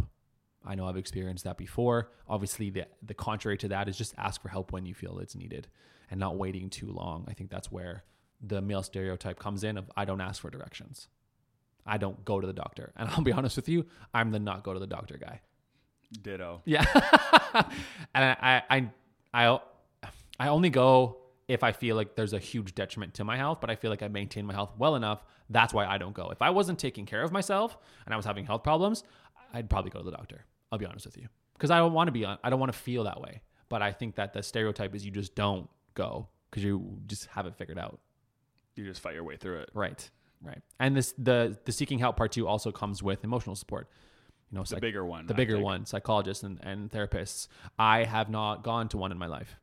I 0.65 0.75
know 0.75 0.85
I've 0.85 0.97
experienced 0.97 1.43
that 1.45 1.57
before. 1.57 2.11
Obviously, 2.27 2.69
the 2.69 2.85
the 3.01 3.13
contrary 3.13 3.57
to 3.59 3.67
that 3.69 3.87
is 3.87 3.97
just 3.97 4.13
ask 4.17 4.41
for 4.41 4.49
help 4.49 4.71
when 4.71 4.85
you 4.85 4.93
feel 4.93 5.19
it's 5.19 5.35
needed 5.35 5.67
and 6.09 6.19
not 6.19 6.37
waiting 6.37 6.69
too 6.69 6.91
long. 6.91 7.25
I 7.27 7.33
think 7.33 7.49
that's 7.49 7.71
where 7.71 8.03
the 8.41 8.61
male 8.61 8.83
stereotype 8.83 9.39
comes 9.39 9.63
in 9.63 9.77
of 9.77 9.89
I 9.95 10.05
don't 10.05 10.21
ask 10.21 10.41
for 10.41 10.49
directions. 10.49 11.07
I 11.85 11.97
don't 11.97 12.23
go 12.25 12.39
to 12.39 12.47
the 12.47 12.53
doctor. 12.53 12.93
And 12.97 13.09
I'll 13.09 13.21
be 13.21 13.31
honest 13.31 13.55
with 13.55 13.69
you, 13.69 13.85
I'm 14.13 14.31
the 14.31 14.39
not 14.39 14.63
go 14.63 14.73
to 14.73 14.79
the 14.79 14.87
doctor 14.87 15.17
guy. 15.17 15.41
Ditto. 16.21 16.61
Yeah. 16.65 16.85
and 18.13 18.35
I, 18.39 18.61
I, 18.69 18.89
I, 19.33 19.59
I 20.39 20.47
only 20.47 20.69
go 20.69 21.17
if 21.47 21.63
I 21.63 21.71
feel 21.71 21.95
like 21.95 22.15
there's 22.15 22.33
a 22.33 22.39
huge 22.39 22.75
detriment 22.75 23.13
to 23.15 23.23
my 23.23 23.37
health, 23.37 23.59
but 23.61 23.69
I 23.69 23.75
feel 23.75 23.89
like 23.89 24.03
I 24.03 24.09
maintain 24.09 24.45
my 24.45 24.53
health 24.53 24.71
well 24.77 24.95
enough. 24.95 25.23
That's 25.49 25.73
why 25.73 25.85
I 25.85 25.97
don't 25.97 26.13
go. 26.13 26.29
If 26.29 26.41
I 26.41 26.49
wasn't 26.49 26.77
taking 26.77 27.05
care 27.05 27.23
of 27.23 27.31
myself 27.31 27.77
and 28.05 28.13
I 28.13 28.17
was 28.17 28.25
having 28.25 28.45
health 28.45 28.63
problems, 28.63 29.03
I'd 29.53 29.69
probably 29.69 29.91
go 29.91 29.99
to 29.99 30.05
the 30.05 30.11
doctor. 30.11 30.45
I'll 30.71 30.79
be 30.79 30.85
honest 30.85 31.05
with 31.05 31.17
you. 31.17 31.27
Because 31.53 31.71
I 31.71 31.77
don't 31.77 31.93
want 31.93 32.07
to 32.07 32.11
be 32.11 32.25
on, 32.25 32.37
I 32.43 32.49
don't 32.49 32.59
want 32.59 32.71
to 32.71 32.77
feel 32.77 33.03
that 33.05 33.21
way. 33.21 33.41
But 33.69 33.81
I 33.81 33.91
think 33.91 34.15
that 34.15 34.33
the 34.33 34.43
stereotype 34.43 34.95
is 34.95 35.05
you 35.05 35.11
just 35.11 35.35
don't 35.35 35.69
go 35.93 36.27
because 36.49 36.63
you 36.63 36.99
just 37.07 37.25
have 37.27 37.45
it 37.45 37.55
figured 37.55 37.79
out. 37.79 37.99
You 38.75 38.85
just 38.85 39.01
fight 39.01 39.15
your 39.15 39.23
way 39.23 39.37
through 39.37 39.59
it. 39.59 39.69
Right. 39.73 40.09
Right. 40.41 40.61
And 40.79 40.95
this 40.95 41.13
the 41.17 41.57
the 41.65 41.71
seeking 41.71 41.97
help 41.99 42.15
part 42.15 42.31
two 42.31 42.47
also 42.47 42.71
comes 42.71 43.01
with 43.01 43.23
emotional 43.23 43.55
support 43.55 43.89
you 44.51 44.55
know, 44.55 44.63
the 44.63 44.67
psych- 44.67 44.81
bigger 44.81 45.05
one, 45.05 45.27
the 45.27 45.33
bigger 45.33 45.59
one, 45.59 45.85
psychologists 45.85 46.43
and, 46.43 46.59
and 46.63 46.89
therapists. 46.89 47.47
I 47.77 48.03
have 48.03 48.29
not 48.29 48.63
gone 48.63 48.87
to 48.89 48.97
one 48.97 49.11
in 49.11 49.17
my 49.17 49.27
life, 49.27 49.55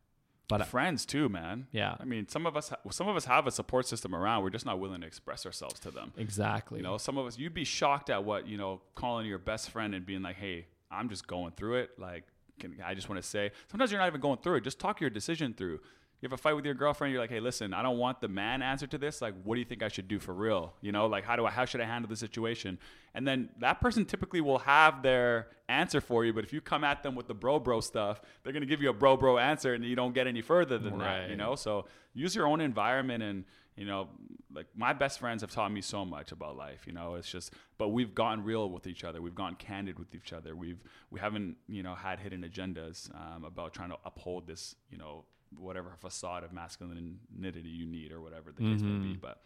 but 0.49 0.66
friends 0.66 1.07
too, 1.07 1.28
man. 1.28 1.66
Yeah, 1.72 1.97
I 1.99 2.05
mean, 2.05 2.28
some 2.28 2.47
of 2.47 2.57
us, 2.57 2.72
some 2.90 3.09
of 3.09 3.16
us 3.16 3.24
have 3.24 3.47
a 3.47 3.51
support 3.51 3.86
system 3.86 4.14
around. 4.14 4.42
We're 4.42 4.51
just 4.51 4.66
not 4.66 4.78
willing 4.78 5.01
to 5.01 5.07
express 5.07 5.47
ourselves 5.47 5.80
to 5.80 5.90
them. 5.90 6.12
Exactly. 6.16 6.78
You 6.78 6.84
know, 6.84 6.99
some 6.99 7.18
of 7.18 7.26
us, 7.26 7.38
you'd 7.38 7.55
be 7.55 7.64
shocked 7.64 8.11
at 8.11 8.24
what 8.24 8.47
you 8.47 8.57
know, 8.57 8.80
calling 8.95 9.26
your 9.26 9.38
best 9.38 9.70
friend 9.70 9.95
and 9.95 10.05
being 10.05 10.22
like, 10.22 10.36
"Hey, 10.36 10.66
I'm 10.90 11.09
just 11.09 11.26
going 11.26 11.53
through 11.53 11.76
it. 11.76 11.90
Like, 11.99 12.24
can, 12.59 12.76
I 12.84 12.95
just 12.95 13.09
want 13.09 13.20
to 13.22 13.28
say, 13.28 13.51
sometimes 13.70 13.90
you're 13.90 14.01
not 14.01 14.07
even 14.07 14.20
going 14.20 14.38
through 14.38 14.57
it. 14.57 14.64
Just 14.64 14.78
talk 14.78 15.01
your 15.01 15.11
decision 15.11 15.55
through 15.55 15.80
you 16.25 16.31
have 16.31 16.39
a 16.39 16.43
fight 16.43 16.55
with 16.55 16.64
your 16.64 16.75
girlfriend, 16.75 17.12
you're 17.12 17.20
like, 17.20 17.31
hey, 17.31 17.39
listen, 17.39 17.75
I 17.75 17.83
don't 17.83 17.99
want 17.99 18.22
the 18.22 18.29
man 18.29 18.62
answer 18.62 18.87
to 18.87 18.97
this. 18.97 19.20
Like, 19.20 19.35
what 19.45 19.57
do 19.57 19.61
you 19.61 19.66
think 19.66 19.83
I 19.83 19.89
should 19.89 20.09
do 20.09 20.18
for 20.18 20.33
real? 20.33 20.72
You 20.81 20.91
know, 20.91 21.07
like, 21.07 21.22
how 21.22 21.37
do 21.37 21.45
I, 21.45 21.51
how 21.51 21.66
should 21.66 21.83
I 21.83 21.85
handle 21.85 22.09
the 22.09 22.16
situation? 22.16 22.79
And 23.14 23.29
then 23.29 23.51
that 23.59 23.81
person 23.83 24.07
typically 24.07 24.41
will 24.41 24.61
have 24.61 25.03
their 25.03 25.49
answer 25.68 26.01
for 26.01 26.25
you. 26.25 26.33
But 26.33 26.45
if 26.45 26.53
you 26.53 26.62
come 26.62 26.83
at 26.83 27.03
them 27.03 27.14
with 27.14 27.29
the 27.29 27.35
bro 27.35 27.61
bro 27.61 27.81
stuff, 27.81 28.22
they're 28.43 28.55
gonna 28.55 28.64
give 28.64 28.81
you 28.81 28.89
a 28.89 28.95
bro 28.95 29.18
bro 29.18 29.37
answer, 29.37 29.75
and 29.75 29.85
you 29.85 29.95
don't 29.95 30.14
get 30.14 30.27
any 30.27 30.41
further 30.41 30.79
than 30.79 30.95
right. 30.99 31.20
that. 31.20 31.31
You 31.31 31.37
know, 31.37 31.57
so 31.57 31.85
use 32.14 32.35
your 32.35 32.47
own 32.47 32.62
environment 32.62 33.22
and 33.22 33.45
you 33.77 33.85
know, 33.85 34.09
like 34.55 34.66
my 34.77 34.93
best 34.93 35.18
friends 35.18 35.43
have 35.43 35.51
taught 35.51 35.72
me 35.72 35.81
so 35.81 36.05
much 36.05 36.31
about 36.31 36.57
life. 36.57 36.87
You 36.87 36.93
know, 36.93 37.14
it's 37.14 37.29
just, 37.29 37.53
but 37.77 37.89
we've 37.89 38.14
gotten 38.14 38.45
real 38.45 38.70
with 38.70 38.87
each 38.87 39.03
other. 39.03 39.20
We've 39.20 39.35
gone 39.35 39.57
candid 39.57 39.99
with 39.99 40.14
each 40.14 40.33
other. 40.33 40.55
We've 40.55 40.79
we 41.11 41.18
haven't 41.18 41.57
you 41.68 41.83
know 41.83 41.95
had 41.95 42.20
hidden 42.20 42.43
agendas 42.43 43.11
um, 43.14 43.45
about 43.45 43.75
trying 43.75 43.91
to 43.91 43.97
uphold 44.05 44.47
this 44.47 44.77
you 44.91 44.97
know 44.97 45.25
whatever 45.59 45.95
facade 45.99 46.45
of 46.45 46.53
masculinity 46.53 47.69
you 47.69 47.87
need 47.87 48.13
or 48.13 48.21
whatever 48.21 48.53
the 48.53 48.63
case 48.63 48.81
mm-hmm. 48.81 48.99
may 48.99 49.05
be. 49.05 49.13
Mm-hmm. 49.13 49.21
But 49.21 49.43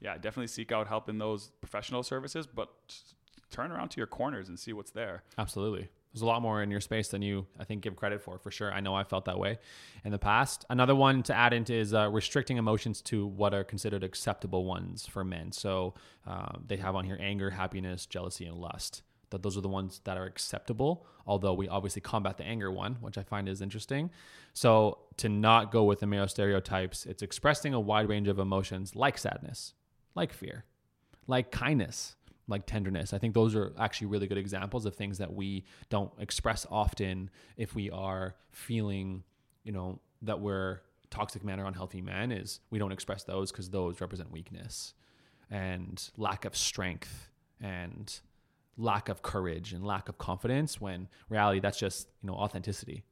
yeah, 0.00 0.14
definitely 0.14 0.48
seek 0.48 0.72
out 0.72 0.88
help 0.88 1.08
in 1.08 1.18
those 1.18 1.50
professional 1.60 2.02
services, 2.02 2.46
but 2.46 2.68
turn 3.50 3.70
around 3.72 3.90
to 3.90 3.98
your 3.98 4.06
corners 4.06 4.48
and 4.48 4.58
see 4.58 4.72
what's 4.72 4.90
there. 4.90 5.22
Absolutely. 5.38 5.88
There's 6.12 6.22
a 6.22 6.26
lot 6.26 6.40
more 6.40 6.62
in 6.62 6.70
your 6.70 6.80
space 6.80 7.08
than 7.08 7.20
you, 7.20 7.46
I 7.60 7.64
think, 7.64 7.82
give 7.82 7.94
credit 7.94 8.22
for, 8.22 8.38
for 8.38 8.50
sure. 8.50 8.72
I 8.72 8.80
know 8.80 8.94
I 8.94 9.04
felt 9.04 9.26
that 9.26 9.38
way 9.38 9.58
in 10.02 10.12
the 10.12 10.18
past. 10.18 10.64
Another 10.70 10.94
one 10.94 11.22
to 11.24 11.34
add 11.34 11.52
into 11.52 11.74
is 11.74 11.92
uh, 11.92 12.08
restricting 12.10 12.56
emotions 12.56 13.02
to 13.02 13.26
what 13.26 13.52
are 13.52 13.64
considered 13.64 14.02
acceptable 14.02 14.64
ones 14.64 15.06
for 15.06 15.24
men. 15.24 15.52
So 15.52 15.92
uh, 16.26 16.52
they 16.66 16.76
have 16.76 16.96
on 16.96 17.04
here 17.04 17.18
anger, 17.20 17.50
happiness, 17.50 18.06
jealousy, 18.06 18.46
and 18.46 18.56
lust 18.56 19.02
that 19.30 19.42
those 19.42 19.56
are 19.56 19.60
the 19.60 19.68
ones 19.68 20.00
that 20.04 20.16
are 20.16 20.24
acceptable, 20.24 21.06
although 21.26 21.54
we 21.54 21.68
obviously 21.68 22.00
combat 22.00 22.36
the 22.36 22.44
anger 22.44 22.70
one, 22.70 22.96
which 23.00 23.18
I 23.18 23.22
find 23.22 23.48
is 23.48 23.60
interesting. 23.60 24.10
So, 24.52 24.98
to 25.18 25.28
not 25.28 25.72
go 25.72 25.84
with 25.84 26.00
the 26.00 26.06
male 26.06 26.28
stereotypes, 26.28 27.06
it's 27.06 27.22
expressing 27.22 27.74
a 27.74 27.80
wide 27.80 28.08
range 28.08 28.28
of 28.28 28.38
emotions 28.38 28.94
like 28.94 29.18
sadness, 29.18 29.74
like 30.14 30.32
fear, 30.32 30.64
like 31.26 31.50
kindness, 31.50 32.16
like 32.48 32.66
tenderness. 32.66 33.12
I 33.12 33.18
think 33.18 33.34
those 33.34 33.54
are 33.54 33.72
actually 33.78 34.08
really 34.08 34.26
good 34.26 34.38
examples 34.38 34.86
of 34.86 34.94
things 34.94 35.18
that 35.18 35.32
we 35.32 35.64
don't 35.90 36.12
express 36.18 36.66
often 36.70 37.30
if 37.56 37.74
we 37.74 37.90
are 37.90 38.36
feeling, 38.52 39.24
you 39.64 39.72
know, 39.72 40.00
that 40.22 40.40
we're 40.40 40.80
toxic 41.10 41.44
man 41.44 41.60
or 41.60 41.66
unhealthy 41.66 42.00
man 42.00 42.32
is 42.32 42.60
we 42.70 42.78
don't 42.78 42.92
express 42.92 43.24
those 43.24 43.52
because 43.52 43.70
those 43.70 44.00
represent 44.00 44.30
weakness 44.30 44.94
and 45.50 46.10
lack 46.16 46.44
of 46.44 46.56
strength 46.56 47.30
and 47.60 48.20
lack 48.76 49.08
of 49.08 49.22
courage 49.22 49.72
and 49.72 49.84
lack 49.84 50.08
of 50.08 50.18
confidence 50.18 50.80
when 50.80 51.08
reality 51.28 51.60
that's 51.60 51.78
just 51.78 52.08
you 52.22 52.28
know 52.28 52.34
authenticity. 52.34 53.04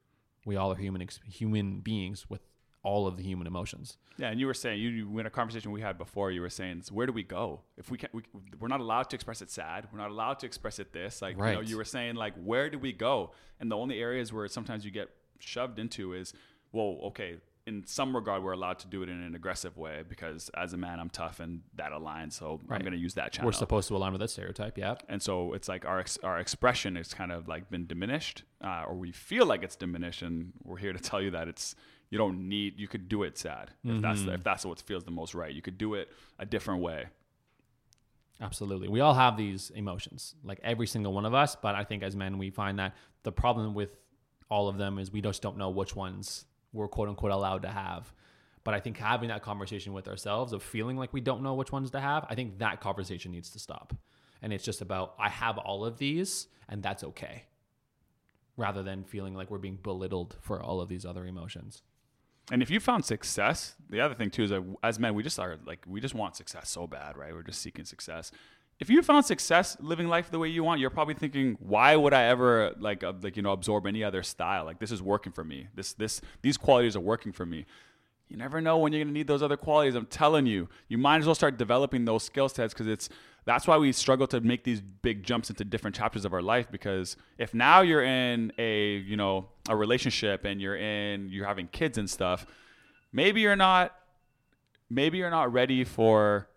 We 0.45 0.57
all 0.57 0.73
are 0.73 0.77
human 0.77 1.07
human 1.27 1.81
beings 1.81 2.29
with 2.29 2.43
all 2.83 3.07
of 3.07 3.17
the 3.17 3.23
human 3.23 3.47
emotions. 3.47 3.97
Yeah 4.19 4.29
and 4.29 4.39
you 4.39 4.47
were 4.47 4.55
saying 4.55 4.81
you, 4.81 4.91
you 4.91 5.19
in 5.19 5.27
a 5.27 5.31
conversation 5.31 5.73
we 5.73 5.81
had 5.81 5.97
before 5.97 6.31
you 6.31 6.41
were 6.41 6.51
saying 6.51 6.83
where 6.93 7.07
do 7.07 7.13
we 7.13 7.23
go? 7.23 7.63
If 7.77 7.91
we 7.91 7.99
can't 7.99 8.13
we, 8.15 8.23
we're 8.61 8.69
not 8.69 8.81
allowed 8.81 9.11
to 9.11 9.17
express 9.17 9.41
it 9.43 9.51
sad. 9.51 9.89
We're 9.93 9.99
not 9.99 10.11
allowed 10.11 10.39
to 10.41 10.47
express 10.47 10.79
it 10.79 10.93
this. 10.93 11.23
Like 11.23 11.39
right. 11.39 11.51
you 11.51 11.55
know 11.57 11.63
you 11.63 11.77
were 11.77 11.85
saying 11.85 12.17
like 12.17 12.35
where 12.37 12.69
do 12.69 12.79
we 12.79 12.93
go? 12.93 13.33
And 13.59 13.71
the 13.71 13.77
only 13.77 14.01
areas 14.01 14.33
where 14.33 14.47
sometimes 14.49 14.85
you 14.85 14.91
get 14.91 15.09
shoved 15.39 15.79
into 15.79 16.13
is 16.13 16.33
well 16.73 16.99
okay 17.05 17.39
in 17.67 17.87
some 17.87 18.15
regard 18.15 18.43
we're 18.43 18.53
allowed 18.53 18.79
to 18.79 18.87
do 18.87 19.03
it 19.03 19.09
in 19.09 19.21
an 19.23 19.35
aggressive 19.35 19.77
way 19.77 20.03
because 20.07 20.51
as 20.55 20.73
a 20.75 20.77
man 20.77 21.01
I'm 21.01 21.09
tough 21.09 21.41
and 21.41 21.63
that 21.77 21.93
aligns 21.93 22.35
so 22.35 22.61
right. 22.67 22.77
I'm 22.77 22.83
going 22.83 22.93
to 22.93 22.99
use 22.99 23.15
that 23.15 23.33
channel. 23.33 23.47
We're 23.47 23.53
supposed 23.53 23.89
to 23.89 23.97
align 23.97 24.13
with 24.13 24.21
that 24.21 24.29
stereotype, 24.29 24.77
yeah. 24.77 24.97
And 25.09 25.23
so 25.23 25.55
it's 25.55 25.69
like 25.69 25.87
our 25.87 26.01
ex- 26.01 26.19
our 26.23 26.39
expression 26.39 26.97
is 26.97 27.15
kind 27.15 27.33
of 27.33 27.49
like 27.49 27.71
been 27.71 27.87
diminished 27.87 28.43
uh, 28.63 28.85
or 28.87 28.95
we 28.95 29.13
feel 29.13 29.47
like 29.47 29.63
it's 29.63 29.77
diminished 29.77 30.23
and 30.23 30.53
we're 30.63 30.77
here 30.77 30.93
to 30.93 30.99
tell 30.99 31.23
you 31.23 31.31
that 31.31 31.49
it's 31.49 31.75
you 32.11 32.19
don't 32.19 32.49
need 32.49 32.79
you 32.79 32.87
could 32.87 33.09
do 33.09 33.23
it 33.23 33.39
sad 33.39 33.71
mm-hmm. 33.85 33.97
if 33.97 34.03
that's 34.03 34.23
the, 34.23 34.35
if 34.35 34.45
that's 34.45 34.67
what 34.67 34.81
feels 34.81 35.05
the 35.05 35.11
most 35.11 35.35
right. 35.35 35.53
You 35.53 35.63
could 35.63 35.79
do 35.79 35.95
it 35.95 36.11
a 36.39 36.45
different 36.45 36.83
way. 36.83 37.07
Absolutely. 38.41 38.89
We 38.89 39.01
all 39.01 39.15
have 39.15 39.37
these 39.37 39.71
emotions, 39.71 40.35
like 40.43 40.61
every 40.63 40.87
single 40.87 41.13
one 41.15 41.25
of 41.25 41.35
us, 41.35 41.57
but 41.57 41.75
I 41.75 41.85
think 41.85 42.03
as 42.03 42.15
men 42.15 42.37
we 42.37 42.51
find 42.51 42.79
that 42.79 42.95
the 43.23 43.33
problem 43.33 43.75
with 43.75 43.97
all 44.51 44.69
of 44.69 44.77
them 44.77 44.99
is 44.99 45.11
we 45.11 45.23
just 45.23 45.41
don't 45.41 45.57
know 45.57 45.71
which 45.71 45.97
ones 45.97 46.45
we're 46.75 46.89
quote 46.89 47.09
unquote 47.09 47.33
allowed 47.33 47.63
to 47.63 47.69
have. 47.69 48.13
But 48.65 48.75
I 48.75 48.81
think 48.81 48.99
having 48.99 49.29
that 49.29 49.43
conversation 49.43 49.93
with 49.93 50.09
ourselves 50.09 50.53
of 50.53 50.63
feeling 50.63 50.97
like 50.97 51.13
we 51.13 51.21
don't 51.21 51.43
know 51.43 51.55
which 51.55 51.73
ones 51.73 51.91
to 51.93 52.01
have, 52.01 52.27
I 52.29 52.35
think 52.35 52.59
that 52.59 52.81
conversation 52.81 53.33
needs 53.33 53.51
to 53.51 53.59
stop. 53.59 53.95
And 54.43 54.53
it's 54.53 54.65
just 54.65 54.81
about, 54.81 55.15
I 55.19 55.29
have 55.29 55.59
all 55.59 55.85
of 55.85 55.99
these 55.99 56.49
and 56.69 56.83
that's 56.83 57.05
okay. 57.05 57.45
Rather 58.57 58.83
than 58.83 59.05
feeling 59.05 59.35
like 59.35 59.51
we're 59.51 59.59
being 59.59 59.79
belittled 59.83 60.37
for 60.41 60.63
all 60.63 60.81
of 60.81 60.89
these 60.89 61.05
other 61.05 61.27
emotions. 61.27 61.83
And 62.51 62.63
if 62.63 62.71
you 62.71 62.79
found 62.79 63.05
success, 63.05 63.75
the 63.89 64.01
other 64.01 64.15
thing 64.15 64.31
too 64.31 64.45
is 64.45 64.51
that 64.51 64.63
as 64.83 64.99
men, 64.99 65.15
we 65.15 65.23
just 65.23 65.39
are 65.39 65.57
like, 65.67 65.81
we 65.87 66.01
just 66.01 66.15
want 66.15 66.37
success 66.37 66.69
so 66.69 66.87
bad, 66.87 67.17
right? 67.17 67.33
We're 67.33 67.43
just 67.43 67.63
seeking 67.63 67.85
success 67.85 68.33
if 68.81 68.91
you 68.91 69.03
found 69.03 69.25
success 69.25 69.77
living 69.81 70.09
life 70.09 70.31
the 70.31 70.39
way 70.39 70.49
you 70.49 70.65
want, 70.65 70.81
you're 70.81 70.91
probably 70.91 71.15
thinking, 71.15 71.57
why 71.61 71.95
would 71.97 72.13
I 72.13 72.25
ever 72.25 72.75
like 72.79 73.05
uh, 73.05 73.13
like 73.23 73.37
you 73.37 73.43
know 73.43 73.53
absorb 73.53 73.87
any 73.87 74.03
other 74.03 74.23
style? 74.23 74.65
Like 74.65 74.79
this 74.79 74.91
is 74.91 75.03
working 75.03 75.33
for 75.33 75.45
me. 75.45 75.69
This 75.75 75.93
this 75.93 76.21
these 76.43 76.57
qualities 76.57 76.97
are 76.97 77.01
working 77.01 77.33
for 77.33 77.47
me. 77.47 77.67
You 78.29 78.37
never 78.37 78.61
know 78.61 78.79
when 78.79 78.93
you're 78.93 79.05
gonna 79.05 79.13
need 79.13 79.27
those 79.27 79.43
other 79.43 79.57
qualities. 79.57 79.95
I'm 79.95 80.07
telling 80.07 80.47
you, 80.47 80.69
you 80.89 80.99
might 80.99 81.19
as 81.19 81.27
well 81.27 81.35
start 81.35 81.57
developing 81.57 82.05
those 82.05 82.25
skill 82.25 82.49
sets 82.49 82.75
because 82.75 82.89
it's 82.89 83.09
that's 83.45 83.67
why 83.67 83.77
we 83.77 83.93
struggle 83.93 84.27
to 84.29 84.41
make 84.41 84.65
these 84.65 84.81
big 84.81 85.23
jumps 85.23 85.51
into 85.51 85.65
different 85.65 85.95
chapters 85.95 86.25
of 86.25 86.33
our 86.33 86.43
life 86.43 86.71
because 86.71 87.17
if 87.39 87.55
now 87.55 87.83
you're 87.83 88.03
in 88.03 88.53
a 88.59 88.97
you 88.97 89.17
know 89.17 89.47
a 89.69 89.77
relationship 89.77 90.45
and 90.45 90.61
you're 90.61 90.77
in 90.77 91.29
you're 91.29 91.47
having 91.47 91.69
kids 91.69 91.99
and 91.99 92.09
stuff 92.09 92.47
maybe 93.13 93.41
you're 93.41 93.57
not 93.57 93.95
maybe 94.91 95.19
you're 95.19 95.31
not 95.31 95.53
ready 95.53 95.85
for 95.85 96.49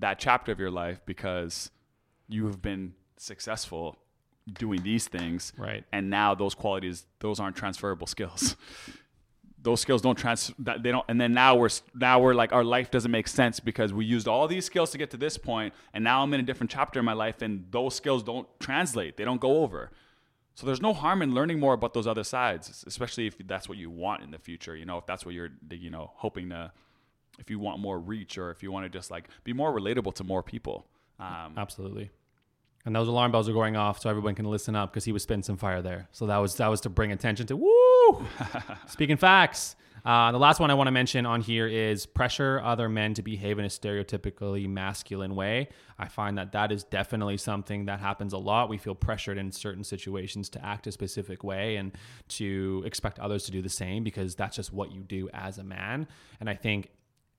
that 0.00 0.18
chapter 0.18 0.52
of 0.52 0.58
your 0.58 0.70
life 0.70 1.00
because 1.06 1.70
you 2.28 2.46
have 2.46 2.60
been 2.60 2.94
successful 3.16 3.96
doing 4.52 4.82
these 4.82 5.06
things. 5.08 5.52
Right. 5.56 5.84
and 5.92 6.10
now 6.10 6.34
those 6.34 6.54
qualities 6.54 7.06
those 7.20 7.38
aren't 7.40 7.56
transferable 7.56 8.06
skills. 8.06 8.56
Those 9.62 9.82
skills 9.82 10.00
don't 10.00 10.16
trans 10.16 10.50
that 10.60 10.82
they 10.82 10.90
don't 10.90 11.04
and 11.06 11.20
then 11.20 11.34
now 11.34 11.54
we're 11.54 11.68
now 11.94 12.18
we're 12.18 12.32
like 12.32 12.50
our 12.50 12.64
life 12.64 12.90
doesn't 12.90 13.10
make 13.10 13.28
sense 13.28 13.60
because 13.60 13.92
we 13.92 14.06
used 14.06 14.26
all 14.26 14.48
these 14.48 14.64
skills 14.64 14.90
to 14.92 14.96
get 14.96 15.10
to 15.10 15.18
this 15.18 15.36
point 15.36 15.74
and 15.92 16.02
now 16.02 16.22
i'm 16.22 16.32
in 16.32 16.40
a 16.40 16.42
different 16.42 16.70
chapter 16.70 16.98
in 16.98 17.04
my 17.04 17.12
life 17.12 17.42
and 17.42 17.66
those 17.70 17.94
skills 17.94 18.22
don't 18.22 18.48
translate. 18.58 19.18
They 19.18 19.24
don't 19.26 19.38
go 19.38 19.58
over. 19.58 19.90
So 20.54 20.64
there's 20.64 20.80
no 20.80 20.94
harm 20.94 21.20
in 21.20 21.34
learning 21.34 21.60
more 21.60 21.74
about 21.74 21.92
those 21.92 22.06
other 22.06 22.24
sides 22.24 22.84
especially 22.86 23.26
if 23.26 23.36
that's 23.46 23.68
what 23.68 23.76
you 23.76 23.90
want 23.90 24.22
in 24.22 24.30
the 24.30 24.38
future 24.38 24.74
you 24.74 24.86
know 24.86 24.96
if 24.96 25.04
that's 25.04 25.26
what 25.26 25.34
you're 25.34 25.50
you 25.70 25.90
know 25.90 26.12
hoping 26.14 26.48
to 26.48 26.72
if 27.40 27.50
you 27.50 27.58
want 27.58 27.80
more 27.80 27.98
reach 27.98 28.38
or 28.38 28.52
if 28.52 28.62
you 28.62 28.70
want 28.70 28.84
to 28.84 28.88
just 28.88 29.10
like 29.10 29.28
be 29.42 29.52
more 29.52 29.72
relatable 29.72 30.14
to 30.14 30.22
more 30.22 30.42
people 30.42 30.86
um, 31.20 31.54
Absolutely. 31.56 32.10
And 32.86 32.96
those 32.96 33.08
alarm 33.08 33.30
bells 33.30 33.48
are 33.48 33.52
going 33.52 33.76
off 33.76 34.00
so 34.00 34.08
everyone 34.08 34.34
can 34.34 34.46
listen 34.46 34.74
up 34.74 34.90
because 34.90 35.04
he 35.04 35.12
was 35.12 35.22
spitting 35.22 35.42
some 35.42 35.58
fire 35.58 35.82
there. 35.82 36.08
So 36.12 36.26
that 36.26 36.38
was 36.38 36.54
that 36.56 36.68
was 36.68 36.80
to 36.82 36.88
bring 36.88 37.12
attention 37.12 37.46
to 37.48 37.56
woo. 37.56 38.26
Speaking 38.88 39.18
facts. 39.18 39.76
Uh, 40.02 40.32
the 40.32 40.38
last 40.38 40.60
one 40.60 40.70
I 40.70 40.74
want 40.74 40.86
to 40.86 40.92
mention 40.92 41.26
on 41.26 41.42
here 41.42 41.66
is 41.66 42.06
pressure 42.06 42.58
other 42.64 42.88
men 42.88 43.12
to 43.12 43.22
behave 43.22 43.58
in 43.58 43.66
a 43.66 43.68
stereotypically 43.68 44.66
masculine 44.66 45.34
way. 45.34 45.68
I 45.98 46.08
find 46.08 46.38
that 46.38 46.52
that 46.52 46.72
is 46.72 46.84
definitely 46.84 47.36
something 47.36 47.84
that 47.84 48.00
happens 48.00 48.32
a 48.32 48.38
lot. 48.38 48.70
We 48.70 48.78
feel 48.78 48.94
pressured 48.94 49.36
in 49.36 49.52
certain 49.52 49.84
situations 49.84 50.48
to 50.50 50.64
act 50.64 50.86
a 50.86 50.92
specific 50.92 51.44
way 51.44 51.76
and 51.76 51.92
to 52.28 52.82
expect 52.86 53.18
others 53.18 53.44
to 53.44 53.50
do 53.50 53.60
the 53.60 53.68
same 53.68 54.02
because 54.02 54.34
that's 54.34 54.56
just 54.56 54.72
what 54.72 54.90
you 54.90 55.02
do 55.02 55.28
as 55.34 55.58
a 55.58 55.64
man. 55.64 56.08
And 56.40 56.48
I 56.48 56.54
think 56.54 56.88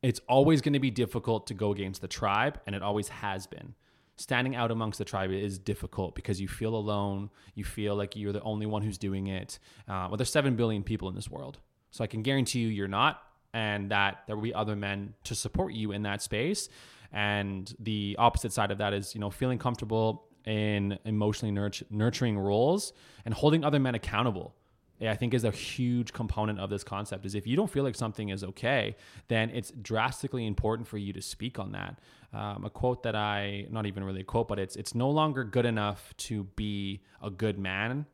it's 0.01 0.19
always 0.27 0.61
going 0.61 0.73
to 0.73 0.79
be 0.79 0.91
difficult 0.91 1.47
to 1.47 1.53
go 1.53 1.71
against 1.71 2.01
the 2.01 2.07
tribe, 2.07 2.59
and 2.65 2.75
it 2.75 2.81
always 2.81 3.09
has 3.09 3.47
been. 3.47 3.75
Standing 4.17 4.55
out 4.55 4.71
amongst 4.71 4.99
the 4.99 5.05
tribe 5.05 5.31
is 5.31 5.57
difficult 5.57 6.15
because 6.15 6.39
you 6.39 6.47
feel 6.47 6.75
alone. 6.75 7.29
You 7.55 7.63
feel 7.63 7.95
like 7.95 8.15
you're 8.15 8.33
the 8.33 8.41
only 8.41 8.65
one 8.65 8.81
who's 8.83 8.97
doing 8.97 9.27
it. 9.27 9.57
Uh, 9.87 10.07
well, 10.09 10.17
there's 10.17 10.31
seven 10.31 10.55
billion 10.55 10.83
people 10.83 11.09
in 11.09 11.15
this 11.15 11.29
world, 11.29 11.59
so 11.91 12.03
I 12.03 12.07
can 12.07 12.21
guarantee 12.21 12.59
you 12.59 12.67
you're 12.67 12.87
not, 12.87 13.21
and 13.53 13.91
that 13.91 14.23
there 14.27 14.35
will 14.35 14.43
be 14.43 14.53
other 14.53 14.75
men 14.75 15.13
to 15.23 15.35
support 15.35 15.73
you 15.73 15.91
in 15.91 16.03
that 16.03 16.21
space. 16.21 16.69
And 17.11 17.73
the 17.79 18.15
opposite 18.19 18.53
side 18.53 18.71
of 18.71 18.77
that 18.77 18.93
is, 18.93 19.13
you 19.13 19.21
know, 19.21 19.29
feeling 19.29 19.57
comfortable 19.57 20.25
in 20.45 20.97
emotionally 21.05 21.53
nurt- 21.53 21.83
nurturing 21.89 22.37
roles 22.37 22.93
and 23.25 23.33
holding 23.33 23.63
other 23.63 23.79
men 23.79 23.95
accountable. 23.95 24.55
I 25.09 25.15
think 25.15 25.33
is 25.33 25.43
a 25.43 25.51
huge 25.51 26.13
component 26.13 26.59
of 26.59 26.69
this 26.69 26.83
concept 26.83 27.25
is 27.25 27.33
if 27.33 27.47
you 27.47 27.55
don't 27.55 27.69
feel 27.69 27.83
like 27.83 27.95
something 27.95 28.29
is 28.29 28.43
okay, 28.43 28.95
then 29.29 29.49
it's 29.49 29.71
drastically 29.71 30.45
important 30.45 30.87
for 30.87 30.97
you 30.97 31.11
to 31.13 31.21
speak 31.21 31.57
on 31.57 31.71
that. 31.71 31.99
Um, 32.33 32.65
a 32.65 32.69
quote 32.69 33.03
that 33.03 33.15
I, 33.15 33.65
not 33.69 33.85
even 33.85 34.03
really 34.03 34.21
a 34.21 34.23
quote, 34.25 34.47
but 34.47 34.59
it's 34.59 34.75
it's 34.75 34.93
no 34.93 35.09
longer 35.09 35.43
good 35.43 35.65
enough 35.65 36.13
to 36.17 36.43
be 36.55 37.01
a 37.21 37.29
good 37.29 37.57
man 37.57 38.05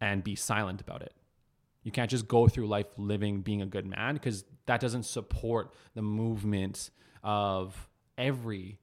and 0.00 0.24
be 0.24 0.34
silent 0.34 0.80
about 0.80 1.02
it. 1.02 1.12
You 1.82 1.92
can't 1.92 2.10
just 2.10 2.26
go 2.26 2.48
through 2.48 2.66
life 2.66 2.86
living 2.96 3.42
being 3.42 3.60
a 3.60 3.66
good 3.66 3.86
man 3.86 4.14
because 4.14 4.44
that 4.66 4.80
doesn't 4.80 5.04
support 5.04 5.74
the 5.94 6.02
movement 6.02 6.90
of 7.22 7.88
every 8.16 8.78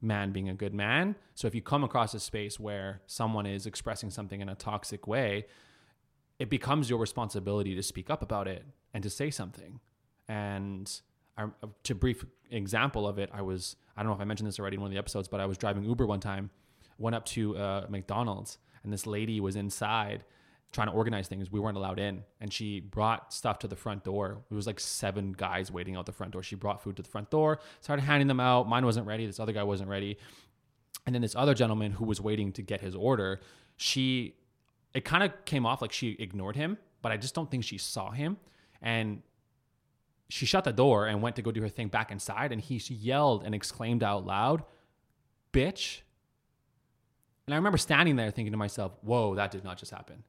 man 0.00 0.32
being 0.32 0.48
a 0.48 0.54
good 0.54 0.74
man. 0.74 1.16
So 1.34 1.46
if 1.46 1.54
you 1.54 1.62
come 1.62 1.84
across 1.84 2.14
a 2.14 2.20
space 2.20 2.58
where 2.58 3.02
someone 3.06 3.46
is 3.46 3.66
expressing 3.66 4.10
something 4.10 4.40
in 4.40 4.48
a 4.48 4.54
toxic 4.54 5.06
way, 5.06 5.46
it 6.38 6.50
becomes 6.50 6.90
your 6.90 6.98
responsibility 6.98 7.74
to 7.74 7.82
speak 7.82 8.10
up 8.10 8.22
about 8.22 8.48
it 8.48 8.64
and 8.92 9.02
to 9.02 9.10
say 9.10 9.30
something. 9.30 9.80
And 10.28 10.90
I, 11.36 11.46
to 11.84 11.94
brief 11.94 12.24
example 12.50 13.06
of 13.06 13.18
it, 13.18 13.30
I 13.32 13.42
was 13.42 13.76
I 13.96 14.02
don't 14.02 14.10
know 14.10 14.14
if 14.14 14.20
I 14.20 14.24
mentioned 14.24 14.46
this 14.46 14.58
already 14.58 14.74
in 14.76 14.80
one 14.80 14.88
of 14.88 14.92
the 14.92 14.98
episodes, 14.98 15.28
but 15.28 15.40
I 15.40 15.46
was 15.46 15.56
driving 15.56 15.84
Uber 15.84 16.06
one 16.06 16.20
time, 16.20 16.50
went 16.98 17.16
up 17.16 17.24
to 17.26 17.56
uh, 17.56 17.86
McDonald's, 17.88 18.58
and 18.82 18.92
this 18.92 19.06
lady 19.06 19.40
was 19.40 19.56
inside 19.56 20.24
trying 20.72 20.88
to 20.88 20.92
organize 20.92 21.28
things. 21.28 21.50
We 21.50 21.60
weren't 21.60 21.76
allowed 21.76 21.98
in, 21.98 22.22
and 22.40 22.52
she 22.52 22.80
brought 22.80 23.32
stuff 23.32 23.58
to 23.60 23.68
the 23.68 23.76
front 23.76 24.04
door. 24.04 24.42
It 24.50 24.54
was 24.54 24.66
like 24.66 24.80
seven 24.80 25.32
guys 25.32 25.70
waiting 25.70 25.96
out 25.96 26.06
the 26.06 26.12
front 26.12 26.32
door. 26.32 26.42
She 26.42 26.56
brought 26.56 26.82
food 26.82 26.96
to 26.96 27.02
the 27.02 27.08
front 27.08 27.30
door, 27.30 27.60
started 27.80 28.02
handing 28.02 28.26
them 28.26 28.40
out. 28.40 28.68
Mine 28.68 28.84
wasn't 28.84 29.06
ready. 29.06 29.26
This 29.26 29.40
other 29.40 29.52
guy 29.52 29.62
wasn't 29.62 29.88
ready. 29.88 30.18
And 31.06 31.14
then 31.14 31.22
this 31.22 31.36
other 31.36 31.54
gentleman 31.54 31.92
who 31.92 32.04
was 32.04 32.20
waiting 32.20 32.52
to 32.52 32.62
get 32.62 32.80
his 32.80 32.94
order, 32.94 33.40
she 33.76 34.34
it 34.96 35.04
kind 35.04 35.22
of 35.22 35.44
came 35.44 35.66
off 35.66 35.82
like 35.82 35.92
she 35.92 36.16
ignored 36.18 36.56
him, 36.56 36.78
but 37.02 37.12
I 37.12 37.18
just 37.18 37.34
don't 37.34 37.50
think 37.50 37.64
she 37.64 37.76
saw 37.76 38.12
him. 38.12 38.38
And 38.80 39.20
she 40.30 40.46
shut 40.46 40.64
the 40.64 40.72
door 40.72 41.06
and 41.06 41.20
went 41.20 41.36
to 41.36 41.42
go 41.42 41.52
do 41.52 41.60
her 41.60 41.68
thing 41.68 41.88
back 41.88 42.10
inside. 42.10 42.50
And 42.50 42.62
he 42.62 42.78
yelled 42.94 43.44
and 43.44 43.54
exclaimed 43.54 44.02
out 44.02 44.24
loud, 44.24 44.64
bitch. 45.52 46.00
And 47.46 47.52
I 47.52 47.58
remember 47.58 47.76
standing 47.76 48.16
there 48.16 48.30
thinking 48.30 48.52
to 48.52 48.56
myself, 48.56 48.92
whoa, 49.02 49.34
that 49.34 49.50
did 49.50 49.64
not 49.64 49.76
just 49.76 49.92
happen. 49.92 50.24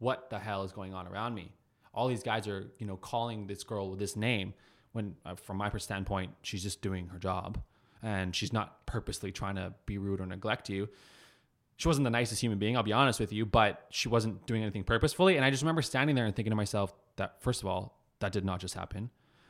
What 0.00 0.28
the 0.28 0.40
hell 0.40 0.64
is 0.64 0.72
going 0.72 0.92
on 0.92 1.06
around 1.06 1.36
me? 1.36 1.52
All 1.94 2.08
these 2.08 2.24
guys 2.24 2.48
are, 2.48 2.66
you 2.80 2.86
know, 2.86 2.96
calling 2.96 3.46
this 3.46 3.62
girl 3.62 3.90
with 3.90 4.00
this 4.00 4.16
name 4.16 4.54
when, 4.90 5.14
uh, 5.24 5.36
from 5.36 5.56
my 5.56 5.70
standpoint, 5.78 6.32
she's 6.42 6.64
just 6.64 6.82
doing 6.82 7.06
her 7.08 7.18
job 7.20 7.62
and 8.02 8.34
she's 8.34 8.52
not 8.52 8.84
purposely 8.86 9.30
trying 9.30 9.54
to 9.54 9.72
be 9.86 9.98
rude 9.98 10.20
or 10.20 10.26
neglect 10.26 10.68
you 10.68 10.88
she 11.80 11.88
wasn't 11.88 12.04
the 12.04 12.10
nicest 12.10 12.42
human 12.42 12.58
being, 12.58 12.76
I'll 12.76 12.82
be 12.82 12.92
honest 12.92 13.18
with 13.18 13.32
you, 13.32 13.46
but 13.46 13.86
she 13.88 14.10
wasn't 14.10 14.46
doing 14.46 14.60
anything 14.60 14.84
purposefully. 14.84 15.36
And 15.36 15.46
I 15.46 15.50
just 15.50 15.62
remember 15.62 15.80
standing 15.80 16.14
there 16.14 16.26
and 16.26 16.36
thinking 16.36 16.50
to 16.50 16.56
myself 16.56 16.92
that, 17.16 17.40
first 17.40 17.62
of 17.62 17.68
all, 17.68 17.98
that 18.18 18.32
did 18.32 18.44
not 18.44 18.60
just 18.60 18.74
happen. 18.74 19.08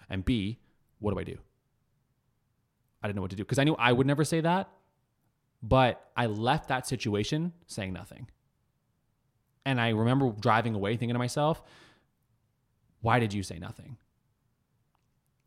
And 0.08 0.24
B, 0.24 0.60
what 1.00 1.12
do 1.12 1.18
I 1.18 1.24
do? 1.24 1.38
I 3.02 3.08
didn't 3.08 3.16
know 3.16 3.22
what 3.22 3.32
to 3.32 3.36
do 3.36 3.42
because 3.42 3.58
I 3.58 3.64
knew 3.64 3.74
I 3.74 3.90
would 3.90 4.06
never 4.06 4.22
say 4.22 4.40
that, 4.42 4.68
but 5.60 6.08
I 6.16 6.26
left 6.26 6.68
that 6.68 6.86
situation 6.86 7.52
saying 7.66 7.92
nothing. 7.92 8.28
And 9.66 9.80
I 9.80 9.88
remember 9.88 10.30
driving 10.30 10.76
away 10.76 10.96
thinking 10.96 11.14
to 11.14 11.18
myself, 11.18 11.60
why 13.00 13.18
did 13.18 13.32
you 13.32 13.42
say 13.42 13.58
nothing? 13.58 13.96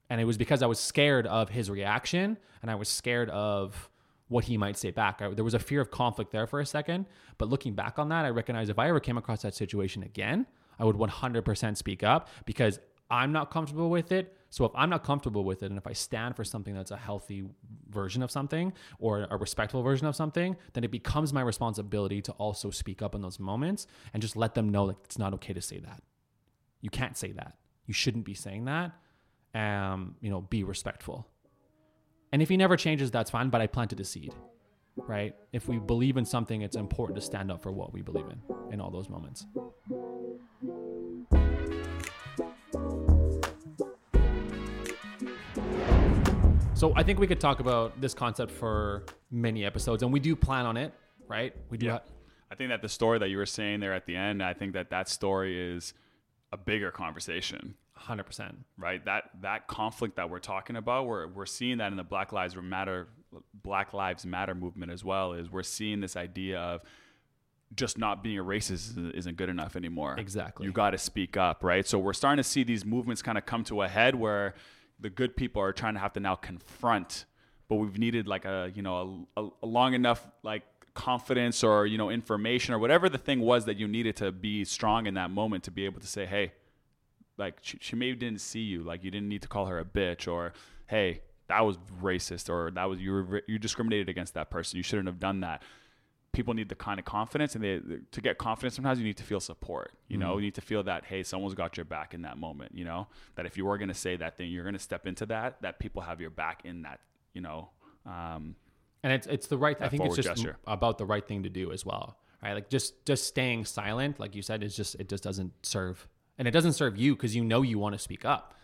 And 0.09 0.19
it 0.19 0.25
was 0.25 0.38
because 0.38 0.61
I 0.61 0.65
was 0.65 0.79
scared 0.79 1.27
of 1.27 1.47
his 1.47 1.69
reaction 1.69 2.38
and 2.61 2.69
I 2.69 2.75
was 2.75 2.89
scared 2.89 3.29
of 3.29 3.89
what 4.28 4.45
he 4.45 4.57
might 4.57 4.78
say 4.78 4.91
back. 4.91 5.21
I, 5.21 5.30
there 5.30 5.43
was 5.43 5.53
a 5.53 5.59
fear 5.59 5.82
of 5.82 5.91
conflict 5.91 6.32
there 6.32 6.47
for 6.47 6.59
a 6.59 6.65
second, 6.65 7.05
but 7.38 7.49
looking 7.49 7.74
back 7.74 7.99
on 7.99 8.09
that, 8.09 8.26
I 8.26 8.30
recognize 8.30 8.69
if 8.69 8.80
I 8.80 8.89
ever 8.89 8.99
came 8.99 9.17
across 9.17 9.41
that 9.43 9.55
situation 9.55 10.03
again, 10.03 10.45
I 10.80 10.86
would 10.86 10.95
100% 10.95 11.78
speak 11.78 12.03
up 12.03 12.30
because 12.45 12.80
I'm 13.09 13.32
not 13.32 13.51
comfortable 13.51 13.89
with 13.89 14.11
it. 14.11 14.36
So 14.49 14.65
if 14.65 14.71
I'm 14.76 14.89
not 14.89 15.03
comfortable 15.03 15.43
with 15.43 15.63
it, 15.63 15.67
and 15.67 15.78
if 15.78 15.88
I 15.88 15.93
stand 15.93 16.36
for 16.36 16.43
something 16.43 16.74
that's 16.74 16.91
a 16.91 16.97
healthy 16.97 17.43
version 17.89 18.24
of 18.24 18.32
something 18.32 18.74
or 18.99 19.28
a 19.30 19.38
respectful 19.38 19.84
version 19.84 20.07
of 20.07 20.15
something, 20.15 20.55
then 20.74 20.84
it 20.84 20.91
becomes 20.91 21.34
my 21.34 21.41
responsibility 21.41 22.21
to 22.21 22.32
also 22.34 22.69
speak 22.69 23.01
up 23.01 23.15
in 23.15 23.21
those 23.21 23.39
moments 23.39 23.88
and 24.13 24.21
just 24.21 24.36
let 24.36 24.55
them 24.55 24.69
know 24.69 24.88
that 24.88 24.97
it's 25.03 25.17
not 25.17 25.34
okay 25.36 25.53
to 25.53 25.61
say 25.61 25.80
that. 25.80 26.01
You 26.82 26.89
can't 26.89 27.17
say 27.17 27.32
that. 27.34 27.55
You 27.86 27.93
shouldn't 27.93 28.26
be 28.26 28.34
saying 28.34 28.65
that. 28.65 28.91
Um, 29.55 30.15
you 30.21 30.30
know, 30.30 30.41
be 30.41 30.63
respectful. 30.63 31.28
And 32.34 32.41
if 32.41 32.49
he 32.49 32.57
never 32.57 32.75
changes, 32.75 33.11
that's 33.11 33.29
fine, 33.29 33.49
but 33.49 33.61
I 33.61 33.67
planted 33.67 33.99
a 33.99 34.03
seed, 34.03 34.34
right? 34.95 35.36
If 35.51 35.67
we 35.67 35.77
believe 35.77 36.17
in 36.17 36.25
something, 36.25 36.63
it's 36.63 36.75
important 36.75 37.15
to 37.19 37.21
stand 37.21 37.51
up 37.51 37.61
for 37.61 37.71
what 37.71 37.93
we 37.93 38.01
believe 38.01 38.25
in 38.25 38.41
in 38.71 38.81
all 38.81 38.89
those 38.89 39.07
moments. 39.07 39.45
So 46.73 46.91
I 46.95 47.03
think 47.03 47.19
we 47.19 47.27
could 47.27 47.39
talk 47.39 47.59
about 47.59 48.01
this 48.01 48.15
concept 48.15 48.51
for 48.51 49.05
many 49.29 49.63
episodes, 49.63 50.01
and 50.01 50.11
we 50.11 50.19
do 50.19 50.36
plan 50.36 50.65
on 50.65 50.75
it, 50.75 50.91
right? 51.27 51.55
We 51.69 51.77
do. 51.77 51.86
Yeah. 51.86 51.99
I 52.51 52.55
think 52.55 52.71
that 52.71 52.81
the 52.81 52.89
story 52.89 53.19
that 53.19 53.29
you 53.29 53.38
were 53.38 53.45
saying 53.45 53.79
there 53.79 53.93
at 53.93 54.07
the 54.07 54.15
end, 54.15 54.41
I 54.41 54.55
think 54.55 54.73
that 54.73 54.89
that 54.89 55.07
story 55.07 55.75
is 55.75 55.93
a 56.51 56.57
bigger 56.57 56.89
conversation, 56.89 57.75
100%. 58.08 58.56
right? 58.78 59.04
That 59.06 59.30
that 59.41 59.68
conflict 59.68 60.16
that 60.18 60.30
we're 60.30 60.39
talking 60.39 60.76
about, 60.76 61.08
we're 61.08 61.28
we're 61.28 61.45
seeing 61.45 61.78
that 61.78 61.91
in 61.91 61.97
the 61.97 62.04
Black 62.04 62.32
Lives 62.32 62.56
Matter 62.56 63.08
Black 63.54 63.93
Lives 63.93 64.26
Matter 64.26 64.56
movement 64.56 64.91
as 64.91 65.04
well. 65.04 65.34
Is 65.34 65.49
we're 65.51 65.64
seeing 65.64 66.01
this 66.01 66.16
idea 66.16 66.60
of 66.60 66.82
just 67.76 67.97
not 67.97 68.22
being 68.22 68.38
a 68.38 68.43
racist 68.43 69.16
isn't- 69.16 69.36
good 69.36 69.49
enough 69.49 69.76
anymore. 69.76 70.16
Exactly. 70.20 70.66
You 70.66 70.72
got 70.72 70.91
to 70.91 70.97
speak 70.99 71.36
up, 71.38 71.64
right? 71.64 71.88
So 71.88 71.97
we're 71.97 72.14
starting 72.14 72.38
to 72.38 72.47
see 72.47 72.64
these 72.64 72.86
movements 72.86 73.24
kind 73.24 73.38
of 73.38 73.45
come 73.47 73.64
to 73.66 73.82
a 73.82 73.88
head 73.88 74.14
where 74.14 74.54
the 74.99 75.10
good 75.10 75.36
people 75.36 75.60
are 75.62 75.74
trying 75.74 75.95
to 75.95 75.99
have 75.99 76.14
to 76.14 76.20
now 76.20 76.36
confront, 76.36 77.26
but 77.68 77.76
we've 77.78 77.97
needed 77.97 78.28
like 78.28 78.45
a 78.45 78.72
you 78.76 78.82
know 78.82 79.28
a, 79.36 79.47
a 79.64 79.66
long 79.66 79.93
enough 79.95 80.28
like 80.43 80.64
confidence 80.93 81.64
or 81.64 81.88
you 81.88 81.97
know 81.97 82.12
information 82.12 82.74
or 82.76 82.78
whatever 82.80 83.10
the 83.10 83.18
thing 83.18 83.39
was 83.39 83.66
that 83.66 83.78
you 83.78 83.88
needed 83.88 84.16
to 84.18 84.32
be 84.32 84.64
strong 84.64 85.08
in 85.08 85.16
that 85.16 85.32
moment 85.32 85.64
to 85.64 85.72
be 85.72 85.86
able 85.86 85.99
to 85.99 86.06
say, 86.08 86.26
hey, 86.28 86.51
like 87.38 87.57
she, 87.61 87.77
she 87.81 87.95
maybe 87.95 88.15
didn't 88.15 88.41
see 88.41 88.61
you, 88.61 88.84
like 88.84 89.03
you 89.03 89.11
didn't 89.11 89.29
need 89.29 89.41
to 89.41 89.47
call 89.47 89.65
her 89.67 89.79
a 89.79 89.86
bitch 89.86 90.31
or 90.31 90.53
hey 90.88 91.21
that 91.47 91.65
was 91.65 91.77
racist 92.01 92.49
or 92.49 92.71
that 92.71 92.86
was 92.86 92.99
you 92.99 93.11
were 93.11 93.41
you 93.47 93.59
discriminated 93.59 94.09
against 94.09 94.34
that 94.34 94.49
person, 94.49 94.77
you 94.77 94.84
shouldn't 94.84 95.07
have 95.07 95.19
done 95.19 95.41
that 95.41 95.61
people 96.31 96.55
need 96.55 96.67
the 96.67 96.75
kind 96.75 96.99
of 96.99 97.05
confidence 97.05 97.53
and 97.53 97.63
they 97.63 97.79
to 98.11 98.19
get 98.19 98.39
confidence 98.39 98.73
sometimes 98.73 98.97
you 98.97 99.05
need 99.05 99.17
to 99.17 99.23
feel 99.23 99.39
support 99.39 99.91
you 100.07 100.17
know 100.17 100.36
you 100.38 100.41
need 100.41 100.55
to 100.55 100.61
feel 100.61 100.81
that 100.81 101.05
hey 101.05 101.21
someone's 101.21 101.53
got 101.53 101.77
your 101.77 101.86
back 101.86 102.15
in 102.15 102.23
that 102.23 102.39
moment 102.39 102.71
you 102.73 102.84
know 102.84 103.05
that 103.36 103.45
if 103.45 103.55
you 103.55 103.63
were 103.63 103.77
going 103.77 103.88
to 103.88 103.93
say 103.93 104.15
that 104.15 104.36
thing 104.36 104.49
you're 104.49 104.63
going 104.63 104.73
to 104.73 104.79
step 104.79 105.05
into 105.05 105.27
that 105.27 105.61
that 105.61 105.77
people 105.77 106.01
have 106.01 106.19
your 106.19 106.31
back 106.31 106.61
in 106.65 106.81
that 106.81 106.99
you 107.36 107.41
know 107.41 107.69
um, 108.07 108.55
and 109.03 109.11
it's 109.11 109.27
it's 109.27 109.47
the 109.47 109.57
right. 109.57 109.79
I 109.81 109.89
think 109.89 110.05
it's 110.05 110.15
just 110.15 110.27
gesture. 110.27 110.57
about 110.65 110.97
the 110.97 111.05
right 111.05 111.25
thing 111.25 111.43
to 111.43 111.49
do 111.49 111.71
as 111.71 111.86
well, 111.86 112.17
right? 112.41 112.53
Like 112.53 112.69
just 112.69 113.05
just 113.05 113.27
staying 113.27 113.65
silent, 113.65 114.19
like 114.19 114.36
you 114.36 114.41
said, 114.41 114.63
is 114.63 114.75
just 114.75 114.95
it 114.95 115.09
just 115.09 115.23
doesn't 115.23 115.51
serve, 115.61 116.07
and 116.38 116.47
it 116.47 116.51
doesn't 116.51 116.73
serve 116.73 116.97
you 116.97 117.15
because 117.15 117.36
you 117.36 117.43
know 117.43 117.61
you 117.61 117.79
want 117.79 117.93
to 117.93 117.99
speak 117.99 118.25
up. 118.25 118.55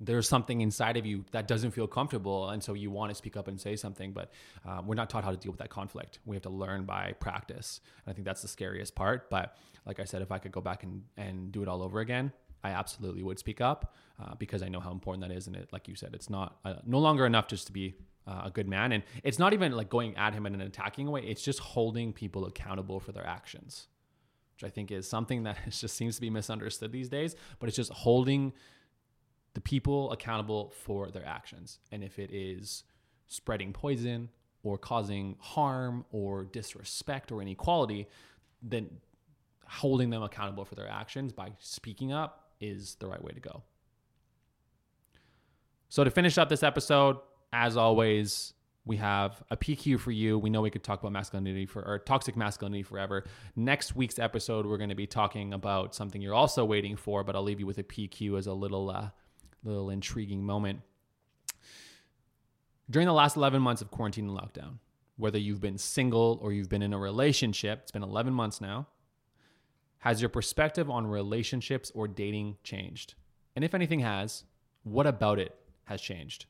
There's 0.00 0.28
something 0.28 0.60
inside 0.60 0.96
of 0.96 1.06
you 1.06 1.24
that 1.30 1.46
doesn't 1.46 1.70
feel 1.70 1.86
comfortable, 1.86 2.50
and 2.50 2.62
so 2.62 2.74
you 2.74 2.90
want 2.90 3.10
to 3.10 3.14
speak 3.14 3.36
up 3.36 3.48
and 3.48 3.60
say 3.60 3.76
something, 3.76 4.12
but 4.12 4.32
uh, 4.66 4.82
we're 4.84 4.96
not 4.96 5.08
taught 5.08 5.24
how 5.24 5.30
to 5.30 5.36
deal 5.36 5.52
with 5.52 5.60
that 5.60 5.70
conflict. 5.70 6.18
We 6.26 6.36
have 6.36 6.42
to 6.42 6.50
learn 6.50 6.84
by 6.84 7.12
practice. 7.20 7.80
And 8.04 8.12
I 8.12 8.14
think 8.14 8.24
that's 8.24 8.42
the 8.42 8.48
scariest 8.48 8.94
part. 8.94 9.30
But 9.30 9.56
like 9.86 10.00
I 10.00 10.04
said, 10.04 10.20
if 10.20 10.32
I 10.32 10.38
could 10.38 10.52
go 10.52 10.60
back 10.60 10.82
and 10.82 11.02
and 11.16 11.52
do 11.52 11.62
it 11.62 11.68
all 11.68 11.82
over 11.82 12.00
again, 12.00 12.32
I 12.64 12.70
absolutely 12.70 13.22
would 13.22 13.38
speak 13.38 13.60
up 13.60 13.94
uh, 14.20 14.34
because 14.34 14.62
I 14.62 14.68
know 14.68 14.80
how 14.80 14.90
important 14.90 15.28
that 15.28 15.34
is. 15.34 15.46
And 15.46 15.54
it, 15.54 15.68
like 15.72 15.86
you 15.86 15.94
said, 15.94 16.14
it's 16.14 16.30
not 16.30 16.56
uh, 16.64 16.74
no 16.84 16.98
longer 16.98 17.26
enough 17.26 17.46
just 17.46 17.66
to 17.66 17.72
be 17.72 17.94
uh, 18.26 18.42
a 18.46 18.50
good 18.50 18.66
man, 18.66 18.92
and 18.92 19.02
it's 19.22 19.38
not 19.38 19.52
even 19.52 19.72
like 19.72 19.90
going 19.90 20.16
at 20.16 20.32
him 20.32 20.46
in 20.46 20.54
an 20.54 20.62
attacking 20.62 21.10
way. 21.10 21.20
It's 21.22 21.42
just 21.42 21.58
holding 21.60 22.12
people 22.12 22.46
accountable 22.46 22.98
for 22.98 23.12
their 23.12 23.26
actions, 23.26 23.86
which 24.54 24.64
I 24.64 24.70
think 24.70 24.90
is 24.90 25.08
something 25.08 25.44
that 25.44 25.58
just 25.70 25.96
seems 25.96 26.14
to 26.16 26.20
be 26.20 26.30
misunderstood 26.30 26.92
these 26.92 27.08
days. 27.08 27.36
But 27.58 27.68
it's 27.68 27.76
just 27.76 27.92
holding 27.92 28.52
the 29.54 29.60
people 29.60 30.10
accountable 30.12 30.72
for 30.84 31.10
their 31.10 31.24
actions, 31.24 31.78
and 31.92 32.02
if 32.02 32.18
it 32.18 32.30
is 32.32 32.82
spreading 33.26 33.72
poison 33.72 34.28
or 34.62 34.78
causing 34.78 35.36
harm 35.38 36.04
or 36.10 36.44
disrespect 36.44 37.30
or 37.30 37.40
inequality, 37.40 38.08
then 38.62 38.88
holding 39.66 40.10
them 40.10 40.22
accountable 40.22 40.64
for 40.64 40.74
their 40.74 40.88
actions 40.88 41.32
by 41.32 41.50
speaking 41.60 42.12
up 42.12 42.50
is 42.60 42.96
the 42.96 43.06
right 43.06 43.22
way 43.22 43.32
to 43.32 43.40
go. 43.40 43.62
So, 45.88 46.02
to 46.02 46.10
finish 46.10 46.38
up 46.38 46.48
this 46.48 46.62
episode, 46.62 47.18
as 47.52 47.76
always, 47.76 48.54
we 48.86 48.96
have 48.98 49.42
a 49.50 49.56
PQ 49.56 49.98
for 49.98 50.10
you. 50.10 50.38
We 50.38 50.50
know 50.50 50.60
we 50.60 50.70
could 50.70 50.84
talk 50.84 51.00
about 51.00 51.12
masculinity 51.12 51.64
for 51.66 51.82
or 51.86 51.98
toxic 51.98 52.36
masculinity 52.36 52.82
forever. 52.82 53.24
Next 53.56 53.96
week's 53.96 54.18
episode, 54.18 54.66
we're 54.66 54.76
going 54.76 54.90
to 54.90 54.94
be 54.94 55.06
talking 55.06 55.54
about 55.54 55.94
something 55.94 56.20
you're 56.20 56.34
also 56.34 56.64
waiting 56.64 56.96
for, 56.96 57.24
but 57.24 57.34
I'll 57.34 57.42
leave 57.42 57.60
you 57.60 57.66
with 57.66 57.78
a 57.78 57.82
PQ 57.82 58.38
as 58.38 58.46
a 58.46 58.52
little, 58.52 58.90
uh, 58.90 59.08
little 59.62 59.88
intriguing 59.88 60.44
moment. 60.44 60.80
During 62.90 63.06
the 63.06 63.14
last 63.14 63.36
11 63.36 63.62
months 63.62 63.80
of 63.80 63.90
quarantine 63.90 64.28
and 64.28 64.38
lockdown, 64.38 64.78
whether 65.16 65.38
you've 65.38 65.62
been 65.62 65.78
single 65.78 66.38
or 66.42 66.52
you've 66.52 66.68
been 66.68 66.82
in 66.82 66.92
a 66.92 66.98
relationship, 66.98 67.80
it's 67.82 67.92
been 67.92 68.02
11 68.02 68.34
months 68.34 68.60
now. 68.60 68.86
Has 69.98 70.20
your 70.20 70.28
perspective 70.28 70.90
on 70.90 71.06
relationships 71.06 71.90
or 71.94 72.06
dating 72.06 72.58
changed? 72.62 73.14
And 73.56 73.64
if 73.64 73.74
anything 73.74 74.00
has, 74.00 74.44
what 74.82 75.06
about 75.06 75.38
it 75.38 75.54
has 75.84 76.02
changed? 76.02 76.44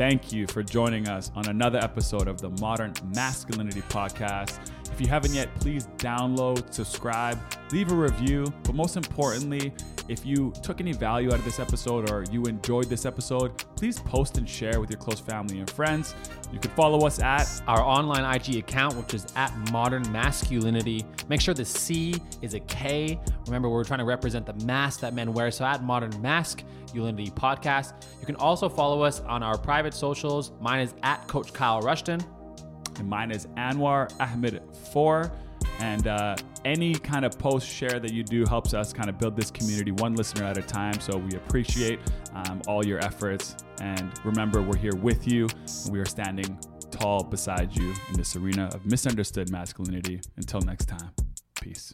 Thank 0.00 0.32
you 0.32 0.46
for 0.46 0.62
joining 0.62 1.08
us 1.08 1.30
on 1.36 1.46
another 1.48 1.78
episode 1.78 2.26
of 2.26 2.40
the 2.40 2.48
Modern 2.58 2.94
Masculinity 3.14 3.82
Podcast. 3.82 4.58
If 4.92 5.00
you 5.00 5.06
haven't 5.06 5.32
yet, 5.34 5.48
please 5.60 5.86
download, 5.96 6.72
subscribe, 6.72 7.38
leave 7.72 7.90
a 7.90 7.94
review. 7.94 8.52
But 8.64 8.74
most 8.74 8.96
importantly, 8.96 9.72
if 10.08 10.26
you 10.26 10.52
took 10.62 10.80
any 10.80 10.92
value 10.92 11.28
out 11.28 11.38
of 11.38 11.44
this 11.44 11.60
episode 11.60 12.10
or 12.10 12.24
you 12.30 12.42
enjoyed 12.44 12.86
this 12.86 13.06
episode, 13.06 13.56
please 13.76 14.00
post 14.00 14.38
and 14.38 14.48
share 14.48 14.80
with 14.80 14.90
your 14.90 14.98
close 14.98 15.20
family 15.20 15.60
and 15.60 15.70
friends. 15.70 16.14
You 16.52 16.58
can 16.58 16.72
follow 16.72 17.06
us 17.06 17.20
at 17.20 17.48
Our 17.68 17.80
online 17.80 18.24
IG 18.34 18.56
account, 18.56 18.96
which 18.96 19.14
is 19.14 19.26
at 19.36 19.56
Modern 19.70 20.02
Maskulinity. 20.06 21.04
Make 21.28 21.40
sure 21.40 21.54
the 21.54 21.64
C 21.64 22.16
is 22.42 22.54
a 22.54 22.60
K. 22.60 23.20
Remember, 23.46 23.68
we're 23.68 23.84
trying 23.84 24.00
to 24.00 24.04
represent 24.04 24.46
the 24.46 24.64
mask 24.64 25.00
that 25.00 25.14
men 25.14 25.32
wear. 25.32 25.50
So 25.52 25.64
at 25.64 25.84
Modern 25.84 26.10
Maskulinity 26.14 27.32
Podcast. 27.32 27.92
You 28.18 28.26
can 28.26 28.36
also 28.36 28.68
follow 28.68 29.02
us 29.02 29.20
on 29.20 29.44
our 29.44 29.56
private 29.56 29.94
socials. 29.94 30.50
Mine 30.60 30.80
is 30.80 30.94
at 31.04 31.26
Coach 31.28 31.52
Kyle 31.52 31.80
Rushton. 31.80 32.20
And 32.98 33.08
mine 33.08 33.30
is 33.30 33.46
Anwar 33.56 34.12
Ahmed 34.20 34.62
4. 34.92 35.30
And 35.80 36.06
uh, 36.06 36.36
any 36.64 36.94
kind 36.94 37.24
of 37.24 37.38
post 37.38 37.66
share 37.66 38.00
that 38.00 38.12
you 38.12 38.22
do 38.22 38.44
helps 38.46 38.74
us 38.74 38.92
kind 38.92 39.08
of 39.08 39.18
build 39.18 39.36
this 39.36 39.50
community 39.50 39.92
one 39.92 40.14
listener 40.14 40.44
at 40.44 40.58
a 40.58 40.62
time. 40.62 41.00
So 41.00 41.16
we 41.16 41.36
appreciate 41.36 41.98
um, 42.34 42.60
all 42.66 42.84
your 42.84 42.98
efforts. 42.98 43.56
And 43.80 44.12
remember, 44.24 44.60
we're 44.60 44.76
here 44.76 44.96
with 44.96 45.26
you, 45.26 45.48
and 45.84 45.92
we 45.92 45.98
are 46.00 46.06
standing 46.06 46.58
tall 46.90 47.22
beside 47.22 47.74
you 47.74 47.94
in 48.10 48.16
this 48.16 48.36
arena 48.36 48.68
of 48.74 48.84
misunderstood 48.84 49.50
masculinity. 49.50 50.20
Until 50.36 50.60
next 50.60 50.86
time, 50.86 51.12
peace. 51.60 51.92